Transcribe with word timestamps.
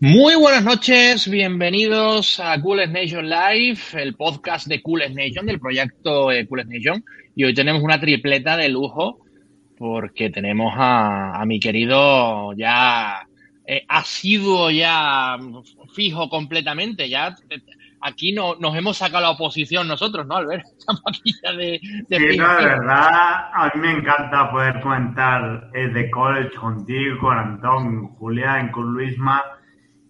Muy 0.00 0.36
buenas 0.36 0.62
noches, 0.62 1.28
bienvenidos 1.28 2.38
a 2.38 2.60
Coolest 2.62 2.92
Nation 2.92 3.28
Live, 3.28 3.80
el 3.94 4.14
podcast 4.14 4.68
de 4.68 4.80
Coolest 4.80 5.16
Nation, 5.16 5.44
del 5.44 5.58
proyecto 5.58 6.30
eh, 6.30 6.46
Coolest 6.46 6.70
Nation. 6.70 7.04
Y 7.34 7.42
hoy 7.42 7.52
tenemos 7.52 7.82
una 7.82 7.98
tripleta 7.98 8.56
de 8.56 8.68
lujo 8.68 9.18
porque 9.76 10.30
tenemos 10.30 10.72
a, 10.76 11.42
mi 11.46 11.58
querido 11.58 12.52
ya 12.52 13.26
eh, 13.66 13.84
asiduo, 13.88 14.70
ya 14.70 15.36
fijo 15.92 16.28
completamente. 16.28 17.08
Ya 17.08 17.34
aquí 18.00 18.32
no, 18.32 18.54
nos 18.54 18.76
hemos 18.76 18.98
sacado 18.98 19.24
la 19.24 19.30
oposición 19.30 19.88
nosotros, 19.88 20.24
¿no, 20.28 20.36
Albert? 20.36 20.64
Estamos 20.78 21.02
aquí 21.08 21.34
ya 21.42 21.52
de, 21.54 21.80
de 22.08 22.18
Sí, 22.18 22.36
no, 22.38 22.56
de 22.56 22.64
verdad, 22.66 23.50
a 23.52 23.72
mí 23.74 23.80
me 23.80 23.90
encanta 23.98 24.48
poder 24.52 24.80
comentar 24.80 25.72
de 25.72 26.10
college 26.12 26.54
contigo, 26.54 27.18
con 27.18 27.36
Antón, 27.36 27.84
con 27.84 28.08
Julián, 28.14 28.70
con 28.70 28.92
Luisma 28.92 29.42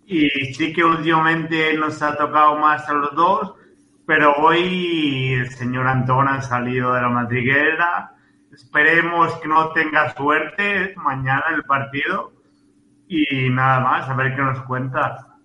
y 0.09 0.55
sí 0.55 0.73
que 0.73 0.83
últimamente 0.83 1.77
nos 1.77 2.01
ha 2.01 2.17
tocado 2.17 2.57
más 2.57 2.89
a 2.89 2.95
los 2.95 3.15
dos, 3.15 3.53
pero 4.07 4.33
hoy 4.37 5.35
el 5.35 5.51
señor 5.51 5.87
Antón 5.87 6.27
ha 6.29 6.41
salido 6.41 6.95
de 6.95 7.03
la 7.03 7.11
madriguera. 7.11 8.13
Esperemos 8.51 9.35
que 9.35 9.49
no 9.49 9.71
tenga 9.73 10.15
suerte 10.15 10.95
mañana 10.97 11.45
el 11.55 11.63
partido. 11.65 12.33
Y 13.07 13.51
nada 13.51 13.81
más, 13.81 14.09
a 14.09 14.15
ver 14.15 14.35
qué 14.35 14.41
nos 14.41 14.63
cuenta. 14.63 15.37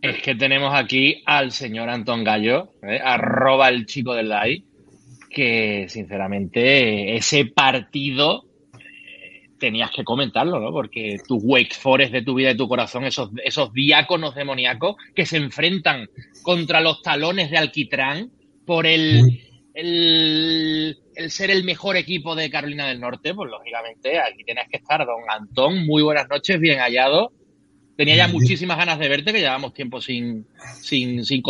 Es 0.00 0.22
que 0.22 0.34
tenemos 0.34 0.74
aquí 0.74 1.22
al 1.26 1.50
señor 1.52 1.90
Antón 1.90 2.24
Gallo, 2.24 2.72
¿eh? 2.82 3.00
arroba 3.04 3.68
el 3.68 3.84
chico 3.84 4.14
del 4.14 4.30
like, 4.30 4.66
que 5.28 5.86
sinceramente 5.90 7.16
ese 7.16 7.44
partido 7.44 8.49
tenías 9.60 9.92
que 9.92 10.02
comentarlo, 10.02 10.58
¿no? 10.58 10.72
Porque 10.72 11.18
tu 11.28 11.36
Wake 11.36 11.74
Forest 11.74 12.12
de 12.12 12.22
tu 12.22 12.34
vida 12.34 12.50
y 12.50 12.56
tu 12.56 12.66
corazón, 12.66 13.04
esos, 13.04 13.30
esos 13.44 13.72
diáconos 13.72 14.34
demoníacos 14.34 14.96
que 15.14 15.26
se 15.26 15.36
enfrentan 15.36 16.08
contra 16.42 16.80
los 16.80 17.02
talones 17.02 17.50
de 17.50 17.58
Alquitrán 17.58 18.30
por 18.64 18.86
el, 18.86 19.40
el, 19.74 20.96
ser 21.28 21.50
el 21.50 21.62
mejor 21.62 21.96
equipo 21.96 22.34
de 22.34 22.50
Carolina 22.50 22.88
del 22.88 22.98
Norte, 22.98 23.34
pues 23.34 23.48
lógicamente 23.50 24.18
aquí 24.18 24.42
tienes 24.44 24.68
que 24.68 24.78
estar, 24.78 25.06
don 25.06 25.22
Antón. 25.28 25.86
Muy 25.86 26.02
buenas 26.02 26.28
noches, 26.28 26.58
bien 26.58 26.80
hallado. 26.80 27.32
Tenía 27.96 28.16
ya 28.16 28.28
muchísimas 28.28 28.78
ganas 28.78 28.98
de 28.98 29.10
verte, 29.10 29.30
que 29.30 29.40
llevamos 29.40 29.74
tiempo 29.74 30.00
sin, 30.00 30.46
sin, 30.80 31.22
sin, 31.22 31.42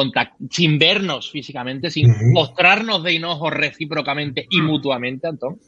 sin 0.50 0.78
vernos 0.80 1.30
físicamente, 1.30 1.92
sin 1.92 2.12
mostrarnos 2.32 3.04
de 3.04 3.14
enojo 3.14 3.50
recíprocamente 3.50 4.46
y 4.50 4.60
mutuamente, 4.60 5.28
Antón. 5.28 5.60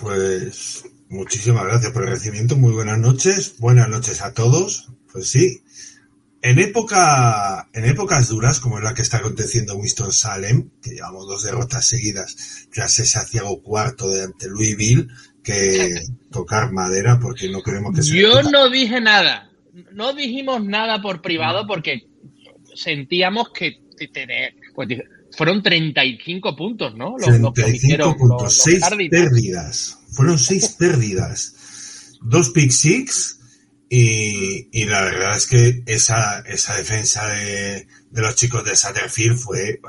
Pues 0.00 0.95
Muchísimas 1.08 1.64
gracias 1.64 1.92
por 1.92 2.02
el 2.02 2.10
recibimiento. 2.10 2.56
Muy 2.56 2.72
buenas 2.72 2.98
noches. 2.98 3.56
Buenas 3.58 3.88
noches 3.88 4.22
a 4.22 4.32
todos. 4.32 4.90
Pues 5.12 5.28
sí. 5.28 5.62
En 6.42 6.58
época, 6.58 7.68
en 7.72 7.84
épocas 7.86 8.28
duras, 8.28 8.60
como 8.60 8.78
es 8.78 8.84
la 8.84 8.94
que 8.94 9.02
está 9.02 9.18
aconteciendo 9.18 9.72
en 9.72 9.80
Winston 9.80 10.12
Salem, 10.12 10.70
que 10.82 10.90
llevamos 10.90 11.26
dos 11.26 11.42
derrotas 11.42 11.86
seguidas 11.86 12.68
tras 12.72 12.98
ese 12.98 13.18
aciago 13.18 13.62
cuarto 13.62 14.08
de 14.08 14.24
ante 14.24 14.48
Louisville, 14.48 15.08
que 15.42 15.94
tocar 16.30 16.72
madera 16.72 17.18
porque 17.20 17.48
no 17.48 17.62
queremos 17.62 17.94
que 17.94 18.02
se. 18.02 18.16
Yo 18.16 18.42
no 18.42 18.68
dije 18.68 19.00
nada. 19.00 19.50
No 19.92 20.12
dijimos 20.12 20.64
nada 20.64 21.02
por 21.02 21.20
privado 21.20 21.66
porque 21.66 22.06
sentíamos 22.74 23.50
que 23.50 23.80
tener, 24.12 24.54
pues, 24.74 24.88
fueron 25.36 25.62
35 25.62 26.56
puntos, 26.56 26.94
¿no? 26.96 27.16
Los, 27.18 27.52
35 27.54 28.16
puntos, 28.16 28.62
6 28.62 28.84
pérdidas. 29.10 29.98
Fueron 30.16 30.38
6 30.38 30.68
pérdidas. 30.78 32.16
Dos 32.22 32.50
pick 32.50 32.70
six 32.70 33.38
y, 33.90 34.68
y, 34.72 34.84
la 34.86 35.02
verdad 35.02 35.36
es 35.36 35.46
que 35.46 35.82
esa, 35.86 36.40
esa 36.40 36.74
defensa 36.74 37.28
de, 37.28 37.86
de 38.10 38.22
los 38.22 38.34
chicos 38.34 38.64
de 38.64 38.74
Satterfield 38.74 39.38
fue, 39.38 39.80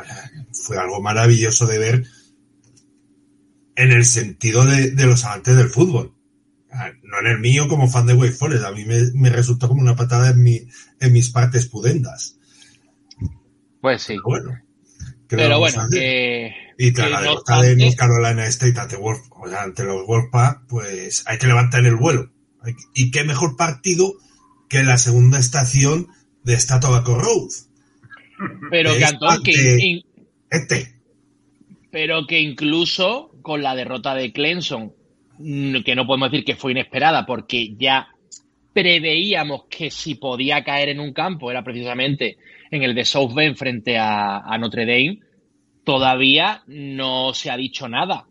fue 0.51 0.77
algo 0.77 1.01
maravilloso 1.01 1.65
de 1.65 1.79
ver 1.79 2.05
en 3.75 3.91
el 3.91 4.05
sentido 4.05 4.65
de, 4.65 4.91
de, 4.91 5.05
los 5.05 5.23
amantes 5.23 5.55
del 5.55 5.69
fútbol. 5.69 6.13
No 7.03 7.19
en 7.21 7.27
el 7.27 7.39
mío 7.39 7.69
como 7.69 7.89
fan 7.89 8.05
de 8.05 8.13
Wake 8.13 8.33
Forest. 8.33 8.65
A 8.65 8.71
mí 8.71 8.83
me, 8.83 9.11
me 9.13 9.29
resultó 9.29 9.69
como 9.69 9.81
una 9.81 9.95
patada 9.95 10.31
en, 10.31 10.43
mi, 10.43 10.67
en 10.99 11.13
mis 11.13 11.29
partes 11.29 11.67
pudendas. 11.67 12.37
Pues 13.81 14.03
sí. 14.03 14.17
bueno. 14.23 14.59
Pero 15.27 15.57
bueno, 15.59 15.87
que... 15.89 16.66
Y 16.77 16.91
tras 16.91 17.09
la 17.09 17.21
derrota 17.21 17.61
de 17.61 17.75
North 17.75 17.95
Carolina 17.95 18.45
State 18.45 18.79
ante, 18.79 18.97
Wolf, 18.97 19.19
o 19.31 19.49
sea, 19.49 19.63
ante 19.63 19.83
los 19.83 20.05
Wolfpack, 20.05 20.67
pues 20.67 21.23
hay 21.25 21.37
que 21.37 21.47
levantar 21.47 21.85
el 21.85 21.95
vuelo. 21.95 22.29
Y 22.93 23.11
qué 23.11 23.23
mejor 23.23 23.55
partido 23.55 24.13
que 24.69 24.83
la 24.83 24.97
segunda 24.97 25.39
estación 25.39 26.07
de 26.43 26.53
esta 26.53 26.79
Tobacco 26.79 27.15
Road. 27.15 27.49
Pero 28.69 28.95
que, 28.95 29.05
Antón, 29.05 29.43
que, 29.43 30.03
este. 30.51 30.93
pero 31.89 32.27
que 32.27 32.39
incluso 32.39 33.31
con 33.41 33.63
la 33.63 33.75
derrota 33.75 34.13
de 34.13 34.31
Clemson, 34.31 34.93
mm, 35.39 35.81
que 35.81 35.95
no 35.95 36.05
podemos 36.05 36.31
decir 36.31 36.45
que 36.45 36.55
fue 36.55 36.73
inesperada, 36.73 37.25
porque 37.25 37.75
ya 37.75 38.09
preveíamos 38.73 39.63
que 39.69 39.89
si 39.89 40.15
podía 40.15 40.63
caer 40.63 40.89
en 40.89 40.99
un 40.99 41.11
campo 41.11 41.49
era 41.49 41.63
precisamente 41.63 42.37
en 42.69 42.83
el 42.83 42.93
de 42.93 43.05
South 43.05 43.33
Bend 43.33 43.55
frente 43.55 43.97
a, 43.97 44.55
Notre 44.59 44.85
Dame, 44.85 45.19
todavía 45.87 46.63
no 46.67 47.33
se 47.33 47.49
ha 47.49 47.55
dicho 47.55 47.87
nada. 47.87 48.27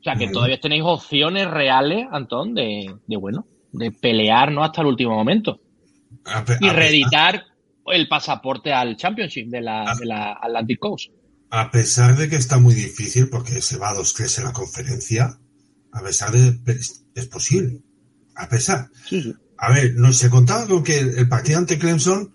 O 0.00 0.02
sea 0.02 0.16
que 0.16 0.28
todavía 0.28 0.58
tenéis 0.58 0.84
opciones 0.86 1.46
reales, 1.46 2.06
Antón, 2.10 2.54
de, 2.54 2.98
bueno, 3.06 3.46
de 3.72 3.92
pelear 3.92 4.50
¿no? 4.50 4.64
hasta 4.64 4.80
el 4.80 4.86
último 4.86 5.14
momento. 5.14 5.60
y 6.60 6.70
reeditar 6.70 7.44
el 7.92 8.08
pasaporte 8.08 8.72
al 8.72 8.96
Championship 8.96 9.48
de 9.48 9.60
la, 9.60 9.94
de 10.00 10.06
la 10.06 10.32
Atlantic 10.32 10.78
Coast. 10.78 11.10
A 11.50 11.70
pesar 11.70 12.16
de 12.16 12.30
que 12.30 12.36
está 12.36 12.58
muy 12.58 12.74
difícil 12.74 13.28
porque 13.28 13.60
se 13.60 13.76
va 13.76 13.90
a 13.90 13.94
2-3 13.94 14.38
en 14.38 14.44
la 14.44 14.52
conferencia, 14.54 15.38
a 15.92 16.00
pesar 16.00 16.32
de 16.32 16.58
es 17.14 17.26
posible. 17.26 17.82
A 18.34 18.48
pesar. 18.48 18.88
A 19.58 19.72
ver, 19.72 19.92
no 19.94 20.10
se 20.14 20.30
contaba 20.30 20.66
con 20.66 20.82
que 20.82 21.00
el 21.00 21.28
partido 21.28 21.58
ante 21.58 21.78
Clemson 21.78 22.34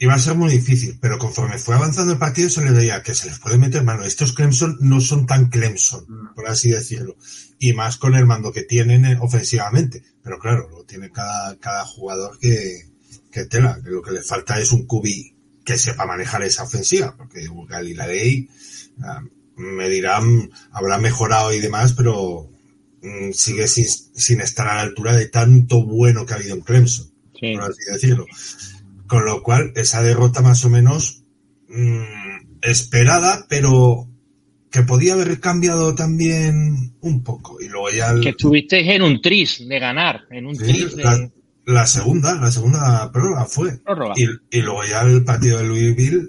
iba 0.00 0.14
a 0.14 0.18
ser 0.18 0.34
muy 0.34 0.50
difícil, 0.50 0.98
pero 0.98 1.18
conforme 1.18 1.58
fue 1.58 1.74
avanzando 1.74 2.14
el 2.14 2.18
partido 2.18 2.48
se 2.48 2.64
le 2.64 2.70
veía 2.70 3.02
que 3.02 3.14
se 3.14 3.28
les 3.28 3.38
puede 3.38 3.58
meter 3.58 3.84
mano. 3.84 4.02
Estos 4.02 4.32
Clemson 4.32 4.78
no 4.80 4.98
son 4.98 5.26
tan 5.26 5.50
Clemson, 5.50 6.06
mm. 6.08 6.34
por 6.34 6.48
así 6.48 6.70
decirlo. 6.70 7.16
Y 7.58 7.74
más 7.74 7.98
con 7.98 8.14
el 8.14 8.24
mando 8.24 8.50
que 8.50 8.62
tienen 8.62 9.04
eh, 9.04 9.18
ofensivamente. 9.20 10.02
Pero 10.22 10.38
claro, 10.38 10.70
lo 10.70 10.84
tiene 10.84 11.10
cada, 11.10 11.54
cada 11.58 11.84
jugador 11.84 12.38
que, 12.38 12.88
que 13.30 13.44
tela. 13.44 13.78
Que 13.84 13.90
lo 13.90 14.00
que 14.00 14.12
le 14.12 14.22
falta 14.22 14.58
es 14.58 14.72
un 14.72 14.86
cubi 14.86 15.36
que 15.62 15.76
sepa 15.76 16.06
manejar 16.06 16.42
esa 16.44 16.62
ofensiva. 16.62 17.14
Porque 17.14 17.46
Galilei, 17.68 18.48
ah, 19.02 19.22
me 19.56 19.90
dirán, 19.90 20.50
habrá 20.72 20.96
mejorado 20.96 21.52
y 21.52 21.60
demás, 21.60 21.92
pero 21.92 22.50
mm, 23.02 23.32
sigue 23.32 23.68
sin, 23.68 23.86
sin, 23.86 24.40
estar 24.40 24.66
a 24.66 24.76
la 24.76 24.80
altura 24.80 25.14
de 25.14 25.26
tanto 25.26 25.84
bueno 25.84 26.24
que 26.24 26.32
ha 26.32 26.36
habido 26.36 26.54
en 26.54 26.62
Clemson. 26.62 27.10
Por 27.38 27.62
así 27.62 27.84
decirlo. 27.92 28.24
Con 29.10 29.24
lo 29.24 29.42
cual, 29.42 29.72
esa 29.74 30.04
derrota 30.04 30.40
más 30.40 30.64
o 30.64 30.70
menos 30.70 31.24
mmm, 31.66 32.60
esperada, 32.62 33.44
pero 33.48 34.06
que 34.70 34.84
podía 34.84 35.14
haber 35.14 35.40
cambiado 35.40 35.96
también 35.96 36.94
un 37.00 37.24
poco. 37.24 37.60
Y 37.60 37.68
luego 37.68 37.90
ya. 37.90 38.14
Que 38.20 38.28
estuvisteis 38.28 38.88
en 38.88 39.02
un 39.02 39.20
tris 39.20 39.66
de 39.68 39.80
ganar, 39.80 40.28
en 40.30 40.46
un 40.46 40.56
tris 40.56 40.94
de. 40.94 41.32
La 41.66 41.88
segunda, 41.88 42.36
la 42.36 42.52
segunda 42.52 43.10
prórroga 43.10 43.46
fue. 43.46 43.80
Y, 44.14 44.26
y, 44.56 44.62
luego 44.62 44.84
ya 44.84 45.02
el 45.02 45.24
partido 45.24 45.58
de 45.58 45.64
Louisville 45.64 46.28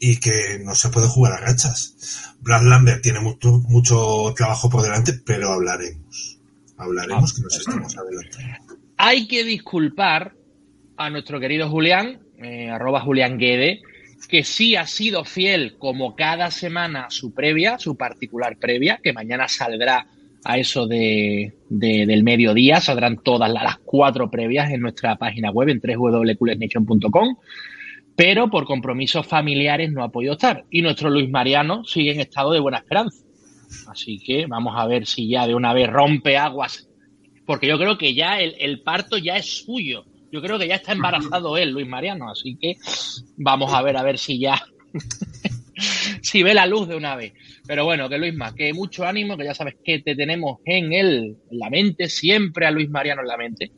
y 0.00 0.16
que 0.16 0.58
no 0.64 0.74
se 0.74 0.88
puede 0.88 1.08
jugar 1.08 1.34
a 1.34 1.40
rachas. 1.40 2.34
Brad 2.40 2.62
Lambert 2.62 3.02
tiene 3.02 3.20
mucho, 3.20 3.60
mucho 3.68 4.32
trabajo 4.34 4.70
por 4.70 4.82
delante, 4.82 5.12
pero 5.12 5.52
hablaremos. 5.52 6.38
Hablaremos 6.78 7.34
que 7.34 7.42
nos 7.42 7.58
estamos 7.58 7.94
adelantando. 7.94 8.78
Hay 8.96 9.28
que 9.28 9.44
disculpar 9.44 10.34
a 10.96 11.10
nuestro 11.10 11.40
querido 11.40 11.68
Julián, 11.68 12.20
eh, 12.42 12.68
arroba 12.68 13.00
Julián 13.00 13.38
Guede, 13.38 13.82
que 14.28 14.44
sí 14.44 14.76
ha 14.76 14.86
sido 14.86 15.24
fiel 15.24 15.76
como 15.78 16.14
cada 16.14 16.50
semana 16.50 17.06
su 17.10 17.34
previa, 17.34 17.78
su 17.78 17.96
particular 17.96 18.56
previa, 18.58 19.00
que 19.02 19.12
mañana 19.12 19.48
saldrá 19.48 20.06
a 20.44 20.58
eso 20.58 20.86
de, 20.86 21.54
del 21.68 22.24
mediodía, 22.24 22.80
saldrán 22.80 23.18
todas 23.22 23.50
las, 23.52 23.78
cuatro 23.78 24.30
previas 24.30 24.70
en 24.70 24.80
nuestra 24.80 25.16
página 25.16 25.50
web 25.50 25.68
en 25.68 25.80
www.culesnation.com, 25.80 27.36
pero 28.16 28.50
por 28.50 28.64
compromisos 28.64 29.26
familiares 29.26 29.92
no 29.92 30.02
ha 30.02 30.10
podido 30.10 30.32
estar. 30.32 30.64
Y 30.70 30.82
nuestro 30.82 31.10
Luis 31.10 31.30
Mariano 31.30 31.84
sigue 31.84 32.12
en 32.12 32.20
estado 32.20 32.52
de 32.52 32.60
buena 32.60 32.78
esperanza. 32.78 33.24
Así 33.88 34.18
que 34.18 34.46
vamos 34.46 34.74
a 34.76 34.86
ver 34.86 35.06
si 35.06 35.28
ya 35.28 35.46
de 35.46 35.54
una 35.54 35.72
vez 35.72 35.88
rompe 35.88 36.36
aguas, 36.36 36.88
porque 37.46 37.68
yo 37.68 37.78
creo 37.78 37.96
que 37.96 38.14
ya 38.14 38.40
el, 38.40 38.54
el 38.58 38.80
parto 38.80 39.16
ya 39.16 39.36
es 39.36 39.64
suyo 39.64 40.04
yo 40.32 40.40
creo 40.40 40.58
que 40.58 40.66
ya 40.66 40.76
está 40.76 40.92
embarazado 40.92 41.56
él, 41.58 41.70
Luis 41.70 41.86
Mariano, 41.86 42.30
así 42.30 42.56
que 42.60 42.76
vamos 43.36 43.72
a 43.72 43.82
ver 43.82 43.96
a 43.96 44.02
ver 44.02 44.18
si 44.18 44.40
ya 44.40 44.60
si 46.22 46.42
ve 46.42 46.54
la 46.54 46.66
luz 46.66 46.88
de 46.88 46.96
una 46.96 47.16
vez. 47.16 47.32
Pero 47.66 47.84
bueno, 47.84 48.08
que 48.08 48.18
Luisma, 48.18 48.54
que 48.54 48.72
mucho 48.72 49.04
ánimo, 49.04 49.36
que 49.36 49.44
ya 49.44 49.54
sabes 49.54 49.76
que 49.84 50.00
te 50.00 50.14
tenemos 50.16 50.58
en 50.64 50.92
el 50.92 51.36
en 51.50 51.58
la 51.58 51.70
mente, 51.70 52.08
siempre 52.08 52.66
a 52.66 52.70
Luis 52.70 52.90
Mariano 52.90 53.22
en 53.22 53.28
la 53.28 53.36
mente. 53.36 53.72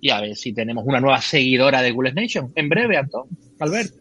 Y 0.00 0.10
a 0.10 0.20
ver 0.20 0.36
si 0.36 0.52
tenemos 0.52 0.84
una 0.86 1.00
nueva 1.00 1.20
seguidora 1.20 1.80
de 1.82 1.92
Gules 1.92 2.14
Nation. 2.14 2.52
En 2.54 2.68
breve, 2.68 2.96
Antón, 2.96 3.28
Albert. 3.58 3.94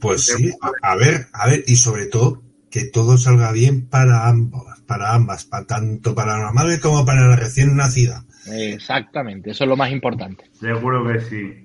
Pues 0.00 0.26
sí, 0.26 0.50
a, 0.82 0.96
ver, 0.96 1.26
a 1.32 1.48
ver, 1.48 1.64
y 1.66 1.76
sobre 1.76 2.06
todo 2.06 2.42
que 2.70 2.84
todo 2.86 3.16
salga 3.16 3.52
bien 3.52 3.88
para 3.88 4.28
ambos, 4.28 4.64
para 4.86 5.14
ambas, 5.14 5.44
para 5.44 5.66
tanto 5.66 6.14
para 6.14 6.38
la 6.38 6.52
madre 6.52 6.80
como 6.80 7.06
para 7.06 7.26
la 7.26 7.36
recién 7.36 7.76
nacida. 7.76 8.26
Exactamente, 8.46 9.50
eso 9.50 9.64
es 9.64 9.68
lo 9.68 9.76
más 9.76 9.90
importante. 9.90 10.50
Seguro 10.58 11.06
que 11.06 11.20
sí. 11.20 11.64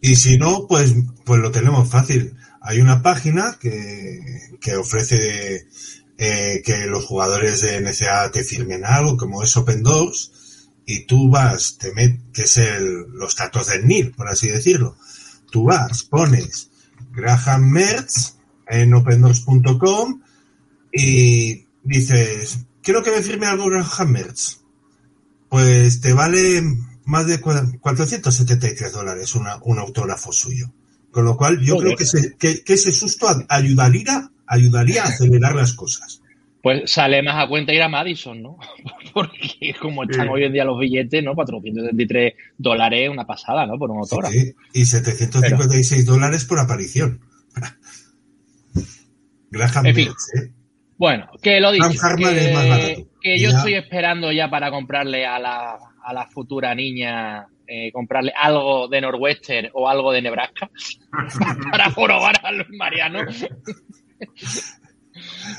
Y 0.00 0.16
si 0.16 0.36
no, 0.36 0.66
pues, 0.68 0.94
pues 1.24 1.40
lo 1.40 1.50
tenemos 1.50 1.88
fácil. 1.90 2.34
Hay 2.60 2.80
una 2.80 3.02
página 3.02 3.56
que, 3.60 4.20
que 4.60 4.76
ofrece 4.76 5.66
eh, 6.18 6.62
que 6.64 6.86
los 6.86 7.04
jugadores 7.06 7.62
de 7.62 7.80
NCA 7.80 8.30
te 8.30 8.44
firmen 8.44 8.84
algo, 8.84 9.16
como 9.16 9.42
es 9.42 9.56
Open 9.56 9.82
Doors, 9.82 10.68
y 10.86 11.06
tú 11.06 11.30
vas, 11.30 11.78
te 11.78 11.92
met, 11.92 12.20
que 12.32 12.42
es 12.42 12.56
el, 12.58 13.10
los 13.12 13.36
datos 13.36 13.68
del 13.68 13.86
NIR, 13.86 14.12
por 14.12 14.28
así 14.28 14.48
decirlo. 14.48 14.96
Tú 15.50 15.64
vas, 15.64 16.04
pones 16.04 16.70
Graham 17.12 17.70
Mertz 17.70 18.36
en 18.66 18.94
opendoors.com 18.94 20.22
y 20.92 21.66
dices, 21.82 22.58
quiero 22.82 23.02
que 23.02 23.10
me 23.10 23.22
firme 23.22 23.46
algo 23.46 23.66
Graham 23.66 24.10
Mertz 24.10 24.61
pues 25.52 26.00
te 26.00 26.14
vale 26.14 26.62
más 27.04 27.26
de 27.26 27.38
473 27.38 28.90
dólares 28.90 29.34
un 29.34 29.78
autógrafo 29.78 30.32
suyo. 30.32 30.72
Con 31.10 31.26
lo 31.26 31.36
cual, 31.36 31.60
yo 31.60 31.76
creo 31.76 31.94
que 31.94 32.04
ese, 32.04 32.36
que, 32.38 32.62
ese 32.66 32.90
susto 32.90 33.26
ayudaría, 33.50 34.30
ayudaría 34.46 35.02
a 35.02 35.08
acelerar 35.08 35.54
las 35.54 35.74
cosas. 35.74 36.22
Pues 36.62 36.90
sale 36.90 37.22
más 37.22 37.34
a 37.36 37.48
cuenta 37.48 37.74
ir 37.74 37.82
a 37.82 37.90
Madison, 37.90 38.40
¿no? 38.40 38.56
Porque 39.12 39.74
como 39.78 40.04
están 40.04 40.30
hoy 40.30 40.44
en 40.44 40.54
día 40.54 40.64
los 40.64 40.80
billetes, 40.80 41.22
¿no? 41.22 41.34
473 41.34 42.32
dólares, 42.56 43.10
una 43.10 43.26
pasada, 43.26 43.66
¿no? 43.66 43.78
Por 43.78 43.90
un 43.90 43.98
autógrafo. 43.98 44.32
Sí, 44.32 44.54
y 44.72 44.86
756 44.86 46.06
dólares 46.06 46.46
por 46.46 46.60
aparición. 46.60 47.20
Graham 49.50 49.84
en 49.84 49.98
¿eh? 49.98 50.10
Bueno, 50.96 51.28
que 51.42 51.60
lo 51.60 51.72
dicho. 51.72 51.90
Que, 52.16 53.06
que 53.22 53.38
yo 53.38 53.50
estoy 53.50 53.74
esperando 53.74 54.32
ya 54.32 54.50
para 54.50 54.70
comprarle 54.70 55.24
a 55.24 55.38
la, 55.38 55.78
a 56.02 56.12
la 56.12 56.26
futura 56.26 56.74
niña, 56.74 57.46
eh, 57.66 57.90
comprarle 57.92 58.32
algo 58.36 58.88
de 58.88 59.00
Northwestern 59.00 59.70
o 59.72 59.88
algo 59.88 60.12
de 60.12 60.20
Nebraska 60.20 60.68
para 61.70 61.90
probar 61.90 62.34
a 62.42 62.52
los 62.52 62.68
Mariano. 62.70 63.20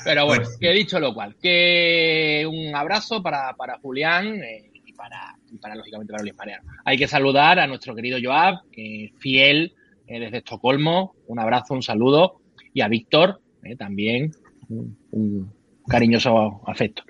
Pero 0.04 0.26
bueno, 0.26 0.46
que 0.60 0.70
he 0.70 0.74
dicho 0.74 1.00
lo 1.00 1.14
cual, 1.14 1.36
que 1.40 2.46
un 2.48 2.74
abrazo 2.74 3.22
para, 3.22 3.54
para 3.54 3.78
Julián 3.78 4.42
eh, 4.42 4.70
y, 4.84 4.92
para, 4.92 5.36
y 5.50 5.56
para, 5.58 5.74
lógicamente, 5.74 6.12
para 6.12 6.22
Luis 6.22 6.36
Mariano. 6.36 6.64
Hay 6.84 6.98
que 6.98 7.08
saludar 7.08 7.58
a 7.58 7.66
nuestro 7.66 7.94
querido 7.94 8.18
Joab, 8.22 8.70
que 8.70 9.12
fiel 9.18 9.74
eh, 10.06 10.20
desde 10.20 10.38
Estocolmo. 10.38 11.14
Un 11.26 11.40
abrazo, 11.40 11.74
un 11.74 11.82
saludo. 11.82 12.40
Y 12.72 12.80
a 12.80 12.88
Víctor, 12.88 13.40
también 13.78 14.32
un, 14.68 15.52
cariñoso 15.88 16.62
afecto. 16.66 17.04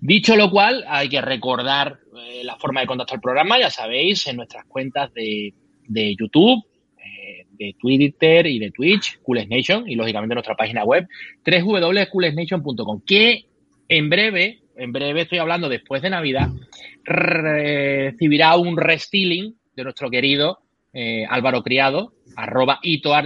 Dicho 0.00 0.36
lo 0.36 0.50
cual, 0.50 0.84
hay 0.88 1.08
que 1.08 1.20
recordar 1.20 1.98
eh, 2.16 2.42
la 2.44 2.56
forma 2.56 2.80
de 2.80 2.86
contactar 2.86 3.16
el 3.16 3.20
programa, 3.20 3.58
ya 3.58 3.70
sabéis, 3.70 4.26
en 4.28 4.36
nuestras 4.36 4.64
cuentas 4.66 5.12
de, 5.12 5.52
YouTube, 5.88 6.64
eh, 6.98 7.46
de 7.50 7.74
Twitter 7.78 8.46
y 8.46 8.60
de 8.60 8.70
Twitch, 8.70 9.18
Coolest 9.22 9.50
Nation, 9.50 9.88
y 9.88 9.96
lógicamente 9.96 10.34
nuestra 10.34 10.54
página 10.54 10.84
web, 10.84 11.08
www.coolestnation.com, 11.44 13.02
que 13.04 13.46
en 13.88 14.08
breve, 14.08 14.60
en 14.76 14.92
breve 14.92 15.22
estoy 15.22 15.38
hablando 15.38 15.68
después 15.68 16.00
de 16.00 16.10
Navidad, 16.10 16.48
recibirá 17.02 18.56
un 18.56 18.76
restyling 18.76 19.56
de 19.74 19.82
nuestro 19.82 20.10
querido 20.10 20.60
eh, 20.92 21.24
Álvaro 21.28 21.62
Criado, 21.62 22.12
arroba 22.36 22.78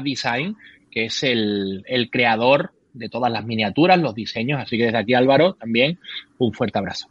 Design, 0.03 0.57
que 0.91 1.07
es 1.07 1.23
el, 1.23 1.83
el 1.87 2.11
creador 2.11 2.73
de 2.93 3.09
todas 3.09 3.31
las 3.31 3.45
miniaturas, 3.45 3.99
los 3.99 4.15
diseños. 4.15 4.61
Así 4.61 4.77
que 4.77 4.85
desde 4.85 4.99
aquí, 4.99 5.15
Álvaro, 5.15 5.55
también 5.55 5.99
un 6.39 6.53
fuerte 6.53 6.79
abrazo. 6.79 7.09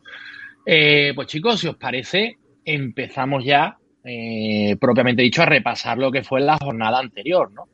Eh, 0.65 1.13
pues 1.15 1.27
chicos, 1.27 1.59
si 1.59 1.67
os 1.67 1.75
parece, 1.75 2.37
empezamos 2.63 3.43
ya, 3.43 3.77
eh, 4.03 4.77
propiamente 4.79 5.23
dicho, 5.23 5.41
a 5.41 5.45
repasar 5.45 5.97
lo 5.97 6.11
que 6.11 6.23
fue 6.23 6.41
la 6.41 6.57
jornada 6.57 6.99
anterior, 6.99 7.51
¿no? 7.51 7.65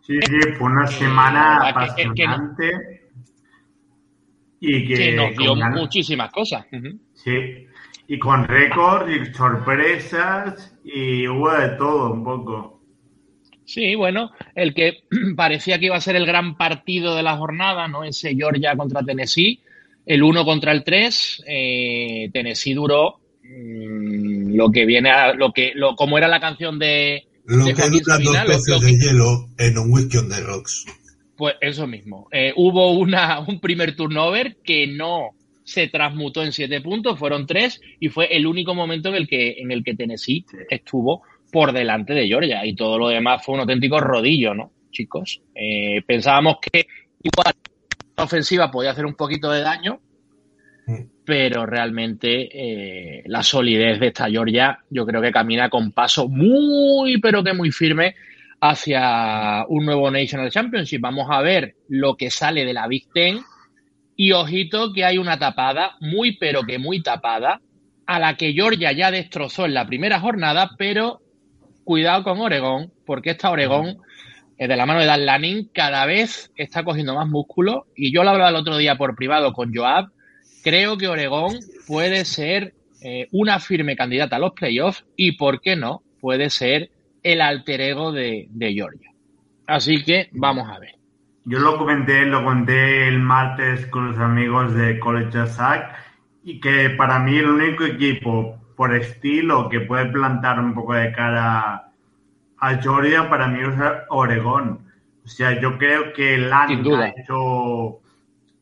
Sí, 0.00 0.18
sí, 0.20 0.38
fue 0.58 0.66
una 0.66 0.86
semana 0.86 1.68
apasionante 1.68 3.00
y 4.60 4.86
que, 4.86 5.12
nos 5.12 5.36
dio 5.36 5.56
muchísimas 5.56 6.30
cosas. 6.30 6.66
Sí, 7.14 7.66
y 8.06 8.18
con 8.18 8.46
récord 8.46 9.08
y 9.08 9.32
sorpresas 9.32 10.78
y 10.84 11.26
hubo 11.26 11.50
de 11.52 11.68
todo 11.70 12.12
un 12.12 12.24
poco. 12.24 12.73
Sí, 13.64 13.94
bueno, 13.94 14.30
el 14.54 14.74
que 14.74 15.04
parecía 15.36 15.78
que 15.78 15.86
iba 15.86 15.96
a 15.96 16.00
ser 16.00 16.16
el 16.16 16.26
gran 16.26 16.56
partido 16.56 17.16
de 17.16 17.22
la 17.22 17.36
jornada, 17.36 17.88
¿no? 17.88 18.04
Ese 18.04 18.34
Georgia 18.34 18.76
contra 18.76 19.02
Tennessee, 19.02 19.60
el 20.06 20.22
1 20.22 20.44
contra 20.44 20.72
el 20.72 20.84
3, 20.84 21.44
eh, 21.46 22.30
Tennessee 22.32 22.74
duró 22.74 23.20
mm, 23.42 24.54
lo 24.54 24.70
que 24.70 24.84
viene 24.84 25.10
a, 25.10 25.32
lo 25.32 25.52
que, 25.52 25.72
lo, 25.74 25.96
como 25.96 26.18
era 26.18 26.28
la 26.28 26.40
canción 26.40 26.78
de. 26.78 27.26
Lo 27.46 27.64
que 27.64 27.72
duran 27.72 28.22
dos 28.22 28.36
peces 28.46 28.80
de 28.80 28.98
hielo 28.98 29.48
en 29.58 29.76
un 29.78 29.92
whisky 29.92 30.16
on 30.16 30.28
the 30.28 30.40
rocks. 30.40 30.86
Pues 31.36 31.56
eso 31.60 31.86
mismo. 31.86 32.28
Eh, 32.32 32.52
hubo 32.56 32.92
una, 32.92 33.40
un 33.40 33.60
primer 33.60 33.96
turnover 33.96 34.56
que 34.64 34.86
no 34.86 35.30
se 35.64 35.88
transmutó 35.88 36.42
en 36.42 36.52
siete 36.52 36.80
puntos, 36.80 37.18
fueron 37.18 37.46
tres, 37.46 37.80
y 37.98 38.08
fue 38.08 38.34
el 38.36 38.46
único 38.46 38.74
momento 38.74 39.08
en 39.08 39.16
el 39.16 39.26
que, 39.26 39.56
en 39.58 39.72
el 39.72 39.82
que 39.82 39.94
Tennessee 39.94 40.44
estuvo 40.70 41.22
por 41.54 41.72
delante 41.72 42.14
de 42.14 42.26
Georgia 42.26 42.66
y 42.66 42.74
todo 42.74 42.98
lo 42.98 43.06
demás 43.06 43.44
fue 43.44 43.54
un 43.54 43.60
auténtico 43.60 44.00
rodillo, 44.00 44.54
¿no, 44.54 44.72
chicos? 44.90 45.40
Eh, 45.54 46.02
pensábamos 46.04 46.56
que 46.60 46.88
igual 47.22 47.54
la 48.16 48.24
ofensiva 48.24 48.72
podía 48.72 48.90
hacer 48.90 49.06
un 49.06 49.14
poquito 49.14 49.52
de 49.52 49.60
daño, 49.60 50.00
pero 51.24 51.64
realmente 51.64 52.48
eh, 52.52 53.22
la 53.26 53.44
solidez 53.44 54.00
de 54.00 54.08
esta 54.08 54.28
Georgia 54.28 54.80
yo 54.90 55.06
creo 55.06 55.22
que 55.22 55.30
camina 55.30 55.70
con 55.70 55.92
paso 55.92 56.26
muy, 56.26 57.20
pero 57.20 57.44
que 57.44 57.54
muy 57.54 57.70
firme 57.70 58.16
hacia 58.60 59.64
un 59.68 59.86
nuevo 59.86 60.10
National 60.10 60.50
Championship. 60.50 61.00
Vamos 61.00 61.28
a 61.30 61.40
ver 61.40 61.76
lo 61.86 62.16
que 62.16 62.30
sale 62.30 62.64
de 62.64 62.72
la 62.72 62.88
Big 62.88 63.06
Ten 63.14 63.38
y 64.16 64.32
ojito 64.32 64.92
que 64.92 65.04
hay 65.04 65.18
una 65.18 65.38
tapada, 65.38 65.92
muy, 66.00 66.36
pero 66.36 66.64
que 66.64 66.80
muy 66.80 67.00
tapada, 67.00 67.60
a 68.06 68.18
la 68.18 68.36
que 68.36 68.52
Georgia 68.54 68.90
ya 68.90 69.12
destrozó 69.12 69.66
en 69.66 69.74
la 69.74 69.86
primera 69.86 70.18
jornada, 70.18 70.72
pero 70.76 71.20
cuidado 71.84 72.24
con 72.24 72.40
Oregón, 72.40 72.92
porque 73.06 73.30
esta 73.30 73.50
Oregón, 73.50 73.98
de 74.58 74.76
la 74.76 74.86
mano 74.86 75.00
de 75.00 75.06
Dan 75.06 75.26
Lanning, 75.26 75.70
cada 75.72 76.06
vez 76.06 76.50
está 76.56 76.84
cogiendo 76.84 77.14
más 77.14 77.28
músculo. 77.28 77.86
Y 77.94 78.12
yo 78.12 78.24
lo 78.24 78.30
hablaba 78.30 78.50
el 78.50 78.56
otro 78.56 78.76
día 78.76 78.96
por 78.96 79.14
privado 79.14 79.52
con 79.52 79.74
Joab. 79.74 80.08
Creo 80.62 80.96
que 80.96 81.08
Oregón 81.08 81.58
puede 81.86 82.24
ser 82.24 82.74
eh, 83.02 83.28
una 83.32 83.60
firme 83.60 83.96
candidata 83.96 84.36
a 84.36 84.38
los 84.38 84.52
playoffs 84.52 85.04
y, 85.14 85.32
¿por 85.32 85.60
qué 85.60 85.76
no? 85.76 86.02
Puede 86.20 86.48
ser 86.48 86.90
el 87.22 87.42
alter 87.42 87.82
ego 87.82 88.12
de, 88.12 88.48
Georgia. 88.58 89.10
Así 89.66 90.02
que 90.02 90.30
vamos 90.32 90.68
a 90.70 90.78
ver. 90.78 90.94
Yo 91.44 91.58
lo 91.58 91.76
comenté, 91.76 92.24
lo 92.24 92.42
conté 92.42 93.08
el 93.08 93.18
martes 93.18 93.86
con 93.88 94.08
los 94.08 94.18
amigos 94.18 94.74
de 94.74 94.98
College 94.98 95.46
Sack 95.48 95.94
y 96.44 96.60
que 96.60 96.90
para 96.90 97.18
mí 97.18 97.36
el 97.36 97.50
único 97.50 97.84
equipo 97.84 98.58
por 98.76 98.94
estilo 98.94 99.68
que 99.68 99.80
puede 99.80 100.06
plantar 100.06 100.58
un 100.60 100.74
poco 100.74 100.94
de 100.94 101.12
cara 101.12 101.90
a 102.58 102.74
Georgia, 102.76 103.28
para 103.28 103.48
mí 103.48 103.60
es 103.60 103.74
Oregón. 104.08 104.86
O 105.24 105.28
sea, 105.28 105.60
yo 105.60 105.78
creo 105.78 106.12
que 106.12 106.38
Lang 106.38 106.70
ha 106.70 107.08
hecho, 107.08 108.00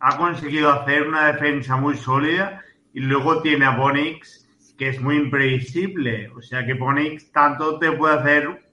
ha 0.00 0.16
conseguido 0.16 0.70
hacer 0.72 1.06
una 1.06 1.26
defensa 1.26 1.76
muy 1.76 1.96
sólida 1.96 2.60
y 2.94 3.00
luego 3.00 3.42
tiene 3.42 3.64
a 3.64 3.76
Bonix 3.76 4.42
que 4.82 4.88
es 4.88 5.00
muy 5.00 5.16
imprevisible. 5.16 6.30
O 6.36 6.42
sea 6.42 6.66
que 6.66 6.74
Bonix 6.74 7.30
tanto 7.30 7.78
te 7.78 7.92
puede 7.92 8.18
hacer, 8.18 8.64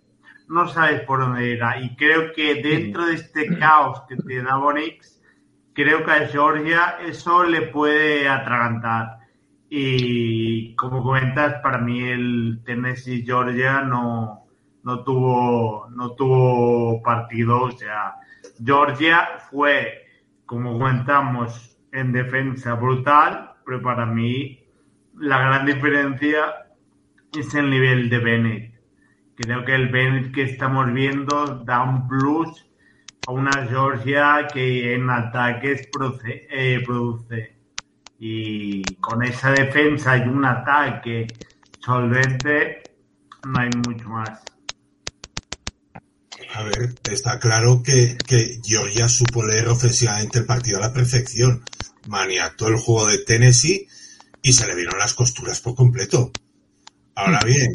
no 0.48 0.68
sabes 0.68 1.02
por 1.02 1.20
dónde 1.20 1.50
irá. 1.50 1.80
Y 1.80 1.96
creo 1.96 2.34
que 2.34 2.62
dentro 2.64 3.06
de 3.06 3.14
este 3.16 3.58
caos 3.60 4.02
que 4.10 4.16
te 4.16 4.42
da 4.42 4.56
Bonix, 4.56 5.22
creo 5.74 6.04
que 6.04 6.12
a 6.12 6.28
Georgia 6.28 6.98
eso 7.06 7.44
le 7.44 7.62
puede 7.64 8.28
atragantar. 8.28 9.19
Y 9.70 10.76
como 10.76 11.04
comentas, 11.04 11.62
para 11.62 11.78
mí 11.78 12.02
el 12.02 12.62
Tennessee 12.66 13.24
Georgia 13.24 13.82
no, 13.82 14.48
no 14.84 15.04
tuvo, 15.04 15.88
no 15.92 16.12
tuvo 16.14 17.02
partido. 17.04 17.64
O 17.64 17.72
sea, 17.72 18.16
Georgia 18.64 19.28
fue, 19.52 20.06
como 20.46 20.78
comentamos, 20.78 21.78
en 21.92 22.12
defensa 22.12 22.76
brutal, 22.76 23.52
pero 23.66 23.82
para 23.82 24.06
mí 24.06 24.60
la 25.16 25.40
gran 25.40 25.66
diferencia 25.66 26.68
es 27.38 27.54
el 27.54 27.70
nivel 27.70 28.10
de 28.10 28.20
Bennett. 28.20 28.74
Creo 29.36 29.64
que 29.64 29.76
el 29.76 29.90
Bennett 29.90 30.34
que 30.34 30.44
estamos 30.44 30.92
viendo 30.92 31.64
da 31.64 31.84
un 31.84 32.08
plus 32.08 32.66
a 33.28 33.32
una 33.32 33.52
Georgia 33.68 34.48
que 34.52 34.94
en 34.96 35.10
ataques 35.10 35.90
eh, 36.26 36.82
produce. 36.86 37.59
Y 38.20 38.84
con 38.96 39.24
esa 39.24 39.52
defensa 39.52 40.18
y 40.18 40.28
un 40.28 40.44
ataque 40.44 41.28
solvente, 41.80 42.84
no 43.48 43.60
hay 43.60 43.70
mucho 43.88 44.10
más. 44.10 44.42
A 46.54 46.64
ver, 46.64 46.96
está 47.10 47.40
claro 47.40 47.82
que, 47.82 48.18
que 48.28 48.60
Georgia 48.64 49.08
supo 49.08 49.46
leer 49.46 49.68
ofensivamente 49.70 50.40
el 50.40 50.46
partido 50.46 50.78
a 50.78 50.88
la 50.88 50.94
perfección. 50.94 51.64
Maniató 52.08 52.68
el 52.68 52.78
juego 52.78 53.08
de 53.08 53.20
Tennessee 53.20 53.88
y 54.42 54.54
se 54.54 54.68
le 54.68 54.76
vieron 54.76 55.00
las 55.00 55.14
costuras 55.14 55.62
por 55.62 55.76
completo. 55.76 56.32
Ahora 57.16 57.42
bien, 57.46 57.72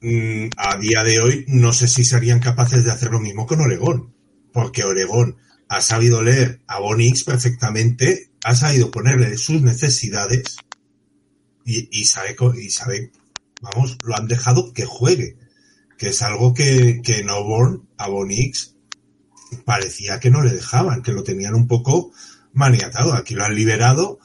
mm, 0.00 0.50
a 0.56 0.78
día 0.78 1.02
de 1.02 1.20
hoy 1.20 1.44
no 1.48 1.72
sé 1.72 1.88
si 1.88 2.04
serían 2.04 2.40
capaces 2.40 2.84
de 2.84 2.90
hacer 2.90 3.10
lo 3.10 3.20
mismo 3.20 3.46
con 3.46 3.60
Oregón, 3.60 4.14
porque 4.52 4.84
Oregón 4.84 5.36
ha 5.68 5.80
sabido 5.80 6.22
leer 6.22 6.60
a 6.66 6.80
Bonix 6.80 7.24
perfectamente, 7.24 8.30
ha 8.44 8.54
sabido 8.54 8.90
ponerle 8.90 9.36
sus 9.36 9.62
necesidades 9.62 10.56
y, 11.64 12.04
sabe, 12.06 12.34
y 12.56 12.70
sabe, 12.70 13.12
vamos, 13.60 13.98
lo 14.02 14.16
han 14.16 14.26
dejado 14.26 14.72
que 14.72 14.86
juegue 14.86 15.36
que 15.98 16.08
es 16.10 16.22
algo 16.22 16.54
que, 16.54 17.02
que 17.02 17.18
en 17.18 17.28
a 17.28 18.08
Bonix 18.08 18.76
parecía 19.64 20.20
que 20.20 20.30
no 20.30 20.42
le 20.42 20.52
dejaban, 20.52 21.02
que 21.02 21.12
lo 21.12 21.24
tenían 21.24 21.54
un 21.54 21.66
poco 21.66 22.12
maniatado. 22.52 23.12
Aquí 23.12 23.34
lo 23.34 23.44
han 23.44 23.54
liberado 23.54 24.20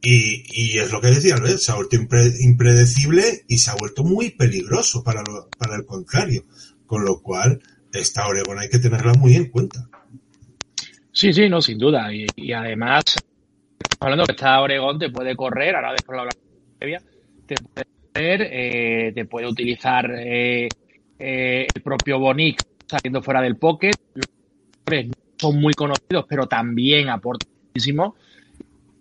y, 0.00 0.44
y 0.48 0.78
es 0.78 0.92
lo 0.92 1.00
que 1.00 1.08
decía 1.08 1.34
Albert, 1.34 1.58
se 1.58 1.72
ha 1.72 1.74
vuelto 1.74 1.96
impredecible 1.96 3.44
y 3.48 3.58
se 3.58 3.70
ha 3.70 3.74
vuelto 3.74 4.04
muy 4.04 4.30
peligroso 4.30 5.02
para, 5.02 5.24
para 5.58 5.76
el 5.76 5.84
contrario. 5.84 6.44
Con 6.86 7.04
lo 7.04 7.20
cual, 7.20 7.60
esta 7.92 8.28
Oregón 8.28 8.60
hay 8.60 8.68
que 8.68 8.78
tenerla 8.78 9.14
muy 9.14 9.34
en 9.34 9.50
cuenta. 9.50 9.88
Sí, 11.16 11.32
sí, 11.32 11.48
no, 11.48 11.62
sin 11.62 11.78
duda. 11.78 12.10
Y, 12.12 12.52
además, 12.52 13.02
hablando 14.00 14.26
que 14.26 14.32
esta 14.32 14.60
Oregón 14.60 14.98
te 14.98 15.08
puede 15.08 15.34
correr, 15.34 15.74
ahora 15.74 15.92
después 15.92 16.14
la 16.14 16.28
previa, 16.78 17.00
te 17.46 17.54
puede 17.54 17.86
correr, 18.12 18.48
eh, 18.52 19.12
te 19.14 19.24
puede 19.24 19.46
utilizar 19.46 20.10
eh, 20.14 20.68
eh, 21.18 21.66
el 21.74 21.82
propio 21.82 22.18
Bonic 22.18 22.62
saliendo 22.86 23.22
fuera 23.22 23.40
del 23.40 23.56
pocket. 23.56 23.92
Los 24.12 24.26
son 25.38 25.58
muy 25.58 25.72
conocidos, 25.72 26.26
pero 26.28 26.46
también 26.46 27.08
aportan 27.08 27.48
muchísimo. 27.68 28.14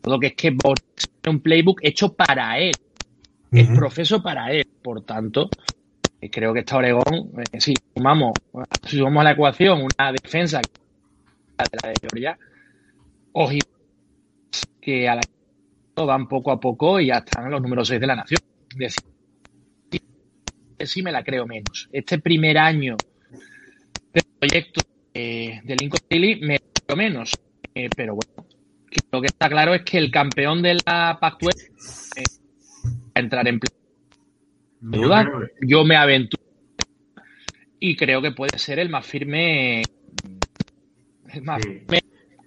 Todo 0.02 0.18
que 0.18 0.28
es 0.28 0.36
que 0.36 0.52
Bonic 0.52 0.84
es 0.98 1.30
un 1.30 1.42
playbook 1.42 1.82
hecho 1.84 2.14
para 2.14 2.58
él. 2.60 2.72
Es 3.52 3.68
profeso 3.72 4.24
para 4.24 4.54
él. 4.54 4.66
Por 4.82 5.02
tanto, 5.04 5.50
eh, 6.22 6.30
creo 6.30 6.54
que 6.54 6.60
esta 6.60 6.78
Oregón, 6.78 7.34
eh, 7.52 7.60
si 7.60 7.74
sumamos, 7.94 8.32
si 8.88 9.00
sumamos 9.00 9.20
a 9.20 9.24
la 9.26 9.32
ecuación 9.32 9.82
una 9.82 10.14
defensa 10.14 10.60
de 10.60 10.85
la 11.58 11.90
de 11.90 11.96
Georgia, 12.02 12.38
que 14.82 15.08
a 15.08 15.16
la 15.16 15.22
van 16.06 16.28
poco 16.28 16.52
a 16.52 16.60
poco 16.60 17.00
y 17.00 17.08
ya 17.08 17.16
están 17.16 17.50
los 17.50 17.62
números 17.62 17.88
6 17.88 18.00
de 18.02 18.08
la 18.08 18.16
nación. 18.16 18.42
Es 18.72 18.78
decir, 18.78 19.04
sí 20.86 21.02
me 21.02 21.12
la 21.12 21.24
creo 21.24 21.46
menos. 21.46 21.90
Este 21.92 22.20
primer 22.20 22.58
año 22.58 22.98
del 24.14 24.24
proyecto 24.40 24.82
eh, 25.14 25.62
de 25.64 25.76
Lincoln 25.76 26.04
Daily 26.10 26.42
me 26.42 26.60
creo 26.60 26.98
menos. 26.98 27.32
Eh, 27.74 27.90
pero 27.96 28.16
bueno, 28.16 28.48
lo 29.12 29.22
que 29.22 29.28
está 29.28 29.50
claro 29.50 29.74
es 29.74 29.84
que 29.84 29.98
el 29.98 30.12
campeón 30.12 30.62
de 30.62 30.76
la 30.86 31.18
Pac-12 31.20 31.50
eh, 32.18 32.24
va 32.86 33.12
a 33.16 33.20
entrar 33.20 33.48
en 33.48 33.60
duda. 34.82 35.30
Yo 35.62 35.84
me 35.86 35.96
aventuro 35.96 36.44
y 37.80 37.96
creo 37.96 38.22
que 38.22 38.32
puede 38.32 38.58
ser 38.58 38.80
el 38.80 38.90
más 38.90 39.06
firme, 39.06 39.84
más 41.44 41.62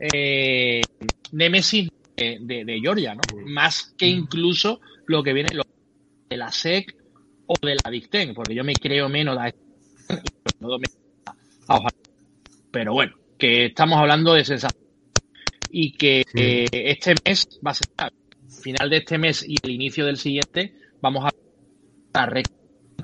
eh, 0.01 0.83
Nemesis 1.33 1.89
de, 2.17 2.65
de, 2.65 2.81
Georgia, 2.81 3.15
¿no? 3.15 3.23
Más 3.47 3.95
que 3.97 4.07
incluso 4.07 4.81
lo 5.07 5.23
que 5.23 5.33
viene 5.33 5.51
de 6.29 6.37
la 6.37 6.51
SEC 6.51 6.97
o 7.47 7.55
de 7.63 7.77
la 7.77 7.91
Big 7.91 8.11
Ten, 8.11 8.35
porque 8.35 8.55
yo 8.55 8.65
me 8.65 8.75
creo 8.75 9.09
menos 9.09 9.39
de 9.41 9.53
Pero 12.71 12.93
bueno, 12.93 13.15
que 13.39 13.67
estamos 13.67 13.99
hablando 13.99 14.35
de 14.35 14.45
sensación 14.45 14.85
y 15.71 15.93
que 15.93 16.25
eh, 16.35 16.67
este 16.73 17.15
mes 17.25 17.61
va 17.65 17.73
a 17.73 17.75
ser 17.75 17.89
final 18.63 18.91
de 18.91 18.97
este 18.97 19.19
mes 19.19 19.45
y 19.47 19.57
el 19.63 19.71
inicio 19.71 20.05
del 20.07 20.17
siguiente 20.17 20.75
vamos 21.01 21.25
a 21.25 21.29
estar 22.07 22.43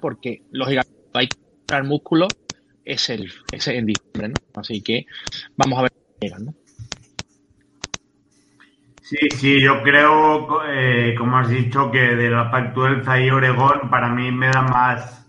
porque 0.01 0.43
lógicamente 0.51 0.95
hay 1.13 1.29
que 1.29 1.39
entrar 1.61 1.85
músculo 1.85 2.27
es 2.85 3.11
el 3.11 3.33
es 3.53 3.69
en 3.69 3.87
diciembre, 3.87 4.29
¿no? 4.29 4.35
Así 4.61 4.83
que 4.83 5.07
vamos 5.57 5.79
a 5.79 5.83
ver 5.83 5.93
qué 5.93 6.27
llegan, 6.27 6.45
¿no? 6.47 6.55
Sí, 9.01 9.19
sí, 9.37 9.61
yo 9.61 9.83
creo, 9.83 10.65
eh, 10.67 11.15
como 11.19 11.37
has 11.37 11.51
dicho, 11.51 11.91
que 11.91 12.17
de 12.17 12.31
la 12.31 12.51
Pactuelza 12.51 13.21
y 13.21 13.29
Oregón 13.29 13.91
para 13.91 14.09
mí 14.09 14.33
me 14.33 14.49
da 14.49 14.63
más, 14.63 15.27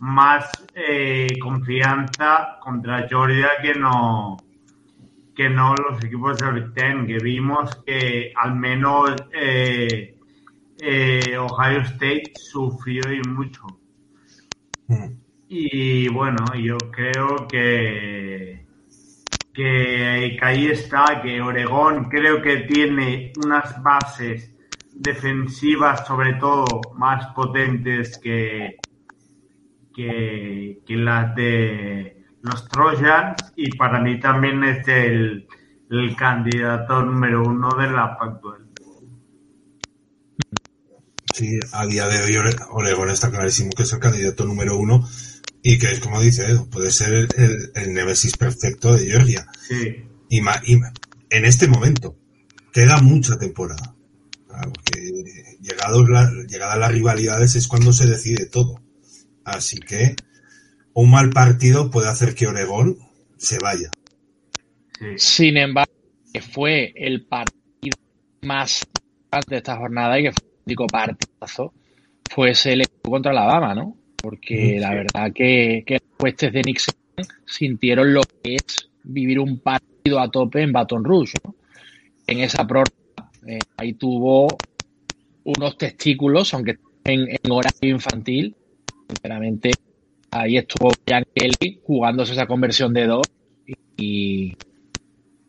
más 0.00 0.64
eh, 0.76 1.36
confianza 1.42 2.58
contra 2.60 3.08
Georgia 3.08 3.48
que 3.60 3.74
no, 3.74 4.36
que 5.34 5.50
no 5.50 5.74
los 5.74 6.04
equipos 6.04 6.38
de 6.38 6.52
Big 6.52 6.72
Ten, 6.72 7.04
que 7.04 7.18
vimos 7.18 7.82
que 7.84 8.32
al 8.36 8.54
menos 8.54 9.10
eh, 9.32 10.14
Ohio 11.36 11.80
State 11.80 12.30
sufrió 12.34 13.12
y 13.12 13.22
mucho. 13.22 13.66
Mm. 14.86 15.19
Y 15.52 16.06
bueno, 16.08 16.54
yo 16.54 16.78
creo 16.92 17.48
que 17.48 18.64
que, 19.52 20.38
ahí 20.40 20.68
está, 20.68 21.20
que 21.20 21.42
Oregón 21.42 22.08
creo 22.08 22.40
que 22.40 22.58
tiene 22.58 23.32
unas 23.44 23.82
bases 23.82 24.54
defensivas 24.92 26.06
sobre 26.06 26.34
todo 26.34 26.80
más 26.94 27.34
potentes 27.34 28.16
que, 28.18 28.76
que, 29.92 30.80
las 30.88 31.34
de 31.34 32.26
los 32.42 32.68
Trojans 32.68 33.52
y 33.56 33.76
para 33.76 34.00
mí 34.00 34.20
también 34.20 34.62
es 34.62 34.86
el, 34.86 35.48
el 35.90 36.16
candidato 36.16 37.02
número 37.02 37.42
uno 37.42 37.70
de 37.70 37.90
la 37.90 38.16
Pac-12. 38.16 38.66
Sí, 41.34 41.58
a 41.72 41.86
día 41.86 42.06
de 42.06 42.22
hoy 42.22 42.52
Oregón 42.70 43.10
está 43.10 43.30
clarísimo 43.30 43.70
que 43.76 43.82
es 43.82 43.92
el 43.92 43.98
candidato 43.98 44.44
número 44.44 44.76
uno 44.76 45.04
y 45.62 45.78
que 45.78 45.92
es 45.92 46.00
como 46.00 46.20
dice 46.20 46.46
Edu, 46.46 46.68
puede 46.70 46.90
ser 46.90 47.12
el, 47.12 47.70
el, 47.74 47.94
Nemesis 47.94 48.36
perfecto 48.36 48.94
de 48.94 49.06
Georgia. 49.06 49.46
Sí. 49.68 50.04
Y, 50.28 50.40
en 51.30 51.44
este 51.44 51.68
momento, 51.68 52.16
queda 52.72 53.00
mucha 53.02 53.38
temporada. 53.38 53.94
Claro, 54.46 54.72
llegados 55.60 56.08
la, 56.08 56.30
llegada 56.48 56.74
a 56.74 56.78
las 56.78 56.92
rivalidades 56.92 57.54
es 57.56 57.68
cuando 57.68 57.92
se 57.92 58.06
decide 58.06 58.46
todo. 58.46 58.80
Así 59.44 59.78
que 59.78 60.16
un 60.94 61.10
mal 61.10 61.30
partido 61.30 61.90
puede 61.90 62.08
hacer 62.08 62.34
que 62.34 62.46
Oregón 62.46 62.98
se 63.36 63.58
vaya. 63.58 63.90
Sin 65.16 65.56
embargo, 65.56 65.92
que 66.32 66.40
fue 66.40 66.92
el 66.96 67.26
partido 67.26 67.96
más 68.42 68.82
de 69.48 69.56
esta 69.56 69.76
jornada 69.76 70.18
y 70.18 70.24
que 70.24 70.32
fue 70.32 70.48
un 70.48 70.62
único 70.66 70.86
partidazo, 70.86 71.72
fue 72.30 72.50
ese 72.50 72.76
contra 73.02 73.32
Alabama, 73.32 73.74
¿no? 73.74 73.99
Porque 74.20 74.78
la 74.78 74.90
verdad 74.94 75.32
que, 75.34 75.82
que 75.86 75.94
los 75.94 76.02
jueces 76.18 76.52
de 76.52 76.62
Nixon 76.62 76.94
sintieron 77.46 78.12
lo 78.12 78.22
que 78.42 78.56
es 78.56 78.90
vivir 79.02 79.38
un 79.38 79.58
partido 79.58 80.20
a 80.20 80.30
tope 80.30 80.62
en 80.62 80.72
Baton 80.72 81.04
Rouge. 81.04 81.34
En 82.26 82.40
esa 82.40 82.66
prórroga, 82.66 83.30
eh, 83.46 83.58
ahí 83.76 83.94
tuvo 83.94 84.48
unos 85.44 85.76
testículos, 85.76 86.52
aunque 86.54 86.78
en, 87.04 87.38
horario 87.50 87.94
infantil. 87.94 88.54
Sinceramente, 89.08 89.72
ahí 90.30 90.58
estuvo 90.58 90.92
Jan 91.08 91.24
Kelly 91.34 91.80
jugándose 91.82 92.32
esa 92.32 92.46
conversión 92.46 92.92
de 92.92 93.06
dos 93.06 93.26
y, 93.96 94.56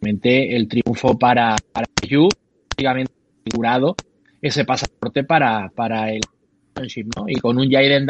realmente 0.02 0.56
el 0.56 0.68
triunfo 0.68 1.18
para, 1.18 1.56
para 1.72 1.88
Yu, 2.08 2.28
prácticamente 2.68 3.14
asegurado 3.46 3.96
ese 4.42 4.66
pasaporte 4.66 5.24
para, 5.24 5.70
para 5.70 6.12
el 6.12 6.22
¿no? 7.16 7.26
Y 7.28 7.36
con 7.36 7.60
un 7.60 7.70
Jaden 7.70 8.08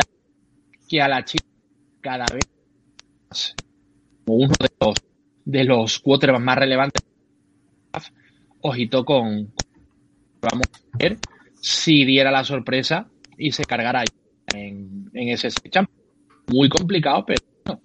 que 0.92 1.02
a 1.02 1.08
la 1.08 1.24
chica 1.24 1.46
cada 2.02 2.26
vez 2.34 2.44
más, 3.30 3.56
como 4.26 4.40
uno 4.40 4.54
de 4.60 4.70
los 4.78 4.96
de 5.46 5.64
los 5.64 6.00
quarterbacks 6.00 6.44
más 6.44 6.58
relevantes 6.58 7.02
ojito 8.60 9.06
con, 9.06 9.54
vamos 10.42 10.68
a 10.94 10.98
ver 10.98 11.18
si 11.62 12.04
diera 12.04 12.30
la 12.30 12.44
sorpresa 12.44 13.10
y 13.38 13.54
se 13.54 13.64
cargara 13.64 14.04
en, 14.54 15.10
en 15.14 15.30
ese 15.30 15.50
champ. 15.70 15.90
Muy 16.48 16.68
complicado, 16.68 17.26
pero 17.26 17.42
no. 17.66 17.82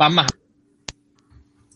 va 0.00 0.08
más. 0.08 0.32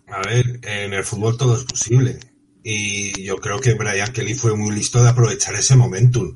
A 0.07 0.23
ver, 0.23 0.61
en 0.62 0.95
el 0.95 1.05
fútbol 1.05 1.37
todo 1.37 1.57
es 1.57 1.64
posible. 1.64 2.19
Y 2.62 3.25
yo 3.25 3.37
creo 3.38 3.59
que 3.59 3.75
Brian 3.75 4.12
Kelly 4.12 4.35
fue 4.35 4.57
muy 4.57 4.75
listo 4.75 5.02
de 5.02 5.11
aprovechar 5.11 5.55
ese 5.55 5.76
momentum. 5.76 6.35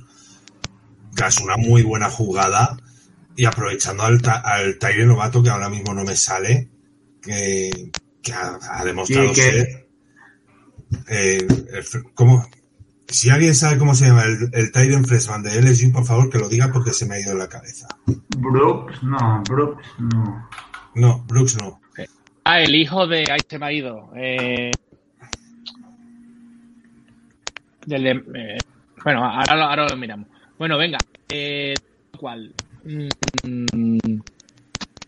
Tras 1.15 1.41
una 1.41 1.57
muy 1.57 1.83
buena 1.83 2.11
jugada 2.11 2.77
y 3.37 3.45
aprovechando 3.45 4.05
al, 4.05 4.21
al 4.25 5.07
novato 5.07 5.43
que 5.43 5.51
ahora 5.51 5.69
mismo 5.69 5.95
no 5.95 6.05
me 6.05 6.17
sale, 6.17 6.69
que, 7.23 7.93
ha, 8.33 8.85
demostrado 8.85 9.35
ser. 9.35 9.89
Eh, 11.09 11.47
¿cómo? 12.15 12.47
Si 13.07 13.31
alguien 13.31 13.55
sabe 13.55 13.79
cómo 13.79 13.95
se 13.95 14.07
llama 14.07 14.25
el, 14.25 14.51
el 14.53 14.73
Tyrion 14.73 15.05
Freshman 15.05 15.43
de 15.43 15.61
LSU, 15.61 15.93
por 15.93 16.05
favor 16.05 16.31
que 16.31 16.39
lo 16.39 16.49
diga 16.49 16.73
porque 16.73 16.93
se 16.93 17.07
me 17.07 17.17
ha 17.17 17.21
ido 17.21 17.33
en 17.33 17.39
la 17.39 17.49
cabeza. 17.49 17.89
Brooks, 18.37 19.03
no, 19.03 19.43
Brooks 19.49 19.87
no. 19.99 20.49
No, 20.95 21.25
Brooks 21.27 21.57
no. 21.57 21.81
Ah, 22.45 22.61
el 22.61 22.75
hijo 22.75 23.07
de. 23.07 23.25
Ahí 23.31 23.41
se 23.49 23.59
me 23.59 23.67
ha 23.67 23.73
ido. 23.73 24.11
Eh, 24.15 24.71
del 27.87 28.05
de, 28.05 28.11
eh, 28.11 28.59
bueno, 29.03 29.25
ahora, 29.25 29.71
ahora, 29.71 29.89
lo 29.89 29.97
miramos. 29.97 30.29
Bueno, 30.59 30.79
venga. 30.79 30.99
Eh, 31.29 31.75
¿Cuál? 32.17 32.53
Mm, 32.85 33.09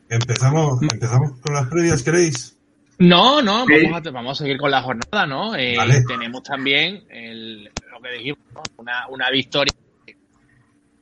empezamos, 0.09 0.83
empezamos 0.83 1.33
con 1.41 1.55
las 1.55 1.69
previas, 1.69 2.03
¿queréis? 2.03 2.57
No, 2.99 3.43
no, 3.43 3.67
vamos 3.67 4.07
a, 4.07 4.11
vamos 4.11 4.41
a 4.41 4.45
seguir 4.45 4.59
con 4.59 4.71
la 4.71 4.83
jornada, 4.83 5.27
¿no? 5.27 5.55
Eh, 5.55 5.77
tenemos 6.09 6.43
también 6.43 7.05
el, 7.11 7.65
lo 7.65 8.01
que 8.01 8.11
dijimos, 8.13 8.39
una, 8.79 9.07
una 9.09 9.31
victoria 9.31 9.75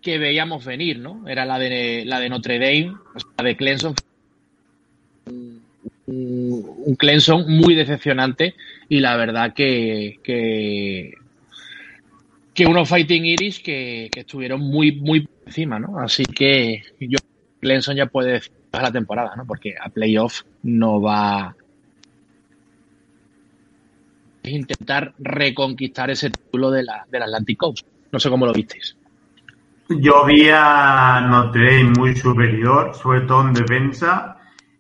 que 0.03 0.19
veíamos 0.19 0.65
venir, 0.65 0.99
¿no? 0.99 1.27
Era 1.29 1.47
la 1.47 1.59
de 1.59 2.05
la 2.05 2.21
de 2.21 2.29
Notre 2.29 2.59
Dame, 2.59 2.95
la 3.39 3.45
de 3.45 3.57
Clemson. 3.57 3.95
Un, 6.07 6.97
Clemson 6.99 7.45
muy 7.49 7.75
decepcionante 7.75 8.55
y 8.89 9.01
la 9.01 9.17
verdad 9.17 9.55
que, 9.55 10.19
que, 10.23 11.15
que 12.55 12.67
unos 12.67 12.89
Fighting 12.89 13.25
Iris 13.25 13.59
que, 13.59 14.09
que 14.13 14.21
estuvieron 14.21 14.61
muy, 14.61 14.93
muy 14.93 15.29
encima, 15.45 15.79
¿no? 15.79 15.99
Así 15.99 16.25
que 16.25 16.83
yo, 17.01 17.19
Clemson 17.61 17.97
ya 17.97 18.07
puede 18.07 18.33
decir 18.33 18.53
la 18.73 18.93
temporada, 18.93 19.35
¿no? 19.37 19.45
Porque 19.47 19.75
a 19.81 19.89
playoff 19.89 20.43
no 20.63 21.01
va 21.01 21.55
es 24.45 24.53
intentar 24.53 25.15
reconquistar 25.19 26.11
ese 26.11 26.31
título 26.31 26.71
de 26.71 26.83
la, 26.83 27.07
del 27.11 27.23
Atlantic 27.23 27.59
Coast. 27.59 27.87
No 28.13 28.21
sé 28.21 28.29
cómo 28.29 28.45
lo 28.45 28.53
visteis. 28.53 28.97
Yo 29.89 30.25
vi 30.27 30.49
a 30.53 31.27
Notre 31.29 31.85
muy 31.85 32.15
superior, 32.15 32.95
sobre 32.95 33.23
todo 33.23 33.49
en 33.49 33.55
defensa, 33.55 34.37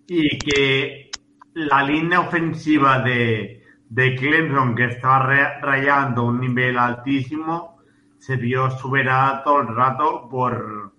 y 0.06 0.38
que 0.38 1.10
la 1.54 1.82
línea 1.82 2.20
ofensiva 2.20 3.00
de, 3.00 3.63
de 3.88 4.16
Clemson, 4.16 4.74
que 4.74 4.86
estaba 4.86 5.58
rayando 5.60 6.24
un 6.24 6.40
nivel 6.40 6.78
altísimo, 6.78 7.78
se 8.18 8.36
vio 8.36 8.70
superada 8.70 9.42
todo 9.44 9.60
el 9.60 9.68
rato 9.68 10.28
por, 10.30 10.92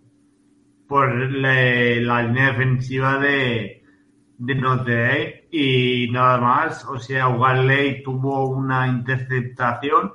por 0.87 1.13
la 1.15 2.21
línea 2.21 2.51
defensiva 2.51 3.17
de, 3.17 3.83
de 4.37 4.55
Notre 4.55 4.95
Dame 4.95 5.47
y 5.51 6.09
nada 6.11 6.37
más. 6.39 6.85
O 6.85 6.99
sea, 6.99 7.27
Wally 7.27 8.03
tuvo 8.03 8.49
una 8.49 8.87
interceptación 8.87 10.13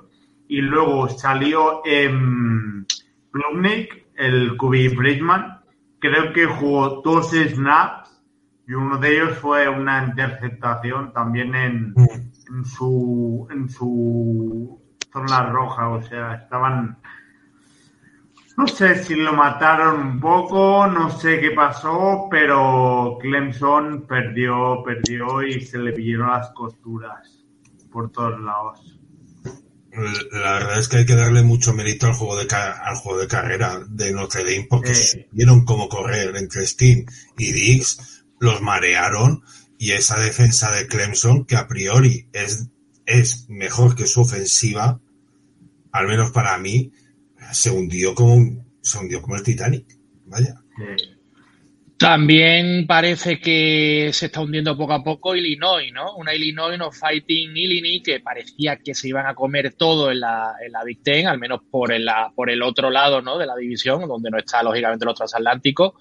y 0.49 0.61
luego 0.61 1.09
salió 1.09 1.83
en 1.85 2.87
Klubnik, 3.31 4.07
el 4.17 4.57
QB 4.57 4.97
Bridgman. 4.97 5.61
Creo 5.99 6.33
que 6.33 6.47
jugó 6.47 7.03
dos 7.03 7.31
snaps 7.31 8.23
y 8.67 8.75
uno 8.75 8.99
de 8.99 9.17
ellos 9.17 9.39
fue 9.39 9.69
una 9.69 10.05
interceptación 10.05 11.13
también 11.13 11.55
en, 11.55 11.91
mm. 11.91 12.30
En 12.51 12.65
su 12.65 13.47
en 13.51 13.69
su 13.69 14.81
zona 15.13 15.51
roja. 15.51 15.89
O 15.89 16.03
sea, 16.03 16.35
estaban 16.35 16.99
no 18.61 18.67
sé 18.67 19.03
si 19.03 19.15
lo 19.15 19.33
mataron 19.33 20.01
un 20.01 20.21
poco, 20.21 20.87
no 20.87 21.11
sé 21.19 21.41
qué 21.41 21.53
pasó, 21.53 22.29
pero 22.31 23.17
Clemson 23.19 24.07
perdió, 24.07 24.83
perdió 24.85 25.43
y 25.43 25.63
se 25.63 25.79
le 25.79 25.95
pillaron 25.95 26.29
las 26.29 26.51
costuras 26.51 27.27
por 27.91 28.13
todos 28.13 28.39
lados. 28.41 28.99
La 30.33 30.53
verdad 30.53 30.79
es 30.79 30.89
que 30.89 30.99
hay 30.99 31.07
que 31.07 31.17
darle 31.17 31.43
mucho 31.43 31.73
mérito 31.73 32.07
al 32.07 32.13
juego 32.13 32.37
de, 32.37 32.47
al 32.55 32.97
juego 32.97 33.19
de 33.19 33.27
carrera 33.27 33.81
de 33.89 34.13
Notre 34.13 34.45
Dame 34.45 34.67
porque 34.69 34.93
vieron 35.33 35.65
cómo 35.65 35.89
correr 35.89 36.37
entre 36.37 36.67
Steam 36.67 37.07
y 37.39 37.53
Dix, 37.53 38.27
los 38.41 38.61
marearon 38.61 39.43
y 39.81 39.93
esa 39.93 40.21
defensa 40.21 40.71
de 40.71 40.87
Clemson 40.87 41.47
que 41.47 41.57
a 41.57 41.67
priori 41.67 42.27
es, 42.35 42.69
es 43.07 43.49
mejor 43.49 43.97
que 43.97 44.07
su 44.07 44.21
ofensiva, 44.21 45.01
al 45.91 46.07
menos 46.07 46.33
para 46.33 46.59
mí, 46.59 46.93
se 47.51 47.71
hundió 47.71 48.15
como 48.15 48.63
se 48.83 48.99
hundió 48.99 49.23
como 49.23 49.37
el 49.37 49.43
Titanic. 49.43 49.87
Vaya. 50.27 50.57
También 51.97 52.87
parece 52.87 53.41
que 53.41 54.11
se 54.13 54.27
está 54.27 54.43
hundiendo 54.43 54.77
poco 54.77 54.93
a 54.93 55.03
poco 55.03 55.35
Illinois, 55.35 55.91
¿no? 55.95 56.15
Una 56.17 56.35
Illinois, 56.35 56.79
no 56.79 56.93
Fighting 56.93 57.57
Illinois, 57.57 58.03
que 58.05 58.21
parecía 58.21 58.77
que 58.77 58.95
se 58.95 59.09
iban 59.09 59.27
a 59.27 59.35
comer 59.35 59.73
todo 59.73 60.11
en 60.11 60.21
la, 60.21 60.57
en 60.63 60.73
la 60.73 60.85
Big 60.85 61.03
Ten, 61.03 61.27
al 61.27 61.39
menos 61.39 61.61
por 61.71 61.91
el, 61.91 62.07
por 62.35 62.51
el 62.51 62.61
otro 62.61 62.91
lado, 62.91 63.23
¿no? 63.23 63.39
De 63.39 63.47
la 63.47 63.57
división, 63.57 64.07
donde 64.07 64.31
no 64.31 64.37
está 64.37 64.63
lógicamente 64.63 65.07
los 65.07 65.15
transatlánticos. 65.15 65.95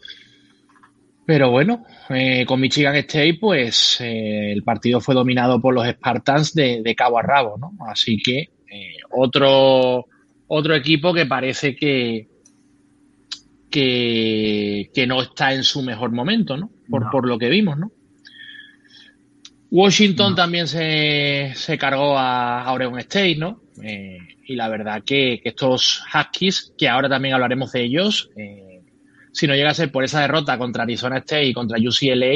Pero 1.30 1.52
bueno, 1.52 1.86
eh, 2.10 2.44
con 2.44 2.60
Michigan 2.60 2.96
State, 2.96 3.38
pues 3.40 4.02
eh, 4.02 4.52
el 4.52 4.64
partido 4.64 5.00
fue 5.00 5.14
dominado 5.14 5.62
por 5.62 5.76
los 5.76 5.88
Spartans 5.88 6.56
de, 6.56 6.82
de 6.82 6.96
cabo 6.96 7.20
a 7.20 7.22
rabo, 7.22 7.56
¿no? 7.56 7.74
Así 7.88 8.18
que 8.18 8.50
eh, 8.68 8.96
otro 9.12 10.08
otro 10.48 10.76
equipo 10.76 11.14
que 11.14 11.28
parece 11.28 11.76
que, 11.76 12.30
que, 13.70 15.06
no 15.08 15.22
está 15.22 15.54
en 15.54 15.64
su 15.64 15.84
mejor 15.84 16.12
momento, 16.12 16.58
¿no? 16.58 16.72
Por, 16.90 17.12
por 17.12 17.28
lo 17.28 17.38
que 17.38 17.50
vimos, 17.50 17.78
¿no? 17.78 17.92
Washington 19.70 20.34
también 20.34 20.68
se, 20.68 21.52
se, 21.54 21.78
cargó 21.78 22.18
a, 22.18 22.74
Oregon 22.74 22.98
State, 23.02 23.36
¿no? 23.36 23.62
Eh, 23.84 24.18
y 24.48 24.56
la 24.56 24.68
verdad 24.68 25.04
que, 25.06 25.42
estos 25.44 26.02
Huskies, 26.12 26.74
que 26.76 26.90
ahora 26.90 27.08
también 27.08 27.36
hablaremos 27.36 27.72
de 27.72 27.84
ellos, 27.84 28.32
eh, 28.36 28.69
si 29.40 29.48
no 29.48 29.56
llega 29.56 29.70
a 29.70 29.74
ser 29.74 29.90
por 29.90 30.04
esa 30.04 30.20
derrota 30.20 30.58
contra 30.58 30.84
Arizona 30.84 31.20
State 31.20 31.46
y 31.46 31.54
contra 31.54 31.78
UCLA, 31.78 32.34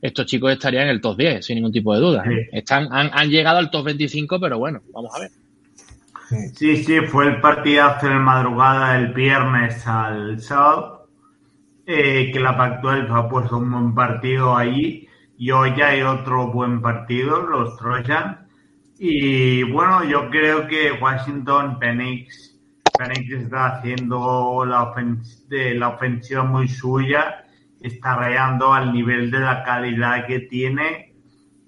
estos 0.00 0.26
chicos 0.26 0.52
estarían 0.52 0.84
en 0.84 0.90
el 0.90 1.00
top 1.00 1.16
10, 1.16 1.44
sin 1.44 1.56
ningún 1.56 1.72
tipo 1.72 1.92
de 1.92 2.00
duda. 2.00 2.24
Están, 2.52 2.88
han, 2.92 3.10
han 3.12 3.28
llegado 3.28 3.58
al 3.58 3.68
top 3.68 3.86
25, 3.86 4.38
pero 4.38 4.56
bueno, 4.56 4.80
vamos 4.92 5.10
a 5.16 5.20
ver. 5.20 5.30
Sí, 6.54 6.84
sí, 6.84 7.00
fue 7.00 7.26
el 7.26 7.40
partidazo 7.40 8.06
en 8.06 8.18
madrugada 8.18 8.96
el 8.96 9.12
viernes 9.12 9.84
al 9.88 10.40
sábado, 10.40 11.08
eh, 11.84 12.30
que 12.32 12.38
la 12.38 12.56
Pactual 12.56 13.08
ha 13.10 13.28
puesto 13.28 13.58
un 13.58 13.72
buen 13.72 13.94
partido 13.94 14.56
ahí 14.56 15.08
y 15.38 15.50
hoy 15.50 15.74
ya 15.76 15.88
hay 15.88 16.02
otro 16.02 16.52
buen 16.52 16.80
partido, 16.80 17.42
los 17.42 17.76
Trojans. 17.76 18.38
Y 18.98 19.64
bueno, 19.64 20.04
yo 20.04 20.30
creo 20.30 20.68
que 20.68 20.92
Washington 20.92 21.78
Penix, 21.80 22.55
Penix 22.98 23.32
está 23.32 23.76
haciendo 23.76 24.64
la, 24.64 24.92
de 25.48 25.74
la 25.74 25.88
ofensiva 25.88 26.44
muy 26.44 26.68
suya, 26.68 27.44
está 27.80 28.16
rayando 28.16 28.72
al 28.72 28.92
nivel 28.92 29.30
de 29.30 29.40
la 29.40 29.62
calidad 29.62 30.26
que 30.26 30.40
tiene 30.40 31.14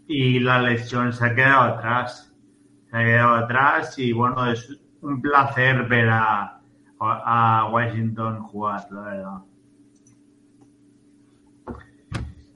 y 0.06 0.40
la 0.40 0.60
lesión 0.60 1.12
se 1.12 1.26
ha 1.26 1.34
quedado 1.34 1.74
atrás 1.74 2.28
se 2.90 2.96
ha 2.96 3.04
quedado 3.04 3.34
atrás 3.34 3.98
y 3.98 4.12
bueno, 4.12 4.50
es 4.50 4.80
un 5.02 5.20
placer 5.20 5.86
ver 5.88 6.08
a, 6.08 6.60
a 7.00 7.68
Washington 7.70 8.42
jugar, 8.44 8.86
la 8.90 9.00
verdad. 9.00 9.38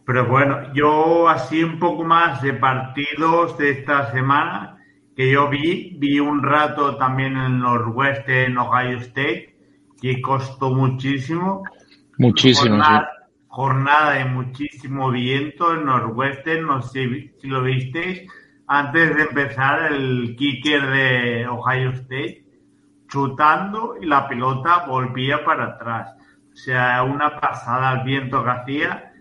Pero 0.05 0.27
bueno, 0.27 0.73
yo 0.73 1.29
así 1.29 1.63
un 1.63 1.79
poco 1.79 2.03
más 2.03 2.43
de 2.43 2.55
partidos 2.55 3.57
de 3.59 3.71
esta 3.71 4.11
semana 4.11 4.82
que 5.17 5.31
yo 5.31 5.49
vi, 5.49 5.97
vi 5.99 6.19
un 6.21 6.43
rato 6.43 6.97
también 6.97 7.37
en 7.37 7.63
en 7.63 8.59
Ohio 8.59 8.99
State 8.99 9.57
que 10.01 10.21
costó 10.21 10.71
muchísimo. 10.71 11.63
Muchísimo, 12.19 12.71
jornada, 12.71 13.09
jornada 13.49 14.13
de 14.13 14.25
muchísimo 14.25 15.11
viento 15.11 15.75
en 15.75 15.85
Northwestern, 15.85 16.67
no 16.67 16.83
sé 16.83 17.35
si 17.41 17.49
lo 17.49 17.63
visteis, 17.63 18.27
antes 18.67 19.15
de 19.17 19.23
empezar 19.23 19.93
el 19.93 20.35
kicker 20.37 20.91
de 20.91 21.47
Ohio 21.47 21.91
State, 21.91 22.45
chutando 23.09 23.97
y 24.01 24.07
la 24.07 24.29
pelota 24.29 24.87
volvía 24.87 25.45
para 25.45 25.67
atrás. 25.67 26.15
O 26.53 26.57
sea, 26.57 27.03
una 27.03 27.39
pasada 27.39 27.91
al 27.91 28.05
viento 28.05 28.43
que 28.43 28.51
hacía 28.51 29.13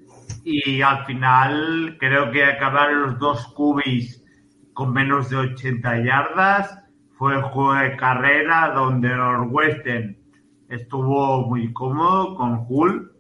y 0.43 0.82
al 0.82 1.06
final 1.06 1.97
creo 1.99 2.32
que 2.32 2.45
acabaron 2.45 3.01
los 3.04 3.19
dos 3.19 3.47
cubis 3.54 4.20
con 4.73 4.93
menos 4.93 5.29
de 5.29 5.38
80 5.38 6.03
yardas. 6.03 6.79
Fue 7.17 7.36
el 7.36 7.41
juego 7.41 7.73
de 7.73 7.95
carrera 7.97 8.71
donde 8.73 9.10
Northwestern 9.10 10.17
estuvo 10.69 11.47
muy 11.47 11.71
cómodo 11.73 12.36
con 12.36 12.65
Hull 12.67 13.12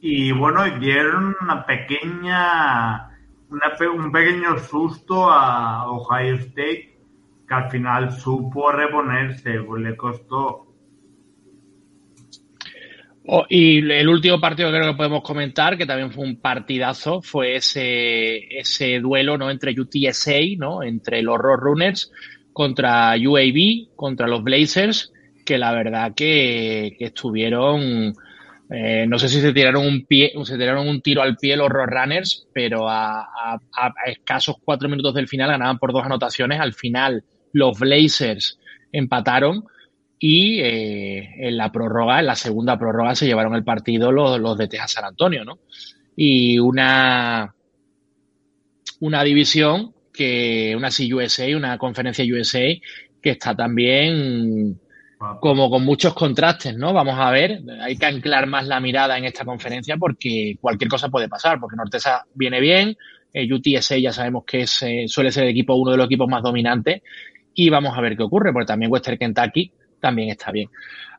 y 0.00 0.32
bueno, 0.32 0.64
dieron 0.78 1.36
una 1.40 1.66
pequeña, 1.66 3.10
un 3.50 4.12
pequeño 4.12 4.58
susto 4.58 5.30
a 5.30 5.90
Ohio 5.90 6.36
State 6.36 6.98
que 7.46 7.54
al 7.54 7.70
final 7.70 8.12
supo 8.12 8.72
reponerse, 8.72 9.60
pues 9.60 9.82
le 9.82 9.96
costó. 9.96 10.69
Y 13.48 13.78
el 13.90 14.08
último 14.08 14.40
partido 14.40 14.70
que 14.70 14.78
creo 14.78 14.92
que 14.92 14.96
podemos 14.96 15.22
comentar, 15.22 15.76
que 15.76 15.86
también 15.86 16.10
fue 16.10 16.24
un 16.24 16.40
partidazo, 16.40 17.20
fue 17.22 17.56
ese, 17.56 18.58
ese 18.58 18.98
duelo 18.98 19.36
¿no? 19.36 19.50
entre 19.50 19.78
UTSA, 19.78 20.56
¿no? 20.56 20.82
entre 20.82 21.22
los 21.22 21.38
Roadrunners 21.38 22.10
contra 22.52 23.14
UAB, 23.16 23.94
contra 23.94 24.26
los 24.26 24.42
Blazers, 24.42 25.12
que 25.44 25.58
la 25.58 25.72
verdad 25.72 26.12
que, 26.14 26.96
que 26.98 27.06
estuvieron, 27.06 28.14
eh, 28.70 29.04
no 29.06 29.18
sé 29.18 29.28
si 29.28 29.40
se 29.40 29.52
tiraron 29.52 29.86
un 29.86 30.06
pie, 30.06 30.32
se 30.44 30.56
tiraron 30.56 30.88
un 30.88 31.00
tiro 31.00 31.22
al 31.22 31.36
pie 31.36 31.56
los 31.56 31.68
Roadrunners, 31.68 32.48
pero 32.52 32.88
a, 32.88 33.28
escasos 34.06 34.56
cuatro 34.64 34.88
minutos 34.88 35.14
del 35.14 35.28
final 35.28 35.50
ganaban 35.50 35.78
por 35.78 35.92
dos 35.92 36.04
anotaciones. 36.04 36.58
Al 36.58 36.72
final 36.72 37.22
los 37.52 37.78
Blazers 37.78 38.58
empataron 38.92 39.64
y 40.22 40.60
eh, 40.60 41.48
en 41.48 41.56
la 41.56 41.72
prórroga, 41.72 42.20
en 42.20 42.26
la 42.26 42.36
segunda 42.36 42.78
prórroga, 42.78 43.14
se 43.14 43.26
llevaron 43.26 43.54
el 43.54 43.64
partido 43.64 44.12
los, 44.12 44.38
los 44.38 44.56
de 44.58 44.68
Texas 44.68 44.92
San 44.92 45.06
Antonio, 45.06 45.46
¿no? 45.46 45.60
Y 46.14 46.58
una, 46.58 47.54
una 49.00 49.24
división 49.24 49.94
que, 50.12 50.74
una 50.76 50.90
CUSA, 50.90 51.56
una 51.56 51.78
conferencia 51.78 52.22
USA, 52.22 52.68
que 53.22 53.30
está 53.30 53.56
también 53.56 54.78
como 55.40 55.70
con 55.70 55.84
muchos 55.84 56.12
contrastes, 56.12 56.76
¿no? 56.76 56.92
Vamos 56.92 57.14
a 57.18 57.30
ver, 57.30 57.62
hay 57.80 57.96
que 57.96 58.06
anclar 58.06 58.46
más 58.46 58.66
la 58.66 58.78
mirada 58.78 59.16
en 59.16 59.24
esta 59.24 59.46
conferencia 59.46 59.96
porque 59.96 60.56
cualquier 60.60 60.90
cosa 60.90 61.08
puede 61.08 61.28
pasar, 61.28 61.58
porque 61.58 61.76
Nortesa 61.76 62.26
viene 62.34 62.60
bien, 62.60 62.96
eh, 63.32 63.50
UTSA 63.50 63.96
ya 63.96 64.12
sabemos 64.12 64.44
que 64.46 64.62
es, 64.62 64.82
eh, 64.82 65.04
suele 65.08 65.30
ser 65.30 65.44
el 65.44 65.50
equipo, 65.50 65.74
uno 65.76 65.92
de 65.92 65.96
los 65.96 66.06
equipos 66.06 66.28
más 66.28 66.42
dominantes, 66.42 67.02
y 67.54 67.70
vamos 67.70 67.96
a 67.96 68.02
ver 68.02 68.18
qué 68.18 68.22
ocurre, 68.22 68.52
porque 68.52 68.66
también 68.66 68.92
Western 68.92 69.16
Kentucky 69.16 69.72
también 70.00 70.30
está 70.30 70.50
bien. 70.50 70.68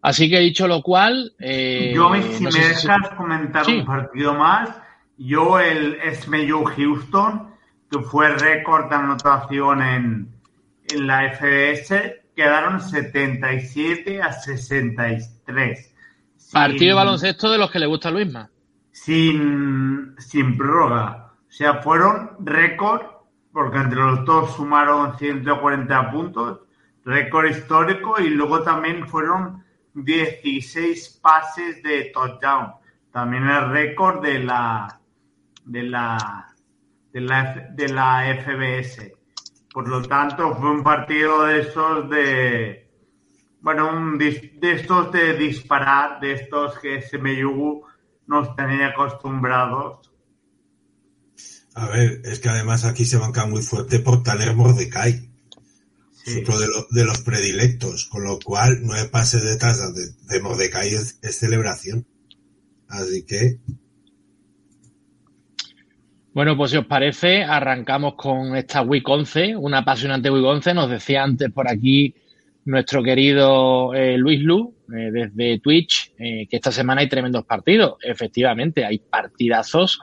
Así 0.01 0.29
que 0.29 0.39
dicho 0.39 0.67
lo 0.67 0.81
cual... 0.81 1.33
Eh, 1.39 1.93
yo, 1.95 2.11
si 2.15 2.43
no 2.43 2.49
me 2.49 2.59
dejas 2.59 2.83
si... 2.83 3.15
comentar 3.15 3.65
sí. 3.65 3.79
un 3.79 3.85
partido 3.85 4.33
más, 4.33 4.69
yo 5.17 5.59
el 5.59 5.97
SMU 6.15 6.63
Houston, 6.63 7.53
que 7.89 7.99
fue 7.99 8.29
récord 8.29 8.89
de 8.89 8.95
anotación 8.95 9.81
en, 9.81 10.29
en 10.89 11.07
la 11.07 11.31
FBS, 11.33 12.21
quedaron 12.35 12.81
77 12.81 14.21
a 14.21 14.33
63. 14.33 15.93
Partido 16.51 16.79
sin, 16.79 16.87
de 16.87 16.93
baloncesto 16.93 17.51
de 17.51 17.57
los 17.57 17.71
que 17.71 17.79
le 17.79 17.85
gusta 17.85 18.09
a 18.09 18.11
Luisma. 18.11 18.49
Sin, 18.91 20.15
sin 20.17 20.57
prórroga. 20.57 21.33
O 21.47 21.51
sea, 21.51 21.75
fueron 21.81 22.31
récord, 22.39 23.01
porque 23.51 23.77
entre 23.77 23.99
los 23.99 24.25
dos 24.25 24.55
sumaron 24.55 25.17
140 25.17 26.11
puntos, 26.11 26.61
récord 27.05 27.45
histórico, 27.45 28.19
y 28.19 28.29
luego 28.29 28.61
también 28.63 29.07
fueron 29.07 29.63
16 29.93 31.19
pases 31.21 31.81
de 31.83 32.11
touchdown. 32.13 32.73
También 33.11 33.47
el 33.47 33.69
récord 33.69 34.21
de 34.21 34.39
la 34.39 34.99
de 35.65 35.83
la 35.83 36.51
de 37.11 37.21
la, 37.21 37.67
de 37.73 37.89
la 37.89 38.23
FBS. 38.43 39.11
Por 39.73 39.87
lo 39.87 40.01
tanto, 40.01 40.55
fue 40.55 40.71
un 40.71 40.83
partido 40.83 41.45
de 41.45 41.61
estos 41.61 42.09
de. 42.09 42.89
Bueno, 43.61 43.89
un, 43.89 44.17
de 44.17 44.51
estos 44.61 45.11
de 45.11 45.37
disparar, 45.37 46.19
de 46.19 46.33
estos 46.33 46.79
que 46.79 47.01
SMU 47.01 47.83
nos 48.27 48.55
tenía 48.55 48.87
acostumbrados. 48.87 50.11
A 51.75 51.87
ver, 51.87 52.21
es 52.25 52.39
que 52.39 52.49
además 52.49 52.85
aquí 52.85 53.05
se 53.05 53.17
banca 53.17 53.45
muy 53.45 53.61
fuerte 53.61 53.99
por 53.99 54.23
Taler 54.23 54.55
Mordecai. 54.55 55.30
Sí. 56.23 56.31
Es 56.31 56.37
otro 56.37 56.59
de, 56.59 56.67
lo, 56.67 56.87
de, 56.91 57.05
los 57.05 57.21
predilectos, 57.21 58.05
con 58.05 58.23
lo 58.23 58.39
cual 58.39 58.79
nueve 58.83 59.09
pases 59.09 59.43
de 59.43 59.57
tasa 59.57 59.91
de, 59.91 60.09
de 60.27 60.41
Mordecai 60.41 60.89
es, 60.89 61.17
es 61.21 61.35
celebración. 61.37 62.05
Así 62.87 63.23
que 63.23 63.59
bueno, 66.33 66.55
pues 66.55 66.71
si 66.71 66.77
os 66.77 66.85
parece, 66.85 67.43
arrancamos 67.43 68.13
con 68.15 68.55
esta 68.55 68.81
Week 68.83 69.07
11, 69.07 69.57
una 69.57 69.79
apasionante 69.79 70.31
Week 70.31 70.45
11. 70.45 70.73
Nos 70.73 70.89
decía 70.89 71.23
antes 71.23 71.51
por 71.51 71.69
aquí 71.69 72.15
nuestro 72.63 73.03
querido 73.03 73.93
eh, 73.93 74.17
Luis 74.17 74.41
Lu, 74.41 74.73
eh, 74.95 75.11
desde 75.11 75.59
Twitch, 75.59 76.13
eh, 76.17 76.47
que 76.49 76.55
esta 76.55 76.71
semana 76.71 77.01
hay 77.01 77.09
tremendos 77.09 77.43
partidos. 77.43 77.95
Efectivamente, 78.01 78.85
hay 78.85 78.99
partidazos 78.99 79.99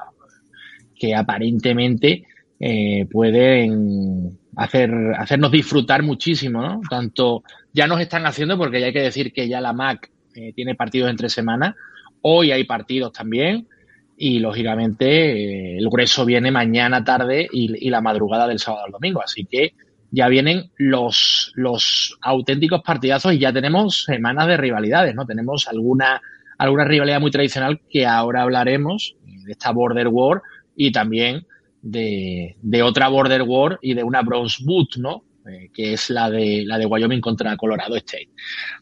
que 0.94 1.14
aparentemente 1.14 2.26
eh, 2.60 3.06
pueden 3.10 4.37
hacer, 4.58 4.90
hacernos 5.16 5.52
disfrutar 5.52 6.02
muchísimo, 6.02 6.60
¿no? 6.60 6.80
Tanto 6.90 7.44
ya 7.72 7.86
nos 7.86 8.00
están 8.00 8.26
haciendo, 8.26 8.58
porque 8.58 8.80
ya 8.80 8.86
hay 8.86 8.92
que 8.92 9.02
decir 9.02 9.32
que 9.32 9.48
ya 9.48 9.60
la 9.60 9.72
MAC 9.72 10.10
eh, 10.34 10.52
tiene 10.52 10.74
partidos 10.74 11.10
entre 11.10 11.28
semanas. 11.28 11.76
Hoy 12.22 12.50
hay 12.50 12.64
partidos 12.64 13.12
también 13.12 13.68
y 14.16 14.40
lógicamente 14.40 15.06
eh, 15.06 15.78
el 15.78 15.88
grueso 15.88 16.24
viene 16.24 16.50
mañana 16.50 17.04
tarde 17.04 17.48
y, 17.52 17.86
y, 17.86 17.88
la 17.88 18.00
madrugada 18.00 18.48
del 18.48 18.58
sábado 18.58 18.84
al 18.86 18.92
domingo. 18.92 19.22
Así 19.22 19.44
que 19.44 19.74
ya 20.10 20.26
vienen 20.26 20.70
los, 20.76 21.52
los 21.54 22.18
auténticos 22.20 22.82
partidazos 22.82 23.34
y 23.34 23.38
ya 23.38 23.52
tenemos 23.52 24.02
semanas 24.04 24.48
de 24.48 24.56
rivalidades, 24.56 25.14
¿no? 25.14 25.24
Tenemos 25.24 25.68
alguna, 25.68 26.20
alguna 26.58 26.84
rivalidad 26.84 27.20
muy 27.20 27.30
tradicional 27.30 27.80
que 27.88 28.06
ahora 28.06 28.42
hablaremos 28.42 29.14
de 29.24 29.52
esta 29.52 29.70
Border 29.70 30.08
War 30.08 30.42
y 30.74 30.90
también 30.90 31.46
de, 31.82 32.56
de 32.60 32.82
otra 32.82 33.08
Border 33.08 33.42
War 33.42 33.78
y 33.82 33.94
de 33.94 34.02
una 34.02 34.22
Bronze 34.22 34.62
Boot, 34.64 34.96
¿no? 34.96 35.24
Eh, 35.48 35.70
que 35.72 35.94
es 35.94 36.10
la 36.10 36.28
de, 36.28 36.64
la 36.66 36.78
de 36.78 36.84
Wyoming 36.84 37.20
contra 37.20 37.56
Colorado 37.56 37.96
State. 37.96 38.28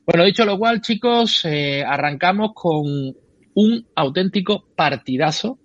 Bueno, 0.05 0.25
dicho 0.25 0.45
lo 0.45 0.59
cual, 0.59 0.81
chicos, 0.81 1.45
eh, 1.45 1.85
arrancamos 1.85 2.53
con 2.55 3.15
un 3.55 3.87
auténtico 3.95 4.67
partidazo, 4.75 5.61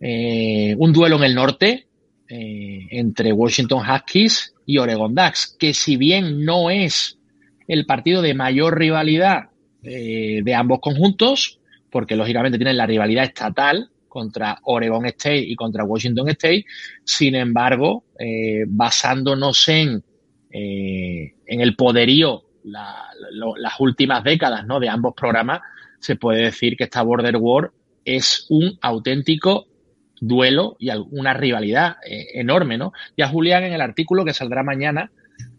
eh, 0.00 0.74
un 0.78 0.92
duelo 0.92 1.16
en 1.16 1.24
el 1.24 1.34
norte 1.34 1.86
entre 2.32 3.32
Washington 3.32 3.82
Huskies 3.84 4.54
y 4.64 4.78
Oregon 4.78 5.12
Ducks, 5.16 5.56
que 5.58 5.74
si 5.74 5.96
bien 5.96 6.44
no 6.44 6.70
es 6.70 7.18
el 7.66 7.86
partido 7.86 8.22
de 8.22 8.34
mayor 8.34 8.78
rivalidad 8.78 9.46
de 9.82 10.54
ambos 10.54 10.78
conjuntos, 10.78 11.58
porque 11.90 12.14
lógicamente 12.14 12.56
tienen 12.56 12.76
la 12.76 12.86
rivalidad 12.86 13.24
estatal 13.24 13.90
contra 14.10 14.58
Oregon 14.64 15.06
State 15.06 15.46
y 15.46 15.56
contra 15.56 15.84
Washington 15.84 16.28
State, 16.28 16.66
sin 17.04 17.34
embargo, 17.34 18.04
eh, 18.18 18.64
basándonos 18.68 19.66
en, 19.68 20.04
en 20.50 21.60
el 21.60 21.76
poderío 21.76 22.42
la, 22.64 23.06
la, 23.30 23.46
las 23.56 23.80
últimas 23.80 24.22
décadas 24.22 24.66
¿no? 24.66 24.80
de 24.80 24.88
ambos 24.88 25.14
programas, 25.14 25.60
se 25.98 26.16
puede 26.16 26.42
decir 26.42 26.76
que 26.76 26.84
esta 26.84 27.02
Border 27.02 27.36
War 27.36 27.72
es 28.04 28.46
un 28.48 28.78
auténtico 28.80 29.66
duelo 30.20 30.76
y 30.78 30.90
una 31.10 31.34
rivalidad 31.34 31.96
eh, 32.06 32.28
enorme, 32.34 32.76
¿no? 32.76 32.92
Ya 33.16 33.28
Julián 33.28 33.64
en 33.64 33.72
el 33.72 33.80
artículo 33.80 34.24
que 34.24 34.34
saldrá 34.34 34.62
mañana 34.62 35.10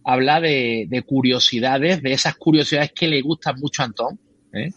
habla 0.03 0.39
de, 0.39 0.85
de 0.87 1.01
curiosidades, 1.03 2.01
de 2.01 2.13
esas 2.13 2.35
curiosidades 2.35 2.91
que 2.93 3.07
le 3.07 3.21
gustan 3.21 3.59
mucho 3.59 3.81
a 3.81 3.85
Antón, 3.85 4.19
¿eh? 4.53 4.71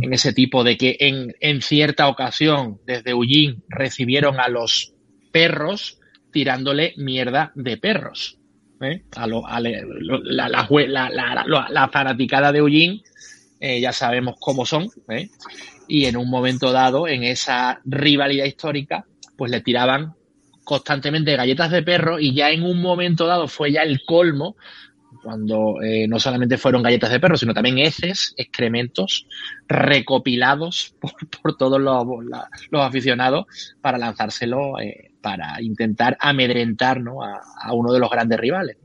en 0.00 0.12
ese 0.12 0.32
tipo 0.32 0.64
de 0.64 0.76
que 0.76 0.96
en, 1.00 1.34
en 1.40 1.62
cierta 1.62 2.08
ocasión 2.08 2.80
desde 2.86 3.14
Ullín 3.14 3.62
recibieron 3.68 4.40
a 4.40 4.48
los 4.48 4.94
perros 5.32 5.98
tirándole 6.32 6.94
mierda 6.96 7.52
de 7.54 7.76
perros. 7.76 8.38
A 9.16 9.24
a 9.24 9.60
la, 9.60 10.68
fanaticada 11.90 12.52
de 12.52 12.60
Ullín 12.60 13.02
eh, 13.58 13.80
ya 13.80 13.92
sabemos 13.92 14.34
cómo 14.38 14.66
son, 14.66 14.90
¿eh? 15.08 15.30
y 15.88 16.04
en 16.04 16.16
un 16.16 16.28
momento 16.28 16.72
dado, 16.72 17.08
en 17.08 17.24
esa 17.24 17.80
rivalidad 17.84 18.44
histórica, 18.44 19.06
pues 19.36 19.50
le 19.50 19.62
tiraban 19.62 20.14
constantemente 20.64 21.36
galletas 21.36 21.70
de 21.70 21.82
perro 21.82 22.18
y 22.18 22.34
ya 22.34 22.50
en 22.50 22.64
un 22.64 22.82
momento 22.82 23.26
dado 23.26 23.48
fue 23.48 23.72
ya 23.72 23.82
el 23.82 24.04
colmo, 24.04 24.56
cuando 25.26 25.82
eh, 25.82 26.06
no 26.06 26.20
solamente 26.20 26.56
fueron 26.56 26.84
galletas 26.84 27.10
de 27.10 27.18
perro, 27.18 27.36
sino 27.36 27.52
también 27.52 27.78
heces, 27.78 28.32
excrementos, 28.36 29.26
recopilados 29.66 30.94
por, 31.42 31.56
todos 31.56 31.80
los, 31.80 32.80
aficionados 32.80 33.46
para 33.80 33.98
lanzárselo, 33.98 34.78
eh, 34.78 35.10
para 35.20 35.60
intentar 35.60 36.16
amedrentar 36.20 37.02
a, 37.60 37.72
uno 37.74 37.92
de 37.92 37.98
los 37.98 38.08
grandes 38.08 38.38
rivales. 38.38 38.76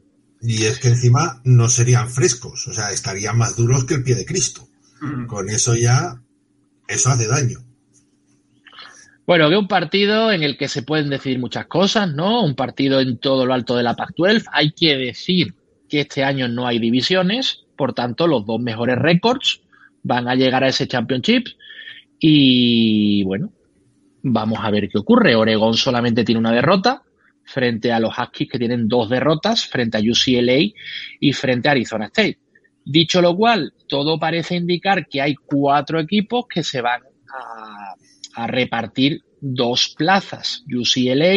Y 0.42 0.66
es 0.66 0.80
que 0.80 0.88
encima 0.88 1.42
no 1.44 1.70
serían 1.70 2.10
frescos, 2.10 2.68
o 2.68 2.74
sea, 2.74 2.90
estarían 2.90 3.38
más 3.38 3.56
duros 3.56 3.86
que 3.86 3.94
el 3.94 4.04
pie 4.04 4.16
de 4.16 4.26
Cristo. 4.26 4.68
Con 5.28 5.48
eso 5.48 5.76
ya, 5.76 6.20
eso 6.88 7.10
hace 7.12 7.28
daño. 7.28 7.60
Bueno, 9.28 9.48
que 9.48 9.58
un 9.58 9.68
partido 9.68 10.32
en 10.32 10.42
el 10.42 10.58
que 10.58 10.68
se 10.68 10.82
pueden 10.82 11.12
decir 11.12 11.38
muchas 11.38 11.68
cosas, 11.68 12.12
¿no? 12.12 12.44
Un 12.44 12.56
partido 12.56 13.00
en 13.00 13.20
todo 13.20 13.46
lo 13.46 13.54
alto 13.54 13.76
de 13.76 13.84
la 13.84 13.96
Pac-12. 13.96 14.46
Hay 14.52 14.72
que 14.72 14.98
decir 14.98 15.54
que 15.92 16.00
este 16.00 16.24
año 16.24 16.48
no 16.48 16.66
hay 16.66 16.80
divisiones, 16.80 17.66
por 17.76 17.94
tanto, 17.94 18.26
los 18.26 18.46
dos 18.46 18.62
mejores 18.62 18.98
récords 18.98 19.62
van 20.04 20.30
a 20.30 20.36
llegar 20.36 20.64
a 20.64 20.70
ese 20.70 20.88
championship. 20.88 21.48
Y 22.18 23.24
bueno, 23.26 23.52
vamos 24.24 24.60
a 24.62 24.72
ver 24.72 24.88
qué 24.88 24.98
ocurre. 24.98 25.36
Oregón 25.36 25.74
solamente 25.74 26.24
tiene 26.24 26.40
una 26.40 26.54
derrota 26.54 27.04
frente 27.44 27.92
a 27.92 28.00
los 28.00 28.18
Huskies 28.18 28.50
que 28.50 28.58
tienen 28.58 28.88
dos 28.88 29.10
derrotas 29.10 29.66
frente 29.66 29.98
a 29.98 30.00
UCLA 30.00 30.72
y 31.20 31.34
frente 31.34 31.68
a 31.68 31.72
Arizona 31.72 32.06
State. 32.06 32.40
Dicho 32.86 33.22
lo 33.22 33.36
cual, 33.36 33.74
todo 33.90 34.18
parece 34.18 34.56
indicar 34.56 35.08
que 35.10 35.22
hay 35.22 35.36
cuatro 35.36 36.00
equipos 36.00 36.46
que 36.48 36.64
se 36.64 36.80
van 36.80 37.02
a 38.36 38.48
repartir 38.48 39.24
dos 39.42 39.94
plazas, 39.98 40.64
UCLA, 40.74 41.36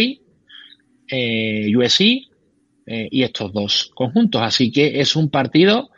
eh, 1.08 1.76
USC 1.76 2.33
eh, 2.86 3.08
y 3.10 3.22
estos 3.22 3.52
dos 3.52 3.90
conjuntos. 3.94 4.42
Así 4.42 4.70
que 4.70 5.00
es 5.00 5.16
un 5.16 5.30
partido 5.30 5.90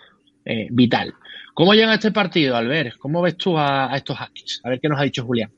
eh, 0.44 0.68
vital. 0.70 1.14
¿Cómo 1.54 1.74
llega 1.74 1.94
este 1.94 2.12
partido, 2.12 2.56
Albert? 2.56 2.98
¿Cómo 2.98 3.22
ves 3.22 3.36
tú 3.36 3.58
a, 3.58 3.90
estos 3.96 4.18
Huskies? 4.20 4.60
A 4.64 4.70
ver 4.70 4.80
qué 4.80 4.88
nos 4.88 5.00
ha 5.00 5.04
dicho 5.04 5.24
Julián. 5.24 5.50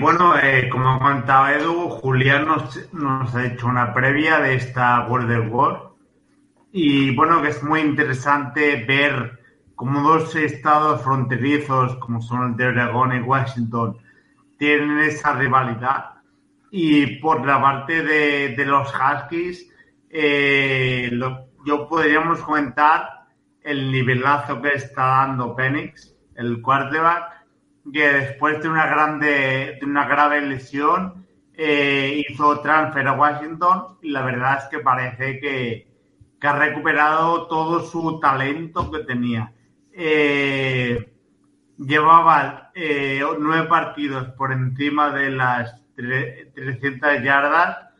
bueno, 0.00 0.34
como 0.70 0.98
comentaba 0.98 1.52
Edu, 1.52 1.88
Julián 1.88 2.46
nos, 2.46 2.92
nos, 2.92 3.34
ha 3.34 3.46
hecho 3.46 3.66
una 3.66 3.92
previa 3.92 4.38
de 4.38 4.54
esta 4.54 5.06
World 5.08 5.48
War. 5.50 5.82
Y 6.72 7.14
bueno, 7.14 7.42
que 7.42 7.48
es 7.48 7.62
muy 7.62 7.80
interesante 7.80 8.84
ver 8.86 9.42
como 9.82 10.00
dos 10.00 10.36
estados 10.36 11.02
fronterizos, 11.02 11.96
como 11.96 12.22
son 12.22 12.52
el 12.52 12.56
de 12.56 12.66
Oregón 12.66 13.16
y 13.16 13.20
Washington, 13.20 13.98
tienen 14.56 15.00
esa 15.00 15.34
rivalidad. 15.34 16.04
Y 16.70 17.16
por 17.16 17.44
la 17.44 17.60
parte 17.60 18.00
de, 18.02 18.64
los 18.64 18.88
Huskies, 18.94 19.68
eh, 20.12 21.10
yo 21.64 21.88
podríamos 21.88 22.40
comentar 22.40 23.08
el 23.62 23.90
nivelazo 23.90 24.60
que 24.60 24.74
está 24.74 25.02
dando 25.02 25.56
Penix, 25.56 26.14
el 26.36 26.60
quarterback, 26.60 27.46
que 27.92 28.12
después 28.12 28.62
de 28.62 28.68
una 28.68 28.86
grande, 28.86 29.78
de 29.80 29.86
una 29.86 30.06
grave 30.06 30.40
lesión, 30.42 31.26
eh, 31.54 32.24
hizo 32.28 32.60
transfer 32.60 33.06
a 33.06 33.12
Washington 33.12 33.98
y 34.02 34.10
la 34.10 34.22
verdad 34.22 34.58
es 34.58 34.64
que 34.64 34.78
parece 34.78 35.38
que, 35.38 35.88
que 36.40 36.46
ha 36.46 36.58
recuperado 36.58 37.46
todo 37.46 37.80
su 37.80 38.18
talento 38.20 38.90
que 38.90 39.00
tenía. 39.00 39.52
Eh, 39.92 41.12
llevaba 41.78 42.70
eh, 42.74 43.22
nueve 43.38 43.68
partidos 43.68 44.28
por 44.30 44.52
encima 44.52 45.10
de 45.10 45.30
las 45.30 45.80
300 45.94 47.22
yardas 47.22 47.91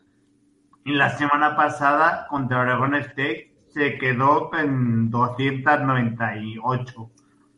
y 0.85 0.93
la 0.93 1.09
semana 1.17 1.55
pasada 1.55 2.27
contra 2.27 2.61
Oregon 2.61 2.95
State 2.95 3.51
se 3.69 3.97
quedó 3.97 4.51
en 4.53 5.09
298. 5.09 7.01
O 7.01 7.11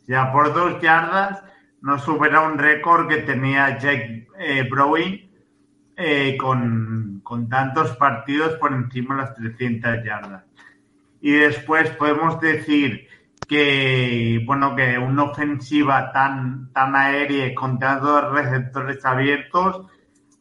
sea, 0.06 0.32
por 0.32 0.54
dos 0.54 0.82
yardas 0.82 1.44
no 1.82 2.00
supera 2.00 2.42
un 2.42 2.58
récord 2.58 3.08
que 3.08 3.18
tenía 3.18 3.78
Jake 3.78 4.28
eh, 4.38 4.68
Browning 4.70 5.30
eh, 5.98 6.38
con, 6.38 7.22
con 7.24 7.50
tantos 7.50 7.96
partidos 7.98 8.54
por 8.56 8.74
encima 8.74 9.16
de 9.16 9.22
las 9.22 9.36
300 9.36 10.04
yardas. 10.04 10.44
Y 11.22 11.32
después 11.32 11.90
podemos 11.92 12.40
decir 12.40 13.08
que 13.48 14.42
bueno 14.46 14.76
que 14.76 14.98
una 14.98 15.24
ofensiva 15.24 16.12
tan 16.12 16.72
tan 16.74 16.96
aérea 16.96 17.54
con 17.54 17.78
tantos 17.78 18.32
receptores 18.32 19.06
abiertos 19.06 19.86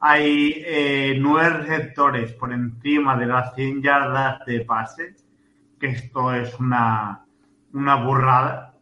hay 0.06 0.62
eh, 0.66 1.16
nueve 1.18 1.48
receptores 1.60 2.34
por 2.34 2.52
encima 2.52 3.16
de 3.16 3.24
las 3.24 3.54
100 3.54 3.80
yardas 3.80 4.44
de 4.44 4.60
pase 4.60 5.16
que 5.80 5.86
esto 5.86 6.34
es 6.34 6.60
una 6.60 7.24
una 7.72 7.94
burrada 7.94 8.74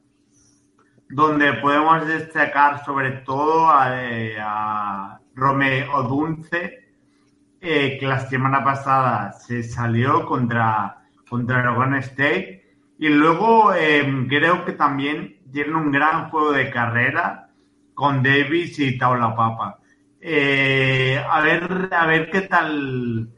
donde 1.09 1.53
podemos 1.55 2.05
destacar 2.09 2.85
sobre 2.85 3.13
todo 3.25 3.69
a, 3.69 3.87
a 4.41 5.21
Romeo 5.37 5.95
Odunce 5.95 6.89
eh, 7.61 7.99
que 8.01 8.07
la 8.09 8.19
semana 8.19 8.65
pasada 8.65 9.31
se 9.31 9.63
salió 9.63 10.27
contra 10.27 11.05
contra 11.31 11.61
Oregon 11.61 11.95
State 11.99 12.77
y 12.99 13.09
luego 13.09 13.73
em, 13.75 14.27
creo 14.27 14.65
que 14.65 14.73
también 14.73 15.39
tiene 15.53 15.73
un 15.77 15.93
gran 15.93 16.31
juego 16.31 16.51
de 16.51 16.69
carrera 16.69 17.49
con 17.95 18.25
Davis 18.25 18.77
y 18.81 18.99
Taulapapa. 18.99 19.82
Eh, 20.25 21.21
a 21.29 21.41
ver, 21.41 21.89
a 21.91 22.07
ver 22.07 22.31
qué 22.31 22.43
tal 22.43 23.29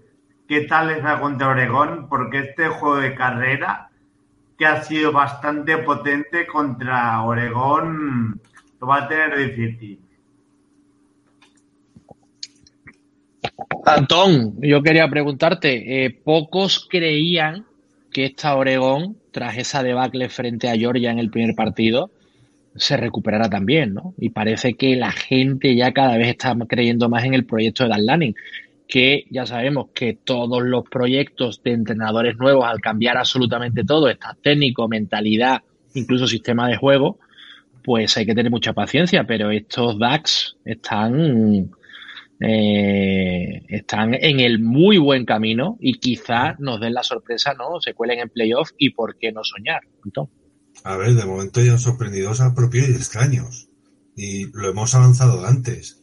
qué 0.46 0.62
tal 0.62 0.90
es 0.90 1.02
la 1.02 1.20
contra 1.20 1.48
Oregón, 1.48 2.08
porque 2.08 2.40
este 2.40 2.68
juego 2.68 2.98
de 2.98 3.14
carrera 3.14 3.88
que 4.58 4.66
ha 4.66 4.82
sido 4.82 5.12
bastante 5.12 5.78
potente 5.78 6.46
contra 6.46 7.22
Oregón 7.22 8.40
lo 8.80 8.86
va 8.86 9.04
a 9.04 9.08
tener 9.08 9.36
difícil. 9.36 10.00
Antón, 13.86 14.56
yo 14.60 14.82
quería 14.82 15.08
preguntarte, 15.08 16.04
eh, 16.04 16.10
pocos 16.10 16.86
creían 16.88 17.66
que 18.12 18.26
esta 18.26 18.54
Oregón 18.56 19.16
tras 19.32 19.56
esa 19.58 19.82
debacle 19.82 20.28
frente 20.28 20.68
a 20.68 20.76
Georgia 20.76 21.10
en 21.10 21.18
el 21.18 21.30
primer 21.30 21.54
partido, 21.54 22.10
se 22.76 22.96
recuperará 22.96 23.48
también, 23.48 23.94
¿no? 23.94 24.14
Y 24.18 24.30
parece 24.30 24.74
que 24.74 24.96
la 24.96 25.12
gente 25.12 25.74
ya 25.76 25.92
cada 25.92 26.16
vez 26.16 26.28
está 26.28 26.56
creyendo 26.68 27.08
más 27.08 27.24
en 27.24 27.34
el 27.34 27.44
proyecto 27.44 27.84
de 27.84 27.90
Dan 27.90 28.06
Lanning, 28.06 28.34
que 28.88 29.24
ya 29.30 29.46
sabemos 29.46 29.88
que 29.94 30.14
todos 30.14 30.62
los 30.62 30.84
proyectos 30.88 31.62
de 31.62 31.72
entrenadores 31.72 32.36
nuevos, 32.36 32.64
al 32.66 32.80
cambiar 32.80 33.16
absolutamente 33.16 33.84
todo, 33.84 34.08
está 34.08 34.36
técnico, 34.42 34.88
mentalidad, 34.88 35.62
incluso 35.94 36.26
sistema 36.26 36.68
de 36.68 36.76
juego, 36.76 37.18
pues 37.82 38.16
hay 38.16 38.26
que 38.26 38.34
tener 38.34 38.50
mucha 38.50 38.72
paciencia, 38.72 39.24
pero 39.24 39.50
estos 39.50 39.98
DAX 39.98 40.56
están 40.64 41.70
eh, 42.40 43.62
están 43.68 44.14
en 44.14 44.40
el 44.40 44.58
muy 44.58 44.98
buen 44.98 45.24
camino 45.24 45.76
y 45.80 45.94
quizá 45.94 46.56
nos 46.58 46.80
den 46.80 46.94
la 46.94 47.02
sorpresa, 47.02 47.54
¿no? 47.54 47.80
Se 47.80 47.94
cuelen 47.94 48.18
en 48.18 48.28
playoff 48.28 48.70
y 48.76 48.90
por 48.90 49.16
qué 49.16 49.32
no 49.32 49.44
soñar. 49.44 49.80
A 50.84 50.96
ver, 50.96 51.14
de 51.14 51.24
momento 51.24 51.62
ya 51.62 51.72
han 51.72 51.80
sorprendido 51.80 52.30
a 52.30 52.54
propios 52.54 52.90
y 52.90 52.92
extraños. 52.92 53.70
Y 54.14 54.52
lo 54.52 54.68
hemos 54.68 54.94
avanzado 54.94 55.44
antes. 55.46 56.02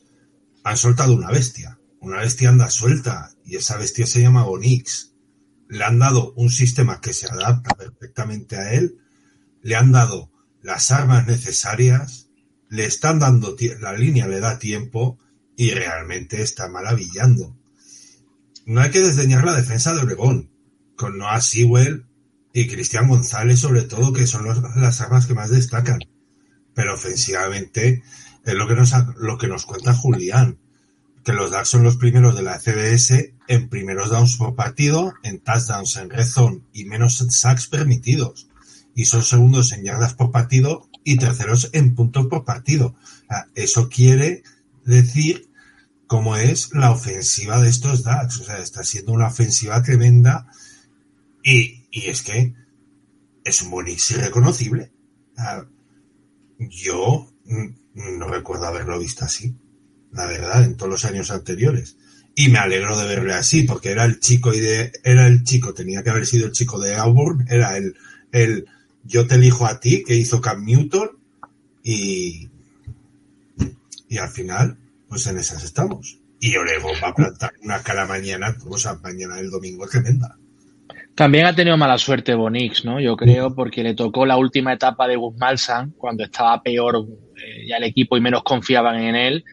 Han 0.64 0.76
soltado 0.76 1.14
una 1.14 1.30
bestia. 1.30 1.80
Una 2.00 2.18
bestia 2.18 2.50
anda 2.50 2.70
suelta 2.72 3.32
y 3.46 3.58
esa 3.58 3.78
bestia 3.78 4.08
se 4.08 4.22
llama 4.22 4.48
Onyx. 4.48 5.14
Le 5.70 5.84
han 5.84 6.00
dado 6.00 6.34
un 6.36 6.50
sistema 6.50 7.00
que 7.00 7.14
se 7.14 7.28
adapta 7.28 7.76
perfectamente 7.76 8.58
a 8.58 8.74
él. 8.74 8.98
Le 9.62 9.76
han 9.76 9.92
dado 9.92 10.32
las 10.64 10.90
armas 10.90 11.28
necesarias. 11.28 12.30
Le 12.68 12.86
están 12.86 13.20
dando, 13.20 13.56
la 13.80 13.94
línea 13.94 14.28
le 14.28 14.40
da 14.40 14.58
tiempo 14.58 15.20
y 15.56 15.70
realmente 15.70 16.42
está 16.42 16.70
maravillando. 16.70 17.56
No 18.66 18.82
hay 18.82 18.90
que 18.90 19.00
desdeñar 19.00 19.46
la 19.46 19.56
defensa 19.56 19.94
de 19.94 20.02
Oregón, 20.02 20.50
con 20.96 21.20
Noah 21.20 21.42
Sewell 21.42 22.08
y 22.54 22.68
Cristian 22.68 23.08
González 23.08 23.60
sobre 23.60 23.84
todo, 23.84 24.14
que 24.14 24.28
son 24.28 24.46
las 24.76 25.02
armas 25.02 25.26
que 25.26 25.34
más 25.34 25.50
destacan. 25.50 26.00
Pero 26.74 26.94
ofensivamente 26.94 28.04
es 28.44 28.54
lo 28.54 28.68
que 28.68 28.76
nos, 28.76 28.94
lo 29.18 29.38
que 29.38 29.48
nos 29.48 29.66
cuenta 29.66 29.94
Julián, 29.94 30.58
que 31.24 31.34
los 31.34 31.52
Ducks 31.52 31.70
son 31.70 31.84
los 31.84 31.98
primeros 31.98 32.36
de 32.36 32.42
la 32.42 32.60
CBS 32.60 33.36
en 33.48 33.70
primeros 33.70 34.10
downs 34.10 34.38
por 34.38 34.56
partido, 34.56 35.14
en 35.24 35.40
touchdowns 35.40 35.98
en 35.98 36.10
red 36.10 36.26
zone 36.26 36.62
y 36.74 36.86
menos 36.86 37.26
sacks 37.30 37.68
permitidos. 37.68 38.48
Y 38.96 39.06
son 39.06 39.24
segundos 39.24 39.72
en 39.72 39.84
yardas 39.84 40.16
por 40.16 40.32
partido 40.32 40.90
y 41.04 41.18
terceros 41.18 41.70
en 41.74 41.96
puntos 41.96 42.28
por 42.28 42.44
partido. 42.44 42.96
eso 43.56 43.90
quiere 43.90 44.44
decir 44.86 45.50
como 46.08 46.36
es 46.36 46.74
la 46.74 46.92
ofensiva 46.92 47.62
de 47.62 47.70
estos 47.70 48.04
DAX. 48.04 48.40
O 48.40 48.44
sea, 48.44 48.58
está 48.58 48.84
siendo 48.84 49.14
una 49.14 49.28
ofensiva 49.28 49.82
tremenda 49.82 50.48
y, 51.44 51.81
es 51.92 52.22
que 52.22 52.54
es 53.44 53.62
un 53.62 53.72
Bonix 53.72 54.12
irreconocible. 54.12 54.92
yo 56.60 57.28
no 57.94 58.28
recuerdo 58.28 58.66
haberlo 58.66 59.00
visto 59.00 59.26
así. 59.26 59.56
la 60.12 60.26
verdad, 60.26 60.64
en 60.64 60.76
todos 60.76 60.92
los 60.92 61.06
años 61.06 61.32
anteriores. 61.32 61.98
Y 62.36 62.50
me 62.50 62.60
alegro 62.60 62.98
de 62.98 63.08
verle 63.08 63.34
así, 63.34 63.64
porque 63.64 63.92
era 63.92 64.06
el 64.06 64.20
chico 64.20 64.54
y 64.54 64.60
de, 64.60 64.92
era 65.04 65.28
el 65.28 65.44
chico, 65.44 65.74
tenía 65.74 66.04
que 66.04 66.10
haber 66.10 66.26
sido 66.26 66.48
el 66.48 66.52
chico 66.54 66.80
de 66.80 66.96
Auburn, 66.96 67.46
era 67.50 67.78
el, 67.78 67.96
el 68.32 68.66
yo 69.04 69.28
te 69.28 69.36
elijo 69.36 69.66
a 69.66 69.80
ti 69.80 70.04
que 70.06 70.16
hizo 70.16 70.42
Cam 70.42 70.64
Newton 70.64 71.10
y, 71.84 72.50
y 74.08 74.18
al 74.18 74.30
final, 74.30 74.78
pues 75.10 75.28
en 75.28 75.38
esas 75.38 75.64
estamos. 75.64 76.20
Y 76.40 76.56
Oregon 76.56 76.96
va 77.04 77.10
a 77.10 77.16
plantar 77.16 77.54
una 77.62 77.82
cara 77.84 78.06
mañana, 78.06 78.58
o 78.66 78.78
sea, 78.78 78.96
mañana 78.96 79.40
el 79.40 79.50
domingo 79.50 79.88
tremenda. 79.88 80.38
También 81.16 81.46
ha 81.46 81.56
tenido 81.56 81.78
mala 81.78 81.98
suerte 81.98 82.34
Bonix, 82.36 82.86
¿no? 82.86 83.00
Yo 83.00 83.18
creo, 83.18 83.54
porque 83.54 83.84
le 83.84 83.94
tocó 83.94 84.26
la 84.26 84.38
última 84.38 84.74
etapa 84.74 85.08
de 85.08 85.18
Guzmán 85.18 85.58
cuando 85.98 86.24
estaba 86.24 86.62
peor 86.64 87.06
eh, 87.36 87.68
ya 87.68 87.78
el 87.78 87.84
equipo 87.84 88.18
y 88.18 88.22
menos 88.22 88.44
confiaban 88.44 89.00
en 89.00 89.16
él. 89.16 89.44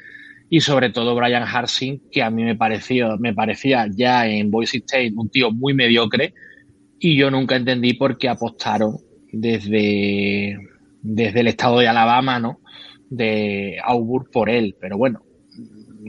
Y 0.51 0.61
sobre 0.61 0.91
todo 0.91 1.15
Brian 1.15 1.43
Harsing, 1.43 2.03
que 2.11 2.23
a 2.23 2.31
mí 2.31 2.43
me 2.43 2.57
pareció, 2.57 3.19
me 3.19 3.35
parecía 3.35 3.87
ya 3.95 4.27
en 4.27 4.51
Boise 4.51 4.79
State 4.79 5.13
un 5.15 5.29
tío 5.29 5.51
muy 5.51 5.75
mediocre. 5.75 6.33
Y 6.99 7.17
yo 7.17 7.31
nunca 7.31 7.57
entendí 7.57 7.95
por 7.95 8.17
qué 8.19 8.29
apostaron 8.29 8.97
desde, 9.33 10.57
desde 11.03 11.41
el 11.41 11.49
estado 11.49 11.81
de 11.81 11.89
Alabama, 11.89 12.39
¿no? 12.39 12.61
De 13.11 13.79
Auburn 13.85 14.29
por 14.33 14.49
él. 14.49 14.77
Pero 14.81 14.97
bueno, 14.97 15.23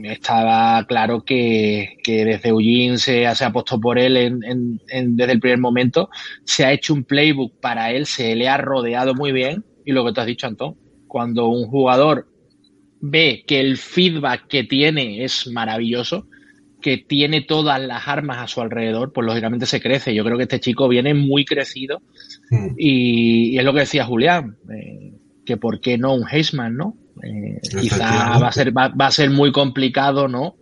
estaba 0.04 0.84
claro 0.86 1.24
que, 1.24 1.98
desde 2.06 2.48
Eugene 2.48 2.98
se, 2.98 3.34
se, 3.34 3.44
apostó 3.44 3.80
por 3.80 3.98
él 3.98 4.16
en, 4.16 5.16
desde 5.16 5.32
el 5.32 5.40
primer 5.40 5.58
momento. 5.58 6.10
Se 6.44 6.64
ha 6.64 6.72
hecho 6.72 6.94
un 6.94 7.04
playbook 7.04 7.60
para 7.60 7.92
él, 7.92 8.06
se 8.06 8.34
le 8.34 8.48
ha 8.48 8.56
rodeado 8.56 9.14
muy 9.14 9.32
bien. 9.32 9.64
Y 9.84 9.92
lo 9.92 10.04
que 10.04 10.12
te 10.12 10.20
has 10.20 10.26
dicho, 10.26 10.46
Antón, 10.46 10.76
cuando 11.06 11.48
un 11.48 11.66
jugador 11.66 12.28
ve 13.00 13.44
que 13.46 13.60
el 13.60 13.76
feedback 13.76 14.46
que 14.46 14.64
tiene 14.64 15.24
es 15.24 15.46
maravilloso, 15.46 16.26
que 16.80 16.98
tiene 16.98 17.42
todas 17.42 17.80
las 17.80 18.08
armas 18.08 18.38
a 18.38 18.46
su 18.46 18.60
alrededor, 18.60 19.12
pues 19.12 19.26
lógicamente 19.26 19.66
se 19.66 19.80
crece. 19.80 20.14
Yo 20.14 20.24
creo 20.24 20.36
que 20.36 20.44
este 20.44 20.60
chico 20.60 20.88
viene 20.88 21.14
muy 21.14 21.44
crecido 21.44 22.02
mm. 22.50 22.68
y, 22.78 23.58
es 23.58 23.64
lo 23.64 23.72
que 23.72 23.80
decía 23.80 24.04
Julián, 24.04 24.56
eh, 24.70 25.12
que 25.44 25.56
por 25.56 25.80
qué 25.80 25.98
no 25.98 26.14
un 26.14 26.24
Heisman, 26.30 26.76
¿no? 26.76 26.96
Eh, 27.22 27.60
quizá 27.80 28.38
va 28.38 28.48
a 28.48 28.52
ser 28.52 28.76
va, 28.76 28.92
a 28.98 29.10
ser 29.10 29.30
muy 29.30 29.52
complicado, 29.52 30.28
¿no? 30.28 30.56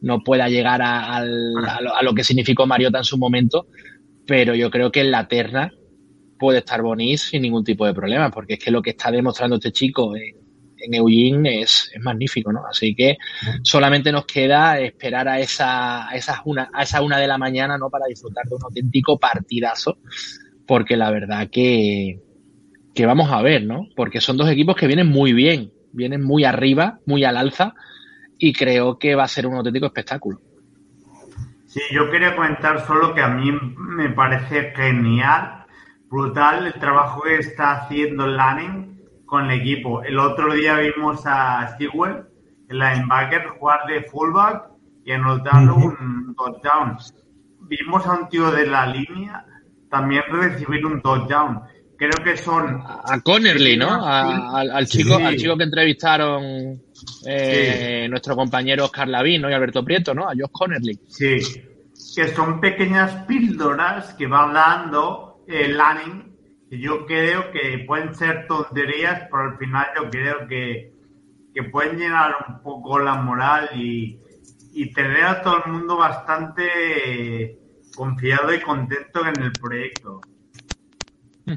No 0.00 0.20
pueda 0.20 0.48
llegar 0.48 0.80
a, 0.82 1.24
lo, 1.24 2.14
que 2.14 2.24
significó 2.24 2.66
Mariota 2.66 2.98
en 2.98 3.04
su 3.04 3.18
momento, 3.18 3.66
pero 4.26 4.54
yo 4.54 4.70
creo 4.70 4.90
que 4.90 5.00
en 5.00 5.10
la 5.10 5.28
terna 5.28 5.72
puede 6.38 6.58
estar 6.58 6.82
Bonis 6.82 7.22
sin 7.22 7.42
ningún 7.42 7.64
tipo 7.64 7.86
de 7.86 7.94
problema, 7.94 8.30
porque 8.30 8.54
es 8.54 8.58
que 8.58 8.72
lo 8.72 8.82
que 8.82 8.90
está 8.90 9.10
demostrando 9.10 9.56
este 9.56 9.70
chico 9.70 10.14
en, 10.16 10.42
Eugene 10.92 11.60
es, 11.60 11.92
magnífico, 12.00 12.52
¿no? 12.52 12.62
Así 12.68 12.96
que 12.96 13.16
solamente 13.62 14.10
nos 14.10 14.26
queda 14.26 14.80
esperar 14.80 15.28
a 15.28 15.38
esa, 15.38 16.08
a 16.08 16.16
esas 16.16 16.38
una, 16.44 16.70
a 16.74 16.82
esa 16.82 17.00
una 17.02 17.18
de 17.18 17.28
la 17.28 17.38
mañana, 17.38 17.78
¿no? 17.78 17.88
Para 17.88 18.06
disfrutar 18.06 18.44
de 18.46 18.56
un 18.56 18.64
auténtico 18.64 19.16
partidazo, 19.16 19.98
porque 20.66 20.96
la 20.96 21.12
verdad 21.12 21.48
que, 21.48 22.18
que 22.92 23.06
vamos 23.06 23.30
a 23.30 23.40
ver, 23.42 23.64
¿no? 23.64 23.86
Porque 23.94 24.20
son 24.20 24.36
dos 24.36 24.50
equipos 24.50 24.74
que 24.74 24.88
vienen 24.88 25.06
muy 25.06 25.32
bien 25.32 25.70
vienen 25.92 26.22
muy 26.22 26.44
arriba, 26.44 26.98
muy 27.06 27.24
al 27.24 27.36
alza, 27.36 27.74
y 28.38 28.52
creo 28.52 28.98
que 28.98 29.14
va 29.14 29.24
a 29.24 29.28
ser 29.28 29.46
un 29.46 29.54
auténtico 29.54 29.86
espectáculo. 29.86 30.40
Sí, 31.66 31.80
yo 31.92 32.10
quería 32.10 32.36
comentar 32.36 32.84
solo 32.86 33.14
que 33.14 33.22
a 33.22 33.28
mí 33.28 33.50
me 33.76 34.10
parece 34.10 34.72
genial, 34.76 35.64
brutal 36.10 36.66
el 36.66 36.74
trabajo 36.74 37.22
que 37.22 37.36
está 37.36 37.72
haciendo 37.72 38.26
Lanning 38.26 39.00
con 39.24 39.50
el 39.50 39.60
equipo. 39.60 40.02
El 40.02 40.18
otro 40.18 40.52
día 40.52 40.76
vimos 40.78 41.22
a 41.24 41.66
Stigwell, 41.74 42.24
el 42.68 42.78
linebacker, 42.78 43.46
jugar 43.58 43.86
de 43.86 44.02
fullback 44.02 44.64
y 45.04 45.12
anotar 45.12 45.70
un 45.70 46.34
touchdown. 46.36 46.98
Vimos 47.60 48.06
a 48.06 48.12
un 48.12 48.28
tío 48.28 48.50
de 48.50 48.66
la 48.66 48.86
línea 48.86 49.46
también 49.88 50.22
recibir 50.30 50.84
un 50.86 51.00
touchdown 51.02 51.62
creo 52.08 52.24
que 52.24 52.36
son 52.36 52.82
a 52.84 53.20
Connerly, 53.20 53.76
¿no? 53.76 54.04
al, 54.04 54.86
chico, 54.86 55.14
al 55.14 55.36
chico 55.36 55.56
que 55.56 55.64
entrevistaron 55.64 56.82
eh, 57.26 58.06
nuestro 58.10 58.34
compañero 58.34 58.86
Oscar 58.86 59.08
Lavín 59.08 59.42
y 59.42 59.52
Alberto 59.52 59.84
Prieto, 59.84 60.12
¿no? 60.14 60.24
A 60.28 60.32
Josh 60.32 60.50
Connerly. 60.50 60.98
Sí, 61.08 61.38
que 62.14 62.28
son 62.28 62.60
pequeñas 62.60 63.24
píldoras 63.26 64.14
que 64.14 64.26
va 64.26 64.52
dando 64.52 65.44
el 65.46 65.76
Lanning, 65.76 66.36
que 66.68 66.78
yo 66.80 67.06
creo 67.06 67.52
que 67.52 67.84
pueden 67.86 68.14
ser 68.14 68.46
tonterías, 68.48 69.28
pero 69.30 69.50
al 69.50 69.58
final 69.58 69.86
yo 69.96 70.10
creo 70.10 70.48
que, 70.48 70.92
que 71.54 71.62
pueden 71.64 71.98
llenar 71.98 72.34
un 72.48 72.62
poco 72.62 72.98
la 72.98 73.14
moral 73.14 73.70
y, 73.76 74.18
y 74.72 74.92
tener 74.92 75.24
a 75.24 75.42
todo 75.42 75.62
el 75.64 75.72
mundo 75.72 75.96
bastante 75.96 77.58
confiado 77.94 78.52
y 78.52 78.60
contento 78.60 79.24
en 79.24 79.42
el 79.42 79.52
proyecto. 79.52 80.20
Hmm. 81.44 81.54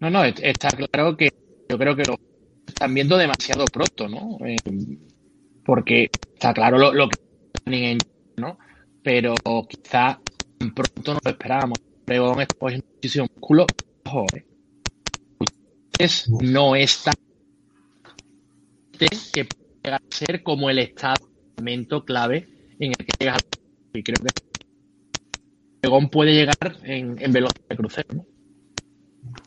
No, 0.00 0.10
no, 0.10 0.24
está 0.24 0.68
claro 0.70 1.16
que 1.16 1.30
yo 1.68 1.78
creo 1.78 1.96
que 1.96 2.04
lo 2.04 2.18
están 2.66 2.94
viendo 2.94 3.16
demasiado 3.16 3.64
pronto, 3.66 4.08
¿no? 4.08 4.38
Eh, 4.46 4.56
porque 5.64 6.10
está 6.34 6.52
claro 6.52 6.78
lo, 6.78 6.92
lo 6.92 7.08
que 7.08 7.98
¿no? 8.36 8.58
Pero 9.02 9.34
quizá 9.68 10.20
pronto 10.74 11.14
no 11.14 11.20
lo 11.24 11.30
esperábamos. 11.30 11.78
Pregón 12.04 12.40
es 12.40 12.48
muchísimo 12.94 13.28
culo. 13.40 13.66
Ojo, 14.04 14.26
eh. 14.36 14.44
no 16.40 16.76
es 16.76 17.02
tan 17.02 17.14
que 19.32 19.44
puede 19.44 19.66
llegar 19.82 20.00
a 20.00 20.16
ser 20.16 20.42
como 20.42 20.70
el 20.70 20.78
estado 20.78 21.16
clave 22.04 22.48
en 22.78 22.90
el 22.90 22.96
que 22.96 23.06
llega 23.18 23.36
y 23.92 24.02
creo 24.02 24.16
que 24.24 24.30
Pregón 25.80 26.10
puede 26.10 26.34
llegar 26.34 26.56
en, 26.84 27.16
en 27.20 27.32
velocidad 27.32 27.68
de 27.68 27.76
crucero, 27.76 28.08
¿no? 28.14 28.35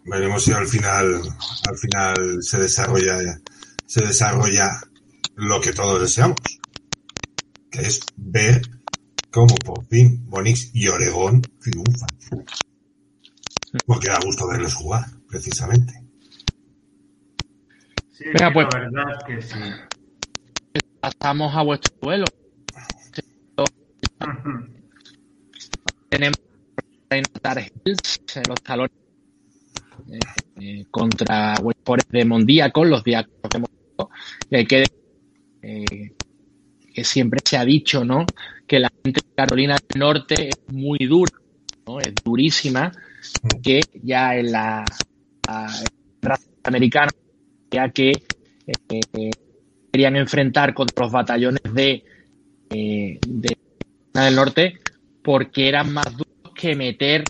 Veremos 0.06 0.44
si 0.44 0.52
al 0.52 0.68
final, 0.68 1.22
al 1.70 1.78
final 1.78 2.38
se 2.42 2.58
desarrolla, 2.58 3.18
se 3.86 4.06
desarrolla 4.06 4.70
lo 5.36 5.62
que 5.62 5.74
todos 5.74 6.02
deseamos, 6.02 6.38
que 7.72 7.82
es 7.82 8.00
ver 8.18 8.62
cómo 9.32 9.56
por 9.56 9.86
fin 9.86 10.26
Bonix 10.28 10.72
y 10.74 10.88
Oregón 10.88 11.42
triunfan. 11.62 12.10
Porque 13.86 14.10
da 14.10 14.20
gusto 14.24 14.48
verles 14.48 14.74
jugar, 14.74 15.06
precisamente. 15.28 15.94
Sí, 18.12 18.26
Venga, 18.26 18.52
pues, 18.52 18.68
la 18.74 18.80
verdad 18.80 19.04
es 19.18 19.24
que 19.26 19.42
sí. 19.42 19.60
Pasamos 21.00 21.56
a 21.56 21.64
vuestro 21.64 21.96
vuelo. 22.02 22.26
Tenemos 26.10 26.38
los 28.48 28.62
talones 28.64 28.99
eh, 30.12 30.86
contra 30.90 31.56
West 31.62 32.12
de 32.12 32.26
Mondía 32.26 32.72
con 32.72 32.90
los 32.90 33.04
días 33.04 33.26
que 33.50 33.58
hemos 33.58 33.70
y 34.50 34.66
que 34.66 34.84
eh, 35.62 36.14
que 36.94 37.04
siempre 37.04 37.40
se 37.44 37.58
ha 37.58 37.66
dicho 37.66 38.04
¿no? 38.04 38.26
que 38.68 38.80
la 38.80 38.90
gente 39.04 39.22
de 39.22 39.36
Carolina 39.36 39.76
del 39.76 40.00
Norte 40.00 40.50
es 40.50 40.74
muy 40.74 41.00
dura, 41.00 41.32
¿no? 41.88 42.00
es 42.00 42.14
durísima, 42.24 42.92
que 43.62 43.82
ya 44.04 44.36
en 44.36 44.52
la, 44.52 44.86
raza 46.22 46.50
americana 46.64 47.12
ya 47.72 47.90
que 47.90 48.12
eh, 48.12 49.32
querían 49.92 50.16
enfrentar 50.16 50.74
contra 50.74 51.06
los 51.06 51.12
batallones 51.12 51.62
de, 51.74 52.04
eh, 52.70 53.20
de 53.28 53.58
del 54.14 54.36
norte 54.36 54.80
porque 55.24 55.70
eran 55.70 55.94
más 55.94 56.12
duros 56.12 56.54
que 56.56 56.76
meter 56.76 57.24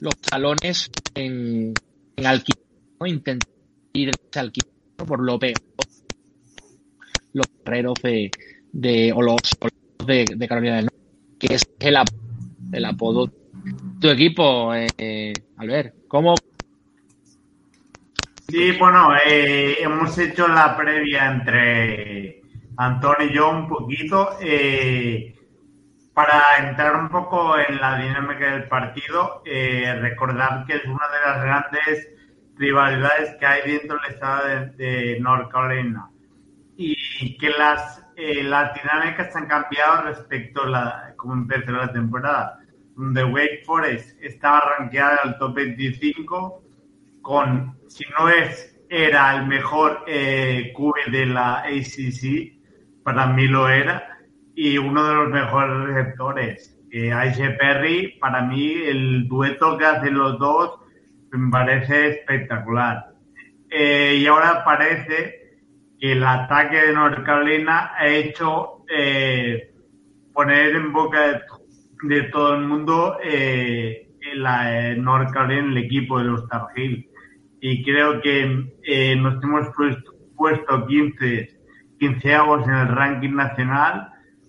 los 0.00 0.16
talones 0.18 0.90
en 1.14 1.74
alquiler, 2.24 2.64
¿no? 3.00 3.06
intentar 3.06 3.52
ir 3.92 4.10
alquiler 4.34 4.72
por 4.96 5.20
lo 5.20 5.38
peor. 5.38 5.54
Los 7.32 7.46
guerreros 7.64 7.94
de, 8.02 8.30
de, 8.72 9.12
o 9.12 9.20
los, 9.20 9.40
de, 10.06 10.24
de 10.36 10.48
Carolina 10.48 10.76
del 10.76 10.84
Norte, 10.86 10.98
que 11.38 11.54
es 11.54 11.68
el, 11.80 11.96
el 12.72 12.84
apodo 12.84 13.30
tu 14.00 14.08
equipo, 14.08 14.72
eh, 14.74 15.32
Albert. 15.58 15.94
¿Cómo? 16.08 16.36
Sí, 18.48 18.72
bueno, 18.78 19.10
eh, 19.26 19.76
hemos 19.80 20.16
hecho 20.18 20.46
la 20.46 20.76
previa 20.76 21.32
entre 21.32 22.42
Antonio 22.76 23.26
y 23.28 23.34
yo 23.34 23.50
un 23.50 23.68
poquito. 23.68 24.36
Eh, 24.40 25.34
para 26.14 26.40
entrar 26.66 26.96
un 26.96 27.10
poco 27.10 27.58
en 27.58 27.78
la 27.78 27.98
dinámica 27.98 28.52
del 28.52 28.68
partido, 28.68 29.42
eh, 29.44 29.94
recordar 30.00 30.64
que 30.64 30.76
es 30.76 30.84
una 30.86 31.06
de 31.08 31.20
las 31.26 31.42
grandes 31.42 32.08
rivalidades 32.56 33.36
que 33.36 33.46
hay 33.46 33.70
dentro 33.70 33.98
del 33.98 34.14
estado 34.14 34.72
de, 34.76 35.18
North 35.20 35.50
Carolina 35.50 36.10
y 36.76 37.36
que 37.38 37.50
las, 37.50 38.04
eh, 38.16 38.42
las 38.42 38.74
dinámicas 38.74 39.34
han 39.34 39.46
cambiado 39.46 40.02
respecto 40.04 40.64
a 40.64 40.68
la, 40.68 41.14
cómo 41.16 41.34
empezó 41.34 41.72
la 41.72 41.92
temporada, 41.92 42.58
donde 42.94 43.24
Wake 43.24 43.62
Forest 43.64 44.20
estaba 44.22 44.76
rankeada 44.78 45.18
al 45.24 45.38
top 45.38 45.54
25 45.54 46.62
con, 47.22 47.78
si 47.88 48.04
no 48.18 48.28
es, 48.28 48.78
era 48.88 49.36
el 49.36 49.46
mejor 49.46 50.04
eh, 50.06 50.72
QB 50.76 51.10
de 51.10 51.26
la 51.26 51.60
ACC 51.60 52.56
para 53.06 53.28
mí 53.28 53.46
lo 53.46 53.68
era, 53.68 54.18
y 54.56 54.78
uno 54.78 55.06
de 55.06 55.14
los 55.14 55.28
mejores 55.28 55.94
receptores. 55.94 56.76
Eh, 56.90 57.12
Perry, 57.56 58.18
para 58.18 58.42
mí 58.42 58.72
el 58.84 59.28
dueto 59.28 59.78
que 59.78 59.84
hacen 59.84 60.14
los 60.14 60.40
dos 60.40 60.80
me 61.36 61.50
parece 61.50 62.08
espectacular. 62.08 63.06
Eh, 63.70 64.18
y 64.20 64.26
ahora 64.26 64.64
parece 64.64 65.58
que 65.98 66.12
el 66.12 66.24
ataque 66.24 66.76
de 66.76 66.92
North 66.92 67.24
Carolina 67.24 67.92
ha 67.96 68.06
hecho 68.08 68.84
eh, 68.88 69.74
poner 70.32 70.76
en 70.76 70.92
boca 70.92 71.42
de, 72.02 72.22
todo 72.24 72.54
el 72.54 72.66
mundo 72.66 73.18
eh, 73.22 74.08
la 74.34 74.94
North 74.96 75.32
Carolina, 75.32 75.68
el 75.68 75.78
equipo 75.78 76.18
de 76.18 76.24
los 76.24 76.48
Tar 76.48 76.66
Heels. 76.74 77.06
Y 77.60 77.82
creo 77.84 78.20
que 78.20 79.16
nos 79.16 79.42
hemos 79.42 79.68
puesto, 79.74 80.12
puesto 80.36 80.86
15 80.86 81.48
quinceavos 81.98 82.66
en 82.68 82.74
el 82.74 82.88
ranking 82.88 83.34
nacional 83.34 84.08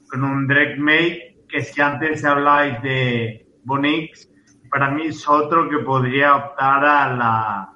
con 0.10 0.24
un 0.24 0.48
Drake 0.48 0.76
May 0.78 1.28
que 1.48 1.62
si 1.62 1.82
antes 1.82 2.26
hablabais 2.26 2.82
de 2.82 3.46
Bonix, 3.64 4.30
para 4.78 4.92
mí 4.92 5.08
es 5.08 5.28
otro 5.28 5.68
que 5.68 5.80
podría 5.80 6.36
optar 6.36 6.86
a 6.86 7.12
la, 7.16 7.74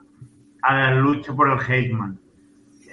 a 0.61 0.75
la 0.75 0.93
lucha 0.93 1.33
por 1.33 1.49
el 1.49 1.57
Heisman. 1.59 2.19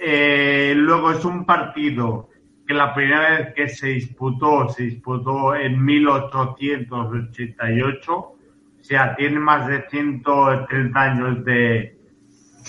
Eh, 0.01 0.73
luego 0.75 1.11
es 1.11 1.23
un 1.23 1.45
partido 1.45 2.27
que 2.65 2.73
la 2.73 2.91
primera 2.91 3.37
vez 3.37 3.53
que 3.53 3.69
se 3.69 3.89
disputó, 3.89 4.67
se 4.69 4.85
disputó 4.85 5.53
en 5.53 5.85
1888, 5.85 8.15
o 8.15 8.35
sea, 8.81 9.15
tiene 9.15 9.37
más 9.37 9.67
de 9.67 9.87
130 9.87 10.99
años 10.99 11.45
de, 11.45 11.95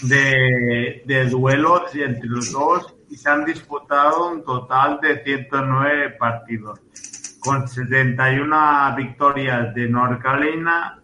de, 0.03 1.03
de 1.07 1.25
duelos 1.31 1.95
entre 1.95 2.29
los 2.29 2.53
dos 2.53 2.95
y 3.09 3.17
se 3.17 3.31
han 3.31 3.47
disputado 3.47 4.31
un 4.31 4.45
total 4.45 5.01
de 5.01 5.25
109 5.25 6.17
partidos, 6.19 6.83
con 7.41 7.67
71 7.67 8.95
victorias 8.95 9.75
de 9.75 9.89
North 9.89 10.21
Carolina, 10.21 11.00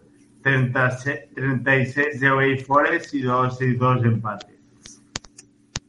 36 0.47 2.19
de 2.19 2.31
Wake 2.31 2.63
Forest 2.65 3.13
y 3.13 3.21
2, 3.21 3.61
y 3.61 3.73
2 3.75 4.03
empates. 4.05 5.01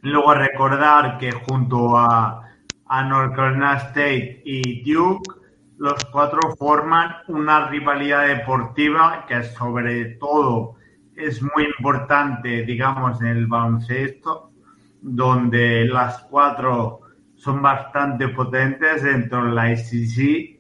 Luego 0.02 0.34
recordar 0.34 1.18
que 1.18 1.32
junto 1.32 1.96
a, 1.96 2.42
a 2.86 3.04
North 3.04 3.34
Carolina 3.34 3.76
State 3.76 4.42
y 4.44 4.82
Duke, 4.82 5.38
los 5.78 6.04
cuatro 6.06 6.40
forman 6.56 7.16
una 7.28 7.68
rivalidad 7.68 8.26
deportiva 8.26 9.24
que 9.28 9.42
sobre 9.44 10.16
todo 10.16 10.74
es 11.14 11.42
muy 11.42 11.64
importante, 11.64 12.64
digamos, 12.64 13.20
en 13.20 13.28
el 13.28 13.46
baloncesto, 13.46 14.52
donde 15.00 15.84
las 15.86 16.22
cuatro 16.24 17.00
son 17.36 17.62
bastante 17.62 18.28
potentes 18.28 19.02
dentro 19.02 19.44
de 19.46 19.52
la 19.52 19.72
ICC. 19.72 20.57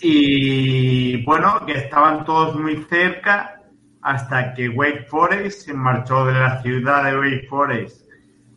Y 0.00 1.24
bueno, 1.24 1.64
que 1.66 1.72
estaban 1.72 2.24
todos 2.24 2.58
muy 2.58 2.84
cerca 2.88 3.62
hasta 4.02 4.54
que 4.54 4.68
Wake 4.68 5.06
Forest 5.08 5.66
se 5.66 5.74
marchó 5.74 6.24
de 6.26 6.32
la 6.32 6.62
ciudad 6.62 7.04
de 7.04 7.18
Wake 7.18 7.46
Forest 7.48 8.08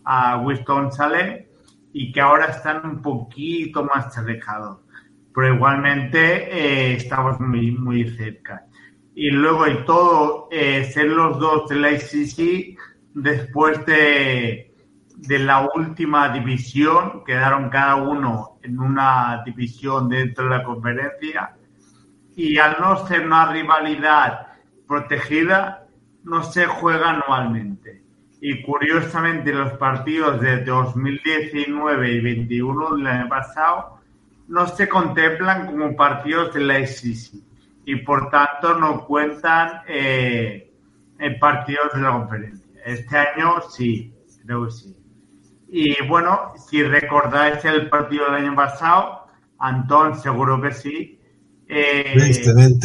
a 0.04 0.38
Winston-Salem 0.38 1.46
y 1.94 2.12
que 2.12 2.22
ahora 2.22 2.46
están 2.46 2.86
un 2.86 3.02
poquito 3.02 3.84
más 3.84 4.18
alejados. 4.18 4.80
Pero 5.34 5.56
igualmente 5.56 6.20
eh, 6.20 6.94
estamos 6.94 7.40
muy, 7.40 7.72
muy 7.72 8.10
cerca. 8.10 8.66
Y 9.14 9.30
luego 9.30 9.68
y 9.68 9.86
todo, 9.86 10.48
eh, 10.52 10.86
ser 10.86 11.08
los 11.08 11.40
dos 11.40 11.68
de 11.70 11.76
la 11.76 11.92
ICC 11.92 12.78
después 13.14 13.86
de 13.86 14.71
de 15.22 15.38
la 15.38 15.70
última 15.76 16.30
división, 16.30 17.24
quedaron 17.24 17.70
cada 17.70 17.96
uno 17.96 18.58
en 18.64 18.80
una 18.80 19.44
división 19.46 20.10
dentro 20.10 20.46
de 20.46 20.50
la 20.50 20.64
conferencia 20.64 21.56
y 22.36 22.58
al 22.58 22.78
no 22.80 23.06
ser 23.06 23.28
una 23.28 23.52
rivalidad 23.52 24.48
protegida, 24.88 25.86
no 26.24 26.44
se 26.44 26.66
juega 26.66 27.12
anualmente. 27.12 28.02
Y 28.42 28.64
curiosamente 28.64 29.54
los 29.54 29.74
partidos 29.74 30.42
de 30.42 30.64
2019 30.64 32.12
y 32.12 32.20
21 32.20 32.96
del 32.96 33.08
año 33.08 33.30
pasado 33.30 34.00
no 34.48 34.66
se 34.66 34.90
contemplan 34.90 35.68
como 35.68 35.96
partidos 35.96 36.52
de 36.56 36.62
la 36.62 36.80
ICC 36.80 37.44
y 37.86 37.96
por 37.98 38.32
tanto 38.32 38.74
no 38.80 39.06
cuentan 39.06 39.84
eh, 39.88 40.74
en 41.20 41.40
partidos 41.40 41.94
de 41.94 42.02
la 42.02 42.12
conferencia. 42.12 42.68
Este 42.84 43.18
año 43.18 43.62
sí, 43.70 44.12
creo 44.44 44.66
que 44.66 44.72
sí. 44.72 45.01
Y 45.74 45.96
bueno, 46.06 46.52
si 46.58 46.84
recordáis 46.84 47.64
el 47.64 47.88
partido 47.88 48.26
del 48.26 48.44
año 48.46 48.54
pasado, 48.54 49.26
Antón, 49.58 50.20
seguro 50.20 50.62
que 50.62 50.74
sí. 50.74 51.18
Eh, 51.66 52.14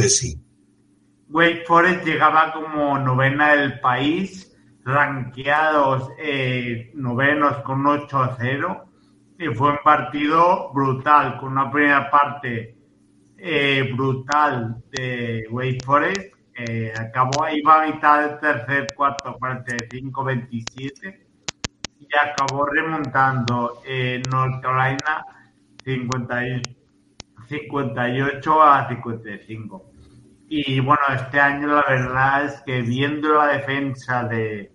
sí. 0.08 0.40
Wake 1.28 1.64
Forest 1.66 2.06
llegaba 2.06 2.52
como 2.52 2.96
novena 2.96 3.56
del 3.56 3.80
país, 3.80 4.56
ranqueados 4.84 6.12
eh, 6.16 6.92
novenos 6.94 7.56
con 7.64 7.84
8 7.84 8.22
a 8.22 8.36
0. 8.38 8.84
Y 9.36 9.48
fue 9.48 9.72
un 9.72 9.78
partido 9.82 10.70
brutal, 10.72 11.38
con 11.38 11.52
una 11.52 11.68
primera 11.68 12.08
parte 12.08 12.78
eh, 13.36 13.90
brutal 13.96 14.80
de 14.92 15.44
Wake 15.50 15.82
Forest. 15.84 16.34
acabó 16.96 17.42
ahí 17.42 17.60
va 17.62 17.82
a 17.82 17.86
mitad 17.88 18.28
del 18.28 18.38
tercer 18.38 18.86
cuarto, 18.94 19.36
45-27 19.40 21.25
y 22.08 22.16
acabó 22.16 22.66
remontando 22.66 23.80
en 23.84 24.22
North 24.30 24.62
Carolina 24.62 25.24
58 27.48 28.62
a 28.62 28.88
55. 28.88 29.90
Y 30.48 30.80
bueno, 30.80 31.02
este 31.14 31.40
año 31.40 31.68
la 31.68 31.84
verdad 31.88 32.44
es 32.44 32.60
que 32.62 32.82
viendo 32.82 33.34
la 33.34 33.48
defensa 33.48 34.24
de, 34.24 34.72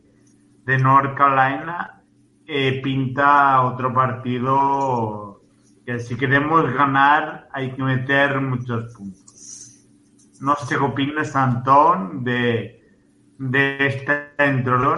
de 0.66 0.78
North 0.78 1.16
Carolina, 1.18 2.02
eh, 2.46 2.82
pinta 2.82 3.62
otro 3.62 3.94
partido 3.94 5.42
que 5.86 6.00
si 6.00 6.16
queremos 6.18 6.72
ganar 6.74 7.48
hay 7.54 7.72
que 7.72 7.84
meter 7.84 8.40
muchos 8.42 8.94
puntos. 8.94 9.88
No 10.42 10.56
sé 10.56 10.76
qué 10.76 10.84
opinas, 10.84 11.36
Antón, 11.36 12.24
de, 12.24 12.82
de 13.38 13.88
este 13.88 14.32
entrolón. 14.38 14.98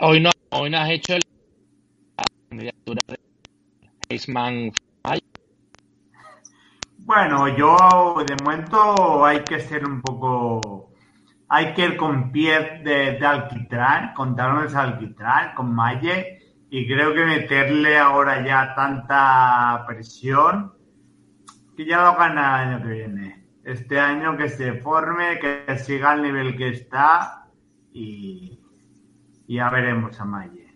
hoy 0.00 0.20
no 0.20 0.30
Hoy 0.54 0.68
no 0.68 0.76
has 0.76 0.90
hecho 0.90 1.14
la 1.14 2.24
candidatura 2.50 3.00
de 3.08 3.18
Heisman 4.10 4.70
Bueno, 6.98 7.48
yo 7.56 8.22
de 8.26 8.36
momento 8.36 9.24
hay 9.24 9.40
que 9.44 9.60
ser 9.60 9.86
un 9.86 10.02
poco. 10.02 10.92
Hay 11.48 11.72
que 11.72 11.86
ir 11.86 11.96
con 11.96 12.30
pie 12.30 12.82
de, 12.84 13.12
de 13.12 13.26
alquitrán, 13.26 14.12
con 14.12 14.36
talones 14.36 14.74
alquitrán, 14.74 15.54
con 15.54 15.74
Malle, 15.74 16.38
y 16.68 16.86
creo 16.86 17.14
que 17.14 17.24
meterle 17.24 17.96
ahora 17.96 18.44
ya 18.44 18.74
tanta 18.74 19.84
presión 19.86 20.74
que 21.74 21.86
ya 21.86 22.02
lo 22.02 22.18
gana 22.18 22.62
el 22.62 22.68
año 22.68 22.82
que 22.82 22.92
viene. 22.92 23.46
Este 23.64 23.98
año 23.98 24.36
que 24.36 24.50
se 24.50 24.74
forme, 24.74 25.38
que 25.38 25.78
siga 25.78 26.10
al 26.10 26.22
nivel 26.22 26.58
que 26.58 26.68
está 26.68 27.46
y, 27.90 28.61
ya 29.52 29.70
veremos 29.70 30.18
a 30.18 30.24
Maye. 30.24 30.66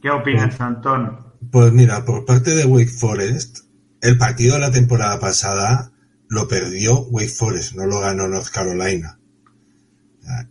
¿Qué 0.00 0.10
opinas, 0.10 0.60
Antón? 0.60 1.32
Pues 1.50 1.72
mira, 1.72 2.04
por 2.04 2.24
parte 2.24 2.54
de 2.54 2.64
Wake 2.64 2.90
Forest, 2.90 3.58
el 4.00 4.18
partido 4.18 4.54
de 4.54 4.60
la 4.60 4.72
temporada 4.72 5.20
pasada 5.20 5.92
lo 6.28 6.48
perdió 6.48 7.02
Wake 7.02 7.28
Forest, 7.28 7.74
no 7.74 7.86
lo 7.86 8.00
ganó 8.00 8.26
North 8.26 8.48
Carolina. 8.48 9.18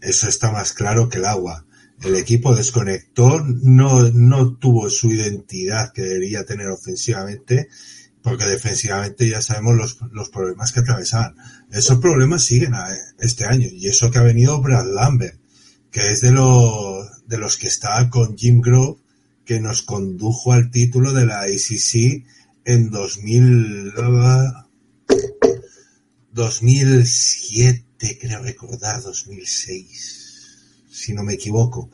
Eso 0.01 0.29
está 0.29 0.51
más 0.51 0.73
claro 0.73 1.09
que 1.09 1.17
el 1.17 1.25
agua. 1.25 1.65
El 2.01 2.15
equipo 2.15 2.55
desconectó, 2.55 3.43
no, 3.43 4.09
no 4.09 4.55
tuvo 4.55 4.89
su 4.89 5.11
identidad 5.11 5.91
que 5.91 6.03
debería 6.03 6.45
tener 6.45 6.67
ofensivamente, 6.67 7.67
porque 8.21 8.45
defensivamente 8.45 9.27
ya 9.27 9.41
sabemos 9.41 9.75
los, 9.75 9.97
los 10.11 10.29
problemas 10.29 10.71
que 10.71 10.79
atravesaban. 10.79 11.35
Esos 11.71 11.99
problemas 11.99 12.43
siguen 12.43 12.73
este 13.19 13.45
año, 13.45 13.67
y 13.71 13.87
eso 13.87 14.09
que 14.09 14.19
ha 14.19 14.23
venido 14.23 14.61
Brad 14.61 14.85
Lambert, 14.85 15.40
que 15.91 16.11
es 16.11 16.21
de 16.21 16.31
los, 16.31 17.27
de 17.27 17.37
los 17.37 17.57
que 17.57 17.67
está 17.67 18.09
con 18.09 18.37
Jim 18.37 18.61
Grove, 18.61 18.99
que 19.45 19.59
nos 19.59 19.81
condujo 19.81 20.53
al 20.53 20.71
título 20.71 21.13
de 21.13 21.25
la 21.25 21.49
ICC 21.49 22.25
en 22.65 22.89
2000, 22.89 23.93
2007, 26.31 28.17
creo 28.19 28.41
recordar, 28.41 29.01
2006, 29.01 30.47
si 30.89 31.13
no 31.13 31.23
me 31.23 31.33
equivoco. 31.33 31.89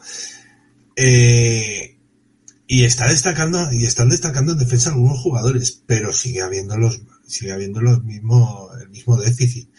Eh, 0.96 1.98
y 2.68 2.84
está 2.84 3.08
destacando, 3.08 3.72
y 3.72 3.86
están 3.86 4.10
destacando 4.10 4.52
en 4.52 4.60
defensa 4.60 4.92
algunos 4.92 5.20
jugadores, 5.20 5.82
pero 5.86 6.14
sigue 6.14 6.42
habiendo 6.42 6.78
los, 6.78 7.02
sigue 7.26 7.54
habiendo 7.54 7.82
los 7.82 8.04
mismo, 8.04 8.70
el 8.80 8.90
mismo 8.90 9.18
déficit. 9.18 9.70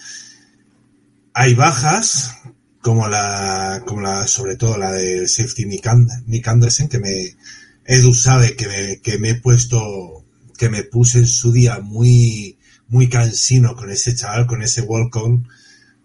Hay 1.34 1.54
bajas, 1.54 2.34
como 2.80 3.08
la, 3.08 3.82
como 3.86 4.00
la, 4.00 4.26
sobre 4.26 4.56
todo 4.56 4.76
la 4.76 4.92
del 4.92 5.28
safety 5.28 5.66
Nick, 5.66 6.48
Anderson, 6.48 6.88
que 6.88 6.98
me, 6.98 7.36
Edu 7.84 8.14
sabe 8.14 8.54
que 8.54 8.68
me, 8.68 9.00
que 9.00 9.18
me 9.18 9.30
he 9.30 9.34
puesto, 9.34 10.24
que 10.56 10.68
me 10.68 10.84
puse 10.84 11.18
en 11.18 11.26
su 11.26 11.52
día 11.52 11.80
muy, 11.80 12.58
muy 12.88 13.08
cansino 13.08 13.74
con 13.74 13.90
ese 13.90 14.14
chaval, 14.14 14.46
con 14.46 14.62
ese 14.62 14.82
Walcon, 14.82 15.48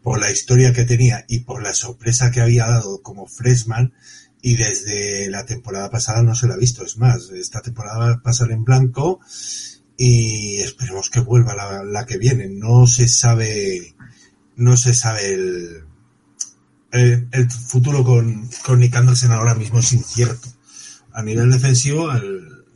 por 0.01 0.19
la 0.19 0.31
historia 0.31 0.73
que 0.73 0.83
tenía 0.83 1.25
y 1.27 1.39
por 1.39 1.63
la 1.63 1.73
sorpresa 1.73 2.31
que 2.31 2.41
había 2.41 2.67
dado 2.67 3.01
como 3.01 3.27
freshman 3.27 3.93
y 4.41 4.57
desde 4.57 5.29
la 5.29 5.45
temporada 5.45 5.89
pasada 5.89 6.23
no 6.23 6.35
se 6.35 6.47
la 6.47 6.55
ha 6.55 6.57
visto. 6.57 6.83
Es 6.83 6.97
más, 6.97 7.29
esta 7.29 7.61
temporada 7.61 7.99
va 7.99 8.11
a 8.11 8.21
pasar 8.21 8.51
en 8.51 8.65
blanco 8.65 9.21
y 9.95 10.57
esperemos 10.57 11.09
que 11.09 11.21
vuelva 11.21 11.55
la, 11.55 11.83
la 11.83 12.05
que 12.05 12.17
viene. 12.17 12.49
No 12.49 12.85
se 12.85 13.07
sabe, 13.07 13.95
no 14.57 14.75
se 14.75 14.93
sabe 14.93 15.33
el, 15.33 15.85
el, 16.93 17.27
el 17.31 17.51
futuro 17.51 18.03
con, 18.03 18.47
con 18.63 18.79
Nick 18.79 18.95
Anderson 18.95 19.31
ahora 19.31 19.55
mismo 19.55 19.79
es 19.79 19.91
incierto. 19.93 20.47
A 21.11 21.23
nivel 21.23 21.51
defensivo, 21.51 22.09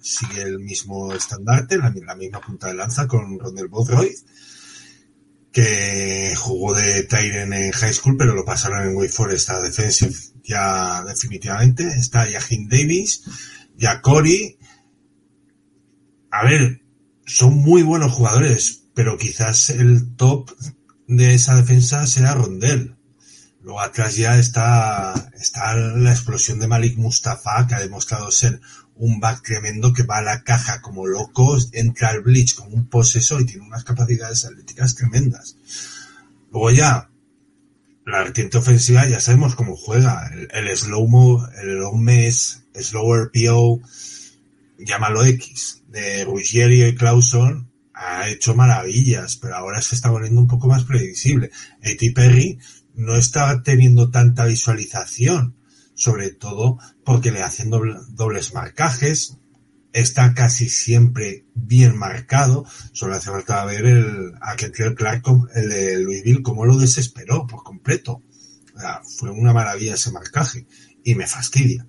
sigue 0.02 0.42
el 0.42 0.60
mismo 0.60 1.14
estandarte, 1.14 1.78
la, 1.78 1.92
misma 2.16 2.42
punta 2.42 2.68
de 2.68 2.74
lanza 2.74 3.08
con 3.08 3.40
Rondell 3.40 3.68
Bothroyd, 3.68 4.16
que 5.52 6.34
jugó 6.36 6.74
de 6.74 7.04
Tyren 7.04 7.54
en 7.54 7.72
high 7.72 7.94
school, 7.94 8.18
pero 8.18 8.34
lo 8.34 8.44
pasaron 8.44 8.88
en 8.88 8.96
Way 8.96 9.10
Forest 9.10 9.50
a 9.52 9.62
defensive 9.62 10.16
ya 10.44 11.04
definitivamente. 11.04 11.88
Está 11.88 12.30
Yajin 12.30 12.68
Davis, 12.68 13.24
ya 13.76 14.02
Corey. 14.02 14.58
A 16.32 16.44
ver, 16.44 16.82
son 17.26 17.56
muy 17.58 17.84
buenos 17.84 18.14
jugadores, 18.14 18.84
pero 18.96 19.18
quizás 19.18 19.70
el 19.70 20.16
top 20.16 20.52
de 21.08 21.36
esa 21.36 21.56
defensa 21.56 22.08
sea 22.08 22.34
Rondell. 22.34 22.97
Luego 23.68 23.82
atrás 23.82 24.16
ya 24.16 24.40
está, 24.40 25.30
está 25.38 25.76
la 25.76 26.14
explosión 26.14 26.58
de 26.58 26.70
Malik 26.70 26.96
Mustafa, 26.96 27.68
que 27.68 27.76
ha 27.76 27.82
demostrado 27.82 28.32
ser 28.32 28.62
un 28.96 29.20
back 29.20 29.44
tremendo 29.44 29.92
que 29.92 30.04
va 30.04 30.20
a 30.20 30.22
la 30.22 30.42
caja 30.42 30.82
como 30.82 31.06
loco, 31.06 31.58
entra 31.74 32.12
al 32.12 32.22
blitz 32.22 32.54
como 32.54 32.74
un 32.74 32.88
posesor 32.88 33.42
y 33.42 33.46
tiene 33.46 33.68
unas 33.68 33.84
capacidades 33.84 34.46
atléticas 34.46 34.96
tremendas. 34.96 35.58
Luego 36.50 36.72
ya, 36.72 37.10
la 38.06 38.20
vertiente 38.20 38.58
ofensiva 38.58 39.06
ya 39.06 39.20
sabemos 39.20 39.56
cómo 39.56 39.76
juega. 39.76 40.32
El, 40.50 40.78
slow-mo, 40.78 41.46
el 41.62 41.80
long 41.80 42.02
mess, 42.02 42.64
slower 42.74 43.32
PO, 43.34 43.82
llámalo 44.80 45.26
X, 45.26 45.82
de 45.90 46.24
Ruggiero 46.24 46.74
y 46.74 46.96
Clauson, 46.96 47.70
ha 47.94 48.30
hecho 48.30 48.56
maravillas, 48.56 49.36
pero 49.36 49.58
ahora 49.58 49.82
se 49.82 49.96
está 49.96 50.10
volviendo 50.10 50.40
un 50.40 50.48
poco 50.48 50.70
más 50.70 50.86
previsible. 50.86 51.52
A.T. 51.84 52.14
Perry 52.16 52.58
no 52.98 53.16
está 53.16 53.62
teniendo 53.64 54.10
tanta 54.10 54.46
visualización, 54.46 55.56
sobre 55.94 56.32
todo 56.32 56.80
porque 57.06 57.32
le 57.32 57.44
hacen 57.44 57.70
doble, 57.70 57.96
dobles 58.10 58.54
marcajes, 58.54 59.38
está 59.94 60.34
casi 60.34 60.68
siempre 60.68 61.46
bien 61.54 61.96
marcado, 61.96 62.66
solo 62.92 63.16
hace 63.16 63.30
falta 63.30 63.64
ver 63.66 63.86
el, 63.86 64.34
a 64.42 64.56
Kentriel 64.56 64.96
Clark, 64.96 65.24
el 65.56 65.70
de 65.70 66.00
Louisville, 66.00 66.42
cómo 66.42 66.66
lo 66.66 66.78
desesperó 66.78 67.48
por 67.48 67.64
completo. 67.64 68.22
Fue 69.18 69.32
una 69.32 69.54
maravilla 69.54 69.96
ese 69.96 70.12
marcaje 70.12 70.68
y 71.04 71.16
me 71.16 71.26
fastidia. 71.26 71.88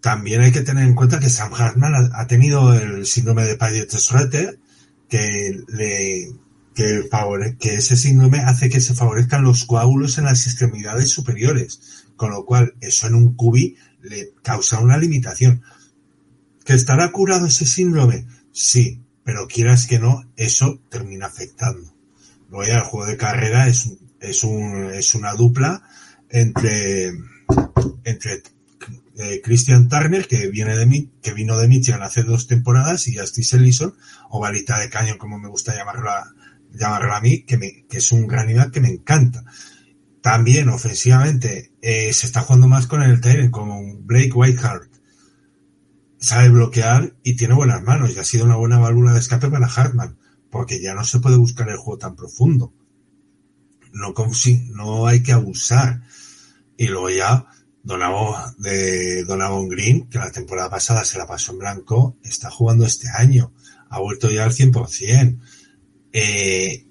También 0.00 0.42
hay 0.42 0.52
que 0.52 0.62
tener 0.62 0.84
en 0.84 0.94
cuenta 0.94 1.18
que 1.18 1.28
Sam 1.28 1.52
Hartman 1.52 2.10
ha, 2.12 2.26
tenido 2.26 2.72
el 2.74 3.06
síndrome 3.06 3.44
de 3.44 3.58
Paget-Schroeter, 3.58 4.58
que 5.08 5.62
le, 5.68 6.30
que, 6.76 7.08
favore, 7.10 7.56
que 7.58 7.74
ese 7.74 7.96
síndrome 7.96 8.40
hace 8.40 8.68
que 8.68 8.82
se 8.82 8.94
favorezcan 8.94 9.42
los 9.42 9.64
coágulos 9.64 10.18
en 10.18 10.24
las 10.24 10.46
extremidades 10.46 11.08
superiores, 11.08 12.04
con 12.16 12.30
lo 12.30 12.44
cual 12.44 12.74
eso 12.82 13.06
en 13.06 13.14
un 13.14 13.34
cubi 13.34 13.76
le 14.02 14.34
causa 14.42 14.78
una 14.80 14.98
limitación. 14.98 15.62
¿Que 16.64 16.74
estará 16.74 17.10
curado 17.12 17.46
ese 17.46 17.64
síndrome? 17.64 18.26
Sí, 18.52 19.00
pero 19.24 19.48
quieras 19.48 19.86
que 19.86 19.98
no, 19.98 20.30
eso 20.36 20.78
termina 20.90 21.26
afectando. 21.26 21.94
Luego 22.50 22.68
ya 22.68 22.76
el 22.76 22.84
juego 22.84 23.06
de 23.06 23.16
carrera 23.16 23.68
es, 23.68 23.90
es, 24.20 24.44
un, 24.44 24.90
es 24.92 25.14
una 25.14 25.32
dupla 25.32 25.82
entre, 26.28 27.08
entre 28.04 28.42
eh, 29.18 29.40
Christian 29.42 29.88
Turner, 29.88 30.28
que 30.28 30.48
viene 30.48 30.76
de 30.76 31.08
que 31.22 31.32
vino 31.32 31.56
de 31.56 31.68
Michigan 31.68 32.02
hace 32.02 32.22
dos 32.22 32.46
temporadas, 32.46 33.08
y 33.08 33.16
Justice 33.16 33.56
Ellison, 33.56 33.96
o 34.28 34.40
balita 34.40 34.78
de 34.78 34.90
cañón, 34.90 35.16
como 35.16 35.38
me 35.38 35.48
gusta 35.48 35.74
llamarla, 35.74 36.34
llamarla 36.78 37.16
a 37.16 37.20
mí, 37.20 37.42
que, 37.42 37.56
me, 37.56 37.86
que 37.88 37.98
es 37.98 38.12
un 38.12 38.26
gran 38.26 38.46
nivel 38.46 38.70
que 38.70 38.80
me 38.80 38.88
encanta. 38.88 39.44
También 40.20 40.68
ofensivamente 40.68 41.72
eh, 41.80 42.12
se 42.12 42.26
está 42.26 42.40
jugando 42.40 42.66
más 42.66 42.86
con 42.86 43.02
el 43.02 43.20
Tyrant, 43.20 43.50
con 43.50 44.06
Blake 44.06 44.32
Whiteheart. 44.32 44.90
Sabe 46.18 46.48
bloquear 46.48 47.14
y 47.22 47.36
tiene 47.36 47.54
buenas 47.54 47.82
manos 47.82 48.10
y 48.10 48.18
ha 48.18 48.24
sido 48.24 48.44
una 48.44 48.56
buena 48.56 48.78
válvula 48.78 49.12
de 49.12 49.20
escape 49.20 49.48
para 49.48 49.68
Hartman, 49.68 50.18
porque 50.50 50.80
ya 50.80 50.94
no 50.94 51.04
se 51.04 51.20
puede 51.20 51.36
buscar 51.36 51.68
el 51.68 51.76
juego 51.76 51.98
tan 51.98 52.16
profundo. 52.16 52.72
No, 53.92 54.14
no 54.74 55.06
hay 55.06 55.22
que 55.22 55.32
abusar. 55.32 56.02
Y 56.76 56.88
luego 56.88 57.10
ya 57.10 57.46
Donovan, 57.82 58.56
de 58.58 59.22
Donovan 59.22 59.68
Green, 59.68 60.08
que 60.08 60.18
la 60.18 60.32
temporada 60.32 60.68
pasada 60.68 61.04
se 61.04 61.18
la 61.18 61.26
pasó 61.26 61.52
en 61.52 61.58
blanco, 61.58 62.16
está 62.24 62.50
jugando 62.50 62.84
este 62.84 63.08
año. 63.16 63.52
Ha 63.90 64.00
vuelto 64.00 64.28
ya 64.28 64.42
al 64.42 64.50
100%. 64.50 65.38
Eh, 66.18 66.86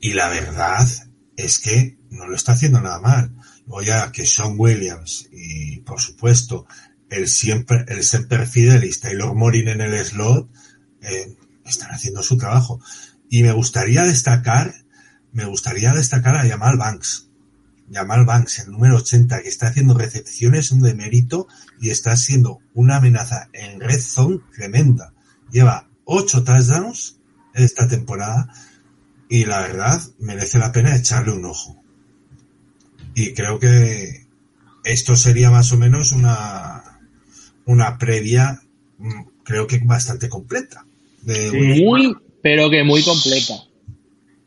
y 0.00 0.14
la 0.14 0.30
verdad 0.30 0.88
es 1.36 1.58
que 1.58 1.98
no 2.08 2.26
lo 2.26 2.34
está 2.34 2.52
haciendo 2.52 2.80
nada 2.80 2.98
mal. 2.98 3.30
Luego 3.66 3.82
ya 3.82 4.10
que 4.10 4.24
Sean 4.24 4.54
Williams 4.56 5.28
y 5.30 5.80
por 5.80 6.00
supuesto 6.00 6.66
el 7.10 7.28
siempre, 7.28 7.84
el 7.88 8.02
siempre 8.02 8.46
Fidelis, 8.46 9.00
Taylor 9.00 9.34
Morin 9.34 9.68
en 9.68 9.82
el 9.82 10.02
slot, 10.02 10.48
eh, 11.02 11.36
están 11.66 11.90
haciendo 11.90 12.22
su 12.22 12.38
trabajo. 12.38 12.80
Y 13.28 13.42
me 13.42 13.52
gustaría 13.52 14.02
destacar, 14.04 14.74
me 15.32 15.44
gustaría 15.44 15.92
destacar 15.92 16.34
a 16.34 16.48
Jamal 16.48 16.78
Banks. 16.78 17.28
Jamal 17.92 18.24
Banks, 18.24 18.60
el 18.60 18.72
número 18.72 18.96
80, 18.96 19.42
que 19.42 19.48
está 19.50 19.68
haciendo 19.68 19.92
recepciones 19.92 20.70
de 20.80 20.94
mérito 20.94 21.48
y 21.82 21.90
está 21.90 22.16
siendo 22.16 22.60
una 22.72 22.96
amenaza 22.96 23.50
en 23.52 23.78
red 23.78 24.00
zone 24.00 24.40
tremenda. 24.56 25.12
Lleva 25.50 25.90
8 26.06 26.44
touchdowns 26.44 27.18
esta 27.54 27.88
temporada 27.88 28.48
y 29.28 29.44
la 29.44 29.60
verdad 29.60 30.00
merece 30.18 30.58
la 30.58 30.72
pena 30.72 30.96
echarle 30.96 31.32
un 31.32 31.44
ojo. 31.44 31.82
Y 33.14 33.32
creo 33.32 33.58
que 33.58 34.26
esto 34.84 35.16
sería 35.16 35.50
más 35.50 35.72
o 35.72 35.78
menos 35.78 36.12
una, 36.12 37.00
una 37.64 37.98
previa, 37.98 38.60
creo 39.44 39.66
que 39.66 39.80
bastante 39.84 40.28
completa. 40.28 40.84
De 41.22 41.50
sí, 41.50 41.82
muy, 41.84 42.16
pero 42.42 42.68
que 42.68 42.84
muy 42.84 43.02
completa. 43.02 43.54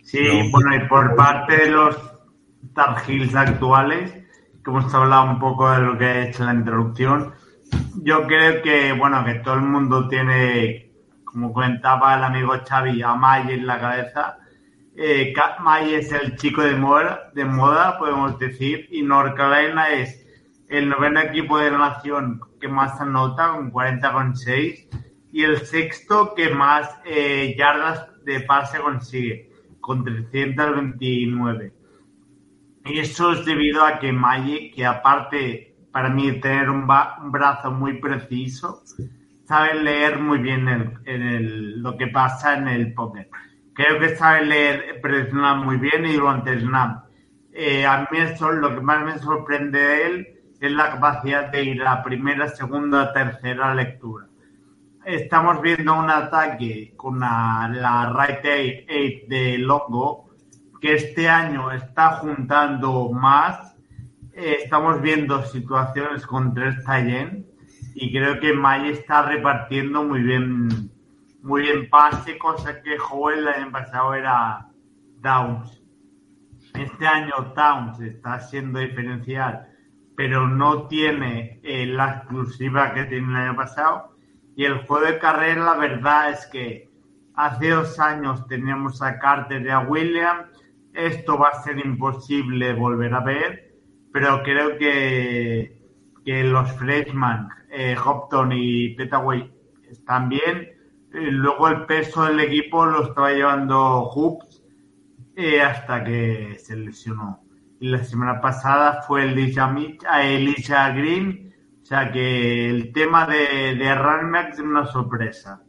Sí, 0.03 0.19
bueno, 0.51 0.75
y 0.75 0.87
por 0.87 1.15
parte 1.15 1.57
de 1.57 1.69
los 1.69 1.95
Tar 2.73 3.03
Heels 3.07 3.35
actuales, 3.35 4.11
que 4.11 4.69
hemos 4.71 4.93
hablado 4.93 5.31
un 5.31 5.39
poco 5.39 5.69
de 5.71 5.79
lo 5.79 5.97
que 5.97 6.05
he 6.05 6.29
hecho 6.29 6.43
en 6.43 6.47
la 6.47 6.53
introducción, 6.53 7.33
yo 8.03 8.27
creo 8.27 8.61
que, 8.61 8.93
bueno, 8.93 9.25
que 9.25 9.35
todo 9.35 9.55
el 9.55 9.61
mundo 9.61 10.07
tiene, 10.07 10.86
como 11.27 11.53
comentaba 11.53 12.15
el 12.17 12.23
amigo 12.23 12.53
Xavi, 12.67 13.01
a 13.03 13.13
May 13.13 13.51
en 13.51 13.67
la 13.67 13.79
cabeza, 13.79 14.37
eh, 14.95 15.33
May 15.59 15.93
es 15.93 16.11
el 16.11 16.35
chico 16.37 16.63
de 16.63 16.75
moda, 16.75 17.29
de 17.35 17.45
moda, 17.45 17.99
podemos 17.99 18.39
decir, 18.39 18.87
y 18.89 19.03
North 19.03 19.35
Carolina 19.35 19.89
es 19.89 20.25
el 20.69 20.89
noveno 20.89 21.19
equipo 21.19 21.59
de 21.59 21.69
la 21.69 21.77
nación 21.77 22.41
que 22.59 22.67
más 22.67 22.99
anota, 22.99 23.51
con 23.51 23.71
40,6, 23.71 24.87
y 25.31 25.43
el 25.43 25.57
sexto 25.57 26.33
que 26.33 26.49
más 26.49 26.89
eh, 27.05 27.55
yardas 27.57 28.07
de 28.23 28.39
pase 28.41 28.79
consigue, 28.79 29.51
con 29.79 30.03
329. 30.03 31.73
Y 32.85 32.99
eso 32.99 33.33
es 33.33 33.45
debido 33.45 33.83
a 33.83 33.99
que 33.99 34.11
Maye, 34.11 34.71
que 34.71 34.85
aparte 34.85 35.75
para 35.91 36.09
mí 36.09 36.39
tener 36.39 36.69
un, 36.69 36.87
un, 37.21 37.31
brazo 37.31 37.71
muy 37.71 37.99
preciso, 37.99 38.81
sabe 39.47 39.81
leer 39.81 40.19
muy 40.19 40.39
bien 40.39 40.67
el, 40.67 40.99
el, 41.05 41.81
lo 41.81 41.97
que 41.97 42.07
pasa 42.07 42.57
en 42.57 42.67
el 42.67 42.93
poker 42.93 43.29
creo 43.77 43.99
que 43.99 44.15
sabe 44.15 44.43
leer 44.43 44.99
presionar 45.01 45.57
muy 45.57 45.77
bien 45.77 46.03
y 46.07 46.13
durante 46.13 46.59
snap. 46.59 47.05
Eh, 47.53 47.85
a 47.85 48.07
mí 48.11 48.17
eso, 48.17 48.51
lo 48.51 48.73
que 48.73 48.81
más 48.81 49.05
me 49.05 49.19
sorprende 49.19 49.79
de 49.79 50.05
él 50.07 50.27
es 50.59 50.71
la 50.71 50.91
capacidad 50.93 51.51
de 51.51 51.63
ir 51.63 51.83
a 51.83 52.01
primera, 52.01 52.47
segunda, 52.47 53.13
tercera 53.13 53.75
lectura. 53.75 54.25
Estamos 55.05 55.61
viendo 55.61 55.93
un 55.93 56.09
ataque 56.09 56.93
con 56.97 57.19
la, 57.19 57.69
la 57.71 58.11
right 58.13 58.43
eight 58.43 59.27
de 59.27 59.59
Longo 59.59 60.31
que 60.81 60.95
este 60.95 61.29
año 61.29 61.71
está 61.71 62.13
juntando 62.13 63.11
más. 63.11 63.75
Eh, 64.33 64.57
estamos 64.63 65.01
viendo 65.01 65.43
situaciones 65.43 66.25
con 66.25 66.53
tres 66.53 66.83
Tayen 66.83 67.46
y 67.99 68.11
creo 68.11 68.39
que 68.39 68.53
May 68.53 68.91
está 68.91 69.23
repartiendo 69.23 70.03
muy 70.03 70.21
bien 70.21 70.91
muy 71.41 71.63
bien 71.63 71.89
pase, 71.89 72.37
cosa 72.37 72.81
que 72.83 72.97
Joel 72.99 73.39
el 73.39 73.47
año 73.47 73.71
pasado 73.71 74.13
era 74.13 74.67
Downs. 75.19 75.81
Este 76.75 77.07
año 77.07 77.53
Downs 77.55 77.99
está 78.01 78.39
siendo 78.39 78.79
diferencial, 78.79 79.67
pero 80.15 80.47
no 80.47 80.87
tiene 80.87 81.59
eh, 81.63 81.87
la 81.87 82.17
exclusiva 82.17 82.93
que 82.93 83.05
tenía 83.05 83.29
el 83.29 83.49
año 83.49 83.55
pasado. 83.55 84.15
Y 84.55 84.65
el 84.65 84.85
juego 84.85 85.05
de 85.05 85.17
carrera, 85.17 85.63
la 85.63 85.77
verdad 85.77 86.31
es 86.31 86.45
que 86.47 86.91
hace 87.33 87.69
dos 87.69 87.99
años 87.99 88.45
teníamos 88.47 89.01
a 89.01 89.17
Carter 89.17 89.65
y 89.65 89.69
a 89.69 89.79
William. 89.79 90.45
Esto 90.93 91.39
va 91.39 91.49
a 91.49 91.63
ser 91.63 91.79
imposible 91.83 92.73
volver 92.73 93.13
a 93.15 93.21
ver, 93.21 93.73
pero 94.11 94.43
creo 94.43 94.77
que, 94.77 95.81
que 96.25 96.43
los 96.43 96.71
freshman, 96.73 97.49
eh, 97.69 97.95
Hopton 98.03 98.51
y 98.53 98.95
Petaway, 98.95 99.51
están 99.89 100.29
bien. 100.29 100.69
Eh, 101.13 101.31
luego 101.31 101.67
el 101.67 101.85
peso 101.85 102.25
del 102.25 102.39
equipo 102.39 102.85
lo 102.85 103.03
estaba 103.03 103.31
llevando 103.31 104.03
Hoops 104.05 104.63
eh, 105.35 105.61
hasta 105.61 106.03
que 106.03 106.57
se 106.59 106.75
lesionó. 106.75 107.43
Y 107.79 107.89
la 107.89 108.03
semana 108.03 108.41
pasada 108.41 109.01
fue 109.03 109.23
Elisha, 109.23 109.73
Elisha 110.21 110.89
Green 110.89 111.47
o 111.87 111.89
sea 111.89 112.11
que 112.11 112.69
el 112.69 112.91
tema 112.91 113.25
de, 113.25 113.75
de 113.75 114.49
es 114.51 114.59
una 114.59 114.85
sorpresa. 114.87 115.63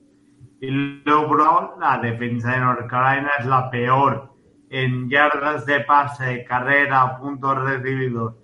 Y 0.61 0.69
luego 0.69 1.77
la 1.79 2.01
defensa 2.03 2.51
de 2.51 2.59
North 2.59 2.91
Carolina 2.91 3.31
es 3.39 3.47
la 3.47 3.71
peor 3.71 4.35
en 4.69 5.09
yardas 5.09 5.65
de 5.65 5.79
pase, 5.79 6.43
carrera, 6.43 7.17
puntos 7.21 7.63
recibidos 7.63 8.35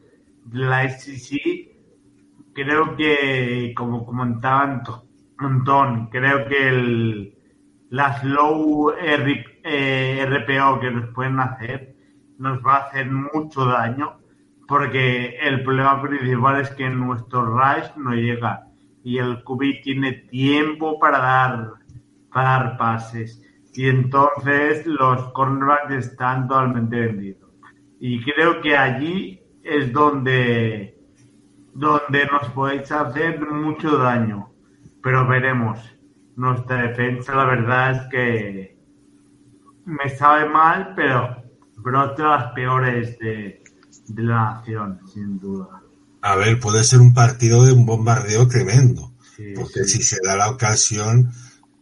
de 0.44 0.59
la 0.61 0.88
SEC. 0.88 1.73
Creo 2.55 2.96
que, 2.96 3.72
como 3.76 4.07
comentaba 4.07 4.82
Antón, 5.38 6.07
creo 6.11 6.46
que 6.46 6.68
el, 6.68 7.34
las 7.90 8.22
low 8.24 8.92
eh, 8.92 10.26
RPO 10.26 10.80
que 10.80 10.90
nos 10.90 11.09
pueden 11.14 11.40
hacer 11.40 11.94
nos 12.38 12.64
va 12.64 12.76
a 12.76 12.80
hacer 12.84 13.11
mucho 13.11 13.66
daño 13.66 14.18
porque 14.66 15.36
el 15.42 15.62
problema 15.62 16.00
principal 16.02 16.61
es 16.61 16.70
que 16.70 16.88
nuestro 16.88 17.44
Rush 17.44 17.96
no 17.96 18.14
llega 18.14 18.66
y 19.02 19.18
el 19.18 19.42
QB 19.44 19.82
tiene 19.82 20.12
tiempo 20.12 20.98
para 20.98 21.18
dar, 21.18 21.72
para 22.32 22.48
dar 22.50 22.76
pases 22.78 23.42
y 23.74 23.88
entonces 23.88 24.86
los 24.86 25.32
cornerbacks 25.32 26.07
están 26.07 26.48
totalmente 26.48 26.96
vendidos. 27.00 27.50
Y 28.00 28.22
creo 28.22 28.61
que 28.61 28.76
allí 28.76 29.42
es 29.62 29.92
donde, 29.92 30.93
donde 31.74 32.26
nos 32.26 32.48
podéis 32.50 32.90
hacer 32.90 33.40
mucho 33.40 33.98
daño, 33.98 34.50
pero 35.02 35.26
veremos. 35.26 35.78
Nuestra 36.36 36.82
defensa, 36.88 37.34
la 37.34 37.44
verdad 37.44 37.90
es 37.92 38.02
que 38.10 38.78
me 39.84 40.08
sabe 40.10 40.48
mal, 40.48 40.94
pero, 40.96 41.44
de 42.16 42.22
las 42.22 42.52
peores 42.52 43.18
de, 43.18 43.62
de 44.08 44.22
la 44.22 44.54
nación, 44.54 45.00
sin 45.12 45.38
duda. 45.38 45.80
A 46.22 46.36
ver, 46.36 46.58
puede 46.58 46.82
ser 46.82 47.00
un 47.00 47.12
partido 47.12 47.64
de 47.64 47.72
un 47.72 47.84
bombardeo 47.84 48.48
tremendo. 48.48 49.12
porque 49.54 49.84
si 49.84 50.02
se 50.02 50.18
da 50.24 50.36
la 50.36 50.50
ocasión, 50.50 51.30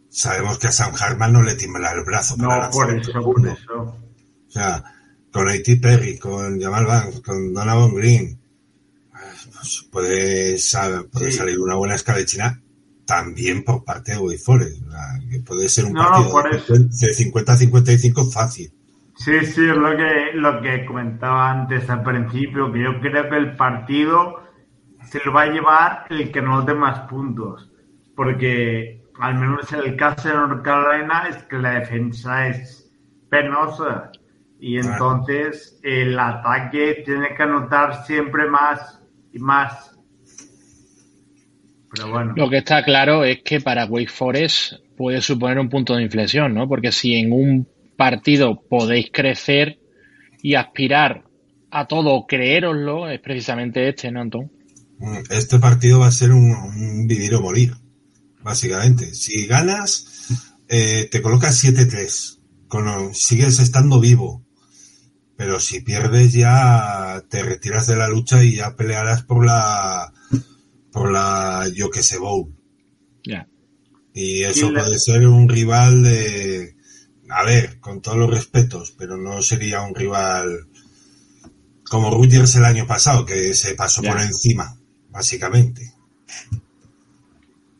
sabemos 0.09 0.59
que 0.59 0.67
a 0.67 0.71
Sam 0.71 0.93
Hartman 0.99 1.33
no 1.33 1.41
le 1.41 1.55
tiembla 1.55 1.93
el 1.93 2.03
brazo. 2.03 2.35
No, 2.37 2.49
por 2.71 2.93
eso, 2.93 3.21
por 3.21 3.47
eso. 3.47 3.81
O 3.81 4.51
sea, 4.51 4.83
con 5.31 5.47
A.T. 5.47 5.77
Perry, 5.77 6.19
con 6.19 6.61
Jamal 6.61 6.85
Banks, 6.85 7.21
con 7.21 7.53
Donovan 7.53 7.95
Green, 7.95 8.42
pues 9.91 10.71
puede, 11.11 11.31
salir 11.31 11.59
una 11.59 11.75
buena 11.75 11.95
escalechina 11.95 12.59
también 13.05 13.63
por 13.63 13.83
parte 13.83 14.13
de 14.13 14.17
que 15.29 15.39
puede 15.39 15.67
ser 15.69 15.85
un 15.85 15.93
partido 15.93 16.43
de 16.43 16.89
50-55 16.89 18.31
fácil. 18.31 18.71
Sí, 19.15 19.45
sí, 19.45 19.61
es 19.69 19.77
lo 19.77 19.95
que, 19.95 20.31
lo 20.33 20.61
que 20.61 20.85
comentaba 20.85 21.51
antes 21.51 21.89
al 21.89 22.01
principio, 22.01 22.71
que 22.71 22.81
yo 22.81 22.99
creo 22.99 23.29
que 23.29 23.37
el 23.37 23.55
partido 23.55 24.41
se 25.05 25.21
lo 25.23 25.33
va 25.33 25.43
a 25.43 25.47
llevar 25.47 26.05
el 26.09 26.31
que 26.31 26.41
no 26.41 26.63
dé 26.63 26.73
más 26.73 27.01
puntos, 27.01 27.71
porque 28.15 29.03
al 29.19 29.35
menos 29.35 29.71
en 29.71 29.79
el 29.79 29.95
caso 29.95 30.29
de 30.29 30.35
North 30.35 30.63
Carolina 30.63 31.27
es 31.29 31.43
que 31.43 31.57
la 31.57 31.79
defensa 31.79 32.47
es 32.47 32.91
penosa 33.29 34.11
y 34.59 34.77
entonces 34.77 35.79
el 35.83 36.17
ataque 36.17 37.03
tiene 37.05 37.35
que 37.35 37.43
anotar 37.43 38.05
siempre 38.05 38.49
más 38.49 39.02
y 39.33 39.39
más. 39.39 39.91
Pero 41.91 42.09
bueno. 42.09 42.33
Lo 42.35 42.49
que 42.49 42.57
está 42.57 42.83
claro 42.83 43.23
es 43.23 43.41
que 43.43 43.59
para 43.61 43.85
Wake 43.85 44.09
Forest 44.09 44.73
puede 44.95 45.21
suponer 45.21 45.59
un 45.59 45.69
punto 45.69 45.95
de 45.95 46.03
inflexión, 46.03 46.53
¿no? 46.53 46.67
Porque 46.67 46.91
si 46.91 47.15
en 47.15 47.31
un 47.31 47.67
partido 47.97 48.61
podéis 48.67 49.09
crecer 49.11 49.79
y 50.41 50.55
aspirar 50.55 51.23
a 51.71 51.87
todo, 51.87 52.25
creéroslo, 52.27 53.09
es 53.09 53.19
precisamente 53.19 53.89
este, 53.89 54.11
¿no, 54.11 54.21
Antón? 54.21 54.51
Mm, 54.99 55.17
este 55.29 55.59
partido 55.59 55.99
va 55.99 56.07
a 56.07 56.11
ser 56.11 56.31
un, 56.31 57.07
vivir 57.07 57.33
o 57.35 57.41
morir, 57.41 57.73
básicamente. 58.41 59.13
Si 59.13 59.47
ganas, 59.47 60.27
eh, 60.67 61.07
te 61.11 61.21
colocas 61.21 61.63
7-3, 61.63 62.39
sigues 63.13 63.59
estando 63.59 63.99
vivo. 63.99 64.42
Pero 65.35 65.59
si 65.59 65.81
pierdes 65.81 66.33
ya 66.33 67.23
te 67.29 67.43
retiras 67.43 67.87
de 67.87 67.95
la 67.95 68.07
lucha 68.07 68.43
y 68.43 68.55
ya 68.55 68.75
pelearás 68.75 69.23
por 69.23 69.45
la 69.45 70.13
por 70.91 71.11
la 71.11 71.67
yo 71.73 71.89
que 71.89 72.03
sé 72.03 72.17
bowl. 72.17 72.53
Ya. 73.23 73.47
Y 74.13 74.43
eso 74.43 74.71
puede 74.71 74.99
ser 74.99 75.27
un 75.27 75.49
rival 75.49 76.03
de 76.03 76.75
a 77.29 77.43
ver, 77.43 77.79
con 77.79 78.01
todos 78.01 78.17
los 78.17 78.29
respetos, 78.29 78.93
pero 78.97 79.17
no 79.17 79.41
sería 79.41 79.81
un 79.81 79.95
rival 79.95 80.67
como 81.83 82.11
Rutgers 82.11 82.55
el 82.55 82.65
año 82.65 82.85
pasado, 82.85 83.25
que 83.25 83.53
se 83.53 83.73
pasó 83.75 84.01
por 84.01 84.19
encima, 84.19 84.77
básicamente. 85.09 85.93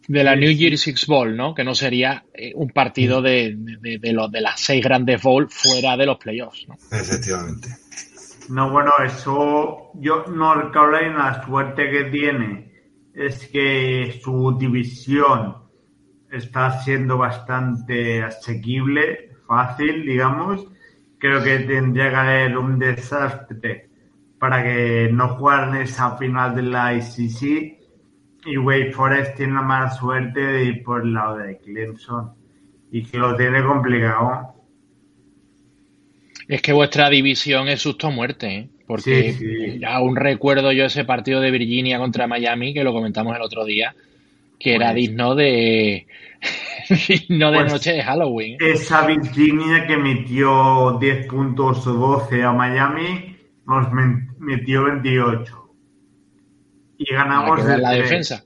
De 0.08 0.24
la 0.24 0.36
New 0.36 0.52
Year's 0.52 0.82
Six 0.82 1.08
Bowl, 1.08 1.36
¿no? 1.36 1.54
Que 1.54 1.64
no 1.64 1.74
sería 1.74 2.26
eh, 2.34 2.52
un 2.56 2.70
partido 2.70 3.22
de, 3.22 3.56
de, 3.56 4.14
los, 4.14 4.32
de 4.32 4.42
las 4.42 4.60
seis 4.60 4.84
grandes 4.84 5.22
bowl 5.22 5.48
fuera 5.50 5.96
de 5.96 6.06
los 6.06 6.18
playoffs, 6.18 6.68
¿no? 6.68 6.76
Efectivamente. 6.92 7.70
No, 8.50 8.70
bueno, 8.70 8.92
eso, 9.06 9.92
yo, 9.96 10.26
North 10.28 10.74
Carolina, 10.74 11.32
la 11.32 11.46
suerte 11.46 11.90
que 11.90 12.04
tiene 12.06 12.72
es 13.14 13.48
que 13.48 14.20
su 14.22 14.58
división 14.60 15.56
está 16.32 16.82
siendo 16.82 17.18
bastante 17.18 18.24
asequible 18.24 19.30
fácil, 19.48 20.06
digamos, 20.06 20.68
creo 21.20 21.44
que 21.44 21.60
tendría 21.60 22.10
que 22.10 22.16
haber 22.16 22.58
un 22.58 22.80
desastre 22.80 23.90
para 24.40 24.64
que 24.64 25.10
no 25.12 25.30
jugaran 25.38 25.78
esa 25.78 26.18
final 26.18 26.56
de 26.56 26.64
la 26.64 26.94
ICC 26.96 27.83
y 28.46 28.58
Wake 28.58 28.92
Forest 28.92 29.38
tiene 29.38 29.54
la 29.54 29.62
mala 29.62 29.90
suerte 29.92 30.40
de 30.40 30.64
ir 30.66 30.84
por 30.84 31.04
el 31.04 31.14
lado 31.14 31.38
de 31.38 31.58
Clemson 31.58 32.32
y 32.92 33.04
que 33.04 33.18
lo 33.18 33.36
tiene 33.36 33.64
complicado. 33.64 34.54
Es 36.48 36.62
que 36.62 36.74
vuestra 36.74 37.10
división 37.10 37.68
es 37.70 37.82
susto 37.82 38.12
muerte, 38.12 38.56
¿eh? 38.56 38.70
porque 38.86 39.80
aún 39.88 40.16
recuerdo 40.16 40.72
yo 40.72 40.86
ese 40.86 41.06
partido 41.06 41.40
de 41.40 41.52
Virginia 41.52 41.98
contra 41.98 42.28
Miami, 42.28 42.74
que 42.74 42.84
lo 42.84 42.94
comentamos 42.94 43.36
el 43.36 43.42
otro 43.42 43.66
día, 43.66 43.96
que 44.60 44.76
era 44.76 44.94
digno 44.94 45.36
de, 45.36 46.06
no 47.30 47.52
de 47.52 47.60
pues 47.60 47.72
noche 47.72 47.94
de 47.94 48.04
Halloween. 48.04 48.58
Esa 48.60 49.06
Virginia 49.06 49.88
que 49.88 49.98
metió 49.98 50.98
10 51.00 51.28
puntos 51.28 51.88
o 51.88 51.94
12 51.94 52.44
a 52.44 52.52
Miami, 52.52 53.38
nos 53.66 53.88
metió 54.40 54.84
28. 54.84 55.63
Y 57.06 57.14
ganamos. 57.14 57.66
de 57.66 57.78
la 57.78 57.92
defensa. 57.92 58.44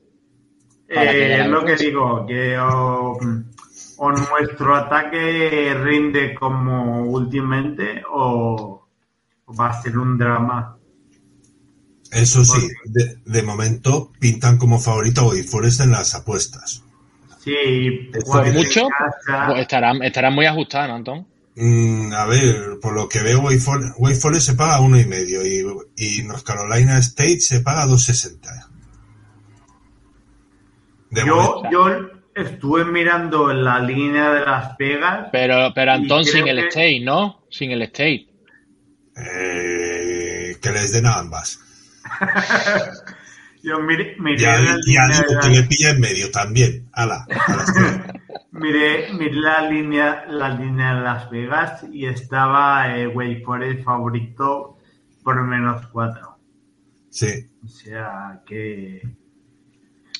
Eh, 0.87 1.41
es 1.41 1.47
lo 1.47 1.65
que 1.65 1.75
digo, 1.75 2.25
que 2.25 2.57
o, 2.57 3.19
nuestro 3.99 4.75
ataque 4.75 5.73
rinde 5.73 6.33
como 6.33 7.03
últimamente 7.03 8.03
o, 8.09 8.87
va 9.59 9.69
a 9.69 9.81
ser 9.81 9.97
un 9.97 10.17
drama. 10.17 10.77
Eso 12.11 12.45
sí, 12.45 12.67
de, 13.25 13.43
momento 13.43 14.13
pintan 14.17 14.57
como 14.57 14.79
favorito 14.79 15.29
a 15.31 15.43
Forest 15.43 15.81
en 15.81 15.91
las 15.91 16.15
apuestas. 16.15 16.83
Sí, 17.39 18.09
por 18.25 18.51
mucho, 18.53 18.87
pues 19.47 19.59
estarán, 19.59 20.01
estarán 20.03 20.33
muy 20.33 20.45
ajustadas, 20.45 20.89
¿no, 20.89 20.95
Antón? 20.95 21.27
Mm, 21.59 22.13
a 22.13 22.25
ver, 22.27 22.77
por 22.79 22.93
lo 22.93 23.09
que 23.09 23.19
veo, 23.23 23.39
Wake 23.41 23.59
Forest 24.15 24.45
se 24.45 24.53
paga 24.53 24.79
uno 24.79 24.99
y 24.99 25.05
medio 25.05 25.43
y, 25.43 25.65
y 25.95 26.21
North 26.21 26.43
Carolina 26.43 26.99
State 26.99 27.39
se 27.39 27.61
paga 27.61 27.87
2.60. 27.87 28.67
Yo, 31.25 31.63
yo 31.71 32.09
estuve 32.35 32.85
mirando 32.85 33.51
la 33.51 33.79
línea 33.79 34.29
de 34.33 34.41
Las 34.41 34.77
Vegas. 34.77 35.29
Pero, 35.31 35.71
pero 35.73 35.93
Antón, 35.93 36.25
sin 36.25 36.47
el 36.47 36.59
State, 36.59 36.99
¿no? 36.99 37.41
Sin 37.49 37.71
el 37.71 37.81
State. 37.81 38.27
Eh, 39.15 40.57
que 40.61 40.71
les 40.71 40.93
den 40.93 41.07
a 41.07 41.17
ambas. 41.17 41.59
Yo 43.63 43.79
miré, 43.79 44.15
miré 44.19 44.37
ya, 44.37 44.59
la 44.59 44.77
línea 44.77 45.25
que 45.41 45.49
le 45.49 45.63
pilla 45.63 45.89
en 45.89 45.99
medio 45.99 46.29
también. 46.29 46.87
Ala, 46.93 47.25
miré, 48.51 49.13
miré 49.13 49.33
la 49.33 49.61
línea, 49.69 50.25
la 50.27 50.49
línea 50.49 50.95
de 50.95 51.01
Las 51.01 51.29
Vegas 51.29 51.85
y 51.91 52.05
estaba 52.05 52.97
eh, 52.97 53.07
Wake 53.07 53.43
Forest 53.45 53.83
favorito 53.83 54.77
por 55.23 55.41
menos 55.43 55.87
cuatro. 55.87 56.37
Sí. 57.09 57.49
O 57.63 57.67
sea 57.67 58.41
que 58.45 59.01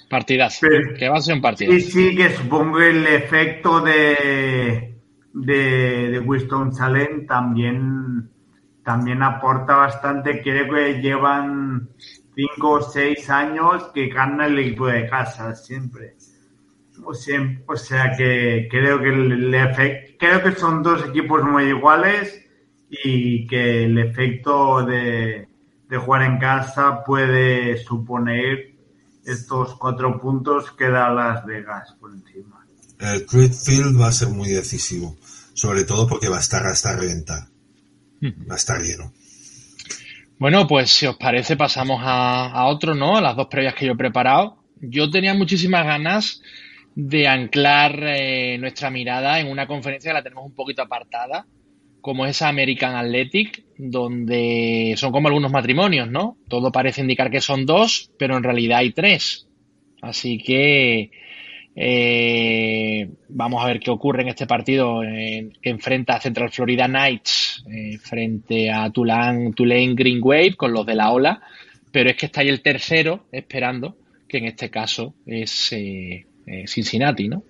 Partidas. 0.10 0.60
que 0.98 1.10
va 1.10 1.18
a 1.18 1.22
ser 1.22 1.36
un 1.36 1.42
partido. 1.42 1.72
Sí, 1.74 1.82
sí, 1.82 2.16
que 2.16 2.30
supongo 2.30 2.80
el 2.80 3.06
efecto 3.08 3.82
de, 3.82 5.02
de, 5.34 6.10
de 6.12 6.20
Winston 6.20 6.74
Salem 6.74 7.26
también, 7.26 8.30
también 8.84 9.22
aporta 9.22 9.76
bastante. 9.76 10.42
Creo 10.42 10.74
que 10.74 11.02
llevan 11.02 11.90
cinco 12.36 12.70
o 12.72 12.82
seis 12.82 13.30
años 13.30 13.92
que 13.94 14.08
gana 14.08 14.46
el 14.46 14.58
equipo 14.60 14.88
de 14.88 15.10
casa 15.10 15.54
siempre. 15.56 16.16
O 17.06 17.14
sea, 17.14 17.40
o 17.68 17.76
sea 17.76 18.16
que 18.18 18.68
creo 18.70 19.00
que 19.00 19.10
el, 19.10 19.54
efecto, 19.54 20.16
creo 20.20 20.44
que 20.44 20.60
son 20.60 20.84
dos 20.84 21.06
equipos 21.08 21.44
muy 21.44 21.66
iguales 21.66 22.44
y 22.90 23.46
que 23.48 23.86
el 23.86 23.98
efecto 23.98 24.86
de, 24.86 25.48
de 25.90 25.98
jugar 25.98 26.24
en 26.24 26.38
casa 26.38 27.04
puede 27.04 27.78
suponer 27.78 28.74
estos 29.26 29.76
cuatro 29.76 30.20
puntos 30.20 30.72
que 30.72 30.90
da 30.90 31.10
Las 31.10 31.46
Vegas 31.46 31.94
por 32.00 32.12
encima. 32.14 32.66
El 33.00 33.28
Field 33.28 34.00
va 34.00 34.08
a 34.08 34.12
ser 34.12 34.30
muy 34.30 34.50
decisivo, 34.50 35.18
sobre 35.54 35.84
todo 35.84 36.08
porque 36.08 36.30
va 36.30 36.38
a 36.38 36.42
estar 36.42 36.66
hasta 36.66 36.96
reventar. 36.96 37.48
Va 38.24 38.54
a 38.54 38.58
estar 38.58 38.82
lleno. 38.82 39.12
Bueno, 40.40 40.68
pues 40.68 40.92
si 40.92 41.06
os 41.06 41.18
parece 41.18 41.58
pasamos 41.58 42.00
a, 42.04 42.66
otro, 42.66 42.96
¿no? 42.96 43.18
A 43.18 43.22
las 43.22 43.36
dos 43.36 43.48
previas 43.48 43.76
que 43.76 43.86
yo 43.86 43.94
he 43.94 43.98
preparado. 43.98 44.64
Yo 44.80 45.10
tenía 45.10 45.34
muchísimas 45.34 45.86
ganas 45.86 46.42
de 47.00 47.28
anclar 47.28 48.02
eh, 48.08 48.58
nuestra 48.58 48.90
mirada 48.90 49.40
en 49.40 49.50
una 49.50 49.68
conferencia 49.68 50.10
que 50.10 50.16
la 50.16 50.24
tenemos 50.24 50.48
un 50.48 50.56
poquito 50.56 50.82
apartada, 50.82 51.46
como 52.02 52.26
es 52.26 52.42
American 52.42 52.96
Athletic, 52.96 53.64
donde 53.78 54.96
son 54.98 55.12
como 55.12 55.28
algunos 55.28 55.52
matrimonios, 55.52 56.10
¿no? 56.10 56.38
Todo 56.48 56.72
parece 56.72 57.02
indicar 57.02 57.30
que 57.30 57.40
son 57.40 57.68
dos, 57.68 58.10
pero 58.18 58.36
en 58.36 58.42
realidad 58.42 58.80
hay 58.80 58.94
tres. 58.94 59.48
Así 60.02 60.40
que 60.40 61.12
eh, 61.76 63.08
vamos 63.30 63.64
a 63.64 63.68
ver 63.68 63.80
qué 63.80 63.92
ocurre 63.92 64.24
en 64.24 64.30
este 64.30 64.48
partido 64.48 65.02
que 65.02 65.70
enfrenta 65.70 66.16
a 66.16 66.20
Central 66.20 66.50
Florida 66.50 66.88
Knights 66.88 67.64
eh, 67.72 68.00
frente 68.00 68.72
a 68.72 68.90
Tulane, 68.90 69.54
Tulane 69.54 69.94
Green 69.94 70.20
Wave 70.20 70.56
con 70.56 70.74
los 70.74 70.84
de 70.84 70.96
la 70.96 71.12
ola, 71.12 71.42
pero 71.92 72.10
es 72.10 72.16
que 72.16 72.26
está 72.26 72.42
ahí 72.42 72.50
el 72.50 72.64
tercero 72.64 73.28
esperando, 73.32 73.98
que 74.28 74.40
en 74.40 74.46
este 74.46 74.72
caso 74.72 75.14
es 75.28 75.72
eh, 76.48 76.64
Cincinnati, 76.68 77.28
¿no? 77.28 77.44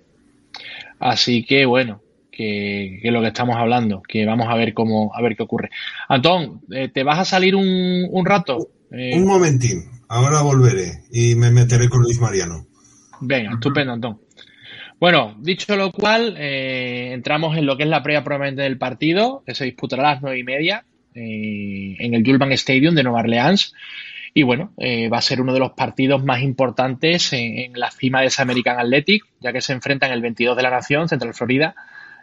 Así 0.98 1.44
que 1.44 1.64
bueno, 1.64 2.02
que, 2.38 3.00
es 3.02 3.12
lo 3.12 3.20
que 3.20 3.28
estamos 3.28 3.56
hablando, 3.56 4.00
que 4.00 4.24
vamos 4.24 4.46
a 4.48 4.54
ver 4.54 4.72
cómo, 4.72 5.12
a 5.12 5.20
ver 5.20 5.36
qué 5.36 5.42
ocurre. 5.42 5.70
Antón, 6.08 6.60
eh, 6.70 6.88
¿te 6.88 7.02
vas 7.02 7.18
a 7.18 7.24
salir 7.24 7.56
un, 7.56 8.06
un 8.08 8.24
rato? 8.24 8.68
Eh, 8.92 9.16
un 9.16 9.26
momentín, 9.26 9.82
ahora 10.08 10.42
volveré 10.42 11.02
y 11.10 11.34
me 11.34 11.50
meteré 11.50 11.88
con 11.88 12.02
Luis 12.02 12.20
Mariano. 12.20 12.64
Venga, 13.20 13.54
estupendo, 13.54 13.92
Antón. 13.92 14.20
Bueno, 15.00 15.36
dicho 15.40 15.76
lo 15.76 15.90
cual, 15.90 16.36
eh, 16.38 17.10
entramos 17.12 17.56
en 17.56 17.66
lo 17.66 17.76
que 17.76 17.82
es 17.82 17.88
la 17.88 18.02
previa 18.02 18.22
probablemente 18.22 18.62
del 18.62 18.78
partido, 18.78 19.42
que 19.44 19.54
se 19.54 19.64
disputará 19.64 20.02
a 20.02 20.14
las 20.14 20.22
nueve 20.22 20.38
y 20.38 20.44
media 20.44 20.84
en 21.14 22.14
el 22.14 22.24
Julban 22.24 22.52
Stadium 22.52 22.94
de 22.94 23.02
Nueva 23.02 23.20
Orleans. 23.20 23.74
Y 24.34 24.42
bueno, 24.42 24.72
va 24.78 25.18
a 25.18 25.22
ser 25.22 25.40
uno 25.40 25.52
de 25.52 25.58
los 25.58 25.72
partidos 25.72 26.22
más 26.22 26.42
importantes 26.42 27.32
en, 27.32 27.72
la 27.74 27.90
cima 27.90 28.20
de 28.20 28.26
ese 28.26 28.42
American 28.42 28.78
Athletic, 28.78 29.24
ya 29.40 29.52
que 29.52 29.60
se 29.60 29.72
enfrentan 29.72 30.12
el 30.12 30.20
22 30.20 30.56
de 30.56 30.62
la 30.62 30.70
Nación, 30.70 31.08
Central 31.08 31.34
Florida, 31.34 31.74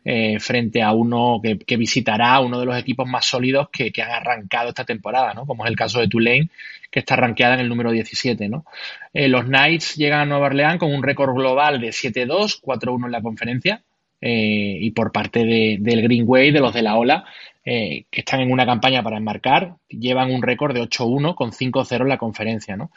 eh, 0.07 0.39
frente 0.39 0.83
a 0.83 0.91
uno 0.91 1.41
que, 1.41 1.77
visitará 1.77 2.39
uno 2.39 2.59
de 2.59 2.67
los 2.67 2.77
equipos 2.77 3.09
más 3.09 3.25
sólidos 3.25 3.69
que, 3.71 3.91
han 4.03 4.11
arrancado 4.11 4.69
esta 4.69 4.85
temporada, 4.85 5.33
¿no? 5.33 5.47
Como 5.47 5.65
es 5.65 5.71
el 5.71 5.75
caso 5.75 5.99
de 5.99 6.07
Tulane, 6.07 6.49
que 6.91 6.99
está 6.99 7.15
rankeada 7.15 7.55
en 7.55 7.61
el 7.61 7.69
número 7.69 7.89
17, 7.89 8.47
¿no? 8.47 8.65
Eh, 9.11 9.27
los 9.27 9.45
Knights 9.45 9.95
llegan 9.95 10.19
a 10.19 10.25
Nueva 10.25 10.45
Orleans 10.45 10.77
con 10.77 10.93
un 10.93 11.01
récord 11.01 11.33
global 11.33 11.81
de 11.81 11.87
7-2, 11.87 12.61
4-1 12.61 13.07
en 13.07 13.11
la 13.11 13.21
conferencia, 13.23 13.81
eh, 14.21 14.77
y 14.79 14.91
por 14.91 15.11
parte 15.11 15.43
del 15.43 16.01
Greenway, 16.03 16.51
de 16.51 16.59
los 16.59 16.75
de 16.75 16.83
la 16.83 16.97
Ola, 16.97 17.25
que 17.65 18.05
están 18.11 18.41
en 18.41 18.51
una 18.51 18.65
campaña 18.65 19.01
para 19.01 19.17
enmarcar, 19.17 19.75
llevan 19.89 20.31
un 20.31 20.43
récord 20.43 20.73
de 20.73 20.81
8-1 20.81 21.33
con 21.33 21.51
5-0 21.51 22.01
en 22.01 22.09
la 22.09 22.17
conferencia, 22.19 22.77
¿no? 22.77 22.91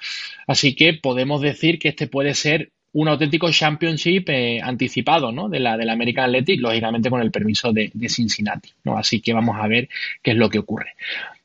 Así 0.47 0.77
que 0.77 0.93
podemos 0.93 1.41
decir 1.41 1.79
que 1.79 1.89
este 1.89 2.07
puede 2.07 2.35
ser 2.35 2.71
un 2.93 3.09
auténtico 3.09 3.51
championship 3.51 4.29
eh, 4.29 4.61
anticipado 4.63 5.31
¿no? 5.31 5.49
de 5.49 5.61
la 5.61 5.77
del 5.77 5.91
American 5.91 6.25
Athletic, 6.25 6.61
lógicamente 6.61 7.11
con 7.11 7.21
el 7.21 7.31
permiso 7.31 7.73
de, 7.73 7.91
Cincinnati. 8.09 8.71
¿no? 8.85 8.97
Así 8.97 9.21
que 9.21 9.33
vamos 9.33 9.57
a 9.61 9.69
ver 9.69 9.89
qué 10.23 10.33
es 10.33 10.37
lo 10.37 10.49
que 10.49 10.59
ocurre. 10.59 10.95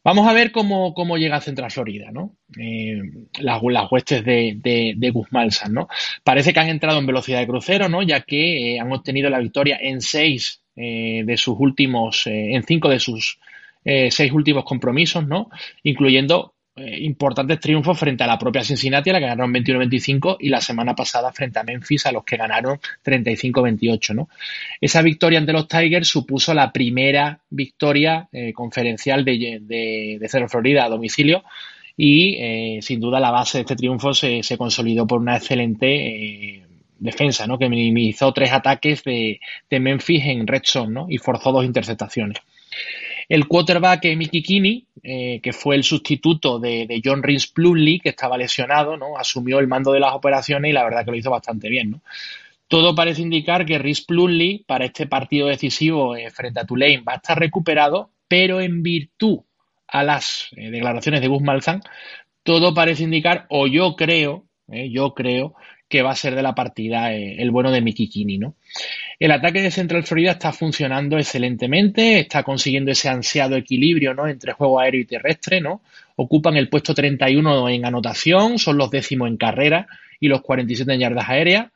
Vamos 0.03 0.27
a 0.27 0.33
ver 0.33 0.51
cómo, 0.51 0.93
cómo 0.93 1.17
llega 1.17 1.37
a 1.37 1.41
Central 1.41 1.71
Florida, 1.71 2.11
¿no? 2.11 2.35
Eh, 2.59 3.01
las, 3.39 3.61
huestes 3.89 4.25
de, 4.25 4.57
de, 4.57 4.93
de 4.97 5.13
¿no? 5.69 5.87
Parece 6.25 6.51
que 6.51 6.59
han 6.59 6.67
entrado 6.67 6.99
en 6.99 7.05
velocidad 7.05 7.39
de 7.39 7.47
crucero, 7.47 7.87
¿no? 7.87 8.01
Ya 8.01 8.19
que 8.21 8.75
eh, 8.75 8.79
han 8.81 8.91
obtenido 8.91 9.29
la 9.29 9.39
victoria 9.39 9.77
en 9.81 10.01
seis 10.01 10.62
de 10.75 11.35
sus 11.37 11.55
últimos, 11.59 12.27
en 12.27 12.63
cinco 12.63 12.89
de 12.89 12.99
sus 12.99 13.39
seis 13.83 14.31
últimos 14.31 14.63
compromisos, 14.63 15.27
¿no? 15.27 15.49
Incluyendo 15.83 16.53
eh, 16.75 17.01
importantes 17.01 17.59
triunfos 17.59 17.99
frente 17.99 18.23
a 18.23 18.27
la 18.27 18.39
propia 18.39 18.63
Cincinnati, 18.63 19.11
a 19.11 19.13
la 19.13 19.19
que 19.19 19.27
ganaron 19.27 19.53
21-25, 19.53 20.37
y 20.39 20.49
la 20.49 20.59
semana 20.59 20.95
pasada 20.95 21.31
frente 21.31 21.59
a 21.59 21.63
Memphis, 21.63 22.07
a 22.07 22.11
los 22.11 22.23
que 22.23 22.35
ganaron 22.35 22.79
35-28. 23.05 24.15
¿no? 24.15 24.27
Esa 24.81 25.03
victoria 25.03 25.37
ante 25.37 25.53
los 25.53 25.67
Tigers 25.67 26.07
supuso 26.07 26.51
la 26.55 26.71
primera 26.71 27.41
victoria 27.51 28.27
eh, 28.31 28.53
conferencial 28.53 29.23
de, 29.23 29.59
de, 29.61 30.17
de 30.19 30.47
Florida 30.49 30.85
a 30.85 30.89
domicilio 30.89 31.43
y 31.95 32.37
eh, 32.39 32.79
sin 32.81 32.99
duda 32.99 33.19
la 33.19 33.29
base 33.29 33.59
de 33.59 33.61
este 33.61 33.75
triunfo 33.75 34.15
se, 34.15 34.41
se 34.41 34.57
consolidó 34.57 35.05
por 35.05 35.19
una 35.21 35.37
excelente 35.37 36.62
defensa, 37.03 37.45
¿no? 37.45 37.59
que 37.59 37.69
minimizó 37.69 38.31
tres 38.31 38.51
ataques 38.51 39.03
de, 39.03 39.39
Memphis 39.69 40.23
en 40.25 40.47
red 40.47 40.61
zone 40.63 40.93
¿no? 40.93 41.05
y 41.09 41.17
forzó 41.17 41.51
dos 41.51 41.65
interceptaciones. 41.65 42.37
El 43.29 43.47
quarterback 43.47 44.05
eh, 44.05 44.15
Mickey 44.15 44.41
Kinney, 44.41 44.85
eh, 45.01 45.39
que 45.41 45.53
fue 45.53 45.75
el 45.75 45.83
sustituto 45.83 46.59
de, 46.59 47.01
John 47.03 47.23
Rins 47.23 47.47
Plumley, 47.47 47.99
que 47.99 48.09
estaba 48.09 48.37
lesionado, 48.37 48.97
¿no? 48.97 49.17
asumió 49.17 49.59
el 49.59 49.67
mando 49.67 49.91
de 49.91 49.99
las 49.99 50.13
operaciones 50.13 50.69
y 50.69 50.73
la 50.73 50.83
verdad 50.83 51.05
que 51.05 51.11
lo 51.11 51.17
hizo 51.17 51.29
bastante 51.29 51.69
bien. 51.69 51.91
¿no? 51.91 52.01
Todo 52.67 52.95
parece 52.95 53.21
indicar 53.21 53.65
que 53.65 53.77
Rhys 53.77 54.01
Plumley 54.01 54.63
para 54.65 54.85
este 54.85 55.05
partido 55.05 55.47
decisivo 55.47 56.15
eh, 56.15 56.31
frente 56.31 56.61
a 56.61 56.65
Tulane 56.65 57.01
va 57.01 57.13
a 57.13 57.17
estar 57.17 57.37
recuperado, 57.37 58.11
pero 58.27 58.61
en 58.61 58.81
virtud 58.81 59.41
a 59.87 60.03
las 60.03 60.47
declaraciones 60.51 61.21
de 61.21 61.27
Gus 61.27 61.43
Malzahn, 61.43 61.83
todo 62.41 62.73
parece 62.73 63.03
indicar, 63.03 63.45
o 63.49 63.67
yo 63.67 63.95
creo, 63.95 64.45
yo 64.67 65.13
creo 65.13 65.53
que 65.93 66.01
va 66.01 66.09
a 66.09 66.15
ser 66.15 66.33
de 66.33 66.41
la 66.41 66.55
partida 66.55 67.13
el 67.13 67.51
bueno 67.51 67.69
de 67.69 67.79
Mickey 67.79 68.07
Kinney, 68.07 68.39
¿no? 68.39 68.55
El 69.19 69.29
ataque 69.29 69.61
de 69.61 69.69
Central 69.69 70.01
Florida 70.01 70.31
está 70.31 70.51
funcionando 70.51 71.19
excelentemente, 71.19 72.17
está 72.17 72.41
consiguiendo 72.41 72.89
ese 72.89 73.09
ansiado 73.09 73.55
equilibrio 73.55 74.15
¿no? 74.15 74.27
entre 74.27 74.53
juego 74.53 74.79
aéreo 74.79 75.01
y 75.01 75.05
terrestre, 75.05 75.61
¿no? 75.61 75.83
Ocupan 76.15 76.57
el 76.57 76.67
puesto 76.67 76.95
31 76.95 77.69
en 77.69 77.85
anotación, 77.85 78.57
son 78.57 78.79
los 78.79 78.89
décimos 78.89 79.27
en 79.27 79.37
carrera 79.37 79.85
y 80.19 80.29
los 80.29 80.41
47 80.41 80.91
en 80.91 80.99
yardas 80.99 81.29
aéreas. 81.29 81.67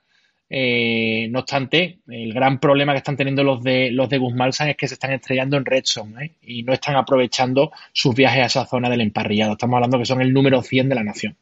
Eh, 0.49 1.27
no 1.29 1.41
obstante, 1.41 1.99
el 2.07 2.33
gran 2.33 2.59
problema 2.59 2.93
que 2.93 2.97
están 2.97 3.17
teniendo 3.17 3.43
los 3.43 3.61
de 3.61 3.91
los 3.91 4.09
de 4.09 4.17
Guzmán 4.17 4.49
es 4.49 4.75
que 4.75 4.87
se 4.87 4.95
están 4.95 5.13
estrellando 5.13 5.57
en 5.57 5.65
Redstone 5.65 6.25
¿eh? 6.25 6.31
y 6.41 6.63
no 6.63 6.73
están 6.73 6.95
aprovechando 6.95 7.71
sus 7.93 8.15
viajes 8.15 8.41
a 8.41 8.45
esa 8.47 8.65
zona 8.65 8.89
del 8.89 9.01
emparrillado. 9.01 9.51
Estamos 9.51 9.75
hablando 9.75 9.99
que 9.99 10.05
son 10.05 10.23
el 10.23 10.33
número 10.33 10.63
100 10.63 10.89
de 10.89 10.95
la 10.95 11.03
nación. 11.03 11.37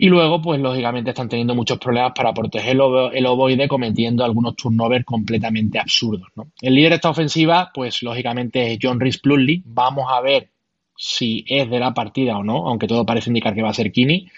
Y 0.00 0.08
luego, 0.08 0.40
pues 0.40 0.60
lógicamente 0.60 1.10
están 1.10 1.28
teniendo 1.28 1.56
muchos 1.56 1.78
problemas 1.78 2.12
para 2.14 2.32
proteger 2.32 2.76
el, 2.76 3.26
ovoide 3.26 3.66
cometiendo 3.66 4.24
algunos 4.24 4.54
turnovers 4.54 5.04
completamente 5.04 5.80
absurdos. 5.80 6.28
¿no? 6.36 6.52
El 6.62 6.76
líder 6.76 6.90
de 6.90 6.96
esta 6.96 7.10
ofensiva, 7.10 7.72
pues 7.74 8.04
lógicamente 8.04 8.72
es 8.72 8.78
John 8.80 9.00
Rhys 9.00 9.18
Plumlee. 9.18 9.62
Vamos 9.64 10.06
a 10.08 10.20
ver 10.20 10.50
si 10.96 11.44
es 11.48 11.68
de 11.68 11.80
la 11.80 11.94
partida 11.94 12.38
o 12.38 12.44
no, 12.44 12.68
aunque 12.68 12.86
todo 12.86 13.04
parece 13.04 13.30
indicar 13.30 13.56
que 13.56 13.62
va 13.62 13.70
a 13.70 13.74
ser 13.74 13.90
Kini. 13.90 14.30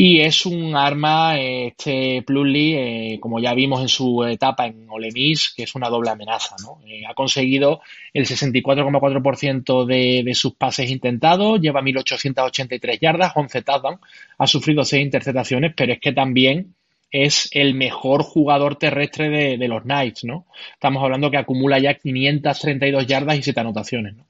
Y 0.00 0.20
es 0.20 0.46
un 0.46 0.76
arma, 0.76 1.40
este 1.40 2.22
Plumlee, 2.22 3.14
eh, 3.14 3.18
como 3.18 3.40
ya 3.40 3.52
vimos 3.52 3.80
en 3.80 3.88
su 3.88 4.22
etapa 4.22 4.66
en 4.66 4.86
Ole 4.88 5.10
Miss, 5.10 5.52
que 5.56 5.64
es 5.64 5.74
una 5.74 5.88
doble 5.88 6.10
amenaza. 6.10 6.54
¿no? 6.62 6.78
Eh, 6.86 7.02
ha 7.04 7.14
conseguido 7.14 7.80
el 8.14 8.24
64,4% 8.24 9.84
de, 9.86 10.22
de 10.24 10.34
sus 10.34 10.54
pases 10.54 10.88
intentados, 10.88 11.60
lleva 11.60 11.82
1.883 11.82 13.00
yardas, 13.00 13.32
11 13.34 13.62
touchdowns, 13.62 13.98
ha 14.38 14.46
sufrido 14.46 14.84
6 14.84 15.02
interceptaciones, 15.02 15.72
pero 15.76 15.94
es 15.94 15.98
que 15.98 16.12
también 16.12 16.76
es 17.10 17.48
el 17.50 17.74
mejor 17.74 18.22
jugador 18.22 18.76
terrestre 18.76 19.56
de, 19.58 19.66
los 19.66 19.82
Knights, 19.82 20.22
¿no? 20.22 20.46
Estamos 20.74 21.02
hablando 21.02 21.28
que 21.28 21.38
acumula 21.38 21.80
ya 21.80 21.94
532 21.94 23.04
yardas 23.04 23.36
y 23.36 23.42
7 23.42 23.58
anotaciones, 23.58 24.14
¿no? 24.14 24.26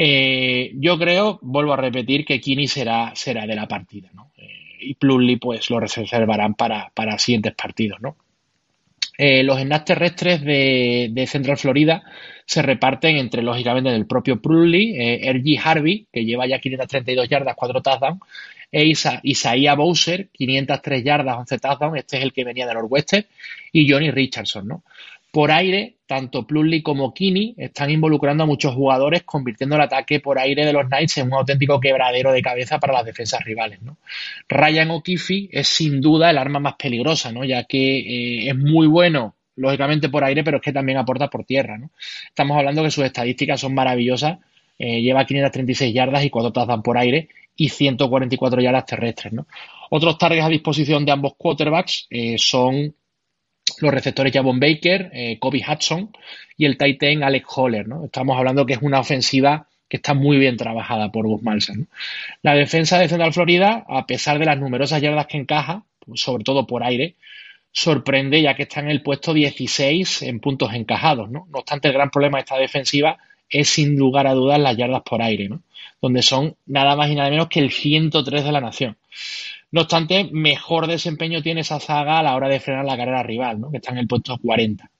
Eh, 0.00 0.72
yo 0.76 0.96
creo, 0.96 1.40
vuelvo 1.42 1.72
a 1.72 1.76
repetir, 1.76 2.24
que 2.24 2.40
Kini 2.40 2.68
será, 2.68 3.12
será 3.16 3.46
de 3.46 3.56
la 3.56 3.66
partida, 3.66 4.10
¿no? 4.14 4.30
y 4.80 4.94
Plumlee 4.94 5.38
pues 5.38 5.70
lo 5.70 5.80
reservarán 5.80 6.54
para, 6.54 6.92
para 6.94 7.18
siguientes 7.18 7.52
partidos, 7.54 8.00
¿no? 8.00 8.16
Eh, 9.20 9.42
los 9.42 9.60
snaps 9.60 9.84
terrestres 9.86 10.44
de, 10.44 11.26
Central 11.26 11.56
Florida 11.56 12.04
se 12.46 12.62
reparten 12.62 13.16
entre, 13.16 13.42
lógicamente, 13.42 13.92
el 13.92 14.06
propio 14.06 14.40
Prunley, 14.40 14.94
eh, 14.96 15.28
R.G. 15.30 15.60
Harvey, 15.62 16.06
que 16.12 16.24
lleva 16.24 16.46
ya 16.46 16.60
532 16.60 17.28
yardas, 17.28 17.56
4 17.56 17.82
touchdowns, 17.82 18.20
e 18.70 18.84
Isa, 18.84 19.18
Isaiah 19.24 19.74
Bowser, 19.74 20.28
503 20.28 21.02
yardas, 21.02 21.36
11 21.38 21.58
touchdowns, 21.58 21.98
este 21.98 22.18
es 22.18 22.22
el 22.22 22.32
que 22.32 22.44
venía 22.44 22.68
de 22.68 22.74
Northwestern, 22.74 23.26
y 23.72 23.90
Johnny 23.90 24.12
Richardson, 24.12 24.68
¿no? 24.68 24.84
Por 25.30 25.50
aire, 25.50 25.96
tanto 26.06 26.46
Plumlee 26.46 26.82
como 26.82 27.12
Kini 27.12 27.54
están 27.58 27.90
involucrando 27.90 28.44
a 28.44 28.46
muchos 28.46 28.74
jugadores, 28.74 29.24
convirtiendo 29.24 29.76
el 29.76 29.82
ataque 29.82 30.20
por 30.20 30.38
aire 30.38 30.64
de 30.64 30.72
los 30.72 30.86
Knights 30.86 31.18
en 31.18 31.26
un 31.26 31.34
auténtico 31.34 31.78
quebradero 31.78 32.32
de 32.32 32.40
cabeza 32.40 32.78
para 32.78 32.94
las 32.94 33.04
defensas 33.04 33.44
rivales. 33.44 33.82
¿no? 33.82 33.98
Ryan 34.48 34.90
O'Keefe 34.90 35.50
es 35.52 35.68
sin 35.68 36.00
duda 36.00 36.30
el 36.30 36.38
arma 36.38 36.60
más 36.60 36.74
peligrosa, 36.76 37.30
¿no? 37.30 37.44
ya 37.44 37.64
que 37.64 37.98
eh, 37.98 38.48
es 38.48 38.56
muy 38.56 38.86
bueno, 38.86 39.36
lógicamente 39.56 40.08
por 40.08 40.24
aire, 40.24 40.42
pero 40.42 40.56
es 40.56 40.62
que 40.62 40.72
también 40.72 40.96
aporta 40.96 41.28
por 41.28 41.44
tierra. 41.44 41.76
¿no? 41.76 41.90
Estamos 42.26 42.56
hablando 42.56 42.82
que 42.82 42.90
sus 42.90 43.04
estadísticas 43.04 43.60
son 43.60 43.74
maravillosas. 43.74 44.38
Eh, 44.78 45.02
lleva 45.02 45.26
536 45.26 45.92
yardas 45.92 46.24
y 46.24 46.30
4 46.30 46.52
tazas 46.52 46.80
por 46.82 46.96
aire 46.96 47.28
y 47.54 47.68
144 47.68 48.62
yardas 48.62 48.86
terrestres. 48.86 49.32
¿no? 49.34 49.46
Otros 49.90 50.16
targets 50.16 50.44
a 50.44 50.48
disposición 50.48 51.04
de 51.04 51.12
ambos 51.12 51.34
quarterbacks 51.36 52.06
eh, 52.08 52.36
son 52.38 52.94
los 53.80 53.92
receptores 53.92 54.32
Javon 54.32 54.60
Baker, 54.60 55.10
eh, 55.12 55.38
Kobe 55.38 55.62
Hudson 55.66 56.10
y 56.56 56.64
el 56.64 56.76
Titan 56.76 57.22
Alex 57.22 57.46
Holler. 57.56 57.88
¿no? 57.88 58.04
Estamos 58.04 58.36
hablando 58.36 58.66
que 58.66 58.74
es 58.74 58.82
una 58.82 59.00
ofensiva 59.00 59.66
que 59.88 59.96
está 59.96 60.14
muy 60.14 60.38
bien 60.38 60.56
trabajada 60.56 61.10
por 61.10 61.26
Gus 61.26 61.42
Malson. 61.42 61.88
La 62.42 62.54
defensa 62.54 62.98
de 62.98 63.08
Central 63.08 63.32
Florida, 63.32 63.84
a 63.88 64.06
pesar 64.06 64.38
de 64.38 64.44
las 64.44 64.58
numerosas 64.58 65.00
yardas 65.00 65.26
que 65.26 65.38
encaja, 65.38 65.84
pues, 66.04 66.20
sobre 66.20 66.44
todo 66.44 66.66
por 66.66 66.82
aire, 66.82 67.14
sorprende 67.72 68.42
ya 68.42 68.54
que 68.54 68.64
está 68.64 68.80
en 68.80 68.90
el 68.90 69.02
puesto 69.02 69.32
16 69.32 70.22
en 70.22 70.40
puntos 70.40 70.74
encajados. 70.74 71.30
¿no? 71.30 71.46
no 71.50 71.58
obstante, 71.60 71.88
el 71.88 71.94
gran 71.94 72.10
problema 72.10 72.38
de 72.38 72.42
esta 72.42 72.58
defensiva 72.58 73.18
es 73.48 73.68
sin 73.68 73.96
lugar 73.96 74.26
a 74.26 74.34
dudas 74.34 74.58
las 74.58 74.76
yardas 74.76 75.02
por 75.02 75.22
aire, 75.22 75.48
¿no? 75.48 75.62
donde 76.00 76.22
son 76.22 76.56
nada 76.66 76.96
más 76.96 77.10
y 77.10 77.14
nada 77.14 77.30
menos 77.30 77.48
que 77.48 77.60
el 77.60 77.70
103 77.70 78.44
de 78.44 78.52
la 78.52 78.60
nación. 78.60 78.96
No 79.70 79.82
obstante, 79.82 80.28
mejor 80.32 80.86
desempeño 80.86 81.42
tiene 81.42 81.60
esa 81.60 81.80
zaga 81.80 82.18
a 82.18 82.22
la 82.22 82.34
hora 82.34 82.48
de 82.48 82.60
frenar 82.60 82.84
la 82.84 82.96
carrera 82.96 83.22
rival, 83.22 83.60
¿no? 83.60 83.70
que 83.70 83.76
está 83.78 83.92
en 83.92 83.98
el 83.98 84.08
puesto 84.08 84.38
40. 84.38 84.90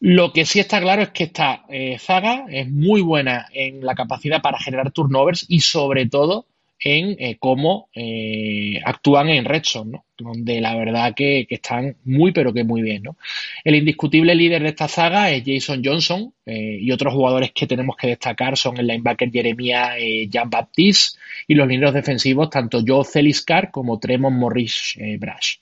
Lo 0.00 0.32
que 0.32 0.44
sí 0.44 0.60
está 0.60 0.80
claro 0.80 1.02
es 1.02 1.10
que 1.10 1.24
esta 1.24 1.64
eh, 1.68 1.98
zaga 1.98 2.44
es 2.48 2.70
muy 2.70 3.00
buena 3.00 3.48
en 3.52 3.84
la 3.84 3.94
capacidad 3.94 4.40
para 4.40 4.58
generar 4.58 4.92
turnovers 4.92 5.44
y 5.48 5.60
sobre 5.60 6.06
todo 6.06 6.46
en 6.80 7.16
eh, 7.18 7.36
cómo 7.38 7.88
eh, 7.94 8.80
actúan 8.84 9.28
en 9.28 9.44
Redson, 9.44 9.90
¿no? 9.90 10.04
donde 10.16 10.60
la 10.60 10.74
verdad 10.76 11.14
que, 11.14 11.46
están 11.48 11.96
muy 12.04 12.32
pero 12.32 12.52
que 12.52 12.64
muy 12.64 12.82
bien. 12.82 13.02
¿no? 13.02 13.16
El 13.64 13.76
indiscutible 13.76 14.34
líder 14.34 14.62
de 14.62 14.70
esta 14.70 14.88
zaga 14.88 15.30
es 15.30 15.42
Jason 15.44 15.82
Johnson 15.84 16.32
y 16.46 16.90
otros 16.92 17.12
jugadores 17.12 17.52
que 17.52 17.66
tenemos 17.66 17.94
que 17.96 18.08
destacar 18.08 18.56
son 18.56 18.78
el 18.78 18.86
linebacker 18.86 19.30
Jeremiah 19.30 19.96
Jean 20.28 20.48
Baptiste 20.48 21.18
y 21.46 21.54
los 21.54 21.68
líderes 21.68 21.92
defensivos 21.92 22.48
tanto 22.48 22.82
Joe 22.84 23.04
Celiscar 23.04 23.70
como 23.70 24.00
Tremont 24.00 24.36
Morris 24.36 24.96
Brash. 25.18 25.58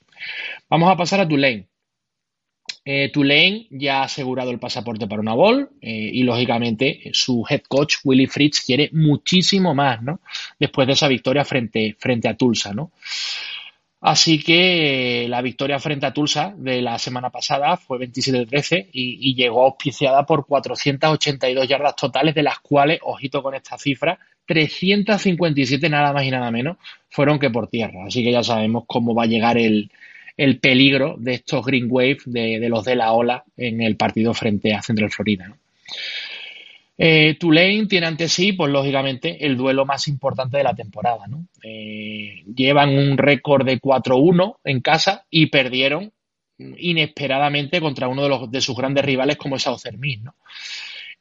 Vamos 0.69 0.89
a 0.89 0.95
pasar 0.95 1.19
a 1.19 1.27
Tulane. 1.27 1.67
Eh, 2.89 3.09
Tulane 3.11 3.67
ya 3.69 3.99
ha 3.99 4.03
asegurado 4.03 4.49
el 4.49 4.59
pasaporte 4.59 5.07
para 5.07 5.19
una 5.21 5.33
ball 5.33 5.71
eh, 5.81 6.09
y 6.13 6.23
lógicamente 6.23 7.09
su 7.11 7.43
head 7.49 7.63
coach 7.67 7.95
Willy 8.05 8.27
Fritz 8.27 8.61
quiere 8.65 8.89
muchísimo 8.93 9.75
más, 9.75 10.01
¿no? 10.01 10.21
Después 10.57 10.87
de 10.87 10.93
esa 10.93 11.09
victoria 11.09 11.43
frente, 11.43 11.97
frente 11.99 12.29
a 12.29 12.37
Tulsa, 12.37 12.73
¿no? 12.73 12.93
Así 13.99 14.41
que 14.41 15.25
eh, 15.25 15.27
la 15.27 15.41
victoria 15.41 15.79
frente 15.79 16.05
a 16.05 16.13
Tulsa 16.13 16.53
de 16.55 16.81
la 16.81 16.97
semana 16.97 17.29
pasada 17.29 17.75
fue 17.75 17.99
27-13 17.99 18.87
y, 18.93 19.31
y, 19.31 19.35
llegó 19.35 19.65
auspiciada 19.65 20.25
por 20.25 20.45
482 20.45 21.67
yardas 21.67 21.97
totales, 21.97 22.35
de 22.35 22.43
las 22.43 22.59
cuales, 22.59 22.99
ojito 23.03 23.43
con 23.43 23.53
esta 23.53 23.77
cifra, 23.77 24.17
357 24.45 25.89
nada 25.89 26.13
más 26.13 26.23
y 26.23 26.31
nada 26.31 26.49
menos 26.51 26.77
fueron 27.09 27.37
que 27.37 27.49
por 27.49 27.67
tierra. 27.67 28.05
Así 28.07 28.23
que 28.23 28.31
ya 28.31 28.43
sabemos 28.43 28.85
cómo 28.87 29.13
va 29.13 29.23
a 29.23 29.27
llegar 29.27 29.57
el, 29.57 29.91
el 30.37 30.59
peligro 30.59 31.15
de 31.17 31.33
estos 31.33 31.65
Green 31.65 31.87
Wave, 31.89 32.19
de, 32.25 32.69
los 32.69 32.85
de 32.85 32.95
la 32.95 33.11
ola, 33.11 33.43
en 33.57 33.81
el 33.81 33.97
partido 33.97 34.33
frente 34.33 34.73
a 34.73 34.81
Central 34.83 35.09
Florida. 35.09 35.53
Eh, 36.99 37.35
Tulane 37.39 37.87
tiene 37.87 38.07
ante 38.07 38.29
sí, 38.29 38.53
pues 38.53 38.71
lógicamente, 38.71 39.45
el 39.45 39.57
duelo 39.57 39.85
más 39.85 40.07
importante 40.07 40.57
de 40.57 40.63
la 40.63 40.75
temporada. 40.75 41.25
Eh, 41.63 42.43
llevan 42.55 42.89
un 42.97 43.17
récord 43.17 43.65
de 43.65 43.79
4-1 43.79 44.57
en 44.63 44.81
casa 44.81 45.25
y 45.29 45.47
perdieron 45.47 46.11
inesperadamente 46.59 47.79
contra 47.79 48.07
uno 48.07 48.47
de 48.47 48.61
sus 48.61 48.75
grandes 48.75 49.05
rivales 49.05 49.37
como 49.37 49.57
es 49.57 49.63
Southern 49.63 49.99
¿no? 50.23 50.35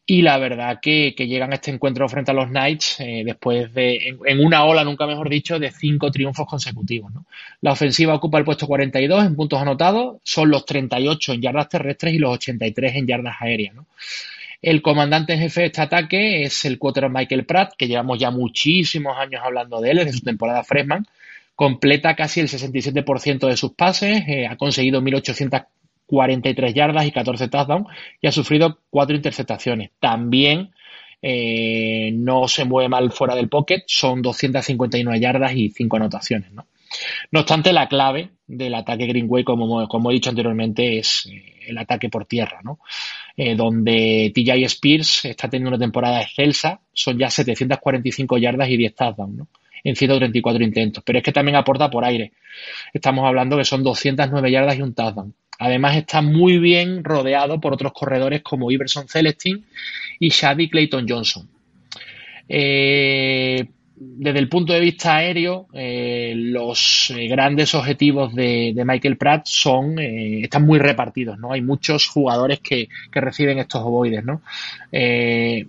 Y 0.08 0.22
la 0.22 0.38
verdad 0.38 0.78
que, 0.80 1.14
llegan 1.18 1.50
a 1.50 1.56
este 1.56 1.72
encuentro 1.72 2.08
frente 2.08 2.30
a 2.30 2.34
los 2.34 2.46
Knights 2.46 3.00
eh, 3.00 3.22
después 3.24 3.74
de, 3.74 4.16
en, 4.24 4.44
una 4.44 4.64
ola, 4.64 4.84
nunca 4.84 5.04
mejor 5.04 5.28
dicho, 5.28 5.58
de 5.58 5.72
cinco 5.72 6.12
triunfos 6.12 6.46
consecutivos. 6.46 7.12
La 7.60 7.72
ofensiva 7.72 8.14
ocupa 8.14 8.38
el 8.38 8.44
puesto 8.44 8.68
42 8.68 9.24
en 9.24 9.34
puntos 9.34 9.60
anotados, 9.60 10.18
son 10.22 10.48
los 10.50 10.64
38 10.64 11.32
en 11.32 11.42
yardas 11.42 11.68
terrestres 11.68 12.14
y 12.14 12.18
los 12.18 12.34
83 12.34 12.94
en 12.94 13.06
yardas 13.08 13.34
aéreas. 13.40 13.74
El 14.62 14.80
comandante 14.80 15.32
en 15.32 15.40
jefe 15.40 15.62
de 15.62 15.66
este 15.66 15.82
ataque 15.82 16.42
es 16.42 16.64
el 16.64 16.78
quarterback 16.78 17.12
Michael 17.12 17.44
Pratt, 17.44 17.72
que 17.76 17.88
llevamos 17.88 18.20
ya 18.20 18.30
muchísimos 18.30 19.18
años 19.18 19.42
hablando 19.44 19.80
de 19.80 19.90
él 19.90 19.96
desde 19.98 20.12
su 20.12 20.20
temporada 20.20 20.62
freshman. 20.62 21.04
Completa 21.56 22.14
casi 22.14 22.40
el 22.40 22.48
67% 22.48 23.48
de 23.48 23.56
sus 23.56 23.72
pases, 23.72 24.22
eh, 24.28 24.46
ha 24.46 24.56
conseguido 24.56 25.00
1.800 25.00 25.66
43 26.06 26.74
yardas 26.74 27.06
y 27.06 27.12
14 27.12 27.48
touchdowns 27.48 27.86
y 28.20 28.26
ha 28.26 28.32
sufrido 28.32 28.78
cuatro 28.90 29.16
interceptaciones. 29.16 29.90
También 30.00 30.70
eh, 31.22 32.10
no 32.12 32.46
se 32.48 32.64
mueve 32.64 32.88
mal 32.88 33.10
fuera 33.10 33.34
del 33.34 33.48
pocket, 33.48 33.84
son 33.86 34.22
259 34.22 35.20
yardas 35.20 35.52
y 35.54 35.70
5 35.70 35.96
anotaciones. 35.96 36.52
¿no? 36.52 36.66
obstante, 37.32 37.72
la 37.72 37.88
clave 37.88 38.30
del 38.46 38.74
ataque 38.74 39.06
Greenway, 39.06 39.42
como, 39.44 39.88
como 39.88 40.10
he 40.10 40.14
dicho 40.14 40.30
anteriormente, 40.30 40.98
es 40.98 41.26
eh, 41.26 41.64
el 41.68 41.78
ataque 41.78 42.08
por 42.08 42.26
tierra, 42.26 42.60
¿no? 42.62 42.78
Eh, 43.36 43.54
donde 43.54 44.32
TJ 44.34 44.64
Spears 44.66 45.24
está 45.24 45.48
teniendo 45.50 45.70
una 45.70 45.78
temporada 45.78 46.22
excelsa, 46.22 46.80
son 46.92 47.18
ya 47.18 47.28
745 47.28 48.38
yardas 48.38 48.68
y 48.70 48.76
10 48.76 48.94
touchdowns. 48.94 49.36
¿no? 49.36 49.48
en 49.86 49.94
134 49.94 50.64
intentos, 50.64 51.04
pero 51.06 51.18
es 51.18 51.24
que 51.24 51.30
también 51.30 51.56
aporta 51.56 51.88
por 51.88 52.04
aire. 52.04 52.32
Estamos 52.92 53.24
hablando 53.24 53.56
que 53.56 53.64
son 53.64 53.84
209 53.84 54.50
yardas 54.50 54.76
y 54.78 54.82
un 54.82 54.94
touchdown. 54.94 55.32
Además 55.58 55.96
está 55.96 56.22
muy 56.22 56.58
bien 56.58 57.04
rodeado 57.04 57.60
por 57.60 57.72
otros 57.72 57.92
corredores 57.92 58.42
como 58.42 58.70
Iverson 58.70 59.08
Celestin 59.08 59.64
y 60.18 60.28
Shady 60.28 60.68
Clayton 60.68 61.06
Johnson. 61.08 61.48
Eh, 62.48 63.66
desde 63.98 64.38
el 64.38 64.48
punto 64.48 64.74
de 64.74 64.80
vista 64.80 65.16
aéreo, 65.16 65.68
eh, 65.72 66.34
los 66.36 67.10
eh, 67.16 67.28
grandes 67.28 67.74
objetivos 67.74 68.34
de, 68.34 68.74
Michael 68.84 69.16
Pratt 69.16 69.46
son 69.46 69.98
están 69.98 70.66
muy 70.66 70.78
repartidos, 70.78 71.38
¿no? 71.38 71.52
Hay 71.52 71.62
muchos 71.62 72.06
jugadores 72.06 72.60
que, 72.60 72.90
que 73.10 73.20
reciben 73.22 73.58
estos 73.58 73.82
ovoides, 73.82 74.24
¿no? 74.24 74.42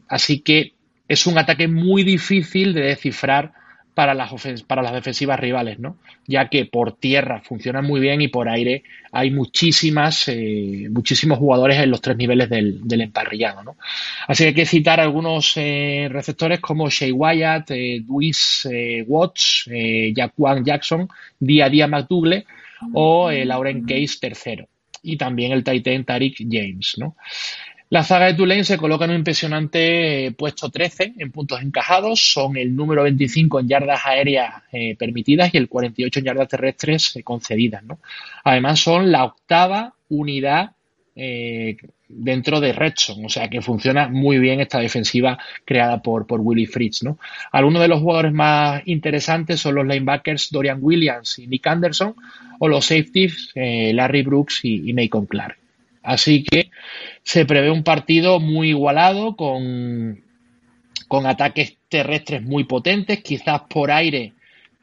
así 0.09 0.39
que 0.39 0.73
es 1.07 1.25
un 1.25 1.38
ataque 1.38 1.67
muy 1.67 2.03
difícil 2.03 2.73
de 2.73 2.81
descifrar 2.81 3.53
para 3.97 4.13
las, 4.13 4.31
para 4.67 4.83
las 4.83 4.93
defensivas 4.93 5.39
rivales, 5.39 5.79
¿no? 5.79 5.97
Ya 6.27 6.49
que 6.49 6.65
por 6.65 6.97
tierra 6.97 7.41
funciona 7.41 7.81
muy 7.81 7.99
bien 7.99 8.21
y 8.21 8.27
por 8.27 8.47
aire 8.47 8.83
hay 9.11 9.31
muchísimas, 9.31 10.27
eh, 10.27 10.87
muchísimos 10.91 11.39
jugadores 11.39 11.79
en 11.79 11.89
los 11.89 11.99
tres 11.99 12.15
niveles 12.15 12.47
del, 12.47 13.01
emparrillado, 13.01 13.63
¿no? 13.63 13.75
Así 14.27 14.43
que 14.43 14.49
hay 14.49 14.53
que 14.53 14.65
citar 14.67 14.99
algunos 14.99 15.53
eh, 15.55 16.09
receptores 16.11 16.59
como 16.59 16.91
Shea 16.91 17.11
Wyatt, 17.11 17.71
eh, 17.71 18.03
Luis 18.07 18.69
Watts, 19.07 19.67
Jaquan 20.15 20.63
Jackson, 20.63 21.09
Día 21.39 21.67
Día 21.67 21.87
McDougle 21.87 22.45
o 22.93 23.31
Lauren 23.31 23.83
Case 23.83 24.19
tercero. 24.21 24.67
Y 25.01 25.17
también 25.17 25.53
el 25.53 25.63
Titan 25.63 26.05
Tariq 26.05 26.37
James, 26.47 26.97
¿no? 26.99 27.15
La 27.89 28.03
zaga 28.03 28.25
de 28.25 28.33
Tulane 28.33 28.65
se 28.65 28.77
coloca 28.77 29.05
en 29.05 29.11
un 29.11 29.17
impresionante 29.17 30.25
eh, 30.25 30.31
puesto 30.33 30.69
13 30.69 31.13
en 31.19 31.31
puntos 31.31 31.61
encajados, 31.61 32.19
son 32.33 32.57
el 32.57 32.75
número 32.75 33.03
25 33.03 33.61
en 33.61 33.69
yardas 33.69 34.01
aéreas 34.05 34.55
eh, 34.73 34.97
permitidas 34.97 35.53
y 35.53 35.57
el 35.57 35.69
48 35.69 36.19
en 36.19 36.25
yardas 36.25 36.49
terrestres 36.49 37.15
eh, 37.15 37.23
concedidas. 37.23 37.83
Además 38.43 38.81
son 38.81 39.09
la 39.09 39.23
octava 39.23 39.93
unidad 40.09 40.71
dentro 42.07 42.59
de 42.59 42.73
Redson, 42.73 43.25
o 43.25 43.29
sea 43.29 43.49
que 43.49 43.61
funciona 43.61 44.07
muy 44.07 44.38
bien 44.38 44.59
esta 44.59 44.79
defensiva 44.79 45.39
creada 45.65 45.99
por, 45.99 46.27
por 46.27 46.41
Willy 46.41 46.67
Fritz. 46.67 47.01
¿no? 47.01 47.17
Algunos 47.51 47.81
de 47.81 47.88
los 47.88 48.01
jugadores 48.01 48.33
más 48.33 48.83
interesantes 48.85 49.61
son 49.61 49.75
los 49.75 49.88
linebackers 49.88 50.51
Dorian 50.51 50.77
Williams 50.79 51.39
y 51.39 51.47
Nick 51.47 51.65
Anderson 51.65 52.13
o 52.59 52.67
los 52.67 52.85
safeties 52.85 53.51
Larry 53.55 54.21
Brooks 54.21 54.59
y, 54.63 54.88
y 54.88 54.93
Macon 54.93 55.25
Clark. 55.25 55.57
Así 56.07 56.41
que 56.41 56.71
se 57.21 57.45
prevé 57.45 57.69
un 57.69 57.83
partido 57.83 58.39
muy 58.39 58.69
igualado 58.69 59.35
con, 59.35 60.21
con 61.09 61.25
ataques 61.25 61.75
terrestres 61.89 62.41
muy 62.41 62.63
potentes, 62.63 63.21
quizás 63.21 63.63
por 63.69 63.91
aire 63.91 64.31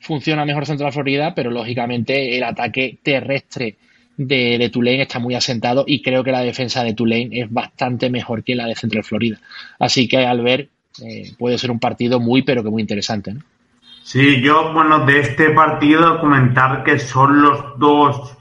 funciona 0.01 0.45
mejor 0.45 0.67
Central 0.67 0.93
Florida, 0.93 1.35
pero 1.35 1.51
lógicamente 1.51 2.37
el 2.37 2.45
ataque 2.45 2.99
terrestre 3.03 3.77
de, 4.19 4.69
Tulane 4.71 5.01
está 5.01 5.19
muy 5.19 5.35
asentado 5.35 5.85
y 5.87 6.03
creo 6.03 6.23
que 6.23 6.31
la 6.31 6.43
defensa 6.43 6.85
de 6.85 6.93
Tulane 6.93 7.31
es 7.33 7.51
bastante 7.51 8.11
mejor 8.11 8.45
que 8.45 8.55
la 8.55 8.67
de 8.67 8.75
Central 8.75 9.03
Florida. 9.03 9.39
Así 9.79 10.07
que 10.07 10.27
al 10.27 10.43
ver 10.43 10.69
eh, 11.03 11.33
puede 11.39 11.57
ser 11.57 11.71
un 11.71 11.81
partido 11.81 12.21
muy 12.21 12.43
pero 12.43 12.63
que 12.63 12.69
muy 12.69 12.83
interesante. 12.83 13.35
Sí, 14.03 14.43
yo, 14.43 14.75
bueno, 14.75 15.07
de 15.07 15.21
este 15.21 15.49
partido 15.53 16.21
comentar 16.21 16.85
que 16.85 16.99
son 16.99 17.41
los 17.41 17.79
dos 17.79 18.37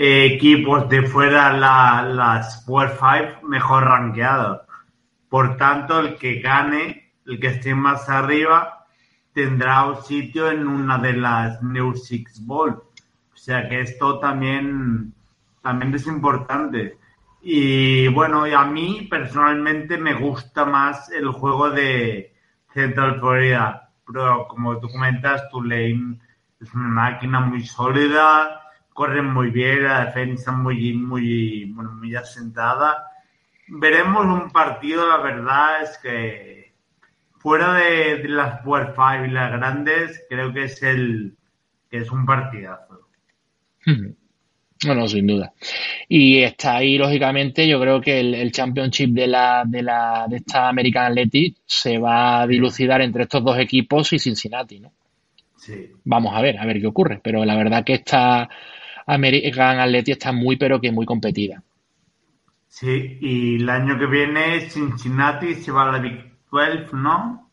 equipos 0.00 0.88
de 0.88 1.02
fuera 1.02 1.52
la, 1.52 2.02
las 2.02 2.62
Power 2.64 2.90
Five 2.90 3.38
mejor 3.42 3.82
rankeados. 3.82 4.60
Por 5.28 5.56
tanto, 5.56 5.98
el 5.98 6.16
que 6.16 6.40
gane, 6.40 7.14
el 7.26 7.40
que 7.40 7.48
esté 7.48 7.74
más 7.74 8.08
arriba, 8.08 8.86
tendrá 9.32 9.86
un 9.86 10.00
sitio 10.00 10.50
en 10.50 10.68
una 10.68 10.98
de 10.98 11.14
las 11.14 11.60
New 11.64 11.96
Six 11.96 12.46
Bowl. 12.46 12.70
O 12.70 13.36
sea 13.36 13.68
que 13.68 13.80
esto 13.80 14.20
también, 14.20 15.12
también 15.62 15.92
es 15.92 16.06
importante. 16.06 16.96
Y 17.42 18.06
bueno, 18.08 18.44
a 18.44 18.64
mí 18.66 19.08
personalmente 19.10 19.98
me 19.98 20.14
gusta 20.14 20.64
más 20.64 21.10
el 21.10 21.28
juego 21.32 21.70
de 21.70 22.34
Central 22.72 23.18
Florida. 23.18 23.90
Pero 24.06 24.46
como 24.46 24.78
tú 24.78 24.88
comentas, 24.88 25.48
Tulane 25.50 26.20
es 26.60 26.72
una 26.72 26.88
máquina 26.88 27.40
muy 27.40 27.64
sólida, 27.64 28.62
corre 28.98 29.22
muy 29.22 29.50
bien, 29.50 29.84
la 29.84 30.06
defensa 30.06 30.50
muy, 30.50 30.92
muy, 30.92 31.66
muy 31.66 32.16
asentada. 32.16 33.04
Veremos 33.68 34.24
un 34.24 34.50
partido, 34.50 35.06
la 35.06 35.18
verdad 35.18 35.82
es 35.82 35.96
que 35.98 36.72
fuera 37.36 37.74
de, 37.74 38.28
las 38.28 38.60
Power 38.62 38.92
Five 38.96 39.28
y 39.28 39.30
las 39.30 39.52
grandes, 39.52 40.24
creo 40.28 40.52
que 40.52 40.64
es 40.64 40.82
el 40.82 41.36
que 41.88 41.98
es 41.98 42.10
un 42.10 42.26
partidazo. 42.26 43.06
Bueno, 44.84 45.06
sin 45.06 45.28
duda. 45.28 45.52
Y 46.08 46.38
está 46.38 46.78
ahí, 46.78 46.98
lógicamente, 46.98 47.68
yo 47.68 47.80
creo 47.80 48.00
que 48.00 48.18
el, 48.18 48.50
championship 48.50 49.10
de 49.10 49.28
la, 49.28 49.62
de 49.64 49.80
la, 49.80 50.26
de 50.28 50.38
esta 50.38 50.70
American 50.70 51.12
Athletic 51.12 51.54
se 51.64 51.98
va 51.98 52.42
a 52.42 52.46
dilucidar 52.48 53.00
entre 53.02 53.22
estos 53.22 53.44
dos 53.44 53.58
equipos 53.60 54.12
y 54.12 54.18
Cincinnati, 54.18 54.80
¿no? 54.80 54.90
Sí. 55.56 55.88
Vamos 56.02 56.34
a 56.34 56.40
ver, 56.40 56.58
a 56.58 56.66
ver 56.66 56.80
qué 56.80 56.88
ocurre. 56.88 57.20
Pero 57.22 57.44
la 57.44 57.54
verdad 57.54 57.84
que 57.84 57.94
esta 57.94 58.48
American 59.08 59.80
Athletic 59.80 60.12
está 60.12 60.32
muy, 60.32 60.56
pero 60.56 60.80
que 60.80 60.92
muy 60.92 61.06
competida. 61.06 61.62
Sí, 62.68 63.18
y 63.20 63.56
el 63.56 63.68
año 63.70 63.98
que 63.98 64.06
viene 64.06 64.68
Cincinnati 64.68 65.54
se 65.54 65.72
va 65.72 65.88
a 65.88 65.92
la 65.92 65.98
Big 65.98 66.32
12, 66.52 66.88
¿no? 66.92 67.50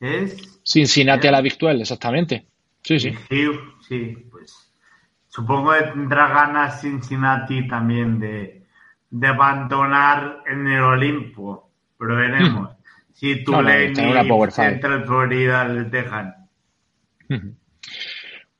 ¿Es? 0.00 0.60
Cincinnati 0.64 1.28
a 1.28 1.30
la 1.30 1.40
Big 1.40 1.56
12, 1.56 1.80
exactamente. 1.80 2.46
Sí, 2.82 2.98
sí. 2.98 3.14
Sí, 3.88 4.16
pues 4.30 4.66
Supongo 5.28 5.72
que 5.72 5.84
tendrá 5.92 6.28
ganas 6.28 6.80
Cincinnati 6.80 7.68
también 7.68 8.18
de, 8.18 8.66
abandonar 9.28 10.42
en 10.46 10.66
el 10.66 10.80
Olimpo, 10.82 11.70
pero 11.98 12.16
veremos. 12.16 12.70
Hmm. 12.70 12.76
Si 13.12 13.44
tú 13.44 13.62
le 13.62 13.92
y 13.92 13.94
Central 14.50 15.04
Florida 15.04 15.68
les 15.68 15.90
dejan. 15.90 16.34
Hmm. 17.28 17.50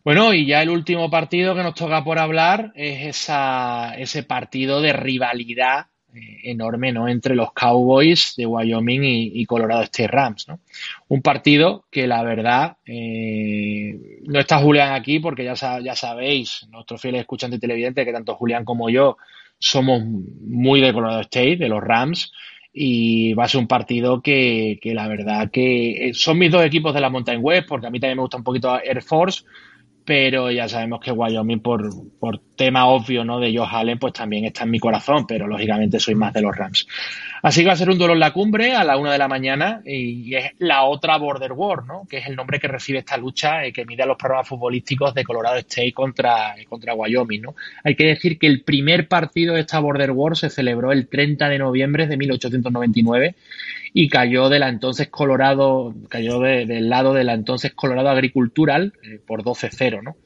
Bueno, 0.06 0.32
y 0.32 0.46
ya 0.46 0.62
el 0.62 0.70
último 0.70 1.10
partido 1.10 1.56
que 1.56 1.64
nos 1.64 1.74
toca 1.74 2.04
por 2.04 2.20
hablar 2.20 2.70
es 2.76 3.06
esa, 3.06 3.92
ese 3.98 4.22
partido 4.22 4.80
de 4.80 4.92
rivalidad 4.92 5.86
eh, 6.14 6.42
enorme 6.44 6.92
¿no? 6.92 7.08
entre 7.08 7.34
los 7.34 7.52
Cowboys 7.52 8.34
de 8.36 8.46
Wyoming 8.46 9.00
y, 9.02 9.44
Colorado 9.46 9.82
State 9.82 10.06
Rams. 10.06 10.46
¿no? 10.46 10.60
Un 11.08 11.22
partido 11.22 11.86
que 11.90 12.06
la 12.06 12.22
verdad 12.22 12.76
eh, 12.86 14.20
no 14.28 14.38
está 14.38 14.58
Julián 14.58 14.92
aquí 14.92 15.18
porque 15.18 15.42
ya, 15.42 15.54
ya 15.80 15.96
sabéis, 15.96 16.68
nuestros 16.70 17.02
fieles 17.02 17.22
escuchantes 17.22 17.58
televidentes, 17.58 18.04
que 18.04 18.12
tanto 18.12 18.36
Julián 18.36 18.64
como 18.64 18.88
yo 18.88 19.16
somos 19.58 20.04
muy 20.04 20.80
de 20.80 20.92
Colorado 20.92 21.22
State, 21.22 21.56
de 21.56 21.68
los 21.68 21.82
Rams, 21.82 22.32
y 22.72 23.32
va 23.32 23.46
a 23.46 23.48
ser 23.48 23.58
un 23.58 23.66
partido 23.66 24.22
que, 24.22 24.78
que 24.80 24.94
la 24.94 25.08
verdad 25.08 25.50
que 25.50 26.12
son 26.14 26.38
mis 26.38 26.52
dos 26.52 26.64
equipos 26.64 26.94
de 26.94 27.00
la 27.00 27.10
Mountain 27.10 27.40
West, 27.42 27.66
porque 27.66 27.88
a 27.88 27.90
mí 27.90 27.98
también 27.98 28.18
me 28.18 28.22
gusta 28.22 28.36
un 28.36 28.44
poquito 28.44 28.80
Air 28.80 29.02
Force, 29.02 29.42
pero 30.06 30.52
ya 30.52 30.68
sabemos 30.68 31.00
que 31.00 31.10
Wyoming, 31.10 31.58
por, 31.58 31.90
por 32.20 32.38
tema 32.54 32.86
obvio 32.86 33.24
¿no? 33.24 33.40
de 33.40 33.54
Josh 33.54 33.68
Allen, 33.72 33.98
pues 33.98 34.12
también 34.12 34.44
está 34.44 34.62
en 34.62 34.70
mi 34.70 34.78
corazón, 34.78 35.26
pero 35.26 35.48
lógicamente 35.48 35.98
soy 35.98 36.14
más 36.14 36.32
de 36.32 36.42
los 36.42 36.56
Rams. 36.56 36.86
Así 37.46 37.60
que 37.60 37.68
va 37.68 37.74
a 37.74 37.76
ser 37.76 37.90
un 37.90 37.96
duelo 37.96 38.14
en 38.14 38.18
la 38.18 38.32
cumbre 38.32 38.74
a 38.74 38.82
la 38.82 38.96
una 38.96 39.12
de 39.12 39.18
la 39.18 39.28
mañana 39.28 39.80
y, 39.86 40.34
es 40.34 40.50
la 40.58 40.82
otra 40.82 41.16
Border 41.16 41.52
War, 41.52 41.84
¿no? 41.86 42.04
que 42.10 42.18
es 42.18 42.26
el 42.26 42.34
nombre 42.34 42.58
que 42.58 42.66
recibe 42.66 42.98
esta 42.98 43.16
lucha 43.16 43.64
y 43.64 43.72
que 43.72 43.84
mide 43.84 44.02
a 44.02 44.06
los 44.06 44.16
programas 44.16 44.48
futbolísticos 44.48 45.14
de 45.14 45.22
Colorado 45.22 45.56
State 45.58 45.92
contra, 45.92 46.56
contra 46.68 46.94
Wyoming. 46.94 47.42
¿no? 47.42 47.54
Hay 47.84 47.94
que 47.94 48.04
decir 48.04 48.40
que 48.40 48.48
el 48.48 48.62
primer 48.62 49.06
partido 49.06 49.54
de 49.54 49.60
esta 49.60 49.78
Border 49.78 50.10
War 50.10 50.36
se 50.36 50.50
celebró 50.50 50.90
el 50.90 51.06
30 51.06 51.48
de 51.48 51.58
noviembre 51.60 52.08
de 52.08 52.16
1899 52.16 53.36
y 53.92 54.08
cayó 54.08 54.48
de 54.48 54.58
la 54.58 54.68
entonces 54.68 55.06
Colorado, 55.06 55.94
cayó 56.08 56.40
del 56.40 56.88
lado 56.88 57.14
de 57.14 57.22
la 57.22 57.34
entonces 57.34 57.72
Colorado 57.74 58.08
Agricultural 58.08 58.92
eh, 59.04 59.20
por 59.24 59.44
12-0, 59.44 60.02
¿no? 60.02 60.16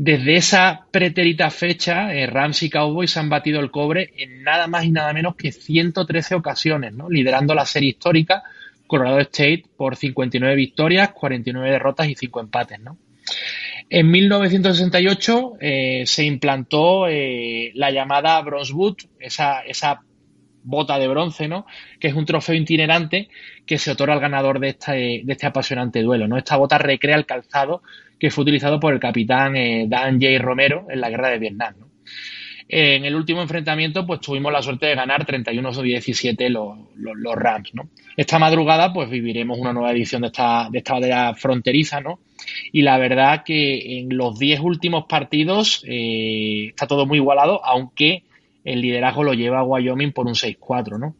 Desde 0.00 0.36
esa 0.36 0.86
pretérita 0.92 1.50
fecha, 1.50 2.14
eh, 2.14 2.28
Rams 2.28 2.62
y 2.62 2.70
Cowboys 2.70 3.16
han 3.16 3.28
batido 3.28 3.58
el 3.58 3.72
cobre 3.72 4.12
en 4.16 4.44
nada 4.44 4.68
más 4.68 4.84
y 4.84 4.92
nada 4.92 5.12
menos 5.12 5.34
que 5.34 5.50
113 5.50 6.36
ocasiones, 6.36 6.92
¿no? 6.92 7.10
liderando 7.10 7.52
la 7.52 7.66
serie 7.66 7.90
histórica 7.90 8.44
Colorado 8.86 9.18
State 9.18 9.64
por 9.76 9.96
59 9.96 10.54
victorias, 10.54 11.10
49 11.10 11.72
derrotas 11.72 12.08
y 12.08 12.14
5 12.14 12.40
empates. 12.40 12.78
¿no? 12.78 12.96
En 13.90 14.08
1968 14.08 15.54
eh, 15.60 16.04
se 16.06 16.24
implantó 16.24 17.06
la 17.08 17.90
llamada 17.90 18.40
Bronze 18.42 18.72
Boot, 18.72 19.02
esa, 19.18 19.62
esa 19.62 20.00
bota 20.62 20.98
de 20.98 21.08
bronce, 21.08 21.48
¿no? 21.48 21.66
Que 21.98 22.08
es 22.08 22.14
un 22.14 22.26
trofeo 22.26 22.54
itinerante 22.54 23.28
que 23.66 23.78
se 23.78 23.90
otorga 23.90 24.14
al 24.14 24.20
ganador 24.20 24.60
de 24.60 24.68
este, 24.68 25.22
de 25.24 25.32
este 25.32 25.46
apasionante 25.46 26.02
duelo, 26.02 26.28
¿no? 26.28 26.36
Esta 26.36 26.56
bota 26.56 26.78
recrea 26.78 27.16
el 27.16 27.26
calzado 27.26 27.82
que 28.18 28.30
fue 28.30 28.42
utilizado 28.42 28.80
por 28.80 28.92
el 28.92 29.00
capitán 29.00 29.56
eh, 29.56 29.86
Dan 29.88 30.20
J. 30.20 30.38
Romero 30.38 30.86
en 30.90 31.00
la 31.00 31.10
guerra 31.10 31.30
de 31.30 31.38
Vietnam, 31.38 31.74
En 32.68 33.04
el 33.04 33.14
último 33.14 33.40
enfrentamiento, 33.40 34.06
pues 34.06 34.20
tuvimos 34.20 34.52
la 34.52 34.60
suerte 34.60 34.86
de 34.86 34.94
ganar 34.94 35.24
31-17 35.24 36.48
los, 36.50 36.76
los, 36.96 37.34
Rams, 37.34 37.74
¿no? 37.74 37.88
Esta 38.16 38.38
madrugada, 38.38 38.92
pues 38.92 39.08
viviremos 39.08 39.58
una 39.58 39.72
nueva 39.72 39.92
edición 39.92 40.22
de 40.22 40.28
esta, 40.28 40.68
de 40.70 40.78
esta 40.78 40.94
batalla 40.94 41.34
fronteriza, 41.34 42.00
¿no? 42.00 42.20
Y 42.72 42.82
la 42.82 42.98
verdad 42.98 43.42
que 43.44 44.00
en 44.00 44.16
los 44.16 44.38
10 44.38 44.60
últimos 44.60 45.04
partidos 45.08 45.84
eh, 45.86 46.66
está 46.68 46.86
todo 46.86 47.06
muy 47.06 47.18
igualado, 47.18 47.64
aunque 47.64 48.24
el 48.64 48.80
liderazgo 48.80 49.24
lo 49.24 49.34
lleva 49.34 49.64
Wyoming 49.64 50.12
por 50.12 50.26
un 50.26 50.34
6-4, 50.34 50.98
¿no? 50.98 51.14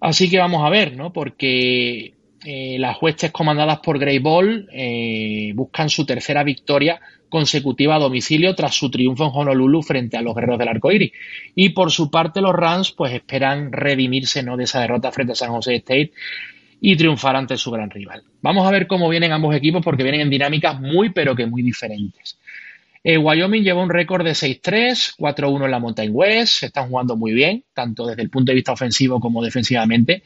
Así 0.00 0.28
que 0.30 0.38
vamos 0.38 0.64
a 0.64 0.70
ver, 0.70 0.96
¿no? 0.96 1.12
Porque 1.12 2.14
eh, 2.44 2.76
las 2.78 3.00
huestes 3.00 3.32
comandadas 3.32 3.80
por 3.80 3.98
Grey 3.98 4.18
Ball 4.18 4.68
eh, 4.72 5.52
buscan 5.54 5.88
su 5.88 6.06
tercera 6.06 6.44
victoria 6.44 7.00
consecutiva 7.28 7.96
a 7.96 7.98
domicilio 7.98 8.54
tras 8.54 8.74
su 8.74 8.90
triunfo 8.90 9.24
en 9.24 9.30
Honolulu 9.34 9.82
frente 9.82 10.16
a 10.16 10.22
los 10.22 10.34
guerreros 10.34 10.58
del 10.58 10.68
arco 10.68 10.92
iris. 10.92 11.12
Y 11.54 11.70
por 11.70 11.90
su 11.90 12.10
parte, 12.10 12.40
los 12.40 12.54
Rams 12.54 12.92
pues 12.92 13.12
esperan 13.12 13.72
redimirse 13.72 14.42
¿no? 14.42 14.56
de 14.56 14.64
esa 14.64 14.80
derrota 14.80 15.10
frente 15.10 15.32
a 15.32 15.36
San 15.36 15.50
Jose 15.50 15.74
State 15.74 16.12
y 16.80 16.96
triunfar 16.96 17.36
ante 17.36 17.56
su 17.56 17.70
gran 17.70 17.90
rival. 17.90 18.22
Vamos 18.42 18.66
a 18.66 18.70
ver 18.70 18.86
cómo 18.86 19.08
vienen 19.08 19.32
ambos 19.32 19.54
equipos 19.56 19.82
porque 19.82 20.02
vienen 20.02 20.20
en 20.20 20.30
dinámicas 20.30 20.80
muy 20.80 21.10
pero 21.10 21.34
que 21.34 21.46
muy 21.46 21.62
diferentes. 21.62 22.38
Eh, 23.08 23.18
Wyoming 23.18 23.62
lleva 23.62 23.84
un 23.84 23.88
récord 23.88 24.24
de 24.24 24.32
6-3, 24.32 25.14
4-1 25.16 25.66
en 25.66 25.70
la 25.70 25.78
Mountain 25.78 26.10
West, 26.12 26.64
están 26.64 26.88
jugando 26.88 27.14
muy 27.14 27.32
bien, 27.34 27.62
tanto 27.72 28.04
desde 28.04 28.22
el 28.22 28.30
punto 28.30 28.50
de 28.50 28.56
vista 28.56 28.72
ofensivo 28.72 29.20
como 29.20 29.44
defensivamente. 29.44 30.24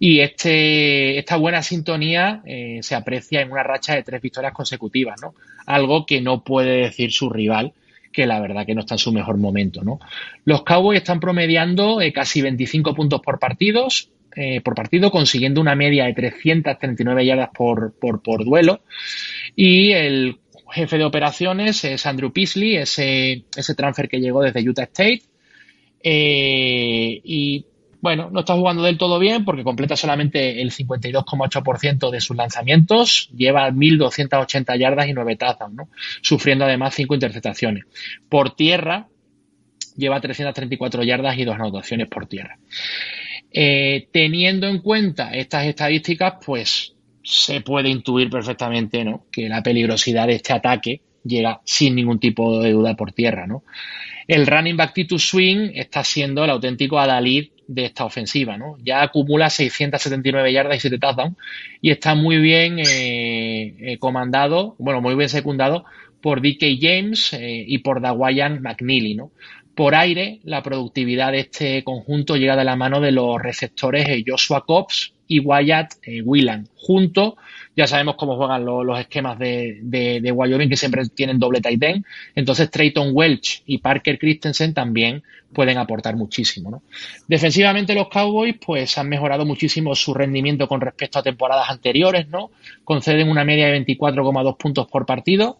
Y 0.00 0.18
este, 0.18 1.18
esta 1.18 1.36
buena 1.36 1.62
sintonía 1.62 2.42
eh, 2.44 2.80
se 2.82 2.96
aprecia 2.96 3.42
en 3.42 3.52
una 3.52 3.62
racha 3.62 3.94
de 3.94 4.02
tres 4.02 4.20
victorias 4.20 4.52
consecutivas, 4.52 5.20
¿no? 5.22 5.34
Algo 5.66 6.04
que 6.04 6.20
no 6.20 6.42
puede 6.42 6.78
decir 6.78 7.12
su 7.12 7.30
rival, 7.30 7.74
que 8.12 8.26
la 8.26 8.40
verdad 8.40 8.66
que 8.66 8.74
no 8.74 8.80
está 8.80 8.96
en 8.96 8.98
su 8.98 9.12
mejor 9.12 9.36
momento, 9.36 9.84
¿no? 9.84 10.00
Los 10.44 10.64
Cowboys 10.64 10.98
están 10.98 11.20
promediando 11.20 12.00
eh, 12.00 12.12
casi 12.12 12.42
25 12.42 12.92
puntos 12.92 13.20
por 13.20 13.38
partidos, 13.38 14.10
por 14.64 14.74
partido, 14.74 15.10
consiguiendo 15.10 15.62
una 15.62 15.74
media 15.74 16.04
de 16.04 16.12
339 16.12 17.24
yardas 17.24 17.48
por, 17.54 17.94
por 17.98 18.44
duelo. 18.44 18.82
Y 19.54 19.92
el 19.92 20.40
jefe 20.76 20.98
de 20.98 21.04
operaciones 21.04 21.82
es 21.84 22.06
Andrew 22.06 22.32
Peasley, 22.32 22.76
ese, 22.76 23.44
transfer 23.76 24.08
que 24.08 24.20
llegó 24.20 24.42
desde 24.42 24.68
Utah 24.68 24.84
State. 24.84 25.22
Eh, 26.02 27.20
y 27.24 27.64
bueno, 28.00 28.28
no 28.30 28.40
está 28.40 28.54
jugando 28.54 28.82
del 28.82 28.98
todo 28.98 29.18
bien 29.18 29.44
porque 29.44 29.64
completa 29.64 29.96
solamente 29.96 30.60
el 30.60 30.70
52,8% 30.70 32.10
de 32.10 32.20
sus 32.20 32.36
lanzamientos, 32.36 33.30
lleva 33.34 33.70
1.280 33.70 34.78
yardas 34.78 35.08
y 35.08 35.14
9 35.14 35.36
tazas, 35.36 35.72
¿no? 35.72 35.88
sufriendo 36.20 36.66
además 36.66 36.94
5 36.94 37.14
interceptaciones. 37.14 37.84
Por 38.28 38.54
tierra, 38.54 39.08
lleva 39.96 40.20
334 40.20 41.02
yardas 41.02 41.38
y 41.38 41.44
2 41.44 41.54
anotaciones 41.54 42.08
por 42.08 42.26
tierra. 42.26 42.58
Eh, 43.50 44.08
teniendo 44.12 44.68
en 44.68 44.80
cuenta 44.80 45.34
estas 45.34 45.64
estadísticas, 45.64 46.34
pues 46.44 46.95
se 47.26 47.60
puede 47.60 47.88
intuir 47.88 48.30
perfectamente 48.30 49.04
¿no? 49.04 49.24
que 49.32 49.48
la 49.48 49.60
peligrosidad 49.60 50.28
de 50.28 50.36
este 50.36 50.52
ataque 50.52 51.00
llega 51.24 51.60
sin 51.64 51.96
ningún 51.96 52.20
tipo 52.20 52.60
de 52.60 52.70
duda 52.70 52.94
por 52.94 53.12
tierra, 53.12 53.48
¿no? 53.48 53.64
El 54.28 54.46
running 54.46 54.76
back 54.76 54.94
Titus 54.94 55.28
Swing 55.28 55.70
está 55.74 56.04
siendo 56.04 56.44
el 56.44 56.50
auténtico 56.50 57.00
adalid 57.00 57.48
de 57.66 57.86
esta 57.86 58.04
ofensiva, 58.04 58.56
¿no? 58.56 58.76
Ya 58.80 59.02
acumula 59.02 59.50
679 59.50 60.52
yardas 60.52 60.76
y 60.76 60.80
7 60.80 60.98
touchdowns 60.98 61.36
y 61.80 61.90
está 61.90 62.14
muy 62.14 62.38
bien 62.38 62.78
eh, 62.78 63.74
eh, 63.80 63.98
comandado, 63.98 64.76
bueno, 64.78 65.00
muy 65.00 65.16
bien 65.16 65.28
secundado 65.28 65.84
por 66.20 66.40
DK 66.40 66.78
James 66.80 67.32
eh, 67.32 67.64
y 67.66 67.78
por 67.78 68.00
Dawayan 68.00 68.62
McNeely, 68.62 69.16
¿no? 69.16 69.32
Por 69.74 69.96
aire, 69.96 70.38
la 70.44 70.62
productividad 70.62 71.32
de 71.32 71.40
este 71.40 71.82
conjunto 71.82 72.36
llega 72.36 72.56
de 72.56 72.64
la 72.64 72.76
mano 72.76 73.00
de 73.00 73.10
los 73.10 73.42
receptores 73.42 74.06
Joshua 74.24 74.64
Cobbs 74.64 75.15
y 75.28 75.40
Wyatt 75.40 75.94
Whelan, 76.24 76.68
junto 76.76 77.36
ya 77.76 77.86
sabemos 77.86 78.16
cómo 78.16 78.36
juegan 78.36 78.64
los 78.64 78.98
esquemas 78.98 79.38
de, 79.38 79.80
de, 79.82 80.32
Wyoming, 80.32 80.70
que 80.70 80.78
siempre 80.78 81.06
tienen 81.14 81.38
doble 81.38 81.60
tight 81.60 81.82
end. 81.82 82.06
Entonces, 82.34 82.70
Trayton 82.70 83.10
Welch 83.12 83.62
y 83.66 83.78
Parker 83.78 84.18
Christensen 84.18 84.72
también 84.72 85.22
pueden 85.52 85.76
aportar 85.76 86.16
muchísimo. 86.16 86.70
¿no? 86.70 86.82
Defensivamente, 87.28 87.94
los 87.94 88.08
Cowboys 88.08 88.56
pues 88.64 88.96
han 88.96 89.10
mejorado 89.10 89.44
muchísimo 89.44 89.94
su 89.94 90.14
rendimiento 90.14 90.66
con 90.68 90.80
respecto 90.80 91.18
a 91.18 91.22
temporadas 91.22 91.68
anteriores. 91.68 92.28
¿no? 92.28 92.50
Conceden 92.82 93.28
una 93.28 93.44
media 93.44 93.66
de 93.66 93.84
24,2 93.84 94.56
puntos 94.56 94.86
por 94.88 95.04
partido. 95.04 95.58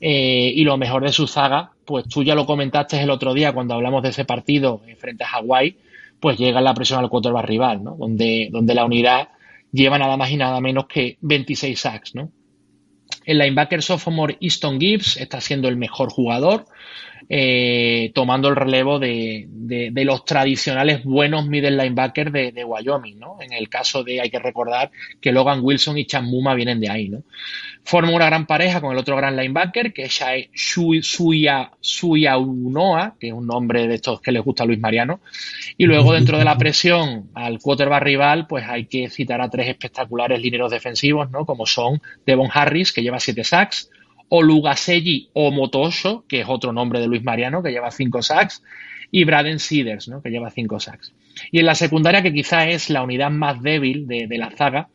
Eh, 0.00 0.52
y 0.54 0.62
lo 0.62 0.76
mejor 0.76 1.02
de 1.02 1.12
su 1.12 1.26
zaga, 1.26 1.72
pues 1.84 2.04
tú 2.06 2.22
ya 2.22 2.36
lo 2.36 2.46
comentaste 2.46 3.02
el 3.02 3.10
otro 3.10 3.34
día 3.34 3.52
cuando 3.52 3.74
hablamos 3.74 4.04
de 4.04 4.10
ese 4.10 4.24
partido 4.24 4.80
frente 4.96 5.24
a 5.24 5.26
Hawái, 5.26 5.76
pues 6.20 6.38
llega 6.38 6.60
la 6.60 6.74
presión 6.74 7.00
al 7.00 7.08
quarterback 7.08 7.46
rival, 7.46 7.82
¿no? 7.82 7.96
donde, 7.96 8.48
donde 8.50 8.74
la 8.74 8.84
unidad 8.84 9.28
lleva 9.72 9.98
nada 9.98 10.16
más 10.16 10.30
y 10.30 10.36
nada 10.36 10.60
menos 10.60 10.86
que 10.86 11.18
26 11.20 11.78
sacks, 11.78 12.14
¿no? 12.14 12.32
El 13.24 13.38
linebacker 13.38 13.82
sophomore 13.82 14.38
Easton 14.40 14.80
Gibbs 14.80 15.16
está 15.18 15.40
siendo 15.40 15.68
el 15.68 15.76
mejor 15.76 16.10
jugador, 16.10 16.66
eh, 17.30 18.10
tomando 18.14 18.48
el 18.48 18.56
relevo 18.56 18.98
de, 18.98 19.46
los 19.94 20.24
tradicionales 20.24 21.04
buenos 21.04 21.46
middle 21.46 21.72
linebackers 21.72 22.32
de, 22.32 22.64
Wyoming, 22.64 23.18
¿no? 23.18 23.36
En 23.40 23.52
el 23.52 23.68
caso 23.68 24.02
de, 24.02 24.20
hay 24.20 24.30
que 24.30 24.38
recordar 24.38 24.90
que 25.20 25.32
Logan 25.32 25.60
Wilson 25.62 25.98
y 25.98 26.06
Chan 26.06 26.24
Muma 26.24 26.54
vienen 26.54 26.80
de 26.80 26.88
ahí, 26.88 27.08
¿no? 27.08 27.24
Forma 27.84 28.12
una 28.12 28.26
gran 28.26 28.46
pareja 28.46 28.80
con 28.80 28.92
el 28.92 28.98
otro 28.98 29.16
gran 29.16 29.36
linebacker, 29.36 29.92
que 29.92 30.04
es 30.04 30.20
Suya, 30.54 31.70
Suya 31.80 32.38
Unoa, 32.38 33.16
que 33.18 33.28
es 33.28 33.32
un 33.32 33.46
nombre 33.46 33.86
de 33.86 33.94
estos 33.94 34.20
que 34.20 34.32
les 34.32 34.42
gusta 34.42 34.64
a 34.64 34.66
Luis 34.66 34.78
Mariano. 34.78 35.20
Y 35.76 35.84
luego, 35.84 36.12
dentro 36.12 36.38
de 36.38 36.44
la 36.44 36.56
presión 36.58 37.30
al 37.34 37.58
quarterback 37.58 38.02
rival, 38.02 38.46
pues 38.46 38.64
hay 38.66 38.86
que 38.86 39.08
citar 39.08 39.40
a 39.40 39.48
tres 39.48 39.68
espectaculares 39.68 40.40
lineros 40.40 40.70
defensivos, 40.70 41.30
¿no? 41.30 41.44
Como 41.46 41.66
son 41.66 42.00
Devon 42.26 42.48
Harris, 42.52 42.92
que 42.92 43.02
lleva 43.02 43.20
siete 43.20 43.44
sacks, 43.44 43.90
Olugaseji 44.28 45.30
o 45.32 45.50
Motosho, 45.50 46.24
que 46.28 46.40
es 46.40 46.46
otro 46.48 46.72
nombre 46.72 47.00
de 47.00 47.06
Luis 47.06 47.24
Mariano, 47.24 47.62
que 47.62 47.70
lleva 47.70 47.90
cinco 47.90 48.22
sacks, 48.22 48.62
y 49.10 49.24
Braden 49.24 49.58
Seeders, 49.58 50.08
¿no? 50.08 50.22
que 50.22 50.30
lleva 50.30 50.50
cinco 50.50 50.78
sacks. 50.80 51.14
Y 51.50 51.60
en 51.60 51.66
la 51.66 51.74
secundaria, 51.74 52.22
que 52.22 52.32
quizá 52.32 52.68
es 52.68 52.90
la 52.90 53.02
unidad 53.02 53.30
más 53.30 53.62
débil 53.62 54.06
de, 54.06 54.28
la 54.38 54.50
zaga, 54.50 54.88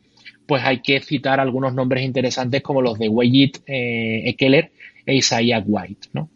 pues 0.46 0.62
hay 0.62 0.80
que 0.80 1.00
citar 1.00 1.40
algunos 1.40 1.74
nombres 1.74 2.04
interesantes 2.04 2.62
como 2.62 2.82
los 2.82 2.98
de 2.98 3.08
Weyit 3.08 3.58
eh, 3.66 4.28
Ekeler 4.28 4.72
e 5.06 5.16
Isaiah 5.16 5.62
White. 5.66 6.08
¿no? 6.12 6.30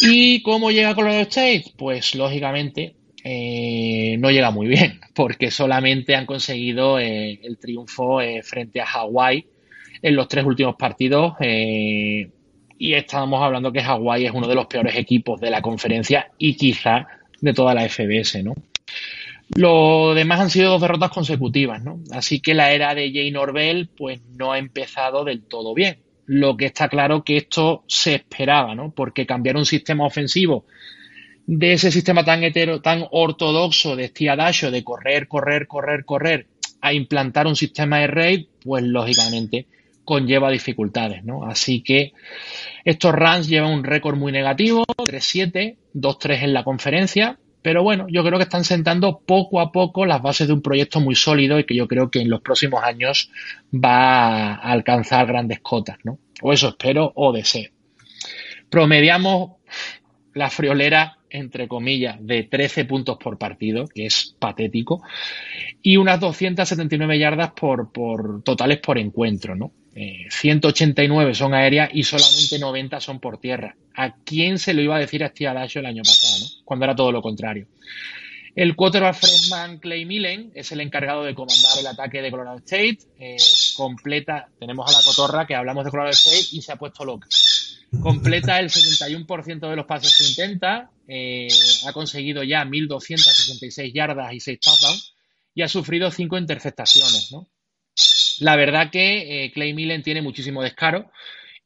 ¿Y 0.00 0.42
cómo 0.42 0.70
llega 0.70 0.94
Colorado 0.94 1.20
State? 1.22 1.66
Pues 1.76 2.14
lógicamente 2.14 2.96
eh, 3.22 4.16
no 4.18 4.30
llega 4.30 4.50
muy 4.50 4.66
bien, 4.66 4.98
porque 5.14 5.50
solamente 5.50 6.16
han 6.16 6.26
conseguido 6.26 6.98
eh, 6.98 7.38
el 7.44 7.58
triunfo 7.58 8.18
frente 8.42 8.80
a 8.80 8.86
Hawái 8.86 9.46
en 10.02 10.16
los 10.16 10.28
tres 10.28 10.44
últimos 10.44 10.76
partidos. 10.76 11.34
Eh, 11.40 12.30
y 12.78 12.94
estábamos 12.94 13.42
hablando 13.42 13.72
que 13.72 13.82
Hawái 13.82 14.24
es 14.24 14.32
uno 14.32 14.48
de 14.48 14.54
los 14.54 14.66
peores 14.66 14.96
equipos 14.96 15.40
de 15.40 15.50
la 15.50 15.60
conferencia 15.60 16.30
y 16.38 16.54
quizá 16.56 17.06
de 17.40 17.52
toda 17.52 17.74
la 17.74 17.88
FBS, 17.88 18.42
¿no? 18.42 18.54
Lo 19.56 20.14
demás 20.14 20.40
han 20.40 20.50
sido 20.50 20.70
dos 20.70 20.80
derrotas 20.80 21.10
consecutivas, 21.10 21.82
¿no? 21.82 22.00
Así 22.12 22.40
que 22.40 22.54
la 22.54 22.72
era 22.72 22.94
de 22.94 23.12
Jay 23.12 23.30
Norvell, 23.30 23.88
pues 23.96 24.20
no 24.36 24.52
ha 24.52 24.58
empezado 24.58 25.24
del 25.24 25.42
todo 25.42 25.74
bien. 25.74 25.98
Lo 26.26 26.56
que 26.56 26.66
está 26.66 26.88
claro 26.88 27.24
que 27.24 27.36
esto 27.36 27.82
se 27.88 28.14
esperaba, 28.14 28.74
¿no? 28.74 28.92
Porque 28.92 29.26
cambiar 29.26 29.56
un 29.56 29.66
sistema 29.66 30.06
ofensivo 30.06 30.64
de 31.46 31.72
ese 31.72 31.90
sistema 31.90 32.24
tan 32.24 32.44
hetero, 32.44 32.80
tan 32.80 33.04
ortodoxo 33.10 33.96
de 33.96 34.12
Dasho, 34.36 34.70
de 34.70 34.84
correr, 34.84 35.26
correr, 35.26 35.66
correr, 35.66 36.04
correr, 36.04 36.46
a 36.80 36.92
implantar 36.92 37.48
un 37.48 37.56
sistema 37.56 37.98
de 37.98 38.06
raid, 38.06 38.46
pues 38.62 38.84
lógicamente 38.84 39.66
conlleva 40.04 40.50
dificultades, 40.50 41.24
¿no? 41.24 41.44
Así 41.44 41.82
que 41.82 42.12
estos 42.84 43.14
runs 43.14 43.48
llevan 43.48 43.72
un 43.72 43.84
récord 43.84 44.16
muy 44.16 44.32
negativo, 44.32 44.84
3-7, 44.98 45.76
2-3 45.94 46.42
en 46.42 46.52
la 46.52 46.64
conferencia, 46.64 47.38
pero 47.62 47.82
bueno, 47.82 48.06
yo 48.08 48.24
creo 48.24 48.38
que 48.38 48.44
están 48.44 48.64
sentando 48.64 49.20
poco 49.20 49.60
a 49.60 49.70
poco 49.70 50.06
las 50.06 50.22
bases 50.22 50.48
de 50.48 50.54
un 50.54 50.62
proyecto 50.62 51.00
muy 51.00 51.14
sólido 51.14 51.58
y 51.58 51.64
que 51.64 51.74
yo 51.74 51.86
creo 51.86 52.10
que 52.10 52.20
en 52.20 52.30
los 52.30 52.40
próximos 52.40 52.82
años 52.82 53.30
va 53.72 54.54
a 54.54 54.72
alcanzar 54.72 55.26
grandes 55.26 55.60
cotas, 55.60 55.98
¿no? 56.04 56.18
O 56.42 56.52
eso 56.52 56.68
espero 56.68 57.12
o 57.14 57.32
deseo. 57.32 57.70
Promediamos 58.70 59.52
la 60.32 60.48
friolera 60.48 61.18
entre 61.30 61.68
comillas, 61.68 62.16
de 62.20 62.42
13 62.42 62.84
puntos 62.84 63.16
por 63.16 63.38
partido, 63.38 63.86
que 63.86 64.06
es 64.06 64.36
patético, 64.38 65.02
y 65.80 65.96
unas 65.96 66.20
279 66.20 67.18
yardas 67.18 67.52
por, 67.52 67.92
por 67.92 68.42
totales 68.42 68.78
por 68.78 68.98
encuentro, 68.98 69.54
¿no? 69.54 69.72
189 69.94 71.30
eh, 71.30 71.34
son 71.34 71.54
aéreas 71.54 71.90
y 71.92 72.04
solamente 72.04 72.58
90 72.58 73.00
son 73.00 73.20
por 73.20 73.38
tierra. 73.38 73.76
¿A 73.94 74.14
quién 74.24 74.58
se 74.58 74.72
lo 74.72 74.82
iba 74.82 74.96
a 74.96 75.00
decir 75.00 75.24
a 75.24 75.28
Steve 75.28 75.48
Adagio 75.48 75.80
el 75.80 75.86
año 75.86 76.02
pasado, 76.02 76.46
cuando 76.64 76.84
era 76.84 76.94
todo 76.94 77.12
lo 77.12 77.22
contrario? 77.22 77.66
El 78.54 78.74
quarterback 78.74 79.14
freshman 79.14 79.78
Clay 79.78 80.04
Millen 80.04 80.50
es 80.54 80.72
el 80.72 80.80
encargado 80.80 81.22
de 81.24 81.34
comandar 81.34 81.78
el 81.78 81.86
ataque 81.86 82.20
de 82.20 82.30
Colorado 82.30 82.58
State. 82.58 82.98
Eh, 83.18 83.36
completa, 83.76 84.48
tenemos 84.58 84.88
a 84.88 84.98
la 84.98 85.04
cotorra 85.04 85.46
que 85.46 85.54
hablamos 85.54 85.84
de 85.84 85.90
Colorado 85.90 86.12
State 86.12 86.56
y 86.56 86.62
se 86.62 86.72
ha 86.72 86.76
puesto 86.76 87.04
loca. 87.04 87.28
Completa 88.02 88.58
el 88.58 88.70
71% 88.70 89.68
de 89.68 89.76
los 89.76 89.86
pases 89.86 90.16
que 90.16 90.28
intenta, 90.28 90.90
eh, 91.08 91.48
ha 91.86 91.92
conseguido 91.92 92.42
ya 92.44 92.64
1.266 92.64 93.92
yardas 93.92 94.32
y 94.32 94.40
6 94.40 94.60
touchdowns 94.60 95.14
y 95.54 95.62
ha 95.62 95.68
sufrido 95.68 96.10
5 96.10 96.38
interceptaciones, 96.38 97.32
¿no? 97.32 97.48
La 98.40 98.56
verdad 98.56 98.90
que 98.90 99.44
eh, 99.44 99.52
Clay 99.52 99.74
Millen 99.74 100.02
tiene 100.02 100.22
muchísimo 100.22 100.62
descaro 100.62 101.10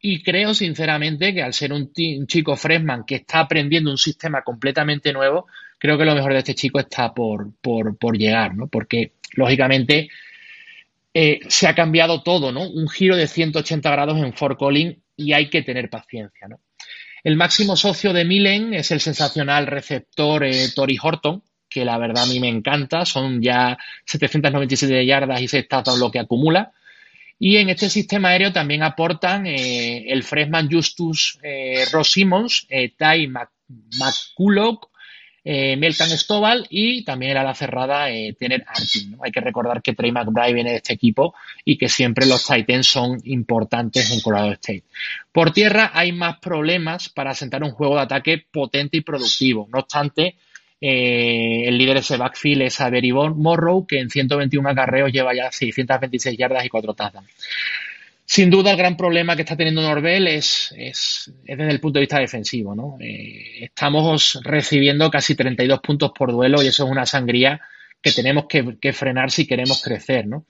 y 0.00 0.22
creo 0.22 0.52
sinceramente 0.52 1.32
que 1.32 1.42
al 1.42 1.54
ser 1.54 1.72
un, 1.72 1.92
chico 2.26 2.56
freshman 2.56 3.04
que 3.06 3.14
está 3.16 3.40
aprendiendo 3.40 3.90
un 3.90 3.96
sistema 3.96 4.42
completamente 4.42 5.12
nuevo, 5.12 5.46
creo 5.78 5.96
que 5.96 6.04
lo 6.04 6.14
mejor 6.14 6.32
de 6.32 6.40
este 6.40 6.54
chico 6.54 6.78
está 6.78 7.14
por, 7.14 7.54
por, 7.60 8.18
llegar, 8.18 8.54
¿no? 8.54 8.66
Porque 8.66 9.12
lógicamente 9.32 10.10
eh, 11.14 11.40
se 11.48 11.68
ha 11.68 11.74
cambiado 11.74 12.22
todo, 12.22 12.52
¿no? 12.52 12.68
Un 12.68 12.88
giro 12.88 13.16
de 13.16 13.26
180 13.26 13.90
grados 13.90 14.18
en 14.18 14.34
Fort 14.34 14.58
Collins 14.58 14.98
y 15.16 15.32
hay 15.32 15.48
que 15.48 15.62
tener 15.62 15.88
paciencia, 15.88 16.48
¿no? 16.48 16.60
El 17.22 17.36
máximo 17.36 17.74
socio 17.74 18.12
de 18.12 18.26
Millen 18.26 18.74
es 18.74 18.90
el 18.90 19.00
sensacional 19.00 19.66
receptor 19.66 20.44
eh, 20.44 20.68
Tori 20.74 20.98
Horton, 21.02 21.42
que 21.74 21.84
la 21.84 21.98
verdad 21.98 22.22
a 22.22 22.26
mí 22.26 22.38
me 22.38 22.48
encanta, 22.48 23.04
son 23.04 23.42
ya 23.42 23.76
797 24.04 25.04
yardas 25.04 25.42
y 25.42 25.48
6 25.48 25.66
touchdowns 25.68 25.98
lo 25.98 26.12
que 26.12 26.20
acumula. 26.20 26.72
Y 27.36 27.56
en 27.56 27.68
este 27.68 27.90
sistema 27.90 28.28
aéreo 28.28 28.52
también 28.52 28.84
aportan 28.84 29.44
eh, 29.44 30.04
el 30.06 30.22
freshman 30.22 30.70
Justus 30.70 31.40
eh, 31.42 31.84
Ross 31.90 32.12
Simmons, 32.12 32.64
eh, 32.70 32.92
Ty 32.96 33.26
McCulloch, 33.98 34.88
eh, 35.42 35.76
Melton 35.76 36.10
Stovall 36.10 36.64
y 36.70 37.04
también 37.04 37.36
a 37.36 37.42
la 37.42 37.54
cerrada 37.54 38.06
tener 38.38 38.64
Artin. 38.68 39.18
Hay 39.20 39.32
que 39.32 39.40
recordar 39.40 39.82
que 39.82 39.94
Trey 39.94 40.12
McBride 40.12 40.54
viene 40.54 40.70
de 40.70 40.76
este 40.76 40.94
equipo 40.94 41.34
y 41.64 41.76
que 41.76 41.88
siempre 41.88 42.24
los 42.24 42.46
Titans 42.46 42.86
son 42.86 43.20
importantes 43.24 44.12
en 44.12 44.20
Colorado 44.20 44.52
State. 44.52 44.84
Por 45.32 45.50
tierra 45.50 45.90
hay 45.92 46.12
más 46.12 46.38
problemas 46.38 47.08
para 47.08 47.32
asentar 47.32 47.64
un 47.64 47.72
juego 47.72 47.96
de 47.96 48.02
ataque 48.02 48.46
potente 48.48 48.98
y 48.98 49.00
productivo. 49.00 49.68
No 49.72 49.80
obstante, 49.80 50.36
eh, 50.86 51.66
el 51.66 51.78
líder 51.78 51.94
de 51.94 52.00
ese 52.00 52.18
backfield 52.18 52.60
es 52.60 52.78
Avery 52.78 53.10
Morrow, 53.10 53.86
que 53.86 54.00
en 54.00 54.10
121 54.10 54.68
acarreos 54.68 55.10
lleva 55.10 55.34
ya 55.34 55.50
626 55.50 56.36
yardas 56.36 56.62
y 56.62 56.68
4 56.68 56.92
tazas. 56.92 57.24
Sin 58.26 58.50
duda, 58.50 58.72
el 58.72 58.76
gran 58.76 58.94
problema 58.94 59.34
que 59.34 59.42
está 59.42 59.56
teniendo 59.56 59.80
Norvel 59.80 60.28
es, 60.28 60.74
es, 60.76 61.32
desde 61.42 61.70
el 61.70 61.80
punto 61.80 61.98
de 61.98 62.02
vista 62.02 62.18
defensivo. 62.18 62.74
¿no? 62.74 62.98
Eh, 63.00 63.64
estamos 63.64 64.38
recibiendo 64.42 65.10
casi 65.10 65.34
32 65.34 65.80
puntos 65.80 66.12
por 66.14 66.32
duelo 66.32 66.62
y 66.62 66.66
eso 66.66 66.84
es 66.84 66.90
una 66.90 67.06
sangría 67.06 67.62
que 68.02 68.12
tenemos 68.12 68.44
que, 68.46 68.92
frenar 68.92 69.30
si 69.30 69.46
queremos 69.46 69.82
crecer. 69.82 70.26
¿no? 70.26 70.44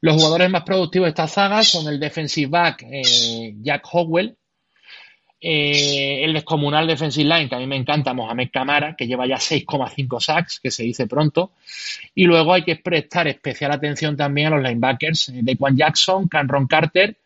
Los 0.00 0.16
jugadores 0.16 0.48
más 0.48 0.62
productivos 0.62 1.04
de 1.04 1.10
esta 1.10 1.28
saga 1.28 1.62
son 1.62 1.92
el 1.92 2.00
defensive 2.00 2.48
back 2.48 2.86
eh, 2.90 3.52
Jack 3.60 3.86
Howell, 3.92 4.34
eh, 5.46 6.24
el 6.24 6.32
descomunal 6.32 6.86
defensive 6.86 7.28
line, 7.28 7.50
que 7.50 7.54
a 7.54 7.58
mí 7.58 7.66
me 7.66 7.76
encanta, 7.76 8.14
Mohamed 8.14 8.48
Camara, 8.50 8.96
que 8.96 9.06
lleva 9.06 9.26
ya 9.26 9.36
6,5 9.36 10.18
sacks, 10.18 10.58
que 10.58 10.70
se 10.70 10.84
dice 10.84 11.06
pronto. 11.06 11.52
Y 12.14 12.24
luego 12.24 12.54
hay 12.54 12.62
que 12.62 12.76
prestar 12.76 13.28
especial 13.28 13.70
atención 13.70 14.16
también 14.16 14.46
a 14.46 14.56
los 14.56 14.62
linebackers, 14.62 15.28
eh, 15.28 15.40
de 15.42 15.54
Juan 15.54 15.76
Jackson, 15.76 16.28
Canron 16.28 16.66
Carter, 16.66 17.18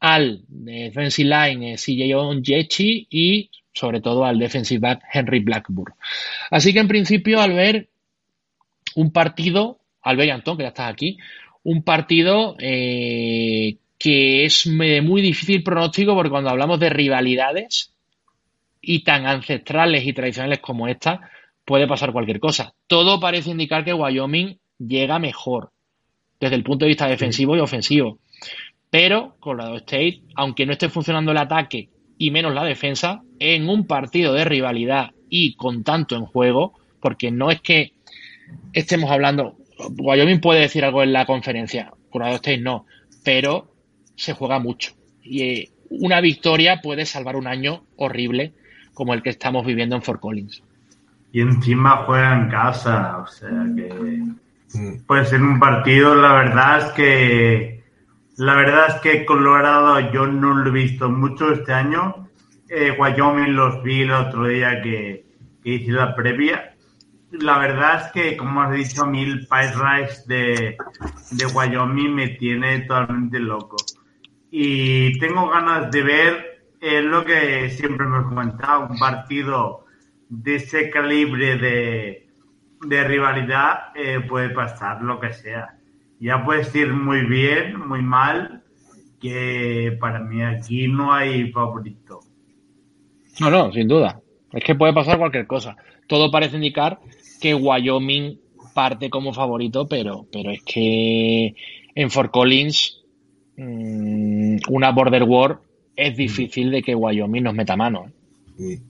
al 0.00 0.40
defensive 0.48 1.28
line 1.28 1.74
eh, 1.74 1.76
CJ 1.76 2.14
Onjechi 2.14 3.08
y 3.10 3.50
sobre 3.74 4.00
todo 4.00 4.24
al 4.24 4.38
defensive 4.38 4.80
back 4.80 5.02
Henry 5.12 5.40
Blackburn. 5.40 5.92
Así 6.50 6.72
que 6.72 6.78
en 6.78 6.88
principio 6.88 7.42
al 7.42 7.52
ver 7.52 7.90
un 8.94 9.10
partido, 9.10 9.80
al 10.00 10.16
ver 10.16 10.30
Antón, 10.30 10.56
que 10.56 10.62
ya 10.62 10.68
estás 10.70 10.90
aquí, 10.90 11.18
un 11.62 11.82
partido 11.82 12.56
eh, 12.58 13.76
que 13.98 14.44
es 14.44 14.64
de 14.64 15.02
muy 15.02 15.22
difícil 15.22 15.62
pronóstico 15.62 16.14
porque 16.14 16.30
cuando 16.30 16.50
hablamos 16.50 16.78
de 16.80 16.90
rivalidades 16.90 17.92
y 18.80 19.02
tan 19.02 19.26
ancestrales 19.26 20.06
y 20.06 20.12
tradicionales 20.12 20.60
como 20.60 20.86
esta, 20.86 21.30
puede 21.64 21.86
pasar 21.86 22.12
cualquier 22.12 22.40
cosa. 22.40 22.74
Todo 22.86 23.18
parece 23.18 23.50
indicar 23.50 23.84
que 23.84 23.94
Wyoming 23.94 24.58
llega 24.78 25.18
mejor 25.18 25.70
desde 26.38 26.56
el 26.56 26.62
punto 26.62 26.84
de 26.84 26.90
vista 26.90 27.08
defensivo 27.08 27.56
y 27.56 27.60
ofensivo. 27.60 28.18
Pero 28.90 29.36
Colorado 29.40 29.76
State, 29.76 30.22
aunque 30.34 30.66
no 30.66 30.72
esté 30.72 30.88
funcionando 30.88 31.32
el 31.32 31.38
ataque 31.38 31.88
y 32.18 32.30
menos 32.30 32.54
la 32.54 32.64
defensa, 32.64 33.22
en 33.38 33.68
un 33.68 33.86
partido 33.86 34.32
de 34.32 34.44
rivalidad 34.44 35.10
y 35.28 35.54
con 35.54 35.82
tanto 35.82 36.16
en 36.16 36.24
juego, 36.26 36.74
porque 37.00 37.30
no 37.30 37.50
es 37.50 37.60
que 37.60 37.92
estemos 38.72 39.10
hablando, 39.10 39.56
Wyoming 39.98 40.40
puede 40.40 40.60
decir 40.60 40.84
algo 40.84 41.02
en 41.02 41.12
la 41.12 41.26
conferencia, 41.26 41.92
Colorado 42.10 42.36
State 42.36 42.58
no, 42.58 42.86
pero 43.24 43.75
se 44.16 44.32
juega 44.32 44.58
mucho. 44.58 44.92
Y 45.22 45.42
eh, 45.42 45.70
una 45.90 46.20
victoria 46.20 46.80
puede 46.82 47.06
salvar 47.06 47.36
un 47.36 47.46
año 47.46 47.84
horrible 47.96 48.52
como 48.94 49.14
el 49.14 49.22
que 49.22 49.30
estamos 49.30 49.64
viviendo 49.64 49.94
en 49.94 50.02
Fort 50.02 50.20
Collins. 50.20 50.62
Y 51.32 51.40
encima 51.40 52.04
juega 52.06 52.34
en 52.34 52.48
casa, 52.48 53.18
o 53.18 53.26
sea 53.26 53.50
que 53.76 53.92
mm. 54.74 55.04
puede 55.06 55.26
ser 55.26 55.42
un 55.42 55.60
partido, 55.60 56.14
la 56.14 56.32
verdad 56.32 56.86
es 56.86 56.92
que 56.92 57.76
la 58.36 58.54
verdad 58.54 58.88
es 58.88 58.94
que 59.00 59.24
Colorado 59.24 60.12
yo 60.12 60.26
no 60.26 60.54
lo 60.54 60.68
he 60.68 60.72
visto 60.72 61.08
mucho 61.08 61.52
este 61.52 61.72
año. 61.72 62.28
Eh, 62.68 62.94
Wyoming 62.98 63.56
los 63.56 63.82
vi 63.82 64.02
el 64.02 64.12
otro 64.12 64.46
día 64.46 64.82
que, 64.82 65.24
hice 65.64 65.90
la 65.90 66.14
previa. 66.14 66.74
La 67.30 67.58
verdad 67.58 68.02
es 68.04 68.12
que, 68.12 68.36
como 68.36 68.60
has 68.60 68.72
dicho, 68.72 69.02
a 69.02 69.06
mí 69.06 69.22
el 69.22 69.48
Rice 69.48 70.22
de, 70.26 70.76
de 71.30 71.46
Wyoming 71.46 72.14
me 72.14 72.28
tiene 72.28 72.80
totalmente 72.80 73.40
loco. 73.40 73.76
Y 74.50 75.18
tengo 75.18 75.48
ganas 75.48 75.90
de 75.90 76.02
ver 76.02 76.62
es 76.80 77.04
lo 77.04 77.24
que 77.24 77.70
siempre 77.70 78.06
me 78.06 78.20
he 78.20 78.22
comentado, 78.22 78.86
un 78.90 78.98
partido 78.98 79.86
de 80.28 80.56
ese 80.56 80.90
calibre 80.90 81.56
de, 81.56 82.28
de 82.82 83.04
rivalidad 83.04 83.92
eh, 83.94 84.20
puede 84.20 84.50
pasar 84.50 85.02
lo 85.02 85.18
que 85.18 85.32
sea 85.32 85.76
ya 86.20 86.44
puedes 86.44 86.74
ir 86.74 86.92
muy 86.92 87.26
bien, 87.26 87.78
muy 87.86 88.02
mal, 88.02 88.62
que 89.20 89.96
para 90.00 90.20
mí 90.20 90.42
aquí 90.42 90.88
no 90.88 91.12
hay 91.12 91.50
favorito. 91.52 92.20
No, 93.40 93.50
no, 93.50 93.72
sin 93.72 93.88
duda. 93.88 94.20
Es 94.52 94.64
que 94.64 94.74
puede 94.74 94.94
pasar 94.94 95.18
cualquier 95.18 95.46
cosa. 95.46 95.76
Todo 96.06 96.30
parece 96.30 96.56
indicar 96.56 97.00
que 97.40 97.54
Wyoming 97.54 98.38
parte 98.74 99.10
como 99.10 99.32
favorito, 99.32 99.86
pero, 99.86 100.26
pero 100.32 100.50
es 100.50 100.62
que 100.62 101.54
en 101.94 102.10
Fort 102.10 102.30
Collins 102.30 103.02
mm, 103.56 104.56
una 104.68 104.92
Border 104.92 105.22
War 105.24 105.60
es 105.96 106.16
difícil 106.16 106.70
de 106.70 106.82
que 106.82 106.94
Wyoming 106.94 107.42
nos 107.42 107.54
meta 107.54 107.76
mano. 107.76 108.06
¿eh? 108.58 108.80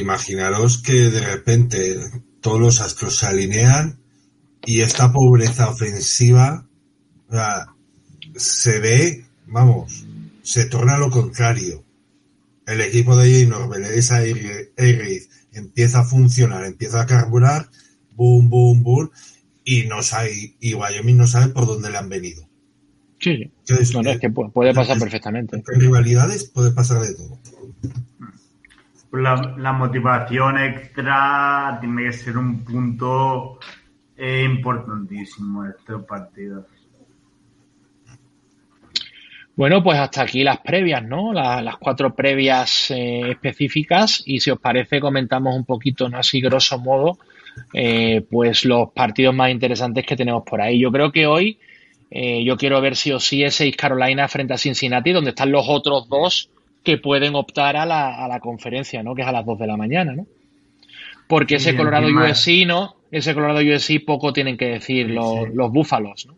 imaginaros 0.00 0.78
que 0.78 1.10
de 1.10 1.20
repente 1.20 1.96
todos 2.40 2.60
los 2.60 2.80
astros 2.80 3.16
se 3.18 3.26
alinean 3.26 3.98
y 4.64 4.80
esta 4.80 5.12
pobreza 5.12 5.68
ofensiva 5.68 6.66
se 8.36 8.80
ve, 8.80 9.24
vamos, 9.46 10.04
se 10.42 10.66
torna 10.66 10.98
lo 10.98 11.10
contrario. 11.10 11.84
El 12.66 12.80
equipo 12.80 13.16
de 13.16 13.30
Jay 13.30 13.46
Norbert, 13.46 13.86
esa 13.92 14.24
empieza 14.24 16.00
a 16.00 16.04
funcionar, 16.04 16.64
empieza 16.64 17.02
a 17.02 17.06
carburar, 17.06 17.68
boom, 18.12 18.48
boom, 18.48 18.82
boom, 18.82 19.10
y 19.64 19.84
no 19.84 20.02
sabe, 20.02 20.56
y 20.60 20.74
Wyoming 20.74 21.16
no 21.16 21.26
sabe 21.26 21.52
por 21.52 21.66
dónde 21.66 21.90
le 21.90 21.98
han 21.98 22.08
venido. 22.08 22.48
Sí, 23.18 23.50
es 23.66 24.20
que 24.20 24.30
puede 24.30 24.74
pasar 24.74 24.98
perfectamente. 24.98 25.56
En 25.56 25.80
rivalidades 25.80 26.50
puede 26.50 26.70
pasar 26.72 27.00
de 27.00 27.14
todo. 27.14 27.38
La, 29.12 29.54
la 29.56 29.72
motivación 29.72 30.58
extra 30.58 31.78
tiene 31.80 32.04
que 32.04 32.12
ser 32.12 32.36
un 32.36 32.62
punto 32.64 33.58
eh, 34.16 34.44
importantísimo 34.44 35.64
en 35.64 35.70
estos 35.70 36.04
partidos. 36.04 36.66
Bueno, 39.56 39.82
pues 39.82 39.98
hasta 39.98 40.22
aquí 40.22 40.44
las 40.44 40.60
previas, 40.60 41.02
¿no? 41.02 41.32
las 41.32 41.76
cuatro 41.78 42.14
previas 42.14 42.90
eh, 42.90 43.30
específicas 43.30 44.22
y 44.26 44.40
si 44.40 44.50
os 44.50 44.58
parece 44.58 45.00
comentamos 45.00 45.56
un 45.56 45.64
poquito, 45.64 46.10
¿no? 46.10 46.18
Así 46.18 46.42
grosso 46.42 46.78
modo, 46.78 47.18
eh, 47.72 48.22
pues 48.30 48.66
los 48.66 48.90
partidos 48.90 49.34
más 49.34 49.50
interesantes 49.50 50.04
que 50.04 50.14
tenemos 50.14 50.42
por 50.44 50.60
ahí. 50.60 50.78
Yo 50.78 50.92
creo 50.92 51.10
que 51.10 51.26
hoy 51.26 51.58
eh, 52.10 52.44
yo 52.44 52.56
quiero 52.56 52.80
ver 52.80 52.96
si 52.96 53.12
o 53.12 53.20
sí 53.20 53.42
ese 53.42 53.66
East 53.66 53.78
Carolina 53.78 54.28
frente 54.28 54.54
a 54.54 54.58
Cincinnati, 54.58 55.12
donde 55.12 55.30
están 55.30 55.50
los 55.50 55.66
otros 55.68 56.08
dos 56.08 56.50
que 56.84 56.98
pueden 56.98 57.34
optar 57.34 57.76
a 57.76 57.84
la, 57.84 58.24
a 58.24 58.28
la 58.28 58.38
conferencia, 58.38 59.02
¿no? 59.02 59.14
Que 59.14 59.22
es 59.22 59.28
a 59.28 59.32
las 59.32 59.44
dos 59.44 59.58
de 59.58 59.66
la 59.66 59.76
mañana, 59.76 60.14
¿no? 60.14 60.26
Porque 61.26 61.56
ese 61.56 61.76
Colorado 61.76 62.06
USC, 62.06 62.66
¿no? 62.66 62.94
Ese 63.10 63.34
Colorado 63.34 63.58
USC 63.58 64.04
poco 64.04 64.32
tienen 64.32 64.56
que 64.56 64.66
decir 64.66 65.10
los, 65.10 65.48
los 65.52 65.72
Búfalos, 65.72 66.26
¿no? 66.26 66.36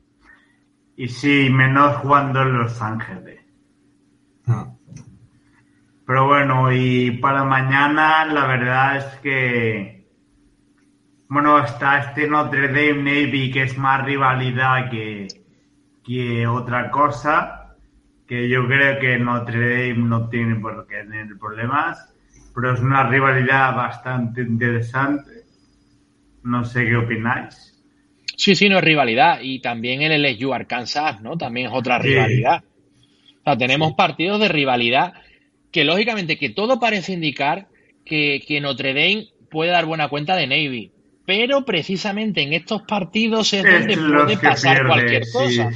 Y 0.96 1.08
sí, 1.08 1.48
menos 1.50 1.96
jugando 1.98 2.42
en 2.42 2.58
Los 2.58 2.80
Ángeles. 2.82 3.40
Ah. 4.46 4.72
Pero 6.06 6.26
bueno, 6.26 6.72
y 6.72 7.10
para 7.12 7.44
mañana 7.44 8.24
la 8.24 8.46
verdad 8.46 8.96
es 8.96 9.04
que, 9.22 10.06
bueno, 11.28 11.62
está 11.62 11.98
este 11.98 12.26
Notre 12.26 12.68
Dame 12.68 13.02
Navy 13.02 13.50
que 13.52 13.64
es 13.64 13.76
más 13.76 14.04
rivalidad 14.04 14.90
que, 14.90 15.28
que 16.08 16.46
otra 16.46 16.90
cosa, 16.90 17.76
que 18.26 18.48
yo 18.48 18.66
creo 18.66 18.98
que 18.98 19.18
Notre 19.18 19.58
Dame 19.58 20.08
no 20.08 20.30
tiene 20.30 20.54
por 20.56 20.86
qué 20.86 21.02
tener 21.02 21.36
problemas, 21.38 22.14
pero 22.54 22.72
es 22.72 22.80
una 22.80 23.06
rivalidad 23.06 23.76
bastante 23.76 24.40
interesante. 24.40 25.42
No 26.44 26.64
sé 26.64 26.86
qué 26.86 26.96
opináis. 26.96 27.78
Sí, 28.34 28.54
sí, 28.54 28.70
no 28.70 28.78
es 28.78 28.84
rivalidad. 28.84 29.40
Y 29.42 29.60
también 29.60 30.00
el 30.00 30.22
LSU 30.22 30.54
Arkansas, 30.54 31.20
¿no? 31.20 31.36
También 31.36 31.66
es 31.66 31.72
otra 31.74 31.98
rivalidad. 31.98 32.64
O 33.40 33.44
sea, 33.44 33.58
tenemos 33.58 33.92
partidos 33.92 34.40
de 34.40 34.48
rivalidad 34.48 35.12
que 35.70 35.84
lógicamente 35.84 36.38
que 36.38 36.48
todo 36.48 36.80
parece 36.80 37.12
indicar 37.12 37.68
que, 38.06 38.58
Notre 38.62 38.94
Dame 38.94 39.28
puede 39.50 39.72
dar 39.72 39.84
buena 39.84 40.08
cuenta 40.08 40.36
de 40.36 40.46
Navy. 40.46 40.90
Pero 41.26 41.66
precisamente 41.66 42.40
en 42.40 42.54
estos 42.54 42.80
partidos 42.88 43.52
es, 43.52 43.62
donde 43.62 43.98
puede 43.98 44.38
pasar 44.38 44.86
cualquier 44.86 45.24
cosa. 45.30 45.70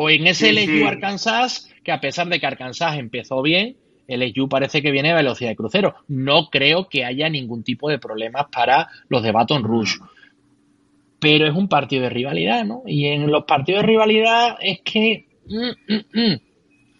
O 0.00 0.08
en 0.08 0.26
ese 0.26 0.52
LSU 0.52 0.86
Arkansas, 0.86 1.70
que 1.82 1.92
a 1.92 2.00
pesar 2.00 2.28
de 2.28 2.40
que 2.40 2.46
Arkansas 2.46 2.96
empezó 2.96 3.42
bien, 3.42 3.76
el 4.06 4.22
LSU 4.22 4.48
parece 4.48 4.80
que 4.80 4.92
viene 4.92 5.10
a 5.10 5.16
velocidad 5.16 5.50
de 5.50 5.56
crucero. 5.56 5.96
No 6.06 6.48
creo 6.50 6.88
que 6.88 7.04
haya 7.04 7.28
ningún 7.28 7.64
tipo 7.64 7.90
de 7.90 7.98
problemas 7.98 8.46
para 8.50 8.88
los 9.08 9.22
de 9.22 9.32
Baton 9.32 9.64
Rouge 9.64 9.98
pero 11.20 11.46
es 11.46 11.54
un 11.54 11.68
partido 11.68 12.04
de 12.04 12.10
rivalidad, 12.10 12.64
¿no? 12.64 12.82
Y 12.86 13.06
en 13.06 13.30
los 13.30 13.44
partidos 13.44 13.82
de 13.82 13.88
rivalidad 13.88 14.56
es 14.60 14.80
que... 14.82 15.26
Mm, 15.46 15.92
mm, 15.92 16.20
mm. 16.20 16.40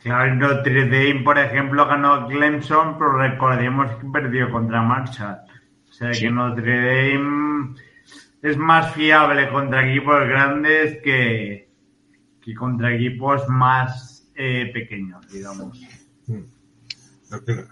Claro, 0.03 0.35
Notre 0.37 0.85
Dame, 0.85 1.23
por 1.25 1.39
ejemplo, 1.39 1.87
ganó 1.87 2.27
Clemson, 2.29 2.99
pero 2.99 3.19
recordemos 3.19 3.91
que 3.97 4.07
perdió 4.13 4.51
contra 4.51 4.83
Marshall. 4.83 5.39
O 5.89 5.93
sea 5.93 6.13
que 6.13 6.31
Notre 6.31 7.13
Dame 7.13 7.75
es 8.43 8.57
más 8.57 8.95
fiable 8.95 9.49
contra 9.49 9.89
equipos 9.89 10.21
grandes 10.29 10.99
que, 11.03 11.68
que 12.49 12.55
contra 12.55 12.95
equipos 12.95 13.43
más 13.49 14.27
eh, 14.35 14.71
pequeños, 14.73 15.31
digamos. 15.31 15.79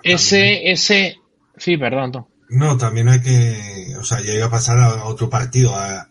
Ese, 0.02 0.70
ese, 0.70 1.16
sí, 1.56 1.78
perdón, 1.78 2.12
Tom. 2.12 2.24
No, 2.50 2.76
también 2.76 3.08
hay 3.08 3.22
que, 3.22 3.96
o 3.98 4.04
sea, 4.04 4.20
ya 4.20 4.34
iba 4.34 4.46
a 4.46 4.50
pasar 4.50 4.78
a 4.78 5.04
otro 5.04 5.30
partido, 5.30 5.74
a, 5.74 6.08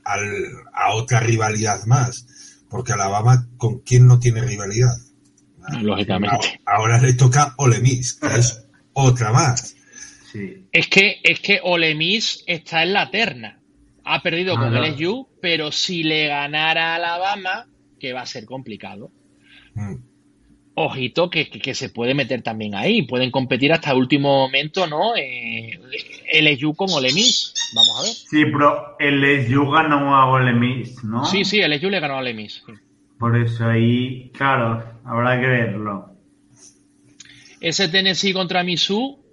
otra 0.96 1.20
rivalidad 1.20 1.86
más, 1.86 2.66
porque 2.68 2.94
Alabama, 2.94 3.48
¿con 3.58 3.82
quién 3.82 4.08
no 4.08 4.20
tiene 4.20 4.42
rivalidad? 4.42 4.98
Lógicamente. 5.80 6.60
Ahora 6.66 7.00
le 7.00 7.14
toca 7.14 7.54
Ole 7.58 7.80
Miss, 7.82 8.16
que 8.16 8.36
es 8.36 8.66
otra 8.94 9.32
más. 9.32 9.76
Sí. 10.32 10.66
Es 10.72 10.88
que, 10.88 11.20
es 11.22 11.40
que 11.40 11.60
Ole 11.62 11.94
Miss 11.94 12.44
está 12.48 12.82
en 12.82 12.94
la 12.94 13.12
terna. 13.12 13.60
Ha 14.04 14.24
perdido 14.24 14.56
con 14.56 14.76
el 14.76 14.94
LSU, 14.94 15.28
pero 15.40 15.72
si 15.72 16.02
le 16.02 16.28
ganara 16.28 16.94
a 16.94 16.96
Alabama, 16.96 17.68
que 18.06 18.14
va 18.14 18.22
a 18.22 18.26
ser 18.26 18.46
complicado. 18.46 19.12
Mm 19.74 19.96
ojito 20.76 21.30
que, 21.30 21.74
se 21.74 21.90
puede 21.90 22.14
meter 22.14 22.42
también 22.42 22.76
ahí. 22.76 23.02
Pueden 23.04 23.32
competir 23.32 23.72
hasta 23.74 23.92
el 23.92 23.98
último 23.98 24.42
momento, 24.46 24.86
¿no? 24.88 25.16
Eh, 25.16 25.80
LSU 26.42 26.76
con 26.76 26.90
Ole 26.92 27.14
Miss. 27.14 27.54
Vamos 27.74 28.00
a 28.00 28.04
ver. 28.04 28.12
Sí, 28.12 28.46
pero 28.46 28.98
LSU 29.00 29.72
ganó 29.72 30.16
a 30.16 30.30
Ole 30.30 30.54
Miss, 30.54 31.04
¿no? 31.04 31.26
Sí, 31.26 31.46
sí, 31.46 31.62
LSU 31.62 31.90
le 31.90 32.00
ganó 32.00 32.16
a 32.16 32.18
Ole 32.18 32.34
Miss. 32.34 32.64
Por 33.18 33.38
eso 33.38 33.66
ahí, 33.66 34.30
claro, 34.34 34.84
habrá 35.06 35.40
que 35.40 35.48
verlo. 35.48 36.14
ese 37.62 37.88
Tennessee 37.88 38.34
contra 38.34 38.64
Mizzou 38.64 39.24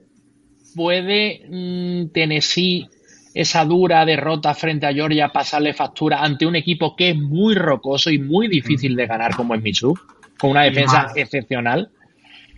puede 0.74 1.42
mm, 1.48 2.12
Tennessee 2.12 2.88
esa 3.34 3.64
dura 3.64 4.04
derrota 4.04 4.54
frente 4.54 4.86
a 4.86 4.92
Georgia 4.92 5.28
pasarle 5.28 5.72
factura 5.72 6.22
ante 6.22 6.46
un 6.46 6.56
equipo 6.56 6.94
que 6.94 7.10
es 7.10 7.16
muy 7.16 7.54
rocoso 7.54 8.10
y 8.10 8.18
muy 8.18 8.48
difícil 8.48 8.94
de 8.94 9.06
ganar 9.06 9.34
como 9.34 9.54
es 9.54 9.62
Mizzou, 9.62 9.96
con 10.38 10.50
una 10.50 10.62
defensa 10.62 11.12
excepcional. 11.14 11.90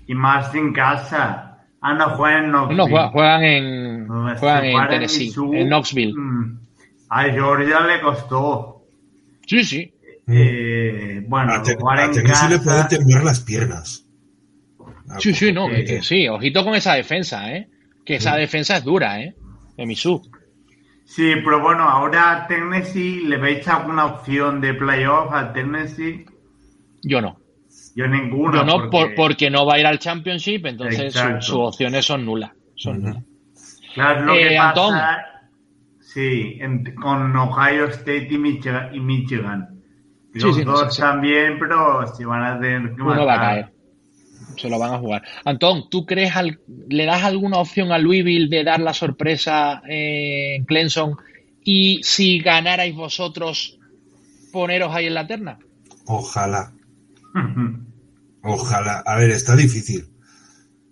Y 0.07 0.15
más 0.15 0.55
en 0.55 0.73
casa. 0.73 1.59
Ah, 1.81 1.95
no, 1.95 2.17
juegan 2.17 2.45
en 2.45 2.51
Knoxville. 2.51 2.77
No, 2.77 3.11
juegan, 3.11 3.45
en, 3.45 4.07
juegan 4.39 4.65
en 4.65 4.89
Tennessee, 4.89 5.33
en, 5.53 5.69
Knoxville. 5.69 6.15
Mm, 6.15 6.59
a 7.11 7.23
Georgia 7.25 7.81
le 7.81 8.01
costó. 8.01 8.87
Sí, 9.47 9.65
sí. 9.65 9.95
Eh, 10.27 11.23
bueno, 11.29 11.53
a, 11.53 11.63
jugar 11.63 12.01
en 12.01 12.13
Tennessee 12.13 12.49
le 12.49 12.59
pueden 12.59 12.89
temblar 12.89 13.25
las 13.25 13.41
piernas. 13.41 14.07
Sí, 15.19 15.35
sí, 15.35 15.53
no, 15.53 15.69
que, 15.69 16.03
sí. 16.03 16.27
Ojito 16.29 16.65
con 16.65 16.75
esa 16.75 16.95
defensa, 16.95 17.53
¿eh? 17.53 17.69
Que 18.05 18.17
esa 18.17 18.37
defensa 18.37 18.79
es 18.79 18.85
dura, 18.85 19.21
¿eh? 19.21 19.35
De 19.77 19.87
Mizzou. 19.87 20.23
Sí, 21.05 21.35
pero 21.45 21.61
bueno, 21.61 21.83
ahora 21.83 22.47
Tennessee, 22.49 23.25
¿le 23.27 23.37
veis 23.37 23.69
alguna 23.69 24.07
opción 24.07 24.61
de 24.61 24.75
playoff 24.75 25.33
a 25.33 25.53
Tennessee? 25.53 26.25
Yo 27.03 27.21
no. 27.21 27.39
Yo 27.95 28.09
ninguna. 28.09 28.59
Yo 28.59 28.65
no, 28.65 28.91
porque... 28.91 29.51
no 29.51 29.67
va 29.67 29.75
a 29.75 29.81
ir 29.81 29.87
al 29.87 29.99
Championship, 29.99 30.67
entonces 30.67 31.15
sus 31.41 31.57
opciones 31.57 32.05
son 32.05 32.25
nulas. 32.25 32.51
Son 32.75 33.03
nulas. 33.03 33.23
Claro, 33.95 34.25
lo 34.25 34.33
que 34.33 34.55
eh, 34.55 34.57
pasa, 34.57 35.25
sí, 36.01 36.61
con 37.01 37.37
Ohio 37.37 37.85
State 37.85 38.29
y 38.31 39.01
Michigan. 39.01 39.81
Los 40.33 40.65
dos 40.65 40.97
también, 40.97 41.59
pero 41.61 42.05
si 42.09 42.25
van 42.25 42.43
a 42.43 42.59
tener 42.59 42.95
que 42.95 43.03
Uno 43.03 43.25
va 43.25 43.35
a 43.35 43.41
caer. 43.41 43.74
Se 44.57 44.69
lo 44.69 44.79
van 44.79 44.95
a 44.95 44.99
jugar. 44.99 45.23
Antón, 45.45 45.89
¿tú 45.91 46.07
crees, 46.07 46.33
le 46.89 47.05
das 47.05 47.25
alguna 47.25 47.59
opción 47.59 47.93
a 47.93 47.99
Louisville 47.99 48.49
de 48.49 48.65
dar 48.65 48.81
la 48.81 48.95
sorpresa 48.95 49.83
eh, 49.89 50.57
en 50.57 50.65
Clemson 50.65 51.17
y 51.63 52.01
si 52.03 52.39
ganarais 52.39 52.95
vosotros, 52.95 53.79
poneros 54.53 54.95
ahí 54.95 55.07
en 55.07 55.15
la 55.15 55.27
terna? 55.27 55.59
Ojalá. 56.07 56.73
Ojalá. 58.43 59.03
A 59.07 59.17
ver, 59.17 59.31
está 59.31 59.57
difícil. 59.57 60.09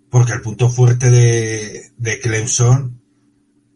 Porque 0.09 0.33
el 0.33 0.41
punto 0.41 0.69
fuerte 0.69 1.09
de, 1.09 2.19
Clemson 2.21 3.01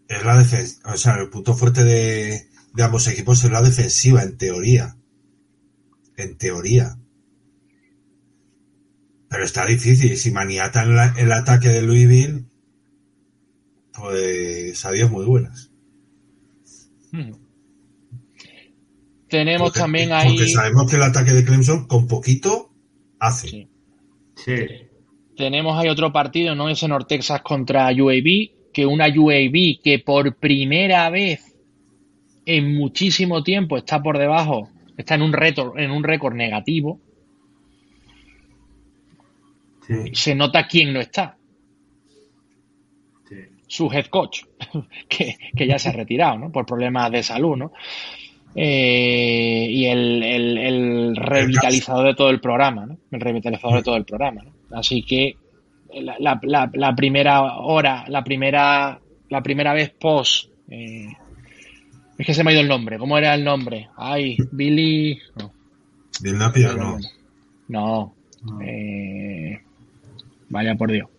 es 0.07 0.23
la 0.23 0.37
defensa. 0.37 0.79
O 0.93 0.97
sea, 0.97 1.15
el 1.15 1.29
punto 1.29 1.55
fuerte 1.55 1.83
de 1.83 2.47
ambos 2.83 3.07
equipos 3.07 3.43
es 3.43 3.51
la 3.51 3.61
defensiva, 3.61 4.23
en 4.23 4.37
teoría. 4.37 4.97
En 6.15 6.37
teoría. 6.37 6.97
Pero 9.29 9.43
está 9.43 9.65
difícil. 9.65 10.15
Si 10.17 10.31
maniatan 10.31 10.91
el 11.17 11.31
ataque 11.31 11.69
de 11.69 11.81
Louisville, 11.81 12.45
pues 13.93 14.85
adiós 14.85 15.11
muy 15.11 15.25
buenas. 15.25 15.71
Hmm. 17.11 17.31
Tenemos 19.29 19.73
también 19.73 20.13
ahí. 20.13 20.29
Porque 20.29 20.47
sabemos 20.47 20.89
que 20.89 20.95
el 20.95 21.03
ataque 21.03 21.33
de 21.33 21.43
Clemson 21.43 21.87
con 21.87 22.07
poquito 22.07 22.71
hace. 23.19 23.67
Sí. 24.35 24.65
Tenemos 25.35 25.77
ahí 25.77 25.89
otro 25.89 26.13
partido, 26.13 26.55
¿no? 26.55 26.69
Ese 26.69 26.87
North 26.87 27.07
Texas 27.07 27.41
contra 27.41 27.89
UAB, 27.91 28.71
que 28.73 28.85
una 28.85 29.07
UAB 29.07 29.81
que 29.83 30.01
por 30.03 30.35
primera 30.37 31.09
vez 31.09 31.55
en 32.45 32.75
muchísimo 32.75 33.43
tiempo 33.43 33.77
está 33.77 34.01
por 34.01 34.17
debajo, 34.17 34.69
está 34.97 35.15
en 35.15 35.21
un 35.21 35.33
reto, 35.33 35.73
en 35.77 35.91
un 35.91 36.03
récord 36.03 36.33
negativo. 36.33 37.01
Se 40.13 40.35
nota 40.35 40.67
quién 40.67 40.93
no 40.93 40.99
está. 40.99 41.37
Su 43.69 43.91
head 43.91 44.05
coach, 44.05 44.43
que, 45.09 45.35
que, 45.55 45.67
ya 45.67 45.77
se 45.77 45.89
ha 45.89 45.91
retirado, 45.91 46.37
¿no? 46.37 46.51
Por 46.51 46.65
problemas 46.65 47.11
de 47.11 47.21
salud, 47.21 47.57
¿no? 47.57 47.73
Eh, 48.59 49.67
y 49.69 49.85
el, 49.85 51.15
revitalizador 51.15 52.07
de 52.07 52.15
todo 52.15 52.29
el 52.31 52.39
programa, 52.39 52.85
¿no? 52.85 52.97
El 53.11 53.21
revitalizador 53.21 53.77
de 53.77 53.83
todo 53.83 53.97
el 53.97 54.05
programa, 54.05 54.41
¿no? 54.43 54.77
Así 54.77 55.03
que 55.03 55.35
la, 55.93 56.95
primera 56.95 57.57
hora, 57.57 58.05
la 58.07 58.23
primera, 58.23 58.99
la 59.29 59.43
primera 59.43 59.73
vez 59.73 59.91
post, 59.91 60.49
eh, 60.69 61.07
es 62.17 62.25
que 62.25 62.33
se 62.33 62.43
me 62.43 62.49
ha 62.49 62.53
ido 62.53 62.63
el 62.63 62.67
nombre, 62.67 62.97
¿cómo 62.97 63.17
era 63.17 63.35
el 63.35 63.43
nombre? 63.43 63.89
Ay, 63.95 64.37
Billy, 64.51 65.19
no. 65.35 65.53
Napier, 66.33 66.75
no. 66.75 66.97
No. 67.67 68.15
Eh, 68.63 69.59
vaya 70.49 70.75
por 70.75 70.91
Dios. 70.91 71.09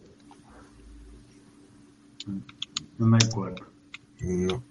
No 2.99 3.07
me 3.07 3.17
acuerdo. 3.17 3.67
No. 4.21 4.63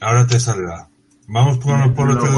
Ahora 0.00 0.26
te 0.26 0.40
saldrá. 0.40 0.88
Vamos 1.28 1.58
por, 1.58 1.94
por 1.94 2.10
otro. 2.10 2.30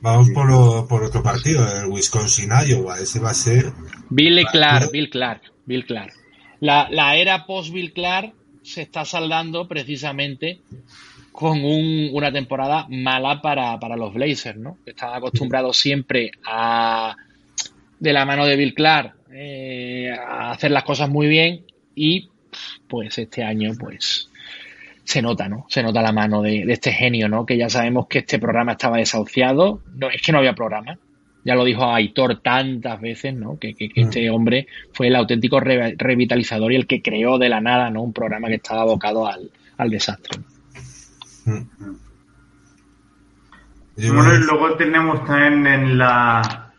Vamos 0.00 0.30
por, 0.30 0.88
por, 0.88 1.04
otro 1.04 1.22
partido, 1.22 1.64
el 1.80 1.86
Wisconsin 1.90 2.50
Iowa. 2.66 2.98
Ese 2.98 3.20
va 3.20 3.30
a 3.30 3.34
ser. 3.34 3.72
Bill 4.10 4.44
Clark, 4.50 4.90
Bill 4.90 5.10
Clark, 5.10 5.42
Bill 5.66 5.84
Clark. 5.84 6.12
La, 6.60 6.88
la 6.90 7.16
era 7.16 7.46
post 7.46 7.72
Bill 7.72 7.92
Clark 7.92 8.32
se 8.62 8.82
está 8.82 9.04
saldando 9.04 9.66
precisamente 9.68 10.60
con 11.32 11.64
un, 11.64 12.10
una 12.12 12.30
temporada 12.30 12.86
mala 12.90 13.40
para, 13.40 13.78
para 13.80 13.96
los 13.96 14.12
Blazers, 14.12 14.58
¿no? 14.58 14.78
Están 14.84 15.14
acostumbrados 15.14 15.76
siempre 15.76 16.30
a 16.44 17.16
de 17.98 18.12
la 18.12 18.24
mano 18.24 18.44
de 18.46 18.56
Bill 18.56 18.74
Clark 18.74 19.14
eh, 19.32 20.10
a 20.10 20.50
hacer 20.50 20.70
las 20.70 20.84
cosas 20.84 21.08
muy 21.08 21.26
bien 21.26 21.64
y 21.94 22.28
pues 22.88 23.16
este 23.18 23.42
año 23.42 23.72
pues 23.78 24.28
se 25.04 25.22
nota, 25.22 25.48
¿no? 25.48 25.66
Se 25.68 25.82
nota 25.82 26.02
la 26.02 26.12
mano 26.12 26.42
de, 26.42 26.64
este 26.68 26.92
genio, 26.92 27.28
¿no? 27.28 27.44
Que 27.44 27.56
ya 27.56 27.68
sabemos 27.68 28.06
que 28.08 28.20
este 28.20 28.38
programa 28.38 28.72
estaba 28.72 28.98
desahuciado. 28.98 29.80
No, 29.94 30.10
es 30.10 30.22
que 30.22 30.32
no 30.32 30.38
había 30.38 30.54
programa. 30.54 30.98
Ya 31.44 31.54
lo 31.54 31.64
dijo 31.64 31.84
Aitor 31.84 32.40
tantas 32.40 33.00
veces, 33.00 33.34
¿no? 33.34 33.58
Que, 33.58 33.72
mm. 33.72 33.90
este 33.96 34.30
hombre 34.30 34.68
fue 34.92 35.08
el 35.08 35.16
auténtico 35.16 35.58
revitalizador 35.60 36.72
y 36.72 36.76
el 36.76 36.86
que 36.86 37.02
creó 37.02 37.38
de 37.38 37.48
la 37.48 37.60
nada, 37.60 37.90
¿no? 37.90 38.02
Un 38.02 38.12
programa 38.12 38.48
que 38.48 38.56
estaba 38.56 38.82
abocado 38.82 39.26
al, 39.26 39.50
desastre. 39.90 40.38
Mm. 41.44 41.62
Bueno, 43.96 44.34
y 44.34 44.38
luego 44.38 44.76
tenemos 44.76 45.24
también 45.24 45.66
en 45.66 45.98
la, 45.98 46.71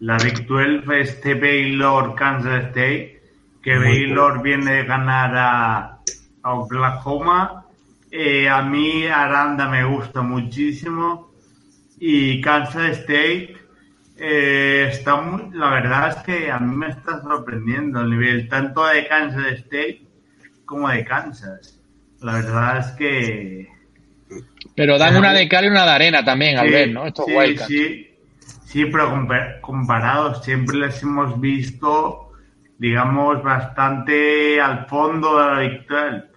la 0.00 0.16
Big 0.18 0.46
12 0.46 1.00
este 1.00 1.34
Baylor 1.34 2.14
Kansas 2.14 2.66
State, 2.66 3.20
que 3.62 3.78
Baylor 3.78 4.42
viene 4.42 4.72
de 4.72 4.84
ganar 4.84 5.32
a 5.36 5.98
Oklahoma. 6.44 7.66
Eh, 8.10 8.48
a 8.48 8.62
mí 8.62 9.06
Aranda 9.06 9.68
me 9.68 9.84
gusta 9.84 10.22
muchísimo. 10.22 11.32
Y 12.00 12.40
Kansas 12.40 12.98
State 12.98 13.56
eh, 14.16 14.88
está 14.90 15.20
muy, 15.20 15.50
la 15.56 15.70
verdad 15.70 16.08
es 16.10 16.16
que 16.24 16.50
a 16.50 16.58
mí 16.58 16.76
me 16.76 16.88
está 16.88 17.20
sorprendiendo 17.20 18.00
el 18.00 18.10
nivel 18.10 18.48
tanto 18.48 18.86
de 18.86 19.06
Kansas 19.06 19.52
State 19.52 20.02
como 20.64 20.88
de 20.88 21.04
Kansas. 21.04 21.80
La 22.20 22.34
verdad 22.34 22.78
es 22.78 22.86
que 22.92 23.78
pero 24.74 24.98
dan 24.98 25.16
una 25.16 25.32
de 25.32 25.48
cal 25.48 25.64
y 25.64 25.68
una 25.68 25.84
de 25.84 25.90
arena 25.90 26.24
también 26.24 26.56
al 26.56 26.70
ver, 26.70 26.90
¿no? 26.90 27.06
Estos 27.06 27.26
sí, 27.26 27.56
sí, 27.66 28.07
sí, 28.68 28.84
pero 28.86 29.26
comparados 29.60 30.44
siempre 30.44 30.76
les 30.76 31.02
hemos 31.02 31.40
visto, 31.40 32.32
digamos, 32.78 33.42
bastante 33.42 34.60
al 34.60 34.86
fondo 34.86 35.38
de 35.38 35.46
la 35.46 35.60
victoria 35.60 36.28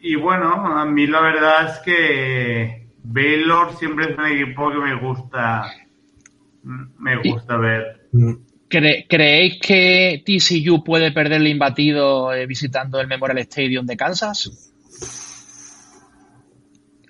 y, 0.00 0.14
bueno, 0.16 0.66
a 0.66 0.84
mí 0.84 1.06
la 1.06 1.20
verdad 1.20 1.72
es 1.72 1.78
que 1.80 2.86
Baylor 3.02 3.76
siempre 3.76 4.12
es 4.12 4.18
un 4.18 4.26
equipo 4.26 4.70
que 4.70 4.78
me 4.78 4.94
gusta, 4.94 5.72
me 6.62 7.16
gusta 7.16 7.56
ver. 7.56 8.08
¿Creéis 8.68 9.60
que 9.60 10.22
TCU 10.24 10.84
puede 10.84 11.12
perder 11.12 11.40
el 11.40 11.48
imbatido 11.48 12.32
eh, 12.32 12.46
visitando 12.46 13.00
el 13.00 13.06
Memorial 13.06 13.38
Stadium 13.38 13.86
de 13.86 13.96
Kansas? 13.96 14.72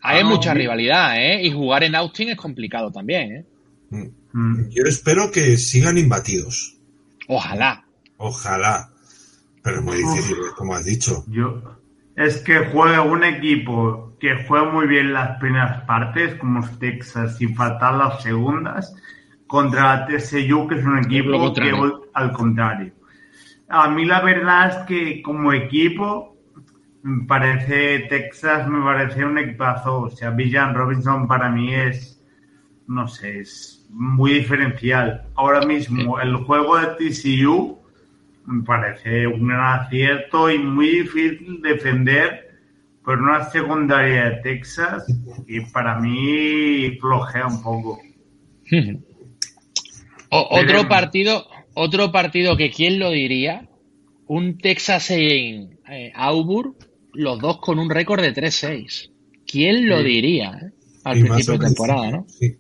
Hay 0.09 0.21
ah, 0.21 0.25
mucha 0.25 0.55
rivalidad, 0.55 1.17
¿eh? 1.21 1.43
Y 1.43 1.51
jugar 1.51 1.83
en 1.83 1.97
Austin 1.97 2.29
es 2.29 2.37
complicado 2.37 2.93
también, 2.93 3.33
¿eh? 3.33 3.45
Mm. 4.33 4.69
Yo 4.71 4.85
espero 4.85 5.31
que 5.33 5.57
sigan 5.57 5.99
imbatidos. 5.99 6.77
Ojalá. 7.27 7.85
Ojalá. 8.19 8.91
Pero 9.63 9.79
es 9.79 9.83
muy 9.83 9.97
difícil, 9.97 10.37
como 10.57 10.75
has 10.75 10.85
dicho. 10.85 11.25
Yo, 11.29 11.61
es 12.15 12.39
que 12.39 12.67
juega 12.67 13.03
un 13.03 13.25
equipo 13.25 14.17
que 14.21 14.45
juega 14.47 14.71
muy 14.71 14.87
bien 14.87 15.13
las 15.13 15.39
primeras 15.39 15.83
partes, 15.87 16.37
como 16.37 16.67
Texas, 16.79 17.41
y 17.41 17.49
fatal 17.49 17.99
las 17.99 18.23
segundas, 18.23 18.95
contra 19.47 20.07
TSU, 20.07 20.69
que 20.69 20.77
es 20.77 20.85
un 20.85 20.99
equipo 20.99 21.53
que 21.53 21.73
al 22.15 22.33
contrario. 22.33 22.93
A 23.69 23.89
mí 23.91 24.05
la 24.05 24.21
verdad 24.21 24.69
es 24.69 24.87
que 24.87 25.23
como 25.23 25.53
equipo, 25.53 26.36
parece 27.27 28.01
Texas, 28.09 28.69
me 28.69 28.83
parece 28.83 29.25
un 29.25 29.39
equipazo. 29.39 30.03
O 30.03 30.11
sea, 30.11 30.31
Villan 30.31 30.75
Robinson 30.75 31.27
para 31.27 31.51
mí 31.51 31.75
es 31.75 32.17
no 32.89 33.09
sé, 33.09 33.41
es 33.41 33.85
muy 33.91 34.35
diferencial. 34.35 35.27
Ahora 35.35 35.67
mismo 35.67 36.21
el 36.21 36.37
juego 36.37 36.79
de 36.79 36.87
TCU 36.97 37.79
me 38.47 38.63
parece 38.63 39.27
un 39.27 39.49
gran 39.49 39.81
acierto 39.81 40.51
y 40.51 40.59
muy 40.59 40.89
difícil 41.03 41.61
defender 41.63 42.47
por 43.05 43.21
una 43.21 43.45
secundaria 43.51 44.31
de 44.31 44.37
Texas 44.43 45.07
y 45.47 45.61
para 45.61 45.99
mí 45.99 46.97
flojea 47.01 47.47
un 47.47 47.63
poco. 47.63 48.01
otro 50.31 50.89
partido, 50.89 51.47
otro 51.75 52.13
partido 52.13 52.57
que 52.57 52.71
quién 52.71 52.99
lo 52.99 53.11
diría, 53.11 53.69
un 54.27 54.59
Texas 54.59 55.11
en 55.11 55.79
eh, 55.89 56.13
Auburn, 56.15 56.75
los 57.17 57.39
dos 57.41 57.59
con 57.59 57.79
un 57.79 57.91
récord 57.91 58.21
de 58.21 58.35
3-6. 58.35 59.11
¿Quién 59.47 59.89
lo 59.89 60.03
diría? 60.03 60.59
Eh? 60.63 60.73
Al 61.05 61.21
principio 61.21 61.59
de 61.59 61.67
temporada, 61.67 62.11
¿no? 62.11 62.27
Sí, 62.29 62.59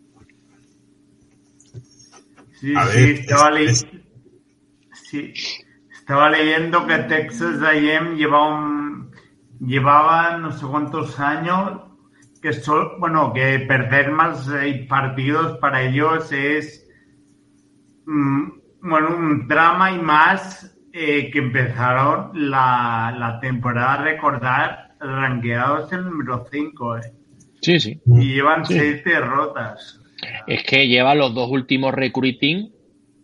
sí, 2.61 2.75
estaba, 2.75 3.51
estaba, 5.93 6.31
leyendo 6.31 6.87
que 6.87 6.99
Texas 6.99 7.61
AM 7.63 8.17
llevaba, 8.17 9.09
llevaba 9.61 10.39
no 10.39 10.53
sé 10.53 10.65
cuántos 10.65 11.19
años 11.21 11.83
que 12.41 12.51
bueno, 12.99 13.33
que 13.33 13.61
perder 13.61 14.13
más 14.13 14.49
partidos 14.89 15.59
para 15.59 15.83
ellos 15.83 16.31
es 16.33 16.89
mm, 18.07 18.49
bueno, 18.83 19.17
un 19.17 19.49
drama 19.49 19.93
y 19.93 19.99
más 19.99 20.76
eh, 20.99 21.31
que 21.31 21.41
empezaron 21.41 22.31
la, 22.33 23.15
la, 23.19 23.39
temporada 23.39 24.01
a 24.01 24.03
recordar 24.03 24.95
ranqueados 24.99 25.93
en 25.93 25.99
el 25.99 26.05
número 26.07 26.47
5. 26.51 26.97
Eh. 26.97 27.01
Sí, 27.61 27.81
sí. 27.81 28.01
Y 28.07 28.33
llevan 28.33 28.65
seis 28.65 29.05
derrotas. 29.05 30.01
Es 30.47 30.63
que 30.63 30.89
lleva 30.89 31.15
los 31.15 31.35
dos 31.35 31.51
últimos 31.51 31.93
recruiting, 31.93 32.73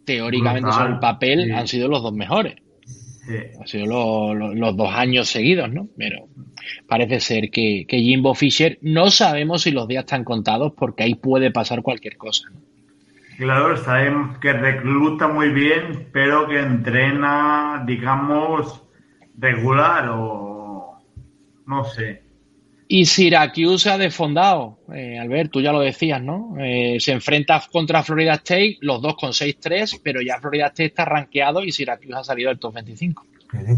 teóricamente 0.05 0.71
sobre 0.71 0.93
el 0.93 0.99
papel, 0.99 1.51
han 1.55 1.67
sido 1.67 1.89
los 1.89 2.03
dos 2.03 2.13
mejores. 2.13 2.57
Sí. 2.85 3.39
Han 3.59 3.67
sido 3.67 4.35
los 4.35 4.77
dos 4.77 4.91
años 4.93 5.29
seguidos, 5.29 5.73
¿no? 5.73 5.89
Pero 5.97 6.29
parece 6.87 7.21
ser 7.21 7.51
que, 7.51 7.87
que, 7.89 8.01
Jimbo 8.01 8.35
Fisher 8.35 8.79
no 8.83 9.11
sabemos 9.11 9.63
si 9.63 9.71
los 9.71 9.89
días 9.89 10.05
están 10.05 10.25
contados 10.25 10.75
porque 10.77 11.05
ahí 11.05 11.15
puede 11.15 11.51
pasar 11.51 11.81
cualquier 11.81 12.19
cosa. 12.19 12.51
Claro, 13.43 13.77
sabemos 13.77 14.39
que 14.39 14.53
recluta 14.53 15.27
muy 15.27 15.49
bien, 15.49 16.11
pero 16.13 16.47
que 16.47 16.61
entrena, 16.61 17.83
digamos, 17.85 18.85
regular 19.37 20.11
o 20.13 21.03
no 21.67 21.85
sé. 21.85 22.23
Y 22.87 23.05
Syracuse 23.05 23.91
ha 23.91 23.99
desfondado, 23.99 24.79
eh, 24.95 25.19
Albert, 25.19 25.51
tú 25.51 25.61
ya 25.61 25.73
lo 25.73 25.81
decías, 25.81 26.23
¿no? 26.23 26.55
Eh, 26.61 26.99
se 27.01 27.11
enfrenta 27.11 27.61
contra 27.73 28.05
Florida 28.05 28.35
State, 28.35 28.79
los 28.81 29.03
dos 29.03 29.17
con 29.17 29.33
6-3, 29.33 30.01
pero 30.05 30.23
ya 30.23 30.39
Florida 30.39 30.67
State 30.67 30.85
está 30.85 31.05
rankeado 31.05 31.65
y 31.65 31.73
Syracuse 31.73 32.15
ha 32.15 32.23
salido 32.23 32.51
del 32.51 32.61
top 32.61 32.75
25. 32.75 33.27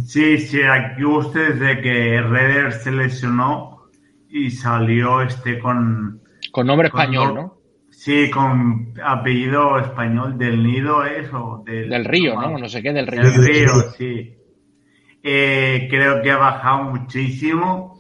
Sí, 0.05 0.41
Syracuse 0.41 1.39
desde 1.39 1.81
que 1.81 2.21
Redder 2.21 2.71
se 2.71 2.93
lesionó 2.93 3.89
y 4.29 4.51
salió 4.51 5.23
este 5.23 5.59
con... 5.59 6.21
Con 6.53 6.67
nombre 6.67 6.89
español, 6.89 7.35
¿no? 7.35 7.64
Sí, 8.05 8.31
con 8.31 8.93
apellido 9.03 9.79
español 9.79 10.37
del 10.37 10.63
Nido 10.63 11.07
eso. 11.07 11.63
Del, 11.65 11.89
del 11.89 12.05
Río, 12.05 12.39
¿no? 12.39 12.59
No 12.59 12.69
sé 12.69 12.83
qué, 12.83 12.93
del 12.93 13.07
Río. 13.07 13.23
Del 13.23 13.47
Río, 13.47 13.73
sí. 13.97 14.37
Eh, 15.23 15.87
creo 15.89 16.21
que 16.21 16.31
ha 16.31 16.37
bajado 16.37 16.83
muchísimo. 16.83 17.99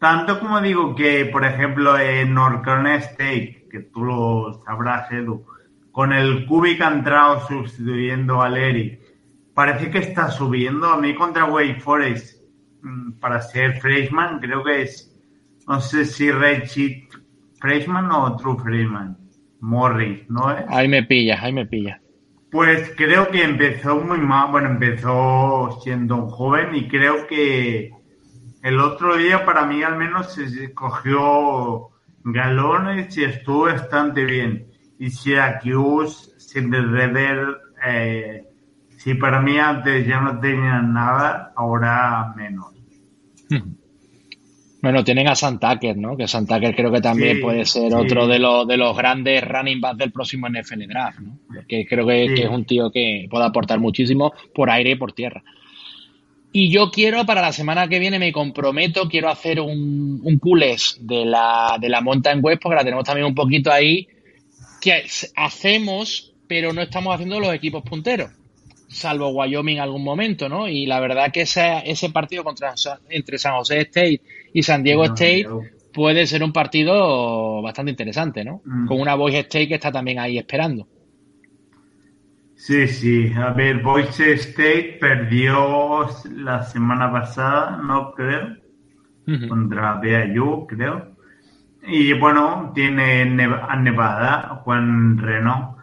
Tanto 0.00 0.40
como 0.40 0.60
digo 0.60 0.96
que, 0.96 1.26
por 1.26 1.44
ejemplo, 1.44 1.96
en 1.96 2.34
North 2.34 2.64
Carolina 2.64 2.96
State, 2.96 3.68
que 3.70 3.82
tú 3.82 4.02
lo 4.02 4.64
sabrás, 4.64 5.12
Edu, 5.12 5.46
con 5.92 6.12
el 6.12 6.44
Kubik 6.44 6.80
ha 6.80 6.92
entrado 6.92 7.46
sustituyendo 7.46 8.42
a 8.42 8.48
Leri, 8.48 8.98
parece 9.54 9.92
que 9.92 9.98
está 9.98 10.28
subiendo. 10.28 10.88
A 10.88 11.00
mí 11.00 11.14
contra 11.14 11.44
Wake 11.44 11.78
Forest, 11.78 12.42
mm, 12.82 13.20
para 13.20 13.40
ser 13.40 13.80
freshman, 13.80 14.40
creo 14.40 14.64
que 14.64 14.82
es, 14.82 15.16
no 15.68 15.80
sé 15.80 16.04
si 16.04 16.32
Red 16.32 16.64
freshman 17.60 18.10
o 18.10 18.36
True 18.36 18.58
Freshman. 18.58 19.25
Morris, 19.66 20.30
¿no 20.30 20.56
es? 20.56 20.64
Ahí 20.68 20.86
me 20.86 21.02
pillas, 21.02 21.42
ahí 21.42 21.52
me 21.52 21.66
pillas. 21.66 22.00
Pues 22.52 22.92
creo 22.96 23.28
que 23.30 23.42
empezó 23.42 23.96
muy 23.96 24.18
mal, 24.18 24.52
bueno, 24.52 24.68
empezó 24.70 25.80
siendo 25.82 26.14
un 26.14 26.28
joven 26.30 26.74
y 26.76 26.86
creo 26.86 27.26
que 27.26 27.90
el 28.62 28.78
otro 28.78 29.16
día 29.16 29.44
para 29.44 29.66
mí 29.66 29.82
al 29.82 29.96
menos 29.96 30.32
se 30.32 30.72
cogió 30.72 31.88
galones 32.22 33.16
y 33.18 33.24
estuvo 33.24 33.62
bastante 33.62 34.24
bien. 34.24 34.68
Y 35.00 35.10
Syracuse, 35.10 36.38
sin 36.38 36.72
Redder, 36.72 37.58
eh, 37.84 38.44
si 38.96 39.14
para 39.14 39.42
mí 39.42 39.58
antes 39.58 40.06
ya 40.06 40.20
no 40.20 40.38
tenían 40.38 40.92
nada, 40.92 41.52
ahora 41.56 42.32
menos. 42.36 42.72
Bueno, 44.86 45.02
tienen 45.02 45.26
a 45.26 45.34
Santaker, 45.34 45.96
¿no? 45.96 46.16
Que 46.16 46.28
Santaker 46.28 46.72
creo 46.76 46.92
que 46.92 47.00
también 47.00 47.40
puede 47.40 47.64
ser 47.64 47.92
otro 47.92 48.28
de 48.28 48.38
los, 48.38 48.68
de 48.68 48.76
los 48.76 48.96
grandes 48.96 49.42
running 49.42 49.80
backs 49.80 49.98
del 49.98 50.12
próximo 50.12 50.48
NFL 50.48 50.86
Draft, 50.86 51.18
¿no? 51.18 51.40
Porque 51.48 51.84
creo 51.88 52.06
que, 52.06 52.32
es 52.34 52.48
un 52.48 52.64
tío 52.64 52.92
que 52.92 53.26
puede 53.28 53.44
aportar 53.44 53.80
muchísimo 53.80 54.32
por 54.54 54.70
aire 54.70 54.90
y 54.90 54.94
por 54.94 55.12
tierra. 55.12 55.42
Y 56.52 56.70
yo 56.70 56.92
quiero, 56.92 57.26
para 57.26 57.42
la 57.42 57.50
semana 57.50 57.88
que 57.88 57.98
viene, 57.98 58.20
me 58.20 58.30
comprometo, 58.30 59.08
quiero 59.08 59.28
hacer 59.28 59.58
un, 59.60 60.20
un 60.22 60.40
de 61.00 61.24
la, 61.24 61.78
de 61.80 61.88
la 61.88 62.00
Mountain 62.00 62.38
West, 62.40 62.62
porque 62.62 62.76
la 62.76 62.84
tenemos 62.84 63.02
también 63.02 63.26
un 63.26 63.34
poquito 63.34 63.72
ahí, 63.72 64.06
que 64.80 65.02
hacemos, 65.34 66.32
pero 66.46 66.72
no 66.72 66.80
estamos 66.80 67.12
haciendo 67.12 67.40
los 67.40 67.52
equipos 67.52 67.82
punteros 67.82 68.30
salvo 68.88 69.30
Wyoming 69.30 69.76
en 69.76 69.82
algún 69.82 70.04
momento, 70.04 70.48
¿no? 70.48 70.68
Y 70.68 70.86
la 70.86 71.00
verdad 71.00 71.32
que 71.32 71.42
ese, 71.42 71.82
ese 71.84 72.10
partido 72.10 72.44
contra, 72.44 72.74
entre 73.10 73.38
San 73.38 73.54
José 73.56 73.80
State 73.80 74.20
y 74.56 74.62
San 74.62 74.82
Diego 74.82 75.04
State 75.04 75.46
puede 75.92 76.26
ser 76.26 76.42
un 76.42 76.50
partido 76.50 77.60
bastante 77.60 77.90
interesante, 77.90 78.42
¿no? 78.42 78.62
Mm. 78.64 78.86
Con 78.86 79.02
una 79.02 79.14
Boise 79.14 79.40
State 79.40 79.68
que 79.68 79.74
está 79.74 79.92
también 79.92 80.18
ahí 80.18 80.38
esperando. 80.38 80.88
Sí, 82.54 82.88
sí. 82.88 83.30
A 83.36 83.50
ver, 83.50 83.82
Boise 83.82 84.32
State 84.32 84.96
perdió 84.98 86.08
la 86.36 86.62
semana 86.62 87.12
pasada, 87.12 87.82
no 87.82 88.12
creo, 88.12 88.56
contra 89.46 90.00
BYU, 90.00 90.66
creo. 90.66 91.16
Y 91.86 92.14
bueno, 92.14 92.72
tiene 92.74 93.24
a 93.68 93.76
Nevada, 93.76 94.62
Juan 94.64 95.18
Reno 95.18 95.76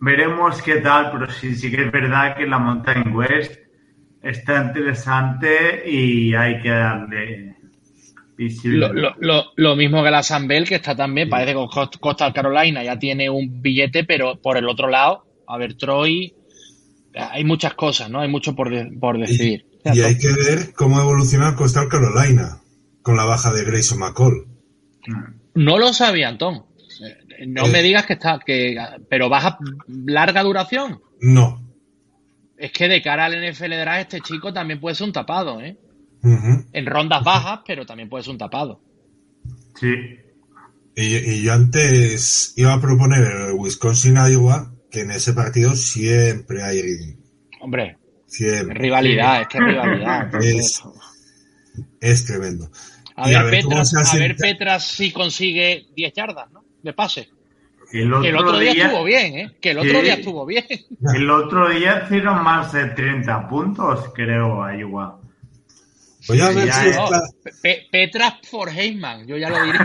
Veremos 0.00 0.62
qué 0.62 0.76
tal, 0.76 1.12
pero 1.12 1.30
sí, 1.30 1.54
sí 1.54 1.70
que 1.70 1.84
es 1.84 1.92
verdad 1.92 2.36
que 2.36 2.46
la 2.46 2.58
Mountain 2.58 3.14
West 3.14 3.60
está 4.22 4.64
interesante 4.64 5.88
y 5.88 6.34
hay 6.34 6.58
que 6.60 6.70
darle 6.70 7.61
Lo, 9.56 9.76
mismo 9.76 10.02
que 10.02 10.10
la 10.10 10.22
Bell, 10.46 10.68
que 10.68 10.76
está 10.76 10.96
también, 10.96 11.28
parece 11.28 11.52
que 11.52 11.98
Costa 12.00 12.32
Carolina 12.32 12.82
ya 12.82 12.98
tiene 12.98 13.28
un 13.30 13.62
billete, 13.62 14.04
pero 14.04 14.40
por 14.40 14.56
el 14.56 14.68
otro 14.68 14.88
lado, 14.88 15.24
a 15.46 15.58
ver, 15.58 15.74
Troy, 15.74 16.34
hay 17.14 17.44
muchas 17.44 17.74
cosas, 17.74 18.10
¿no? 18.10 18.20
Hay 18.20 18.28
mucho 18.28 18.54
por, 18.54 18.70
por 18.98 19.18
decidir. 19.18 19.66
Y, 19.84 20.00
hay 20.00 20.16
que 20.16 20.28
ver 20.28 20.72
cómo 20.74 21.00
evoluciona 21.00 21.56
Costa 21.56 21.88
Carolina 21.88 22.60
con 23.02 23.16
la 23.16 23.24
baja 23.24 23.52
de 23.52 23.64
Grayson 23.64 23.98
McCall. 23.98 24.46
No 25.54 25.78
lo 25.78 25.92
sabía, 25.92 26.28
Antón. 26.28 26.64
No 27.46 27.66
me 27.66 27.82
digas 27.82 28.06
que 28.06 28.12
está, 28.12 28.38
que, 28.44 28.76
pero 29.08 29.28
baja 29.28 29.58
larga 29.88 30.42
duración. 30.42 31.00
No. 31.20 31.60
Es 32.56 32.70
que 32.70 32.88
de 32.88 33.02
cara 33.02 33.24
al 33.24 33.50
NFL 33.50 33.70
Draft 33.70 34.14
este 34.14 34.20
chico 34.20 34.52
también 34.52 34.78
puede 34.78 34.94
ser 34.94 35.08
un 35.08 35.12
tapado, 35.12 35.60
¿eh? 35.60 35.76
En 36.22 36.86
rondas 36.86 37.24
bajas, 37.24 37.60
pero 37.66 37.84
también 37.84 38.08
puede 38.08 38.24
ser 38.24 38.32
un 38.32 38.38
tapado. 38.38 38.80
Sí. 39.74 40.18
Y, 40.94 41.42
yo 41.42 41.52
antes 41.52 42.54
iba 42.56 42.74
a 42.74 42.80
proponer 42.80 43.22
el 43.22 43.54
Wisconsin-Iowa, 43.54 44.72
que 44.90 45.00
en 45.00 45.10
ese 45.10 45.32
partido 45.32 45.74
siempre 45.74 46.62
hay... 46.62 47.16
Hombre, 47.60 47.96
siempre. 48.26 48.78
rivalidad, 48.78 49.42
es 49.42 49.48
que 49.48 49.58
rivalidad. 49.58 50.30
Es, 52.00 52.24
tremendo. 52.24 52.70
A 53.16 53.28
ver, 53.28 53.36
a 53.36 53.44
ver 53.44 54.36
Petras 54.36 54.86
si 54.86 55.12
consigue 55.12 55.86
10 55.94 56.12
yardas, 56.12 56.50
¿no? 56.50 56.62
de 56.82 56.92
pase. 56.92 57.28
El 57.92 58.12
otro, 58.12 58.58
día, 58.58 58.72
estuvo 58.72 59.04
bien, 59.04 59.38
¿eh? 59.38 59.50
Que 59.60 59.72
el 59.72 59.78
otro 59.78 60.00
día 60.00 60.14
estuvo 60.14 60.46
bien. 60.46 60.64
El 61.14 61.30
otro 61.30 61.68
día 61.68 62.04
hicieron 62.04 62.42
más 62.42 62.72
de 62.72 62.86
30 62.86 63.48
puntos, 63.48 64.10
creo, 64.14 64.64
a 64.64 64.74
igual. 64.74 65.16
Voy 66.28 66.40
a 66.40 66.50
ver 66.50 66.72
si 66.72 66.88
está... 66.88 67.22
Petras 67.90 68.34
for 68.48 68.68
Heyman, 68.68 69.26
yo 69.26 69.36
ya 69.36 69.50
lo 69.50 69.64
diré. 69.64 69.78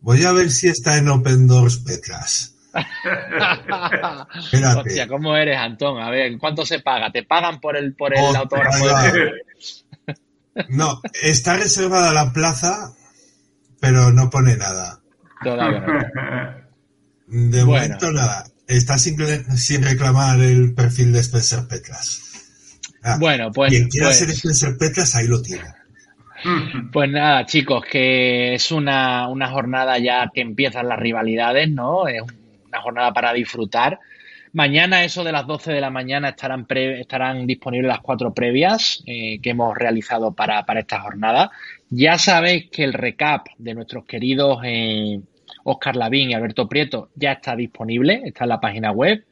Voy 0.00 0.22
a 0.24 0.32
ver 0.32 0.50
si 0.50 0.68
está 0.68 0.98
en 0.98 1.08
Open 1.08 1.46
Doors 1.46 1.78
Petras. 1.78 2.50
Hostia, 4.76 5.08
¿cómo 5.08 5.36
eres, 5.36 5.56
Antón? 5.56 6.02
A 6.02 6.10
ver, 6.10 6.36
¿cuánto 6.38 6.66
se 6.66 6.80
paga? 6.80 7.10
¿Te 7.10 7.22
pagan 7.22 7.60
por 7.60 7.76
el, 7.76 7.94
por 7.94 8.16
el 8.16 8.36
autógrafo? 8.36 8.84
No, 10.68 11.00
está 11.20 11.56
reservada 11.56 12.12
la 12.12 12.32
plaza 12.32 12.94
pero 13.84 14.12
no 14.12 14.30
pone 14.30 14.56
nada. 14.56 14.98
De 17.26 17.64
momento 17.64 18.12
nada. 18.12 18.46
Está 18.66 18.96
sin, 18.96 19.18
reclamar 19.82 20.40
el 20.40 20.72
perfil 20.72 21.12
de 21.12 21.20
Spencer 21.20 21.68
Petras. 21.68 22.33
Ah, 23.04 23.18
bueno, 23.20 23.52
pues. 23.52 23.70
Quien 23.70 23.88
quiera 23.88 24.06
pues 24.06 24.18
ser 24.18 24.30
Spencer 24.30 24.76
Petras, 24.78 25.14
ahí 25.14 25.26
lo 25.26 25.42
tiene. 25.42 25.64
Pues 26.92 27.10
nada, 27.10 27.46
chicos, 27.46 27.84
que 27.90 28.54
es 28.54 28.70
una, 28.70 29.28
una 29.28 29.48
jornada 29.48 29.98
ya 29.98 30.30
que 30.32 30.42
empiezan 30.42 30.88
las 30.88 30.98
rivalidades, 30.98 31.70
¿no? 31.70 32.06
Es 32.06 32.22
una 32.66 32.80
jornada 32.80 33.12
para 33.12 33.32
disfrutar. 33.32 33.98
Mañana, 34.52 35.04
eso 35.04 35.24
de 35.24 35.32
las 35.32 35.46
12 35.46 35.72
de 35.72 35.80
la 35.80 35.90
mañana, 35.90 36.28
estarán, 36.28 36.66
estarán 36.70 37.46
disponibles 37.46 37.88
las 37.88 38.00
cuatro 38.00 38.32
previas 38.32 39.02
eh, 39.06 39.40
que 39.42 39.50
hemos 39.50 39.76
realizado 39.76 40.32
para, 40.32 40.64
esta 40.78 41.00
jornada. 41.00 41.50
Ya 41.90 42.18
sabéis 42.18 42.70
que 42.70 42.84
el 42.84 42.92
recap 42.92 43.46
de 43.58 43.74
nuestros 43.74 44.04
queridos 44.04 44.60
eh, 44.64 45.20
Oscar 45.64 45.96
Lavín 45.96 46.30
y 46.30 46.34
Alberto 46.34 46.68
Prieto 46.68 47.10
ya 47.14 47.32
está 47.32 47.56
disponible, 47.56 48.22
está 48.24 48.44
en 48.44 48.50
la 48.50 48.60
página 48.60 48.92
web. 48.92 49.24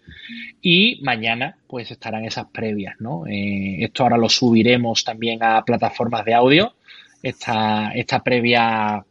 Y 0.61 1.01
mañana, 1.03 1.57
pues 1.67 1.91
estarán 1.91 2.25
esas 2.25 2.47
previas, 2.47 2.97
¿no? 2.99 3.27
Eh, 3.27 3.85
esto 3.85 4.03
ahora 4.03 4.17
lo 4.17 4.29
subiremos 4.29 5.05
también 5.05 5.43
a 5.43 5.63
plataformas 5.65 6.25
de 6.25 6.35
audio. 6.35 6.75
Esta, 7.23 7.93
esta 7.95 8.23
previa 8.23 9.05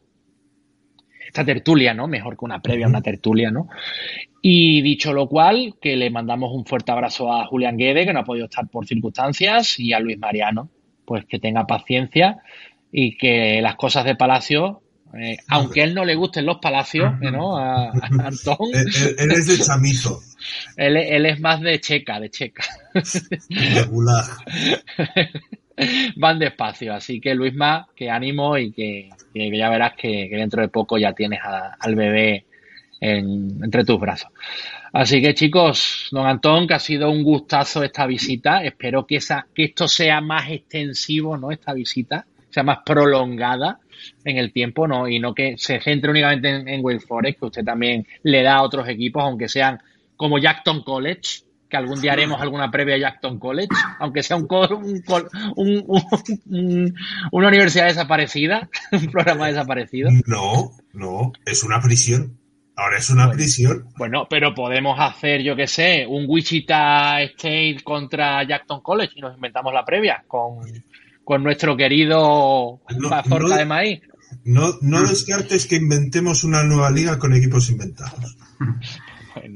esta 1.32 1.46
tertulia, 1.46 1.94
¿no? 1.94 2.08
Mejor 2.08 2.36
que 2.36 2.44
una 2.44 2.60
previa, 2.60 2.86
una 2.86 3.00
tertulia, 3.00 3.50
¿no? 3.50 3.68
Y 4.42 4.82
dicho 4.82 5.14
lo 5.14 5.28
cual, 5.28 5.76
que 5.80 5.96
le 5.96 6.10
mandamos 6.10 6.52
un 6.52 6.66
fuerte 6.66 6.92
abrazo 6.92 7.32
a 7.32 7.46
Julián 7.46 7.78
Guede, 7.78 8.04
que 8.04 8.12
no 8.12 8.20
ha 8.20 8.24
podido 8.24 8.44
estar 8.44 8.68
por 8.68 8.86
circunstancias, 8.86 9.80
y 9.80 9.94
a 9.94 10.00
Luis 10.00 10.18
Mariano, 10.18 10.68
pues 11.06 11.24
que 11.24 11.38
tenga 11.38 11.66
paciencia 11.66 12.42
y 12.92 13.16
que 13.16 13.62
las 13.62 13.76
cosas 13.76 14.04
de 14.04 14.14
Palacio, 14.14 14.82
eh, 15.18 15.36
aunque 15.48 15.82
a 15.82 15.84
él 15.84 15.94
no 15.94 16.04
le 16.04 16.14
gusten 16.14 16.46
los 16.46 16.58
palacios, 16.58 17.12
¿no? 17.20 17.56
A, 17.56 17.90
Antón. 17.90 18.56
él, 19.18 19.30
es 19.30 19.46
de 19.46 19.58
chamito. 19.58 20.20
Él, 20.76 21.26
es 21.26 21.38
más 21.38 21.60
de 21.60 21.78
checa, 21.80 22.18
de 22.18 22.28
checa. 22.28 22.64
Regular. 23.50 24.24
Van 26.16 26.38
despacio, 26.38 26.94
así 26.94 27.20
que 27.20 27.34
Luisma, 27.34 27.88
que 27.94 28.10
ánimo 28.10 28.58
y 28.58 28.72
que, 28.72 29.08
ya 29.34 29.70
verás 29.70 29.92
que, 29.96 30.28
dentro 30.32 30.62
de 30.62 30.68
poco 30.68 30.98
ya 30.98 31.12
tienes 31.12 31.40
al 31.44 31.94
bebé 31.94 32.46
entre 33.00 33.84
tus 33.84 34.00
brazos. 34.00 34.30
Así 34.92 35.22
que 35.22 35.34
chicos, 35.34 36.08
don 36.10 36.26
Antón, 36.26 36.66
que 36.66 36.74
ha 36.74 36.78
sido 36.78 37.10
un 37.10 37.22
gustazo 37.22 37.82
esta 37.82 38.06
visita. 38.06 38.62
Espero 38.62 39.06
que, 39.06 39.16
esa, 39.16 39.46
que 39.54 39.64
esto 39.64 39.88
sea 39.88 40.20
más 40.20 40.50
extensivo, 40.50 41.36
¿no? 41.38 41.50
Esta 41.50 41.72
visita, 41.72 42.26
sea 42.52 42.62
más 42.62 42.78
prolongada 42.84 43.78
en 44.24 44.36
el 44.36 44.52
tiempo, 44.52 44.86
¿no? 44.86 45.08
Y 45.08 45.18
no 45.18 45.34
que 45.34 45.56
se 45.56 45.80
centre 45.80 46.10
únicamente 46.10 46.48
en, 46.48 46.68
en 46.68 47.00
Forest, 47.00 47.38
que 47.38 47.46
usted 47.46 47.64
también 47.64 48.06
le 48.22 48.42
da 48.42 48.56
a 48.56 48.62
otros 48.62 48.88
equipos, 48.88 49.22
aunque 49.22 49.48
sean 49.48 49.80
como 50.16 50.38
Jackton 50.38 50.82
College, 50.82 51.42
que 51.68 51.76
algún 51.76 52.00
día 52.00 52.12
haremos 52.12 52.40
alguna 52.40 52.70
previa 52.70 52.96
a 52.96 52.98
Jackton 52.98 53.38
College, 53.38 53.68
aunque 53.98 54.22
sea 54.22 54.36
un, 54.36 54.46
una 57.32 57.48
universidad 57.48 57.86
desaparecida, 57.86 58.68
un 58.92 59.06
programa 59.10 59.48
desaparecido. 59.48 60.10
No, 60.26 60.72
no, 60.92 61.32
es 61.46 61.64
una 61.64 61.80
prisión. 61.80 62.38
Ahora 62.74 62.98
es 62.98 63.10
una 63.10 63.30
prisión. 63.30 63.86
Bueno, 63.96 64.26
pero 64.28 64.54
podemos 64.54 64.98
hacer, 64.98 65.42
yo 65.42 65.54
qué 65.54 65.66
sé, 65.66 66.06
un 66.06 66.24
Wichita 66.26 67.20
State 67.22 67.80
contra 67.84 68.42
Jackson 68.44 68.80
College 68.80 69.12
y 69.16 69.20
nos 69.20 69.34
inventamos 69.34 69.74
la 69.74 69.84
previa 69.84 70.24
con, 70.26 70.60
nuestro 71.40 71.76
querido 71.76 72.80
Mazorca 72.98 73.56
de 73.56 73.64
maíz. 73.64 74.00
No, 74.44 74.74
no 74.80 75.02
descartes 75.02 75.66
que 75.66 75.76
inventemos 75.76 76.44
una 76.44 76.62
nueva 76.62 76.90
liga 76.90 77.18
con 77.18 77.34
equipos 77.34 77.70
inventados. 77.70 78.36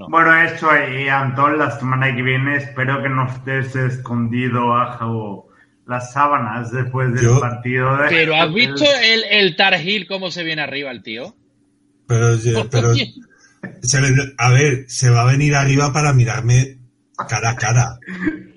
Bueno, 0.09 0.43
eso 0.43 0.69
y 0.91 1.09
Antón, 1.09 1.59
la 1.59 1.79
semana 1.79 2.15
que 2.15 2.23
viene 2.23 2.57
espero 2.57 3.03
que 3.03 3.09
no 3.09 3.27
estés 3.27 3.77
escondido 3.77 4.69
bajo 4.69 5.49
las 5.87 6.13
sábanas 6.13 6.73
después 6.73 7.15
del 7.15 7.39
partido. 7.39 7.97
De... 7.97 8.09
Pero 8.09 8.35
¿has 8.37 8.53
visto 8.53 8.85
el, 8.85 9.25
el 9.31 9.57
Tar 9.57 9.75
Heel 9.75 10.07
cómo 10.07 10.31
se 10.31 10.45
viene 10.45 10.63
arriba 10.63 10.91
el 10.91 11.03
tío? 11.03 11.37
Pero, 12.07 12.37
pero 12.71 12.93
a 14.39 14.51
ver, 14.51 14.85
se 14.89 15.11
va 15.11 15.23
a 15.23 15.33
venir 15.33 15.55
arriba 15.55 15.93
para 15.93 16.13
mirarme 16.13 16.79
cara 17.29 17.51
a 17.51 17.57
cara. 17.57 17.99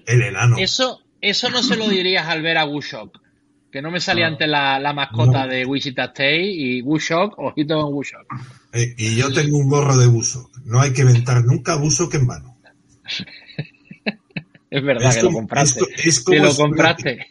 El 0.05 0.21
enano. 0.21 0.57
Eso, 0.57 1.01
eso 1.21 1.49
no 1.49 1.63
se 1.63 1.75
lo 1.75 1.87
dirías 1.89 2.27
al 2.27 2.41
ver 2.41 2.57
a 2.57 2.65
Wushok. 2.65 3.19
Que 3.71 3.83
no 3.83 3.91
me 3.91 3.99
salía 3.99 4.25
ante 4.25 4.47
la, 4.47 4.93
mascota 4.95 5.45
de 5.45 5.63
Wichita 5.63 6.05
State 6.05 6.51
y 6.51 6.81
Wushok, 6.81 7.37
ojito 7.37 7.79
con 7.79 7.93
Wushok. 7.93 8.25
Eh, 8.73 8.95
y 8.97 9.15
yo 9.15 9.31
tengo 9.31 9.57
un 9.57 9.69
gorro 9.69 9.95
de 9.95 10.07
Wushok. 10.07 10.57
No 10.65 10.81
hay 10.81 10.91
que 10.91 11.01
inventar 11.01 11.45
nunca 11.45 11.75
Wushok 11.75 12.15
en 12.15 12.25
mano. 12.25 12.57
es 14.71 14.83
verdad 14.83 15.13
que 15.13 15.21
lo 15.21 15.31
compraste. 15.31 15.81
Es, 16.03 16.21
como 16.21 16.37
que 16.37 16.43
lo 16.43 16.55
compraste. 16.55 17.27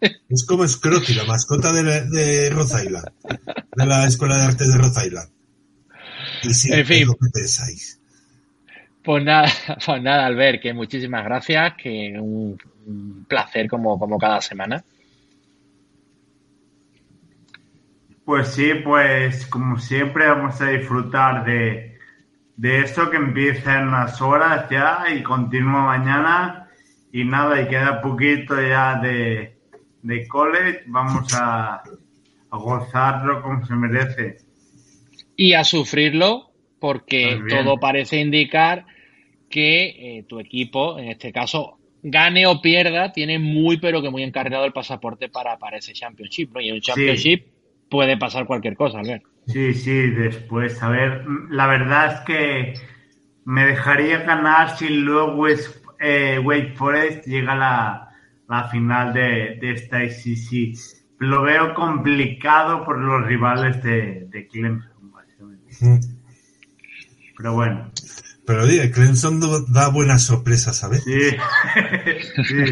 Es 0.28 0.44
como 0.44 0.68
Scrotty, 0.68 1.12
la 1.14 1.24
mascota 1.24 1.72
de, 1.72 1.82
de 1.82 2.50
Rhode 2.50 2.84
Island, 2.84 3.08
de 3.74 3.84
la 3.86 4.06
Escuela 4.06 4.36
de 4.36 4.44
Arte 4.44 4.68
de 4.68 4.78
Rhode 4.78 5.06
Island 5.06 5.28
en 6.42 6.86
fin. 6.86 7.08
pensáis. 7.32 7.97
Pues 9.08 9.24
nada, 9.24 9.48
pues 9.86 10.02
nada, 10.02 10.26
Albert, 10.26 10.60
que 10.60 10.74
muchísimas 10.74 11.24
gracias, 11.24 11.76
que 11.76 12.14
un, 12.20 13.24
placer 13.26 13.66
como, 13.66 13.98
como 13.98 14.18
cada 14.18 14.42
semana. 14.42 14.84
Pues 18.26 18.48
sí, 18.48 18.70
pues 18.84 19.46
como 19.46 19.78
siempre 19.78 20.28
vamos 20.28 20.60
a 20.60 20.68
disfrutar 20.68 21.46
de, 21.46 21.96
de 22.56 22.80
esto 22.80 23.08
que 23.08 23.16
empieza 23.16 23.78
en 23.78 23.88
unas 23.88 24.20
horas 24.20 24.68
ya 24.68 25.06
y 25.08 25.22
continúa 25.22 25.86
mañana. 25.86 26.68
Y 27.10 27.24
nada, 27.24 27.62
y 27.62 27.66
queda 27.66 28.02
poquito 28.02 28.60
ya 28.60 29.00
de, 29.00 29.56
de 30.02 30.28
college. 30.28 30.82
Vamos 30.86 31.32
a, 31.32 31.76
a 32.50 32.56
gozarlo 32.58 33.40
como 33.40 33.64
se 33.64 33.74
merece 33.74 34.36
y 35.34 35.54
a 35.54 35.64
sufrirlo 35.64 36.50
porque 36.78 37.40
todo 37.48 37.78
parece 37.78 38.20
indicar 38.20 38.84
que 39.48 40.18
eh, 40.18 40.24
tu 40.28 40.38
equipo, 40.40 40.98
en 40.98 41.08
este 41.08 41.32
caso, 41.32 41.78
gane 42.02 42.46
o 42.46 42.60
pierda, 42.60 43.12
tiene 43.12 43.38
muy 43.38 43.78
pero 43.78 44.02
que 44.02 44.10
muy 44.10 44.22
encargado 44.22 44.64
el 44.64 44.72
pasaporte 44.72 45.28
para, 45.28 45.58
para 45.58 45.78
ese 45.78 45.92
championship. 45.92 46.56
Y 46.60 46.68
en 46.68 46.74
un 46.76 46.80
championship 46.80 47.46
puede 47.88 48.16
pasar 48.16 48.46
cualquier 48.46 48.76
cosa, 48.76 49.02
ver. 49.02 49.22
Sí, 49.46 49.72
sí, 49.74 50.10
después, 50.10 50.82
a 50.82 50.90
ver, 50.90 51.24
la 51.50 51.66
verdad 51.66 52.14
es 52.14 52.20
que 52.20 52.74
me 53.44 53.64
dejaría 53.64 54.18
ganar 54.18 54.76
si 54.76 54.88
luego 54.90 55.48
es, 55.48 55.82
eh, 56.00 56.38
Wake 56.38 56.74
Forest 56.76 57.26
llega 57.26 57.52
a 57.52 58.10
la, 58.48 58.68
final 58.70 59.14
de, 59.14 59.56
de 59.60 59.72
esta 59.72 60.04
ICC. 60.04 60.78
Lo 61.18 61.42
veo 61.42 61.74
complicado 61.74 62.84
por 62.84 62.98
los 62.98 63.26
rivales 63.26 63.82
de, 63.82 64.26
de 64.28 64.46
Clemson. 64.46 64.98
Pero 67.36 67.54
bueno. 67.54 67.90
Pero 68.48 68.64
oye, 68.64 68.90
Clemson 68.90 69.40
da 69.68 69.90
buenas 69.90 70.24
sorpresas, 70.24 70.76
¿sabes? 70.78 71.04
Sí. 72.48 72.64